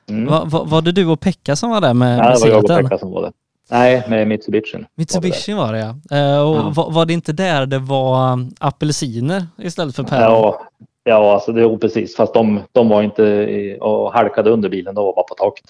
Mm. 0.10 0.26
Va, 0.26 0.46
va, 0.46 0.64
var 0.64 0.82
det 0.82 0.92
du 0.92 1.06
och 1.06 1.20
Pekka 1.20 1.56
som 1.56 1.70
var 1.70 1.82
där 1.82 1.94
med, 1.94 2.18
Nej, 2.18 2.28
med 2.28 2.36
det 2.36 2.40
var 2.40 2.48
jag 2.48 2.64
och? 2.64 2.70
Pekka 2.70 2.98
som 2.98 3.12
var 3.12 3.22
det. 3.22 3.32
Nej, 3.70 4.04
med 4.10 4.28
Mitsubishi. 4.28 4.86
Mitsubishi 4.96 5.54
var 5.54 5.74
det 5.74 5.80
ja. 5.80 6.18
Eh, 6.18 6.50
och 6.50 6.56
Ja. 6.56 6.74
var, 6.76 6.92
var 6.92 7.06
det 7.06 7.14
inte 7.14 7.34
där 7.34 7.66
det 7.66 7.80
var 7.80 8.34
um, 8.34 8.52
apelsiner 8.60 9.48
istället 9.58 9.96
för 9.96 10.04
päron? 10.04 10.32
Ja, 10.32 10.62
ja 11.04 11.34
alltså 11.34 11.52
det 11.52 11.68
var 11.68 11.78
precis. 11.78 12.16
Fast 12.16 12.34
de, 12.34 12.60
de 12.72 12.90
var 12.90 13.02
inte 13.04 13.24
i, 13.24 13.78
och 13.82 14.14
halkade 14.14 14.50
under 14.50 14.70
bilen, 14.70 14.96
de 14.96 15.06
var 15.06 15.16
bara 15.16 15.24
på 15.24 15.36
taket. 15.36 15.66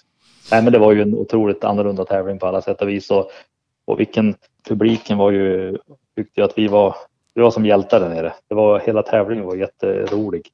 Nej, 0.52 0.62
men 0.64 0.74
det 0.74 0.80
var 0.80 0.92
ju 0.92 1.02
en 1.02 1.16
otroligt 1.16 1.64
annorlunda 1.64 2.06
tävling 2.06 2.40
på 2.40 2.48
alla 2.48 2.62
sätt 2.62 2.82
och 2.82 2.90
vis. 2.90 3.12
Och, 3.12 3.32
och 3.86 4.00
vilken 4.00 4.36
publiken 4.68 5.18
var 5.18 5.32
ju, 5.32 5.78
tyckte 6.16 6.42
ju 6.42 6.46
att 6.46 6.58
vi 6.58 6.68
var, 6.68 6.96
vi 7.34 7.42
var 7.42 7.52
som 7.52 7.66
hjältar 7.66 8.00
där 8.00 8.10
nere. 8.10 8.34
Det 8.50 8.56
var, 8.56 8.80
hela 8.80 9.04
tävlingen 9.04 9.46
var 9.46 9.56
jätterolig. 9.56 10.48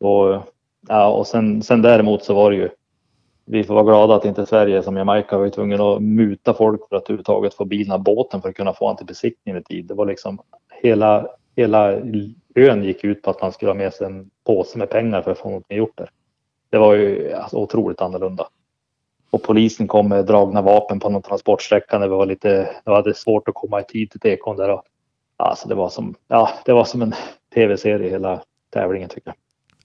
Och, 0.00 0.42
ja, 0.88 1.06
och 1.08 1.26
sen, 1.26 1.62
sen 1.62 1.82
däremot 1.82 2.24
så 2.24 2.34
var 2.34 2.50
det 2.50 2.56
ju, 2.56 2.68
vi 3.52 3.64
får 3.64 3.74
vara 3.74 3.84
glada 3.84 4.14
att 4.14 4.24
inte 4.24 4.46
Sverige 4.46 4.82
som 4.82 4.96
Jamaica 4.96 5.38
var 5.38 5.48
tvungen 5.48 5.80
att 5.80 6.02
muta 6.02 6.54
folk 6.54 6.88
för 6.88 6.96
att 6.96 7.02
överhuvudtaget 7.02 7.54
få 7.54 7.64
bilen 7.64 7.92
av 7.92 8.02
båten 8.02 8.42
för 8.42 8.48
att 8.48 8.56
kunna 8.56 8.72
få 8.72 8.86
han 8.86 8.96
till 8.96 9.06
besiktning 9.06 9.56
i 9.56 9.62
tid. 9.62 9.86
Det 9.86 9.94
var 9.94 10.06
liksom 10.06 10.42
hela, 10.82 11.26
hela 11.56 11.92
ön 12.54 12.84
gick 12.84 13.04
ut 13.04 13.22
på 13.22 13.30
att 13.30 13.42
man 13.42 13.52
skulle 13.52 13.70
ha 13.70 13.76
med 13.76 13.92
sig 13.92 14.06
en 14.06 14.30
påse 14.46 14.78
med 14.78 14.90
pengar 14.90 15.22
för 15.22 15.30
att 15.30 15.38
få 15.38 15.48
någonting 15.48 15.78
gjort 15.78 15.98
där. 15.98 16.10
Det 16.70 16.78
var 16.78 16.94
ju 16.94 17.32
alltså, 17.32 17.56
otroligt 17.56 18.00
annorlunda. 18.00 18.48
Och 19.30 19.42
polisen 19.42 19.88
kom 19.88 20.08
med 20.08 20.26
dragna 20.26 20.62
vapen 20.62 21.00
på 21.00 21.08
någon 21.08 21.22
transportsträcka 21.22 21.98
när 21.98 22.08
vi 22.08 22.14
var 22.14 22.26
lite, 22.26 22.70
det 22.84 22.90
hade 22.90 23.14
svårt 23.14 23.48
att 23.48 23.54
komma 23.54 23.80
i 23.80 23.84
tid 23.84 24.10
till 24.10 24.20
tekon 24.20 24.56
där. 24.56 24.68
Och, 24.68 24.82
alltså 25.36 25.68
det 25.68 25.74
var 25.74 25.88
som, 25.88 26.14
ja, 26.28 26.50
det 26.64 26.72
var 26.72 26.84
som 26.84 27.02
en 27.02 27.14
tv-serie 27.54 28.10
hela 28.10 28.42
tävlingen 28.70 29.08
tycker 29.08 29.28
jag. 29.28 29.36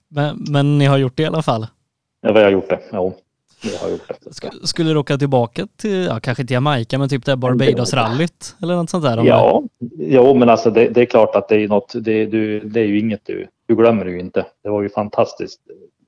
Men, 0.08 0.44
men 0.50 0.78
ni 0.78 0.84
har 0.84 0.98
gjort 0.98 1.16
det 1.16 1.22
i 1.22 1.26
alla 1.26 1.42
fall? 1.42 1.66
Ja, 2.20 2.32
vi 2.32 2.42
har 2.42 2.50
gjort 2.50 2.68
det. 2.68 2.80
Jo, 2.92 3.14
har 3.80 3.90
gjort. 3.90 4.10
Sk- 4.24 4.66
skulle 4.66 4.90
du 4.90 4.98
åka 4.98 5.18
tillbaka 5.18 5.66
till, 5.76 6.04
ja 6.04 6.20
kanske 6.20 6.44
till 6.46 6.54
Jamaica, 6.54 6.98
men 6.98 7.08
typ 7.08 7.24
det 7.24 7.36
Barbados-rallyt 7.36 8.56
eller 8.62 8.76
något 8.76 8.90
sånt 8.90 9.04
där? 9.04 9.24
Ja, 9.24 9.62
jo, 9.98 10.34
men 10.34 10.48
alltså 10.48 10.70
det, 10.70 10.88
det 10.88 11.00
är 11.00 11.06
klart 11.06 11.36
att 11.36 11.48
det 11.48 11.56
är 11.56 11.68
något, 11.68 11.92
det, 11.94 12.26
du, 12.26 12.60
det 12.60 12.80
är 12.80 12.86
ju 12.86 12.98
inget 12.98 13.20
du, 13.24 13.48
du 13.66 13.76
glömmer 13.76 14.06
ju 14.06 14.20
inte. 14.20 14.46
Det 14.62 14.70
var 14.70 14.82
ju 14.82 14.88
fantastiskt 14.88 15.60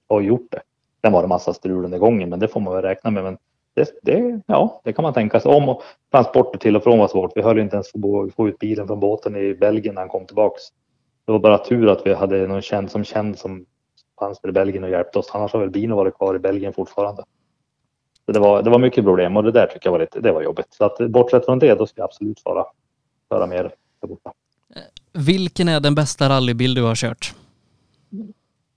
att 0.09 0.15
ha 0.15 0.21
gjort 0.21 0.47
det. 0.51 0.61
Sen 1.05 1.13
var 1.13 1.23
det 1.23 1.29
massa 1.29 1.55
strul 1.55 1.85
under 1.85 1.99
gången, 1.99 2.29
men 2.31 2.41
det 2.41 2.49
får 2.49 2.61
man 2.61 2.75
väl 2.75 2.83
räkna 2.83 3.11
med. 3.11 3.25
Men 3.25 3.39
det, 3.75 3.89
det, 4.03 4.41
ja, 4.47 4.81
det 4.85 4.93
kan 4.93 5.03
man 5.03 5.13
tänka 5.15 5.41
sig. 5.41 5.53
Om 5.53 5.69
och 5.69 5.83
transporter 6.13 6.59
till 6.59 6.77
och 6.77 6.83
från 6.83 6.99
var 6.99 7.09
svårt. 7.09 7.33
Vi 7.35 7.43
höll 7.43 7.59
inte 7.59 7.77
ens 7.77 7.93
få, 7.93 8.31
få 8.37 8.49
ut 8.49 8.59
bilen 8.59 8.87
från 8.87 9.01
båten 9.01 9.37
i 9.37 9.55
Belgien 9.55 9.95
när 9.95 10.03
han 10.03 10.09
kom 10.09 10.27
tillbaks. 10.27 10.63
Det 11.27 11.33
var 11.33 11.39
bara 11.39 11.59
tur 11.59 11.89
att 11.89 12.07
vi 12.07 12.15
hade 12.15 12.47
någon 12.47 12.63
känd 12.63 12.91
som 12.91 13.05
känd 13.05 13.39
som 13.39 13.65
fanns 14.21 14.41
där 14.41 14.49
i 14.49 14.53
Belgien 14.53 14.85
och 14.85 14.91
hjälpte 14.91 15.19
oss. 15.19 15.31
Annars 15.35 15.53
har 15.53 15.61
väl 15.61 15.71
bilen 15.71 15.97
varit 15.97 16.17
kvar 16.17 16.35
i 16.35 16.39
Belgien 16.39 16.73
fortfarande. 16.73 17.25
Så 18.27 18.33
det 18.33 18.39
var, 18.39 18.63
det 18.63 18.71
var 18.71 18.79
mycket 18.79 19.05
problem 19.05 19.37
och 19.37 19.43
det 19.43 19.53
där 19.53 19.67
tycker 19.67 19.87
jag 19.87 19.93
var 19.93 19.99
lite, 19.99 20.21
det 20.21 20.33
var 20.33 20.43
jobbigt. 20.43 20.67
Så 20.71 20.85
att 20.85 20.99
bortsett 21.11 21.45
från 21.45 21.59
det, 21.59 21.75
då 21.75 21.87
ska 21.87 22.01
jag 22.01 22.05
absolut 22.05 22.43
vara 23.29 23.47
med 23.47 23.71
där 24.01 24.09
borta. 24.09 24.33
Vilken 25.13 25.69
är 25.69 25.81
den 25.81 25.95
bästa 25.95 26.29
rallybil 26.29 26.75
du 26.75 26.83
har 26.83 26.95
kört? 26.95 27.35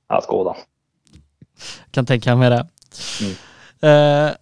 Ja, 0.08 0.22
Skåda. 0.22 0.56
Kan 1.92 2.06
tänka 2.06 2.36
mig 2.36 2.50
det. 2.50 2.68
Mm. 3.22 4.28
Eh, 4.28 4.34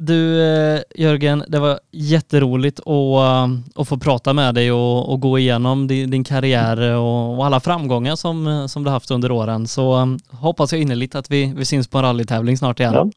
du 0.00 0.42
eh, 0.42 0.80
Jörgen, 0.94 1.44
det 1.48 1.58
var 1.58 1.80
jätteroligt 1.90 2.80
att, 2.80 2.86
eh, 2.86 3.48
att 3.74 3.88
få 3.88 3.98
prata 3.98 4.32
med 4.32 4.54
dig 4.54 4.72
och, 4.72 5.12
och 5.12 5.20
gå 5.20 5.38
igenom 5.38 5.86
din, 5.86 6.10
din 6.10 6.24
karriär 6.24 6.96
och, 6.96 7.38
och 7.38 7.46
alla 7.46 7.60
framgångar 7.60 8.16
som, 8.16 8.46
eh, 8.46 8.66
som 8.66 8.84
du 8.84 8.90
haft 8.90 9.10
under 9.10 9.32
åren. 9.32 9.66
Så 9.66 10.16
hoppas 10.30 10.72
jag 10.72 10.82
innerligt 10.82 11.14
att 11.14 11.30
vi, 11.30 11.52
vi 11.56 11.64
syns 11.64 11.88
på 11.88 11.98
en 11.98 12.04
rallytävling 12.04 12.56
snart 12.56 12.80
igen. 12.80 12.94
Ja. 12.94 13.10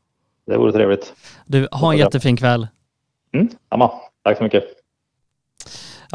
Det 0.45 0.57
vore 0.57 0.71
trevligt. 0.71 1.13
Du, 1.45 1.67
ha 1.71 1.93
en 1.93 1.99
jättefin 1.99 2.37
kväll. 2.37 2.67
Mm, 3.33 3.49
samma. 3.69 3.91
Tack 4.23 4.37
så 4.37 4.43
mycket. 4.43 4.63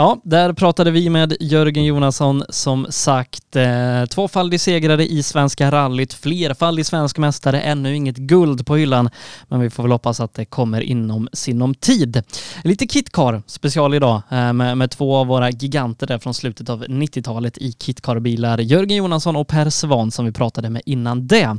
Ja, 0.01 0.21
där 0.25 0.53
pratade 0.53 0.91
vi 0.91 1.11
med 1.11 1.37
Jörgen 1.41 1.85
Jonasson 1.85 2.45
som 2.49 2.87
sagt 2.91 3.57
eh, 3.57 4.05
tvåfaldig 4.11 4.61
segrare 4.61 5.07
i 5.07 5.23
Svenska 5.23 5.71
rallyt, 5.71 6.15
flerfaldig 6.15 6.87
svensk 6.87 7.19
mästare, 7.19 7.61
ännu 7.61 7.97
inget 7.97 8.17
guld 8.17 8.67
på 8.67 8.77
hyllan, 8.77 9.11
men 9.49 9.61
vi 9.61 9.71
får 9.71 9.83
väl 9.83 9.93
hoppas 9.93 10.21
att 10.21 10.35
det 10.35 10.45
kommer 10.45 10.81
inom 10.81 11.29
sinom 11.33 11.75
tid. 11.75 12.23
Lite 12.65 12.87
KitKar 12.87 13.43
special 13.47 13.95
idag 13.95 14.23
eh, 14.31 14.53
med, 14.53 14.79
med 14.79 14.91
två 14.91 15.17
av 15.17 15.27
våra 15.27 15.51
giganter 15.51 16.07
där 16.07 16.19
från 16.19 16.35
slutet 16.35 16.69
av 16.69 16.85
90-talet 16.85 17.59
i 17.59 17.73
KitKar-bilar, 17.73 18.59
Jörgen 18.59 18.97
Jonasson 18.97 19.37
och 19.37 19.49
Per 19.49 19.71
Svan 19.71 20.11
som 20.11 20.25
vi 20.25 20.33
pratade 20.33 20.71
med 20.71 20.83
innan 20.87 21.27
det. 21.27 21.57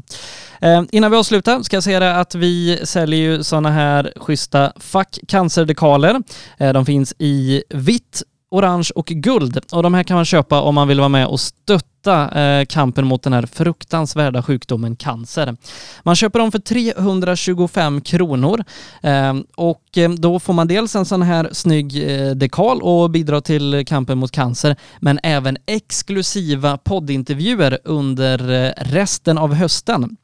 Eh, 0.61 0.83
innan 0.91 1.11
vi 1.11 1.17
avslutar 1.17 1.61
ska 1.63 1.75
jag 1.75 1.83
säga 1.83 1.99
det 1.99 2.15
att 2.15 2.35
vi 2.35 2.79
säljer 2.83 3.19
ju 3.19 3.43
sådana 3.43 3.71
här 3.71 4.13
schyssta 4.15 4.73
Fuck 4.75 5.19
Cancer-dekaler. 5.27 6.21
Eh, 6.57 6.73
de 6.73 6.85
finns 6.85 7.13
i 7.17 7.63
vitt, 7.69 8.23
orange 8.51 8.89
och 8.95 9.05
guld 9.05 9.59
och 9.71 9.83
de 9.83 9.93
här 9.93 10.03
kan 10.03 10.15
man 10.15 10.25
köpa 10.25 10.61
om 10.61 10.75
man 10.75 10.87
vill 10.87 10.99
vara 10.99 11.09
med 11.09 11.27
och 11.27 11.39
stötta 11.39 12.41
eh, 12.41 12.65
kampen 12.65 13.07
mot 13.07 13.23
den 13.23 13.33
här 13.33 13.45
fruktansvärda 13.45 14.43
sjukdomen 14.43 14.95
cancer. 14.95 15.55
Man 16.03 16.15
köper 16.15 16.39
dem 16.39 16.51
för 16.51 16.59
325 16.59 18.01
kronor 18.01 18.63
eh, 19.01 19.33
och 19.55 19.97
eh, 19.97 20.09
då 20.09 20.39
får 20.39 20.53
man 20.53 20.67
dels 20.67 20.95
en 20.95 21.05
sån 21.05 21.21
här 21.21 21.49
snygg 21.51 22.11
eh, 22.11 22.31
dekal 22.31 22.81
och 22.81 23.09
bidrar 23.09 23.41
till 23.41 23.85
kampen 23.87 24.17
mot 24.17 24.31
cancer 24.31 24.75
men 24.99 25.19
även 25.23 25.57
exklusiva 25.65 26.77
poddintervjuer 26.77 27.79
under 27.83 28.65
eh, 28.65 28.71
resten 28.77 29.37
av 29.37 29.53
hösten. 29.53 30.17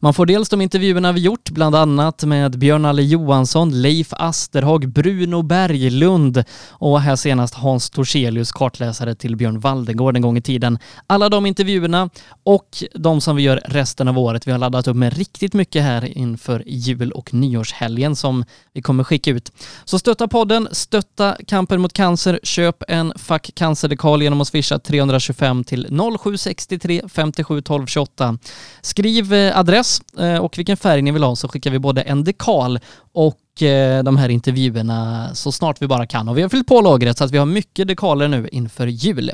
Man 0.00 0.14
får 0.14 0.26
dels 0.26 0.48
de 0.48 0.60
intervjuerna 0.60 1.12
vi 1.12 1.20
gjort, 1.20 1.50
bland 1.50 1.74
annat 1.74 2.24
med 2.24 2.58
Björn-Alle 2.58 3.02
Johansson, 3.02 3.82
Leif 3.82 4.08
Asterhag, 4.12 4.88
Bruno 4.88 5.42
Berglund 5.42 6.44
och 6.70 7.00
här 7.00 7.16
senast 7.16 7.54
Hans 7.54 7.90
Torselius, 7.90 8.52
kartläsare 8.52 9.14
till 9.14 9.36
Björn 9.36 9.60
Waldengård 9.60 10.16
en 10.16 10.22
gång 10.22 10.36
i 10.36 10.42
tiden. 10.42 10.78
Alla 11.06 11.28
de 11.28 11.46
intervjuerna 11.46 12.10
och 12.44 12.68
de 12.94 13.20
som 13.20 13.36
vi 13.36 13.42
gör 13.42 13.60
resten 13.64 14.08
av 14.08 14.18
året. 14.18 14.46
Vi 14.46 14.52
har 14.52 14.58
laddat 14.58 14.88
upp 14.88 14.96
med 14.96 15.16
riktigt 15.16 15.54
mycket 15.54 15.82
här 15.82 16.18
inför 16.18 16.62
jul 16.66 17.12
och 17.12 17.34
nyårshelgen 17.34 18.16
som 18.16 18.44
vi 18.72 18.82
kommer 18.82 19.04
skicka 19.04 19.30
ut. 19.30 19.52
Så 19.84 19.98
stötta 19.98 20.28
podden, 20.28 20.68
stötta 20.72 21.36
kampen 21.46 21.80
mot 21.80 21.92
cancer, 21.92 22.40
köp 22.42 22.82
en 22.88 23.12
Fuck 23.16 23.54
cancer 23.54 24.18
genom 24.20 24.40
att 24.40 24.48
swisha 24.48 24.78
325 24.78 25.64
till 25.64 25.86
0763 26.20 27.02
57 27.08 27.60
12 27.60 27.86
28. 27.86 28.38
Skriv 28.80 29.34
eh, 29.34 29.55
adress 29.56 30.00
eh, 30.18 30.36
och 30.36 30.58
vilken 30.58 30.76
färg 30.76 31.02
ni 31.02 31.10
vill 31.10 31.22
ha 31.22 31.36
så 31.36 31.48
skickar 31.48 31.70
vi 31.70 31.78
både 31.78 32.02
en 32.02 32.24
dekal 32.24 32.78
och 33.12 33.62
eh, 33.62 34.02
de 34.02 34.16
här 34.16 34.28
intervjuerna 34.28 35.30
så 35.34 35.52
snart 35.52 35.82
vi 35.82 35.86
bara 35.86 36.06
kan. 36.06 36.28
Och 36.28 36.38
vi 36.38 36.42
har 36.42 36.48
fyllt 36.48 36.68
på 36.68 36.80
lagret 36.80 37.18
så 37.18 37.24
att 37.24 37.30
vi 37.30 37.38
har 37.38 37.46
mycket 37.46 37.88
dekaler 37.88 38.28
nu 38.28 38.48
inför 38.52 38.86
jul. 38.86 39.32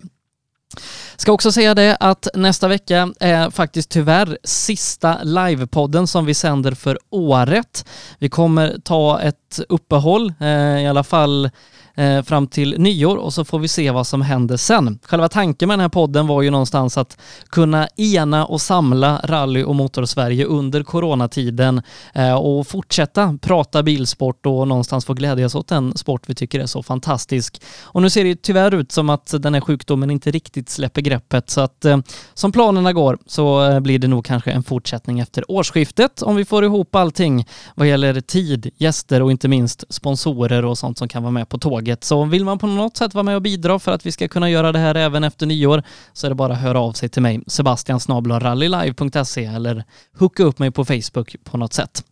Ska 1.16 1.32
också 1.32 1.52
säga 1.52 1.74
det 1.74 1.96
att 2.00 2.28
nästa 2.34 2.68
vecka 2.68 3.12
är 3.20 3.50
faktiskt 3.50 3.90
tyvärr 3.90 4.38
sista 4.44 5.22
livepodden 5.22 6.06
som 6.06 6.26
vi 6.26 6.34
sänder 6.34 6.72
för 6.72 6.98
året. 7.10 7.84
Vi 8.18 8.28
kommer 8.28 8.78
ta 8.84 9.20
ett 9.20 9.60
uppehåll, 9.68 10.32
eh, 10.40 10.82
i 10.82 10.86
alla 10.86 11.04
fall 11.04 11.50
eh, 11.94 12.22
fram 12.22 12.46
till 12.46 12.74
nyår 12.78 13.16
och 13.16 13.32
så 13.32 13.44
får 13.44 13.58
vi 13.58 13.68
se 13.68 13.90
vad 13.90 14.06
som 14.06 14.22
händer 14.22 14.56
sen. 14.56 14.98
Själva 15.02 15.28
tanken 15.28 15.68
med 15.68 15.78
den 15.78 15.80
här 15.80 15.88
podden 15.88 16.26
var 16.26 16.42
ju 16.42 16.50
någonstans 16.50 16.98
att 16.98 17.18
kunna 17.48 17.88
ena 17.96 18.46
och 18.46 18.60
samla 18.60 19.20
rally 19.24 19.62
och 19.62 19.74
motorsverige 19.74 20.44
under 20.44 20.82
coronatiden 20.82 21.82
eh, 22.14 22.34
och 22.34 22.66
fortsätta 22.66 23.38
prata 23.42 23.82
bilsport 23.82 24.46
och 24.46 24.68
någonstans 24.68 25.04
få 25.04 25.14
glädjas 25.14 25.54
åt 25.54 25.68
den 25.68 25.96
sport 25.96 26.22
vi 26.26 26.34
tycker 26.34 26.60
är 26.60 26.66
så 26.66 26.82
fantastisk. 26.82 27.62
Och 27.82 28.02
nu 28.02 28.10
ser 28.10 28.24
det 28.24 28.42
tyvärr 28.42 28.74
ut 28.74 28.92
som 28.92 29.10
att 29.10 29.34
den 29.38 29.54
här 29.54 29.60
sjukdomen 29.60 30.10
inte 30.10 30.30
riktigt 30.30 30.70
släpper 30.70 31.00
greppet 31.00 31.50
så 31.50 31.60
att 31.60 31.84
eh, 31.84 31.98
som 32.34 32.52
planerna 32.52 32.92
går 32.92 33.18
så 33.26 33.70
eh, 33.70 33.80
blir 33.80 33.98
det 33.98 34.08
nog 34.08 34.24
kanske 34.24 34.50
en 34.52 34.62
fortsättning 34.62 35.20
efter 35.20 35.50
årsskiftet 35.50 36.22
om 36.22 36.36
vi 36.36 36.44
får 36.44 36.64
ihop 36.64 36.94
allting 36.94 37.46
vad 37.74 37.88
gäller 37.88 38.20
tid, 38.20 38.70
gäster 38.76 39.22
och 39.22 39.30
inte 39.30 39.48
minst 39.48 39.84
sponsorer 39.88 40.64
och 40.64 40.78
sånt 40.78 40.98
som 40.98 41.08
kan 41.08 41.22
vara 41.22 41.30
med 41.30 41.48
på 41.48 41.58
tåget 41.58 41.81
laget. 41.82 42.04
Så 42.04 42.24
vill 42.24 42.44
man 42.44 42.58
på 42.58 42.66
något 42.66 42.96
sätt 42.96 43.14
vara 43.14 43.22
med 43.22 43.36
och 43.36 43.42
bidra 43.42 43.78
för 43.78 43.92
att 43.92 44.06
vi 44.06 44.12
ska 44.12 44.28
kunna 44.28 44.50
göra 44.50 44.72
det 44.72 44.78
här 44.78 44.94
även 44.94 45.24
efter 45.24 45.46
nyår 45.46 45.82
så 46.12 46.26
är 46.26 46.28
det 46.28 46.34
bara 46.34 46.52
att 46.52 46.60
höra 46.60 46.80
av 46.80 46.92
sig 46.92 47.08
till 47.08 47.22
mig, 47.22 47.40
Sebastian 47.46 48.00
rallylive.se 48.40 49.44
eller 49.44 49.84
hooka 50.18 50.42
upp 50.42 50.58
mig 50.58 50.70
på 50.70 50.84
Facebook 50.84 51.36
på 51.44 51.56
något 51.56 51.72
sätt. 51.72 52.04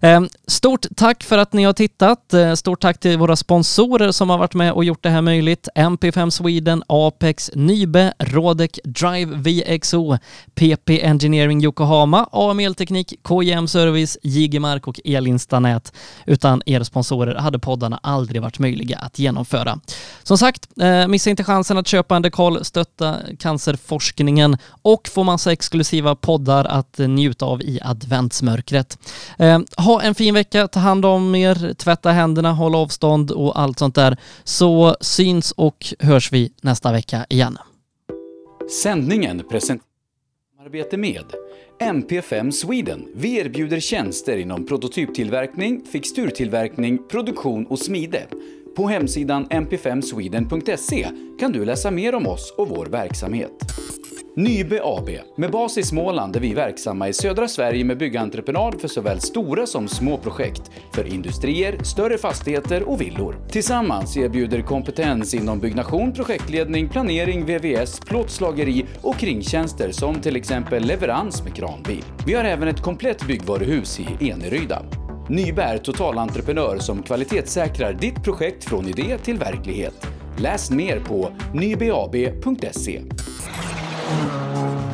Eh, 0.00 0.20
stort 0.46 0.86
tack 0.96 1.22
för 1.22 1.38
att 1.38 1.52
ni 1.52 1.64
har 1.64 1.72
tittat. 1.72 2.34
Eh, 2.34 2.54
stort 2.54 2.80
tack 2.80 3.00
till 3.00 3.18
våra 3.18 3.36
sponsorer 3.36 4.12
som 4.12 4.30
har 4.30 4.38
varit 4.38 4.54
med 4.54 4.72
och 4.72 4.84
gjort 4.84 5.02
det 5.02 5.10
här 5.10 5.22
möjligt. 5.22 5.68
MP5 5.74 6.30
Sweden, 6.30 6.82
Apex, 6.88 7.50
Nybe, 7.54 8.12
Rodec, 8.18 8.70
Drive 8.84 9.36
VXO, 9.36 10.18
PP 10.54 10.90
Engineering 11.02 11.64
Yokohama, 11.64 12.28
AM 12.32 12.60
Elteknik, 12.60 13.14
KJM 13.28 13.68
Service, 13.68 14.18
Jigemark 14.22 14.88
och 14.88 15.00
Elinstanät. 15.04 15.92
Utan 16.26 16.62
er 16.66 16.82
sponsorer 16.82 17.34
hade 17.34 17.58
poddarna 17.58 18.00
aldrig 18.02 18.42
varit 18.42 18.58
möjliga 18.58 18.98
att 18.98 19.13
genomföra. 19.18 19.80
Som 20.22 20.38
sagt, 20.38 20.68
eh, 20.80 21.08
missa 21.08 21.30
inte 21.30 21.44
chansen 21.44 21.78
att 21.78 21.86
köpa 21.86 22.16
en 22.16 22.22
dekal, 22.22 22.64
stötta 22.64 23.16
cancerforskningen 23.38 24.56
och 24.82 25.08
få 25.08 25.22
massa 25.22 25.52
exklusiva 25.52 26.14
poddar 26.14 26.64
att 26.64 26.98
njuta 26.98 27.44
av 27.46 27.62
i 27.62 27.78
adventsmörkret. 27.82 28.98
Eh, 29.38 29.60
ha 29.76 30.02
en 30.02 30.14
fin 30.14 30.34
vecka, 30.34 30.68
ta 30.68 30.80
hand 30.80 31.04
om 31.04 31.34
er, 31.34 31.74
tvätta 31.74 32.10
händerna, 32.10 32.52
håll 32.52 32.74
avstånd 32.74 33.30
och 33.30 33.60
allt 33.60 33.78
sånt 33.78 33.94
där. 33.94 34.16
Så 34.44 34.96
syns 35.00 35.52
och 35.52 35.86
hörs 35.98 36.32
vi 36.32 36.52
nästa 36.62 36.92
vecka 36.92 37.26
igen. 37.28 37.58
Sändningen 38.82 39.42
presenteras 39.50 39.94
samarbete 40.64 40.96
med 40.96 41.24
MP5 41.78 42.50
Sweden. 42.50 43.08
Vi 43.14 43.36
erbjuder 43.36 43.80
tjänster 43.80 44.36
inom 44.36 44.66
prototyptillverkning, 44.66 45.84
fixturtillverkning, 45.84 46.98
produktion 47.08 47.66
och 47.66 47.78
smide. 47.78 48.26
På 48.76 48.88
hemsidan 48.88 49.46
mp5sweden.se 49.46 51.06
kan 51.40 51.52
du 51.52 51.64
läsa 51.64 51.90
mer 51.90 52.14
om 52.14 52.26
oss 52.26 52.54
och 52.58 52.68
vår 52.68 52.86
verksamhet. 52.86 53.50
Nybe 54.36 54.80
AB, 54.84 55.08
med 55.36 55.50
bas 55.50 55.78
i 55.78 55.82
Småland 55.82 56.36
är 56.36 56.40
vi 56.40 56.54
verksamma 56.54 57.08
i 57.08 57.12
södra 57.12 57.48
Sverige 57.48 57.84
med 57.84 57.98
byggentreprenad 57.98 58.80
för 58.80 58.88
såväl 58.88 59.20
stora 59.20 59.66
som 59.66 59.88
små 59.88 60.18
projekt, 60.18 60.70
för 60.92 61.14
industrier, 61.14 61.84
större 61.84 62.18
fastigheter 62.18 62.88
och 62.88 63.00
villor. 63.00 63.36
Tillsammans 63.50 64.16
erbjuder 64.16 64.62
kompetens 64.62 65.34
inom 65.34 65.60
byggnation, 65.60 66.12
projektledning, 66.12 66.88
planering, 66.88 67.44
VVS, 67.46 68.00
plåtslageri 68.00 68.84
och 69.02 69.16
kringtjänster 69.16 69.92
som 69.92 70.20
till 70.20 70.36
exempel 70.36 70.84
leverans 70.84 71.44
med 71.44 71.54
kranbil. 71.54 72.04
Vi 72.26 72.34
har 72.34 72.44
även 72.44 72.68
ett 72.68 72.82
komplett 72.82 73.26
byggvaruhus 73.26 74.00
i 74.00 74.30
Eneryda. 74.30 74.82
Nybe 75.28 75.62
är 75.62 75.78
totalentreprenör 75.78 76.78
som 76.78 77.02
kvalitetssäkrar 77.02 77.92
ditt 77.92 78.24
projekt 78.24 78.64
från 78.64 78.88
idé 78.88 79.18
till 79.18 79.38
verklighet. 79.38 80.06
Läs 80.36 80.70
mer 80.70 81.00
på 81.00 81.32
nybeab.se. 81.54 83.02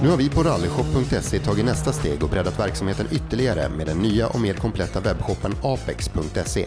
Nu 0.03 0.09
har 0.09 0.17
vi 0.17 0.29
på 0.29 0.43
rallyshop.se 0.43 1.39
tagit 1.39 1.65
nästa 1.65 1.93
steg 1.93 2.23
och 2.25 2.31
breddat 2.31 2.59
verksamheten 2.59 3.07
ytterligare 3.13 3.69
med 3.69 3.87
den 3.87 3.99
nya 3.99 4.29
och 4.29 4.41
mer 4.41 4.55
kompletta 4.55 5.01
webbshoppen 5.01 5.53
apex.se. 5.63 6.67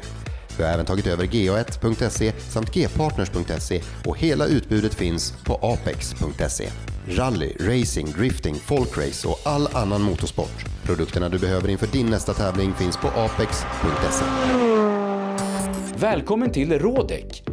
Vi 0.57 0.63
har 0.63 0.71
även 0.71 0.85
tagit 0.85 1.07
över 1.07 1.25
ga1.se 1.25 2.33
samt 2.49 2.73
gpartners.se 2.73 3.81
och 4.05 4.17
hela 4.17 4.45
utbudet 4.45 4.93
finns 4.93 5.33
på 5.45 5.53
apex.se. 5.61 6.69
Rally, 7.07 7.53
racing, 7.59 8.11
drifting, 8.11 8.55
folkrace 8.55 9.27
och 9.27 9.39
all 9.43 9.67
annan 9.73 10.01
motorsport. 10.01 10.65
Produkterna 10.83 11.29
du 11.29 11.39
behöver 11.39 11.69
inför 11.69 11.87
din 11.87 12.09
nästa 12.09 12.33
tävling 12.33 12.73
finns 12.73 12.97
på 12.97 13.07
apex.se. 13.07 14.25
Välkommen 15.99 16.51
till 16.51 16.79
Rådek! 16.79 17.52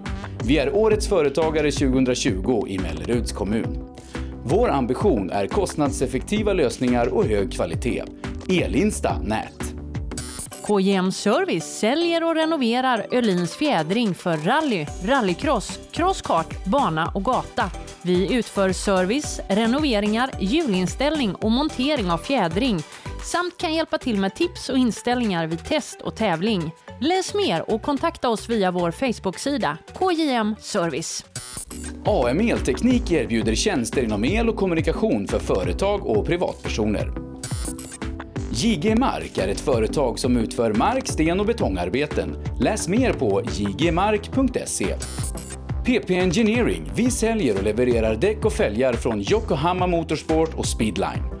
Vi 0.43 0.57
är 0.57 0.75
Årets 0.75 1.07
Företagare 1.07 1.71
2020 1.71 2.65
i 2.67 2.79
Melleruds 2.79 3.31
kommun. 3.31 3.95
Vår 4.43 4.69
ambition 4.69 5.29
är 5.29 5.47
kostnadseffektiva 5.47 6.53
lösningar 6.53 7.07
och 7.07 7.25
hög 7.25 7.51
kvalitet. 7.53 8.03
Elinsta 8.49 9.19
Nät. 9.19 9.73
KJM 10.67 11.11
Service 11.11 11.79
säljer 11.79 12.23
och 12.23 12.35
renoverar 12.35 13.05
Öhlins 13.11 13.55
fjädring 13.55 14.15
för 14.15 14.37
rally, 14.37 14.85
rallycross, 15.05 15.79
crosskart, 15.91 16.65
bana 16.65 17.11
och 17.15 17.25
gata. 17.25 17.71
Vi 18.01 18.33
utför 18.35 18.73
service, 18.73 19.41
renoveringar, 19.47 20.31
hjulinställning 20.39 21.35
och 21.35 21.51
montering 21.51 22.11
av 22.11 22.17
fjädring 22.17 22.83
samt 23.23 23.57
kan 23.57 23.73
hjälpa 23.73 23.97
till 23.97 24.19
med 24.19 24.35
tips 24.35 24.69
och 24.69 24.77
inställningar 24.77 25.47
vid 25.47 25.65
test 25.65 26.01
och 26.01 26.15
tävling. 26.15 26.71
Läs 27.01 27.33
mer 27.33 27.71
och 27.71 27.81
kontakta 27.81 28.29
oss 28.29 28.49
via 28.49 28.71
vår 28.71 28.91
Facebook-sida 28.91 29.77
KJM 29.99 30.55
Service. 30.59 31.25
AM 32.05 32.39
Elteknik 32.39 33.11
erbjuder 33.11 33.55
tjänster 33.55 34.03
inom 34.03 34.25
el 34.25 34.49
och 34.49 34.55
kommunikation 34.55 35.27
för 35.27 35.39
företag 35.39 36.05
och 36.05 36.25
privatpersoner. 36.25 37.11
JG 38.51 38.95
Mark 38.95 39.37
är 39.37 39.47
ett 39.47 39.59
företag 39.59 40.19
som 40.19 40.37
utför 40.37 40.73
mark-, 40.73 41.07
sten 41.07 41.39
och 41.39 41.45
betongarbeten. 41.45 42.37
Läs 42.59 42.87
mer 42.87 43.13
på 43.13 43.43
jgmark.se. 43.53 44.95
PP 45.85 46.09
Engineering. 46.09 46.91
Vi 46.95 47.11
säljer 47.11 47.57
och 47.57 47.63
levererar 47.63 48.15
däck 48.15 48.45
och 48.45 48.53
fälgar 48.53 48.93
från 48.93 49.19
Yokohama 49.31 49.87
Motorsport 49.87 50.53
och 50.53 50.65
Speedline. 50.65 51.40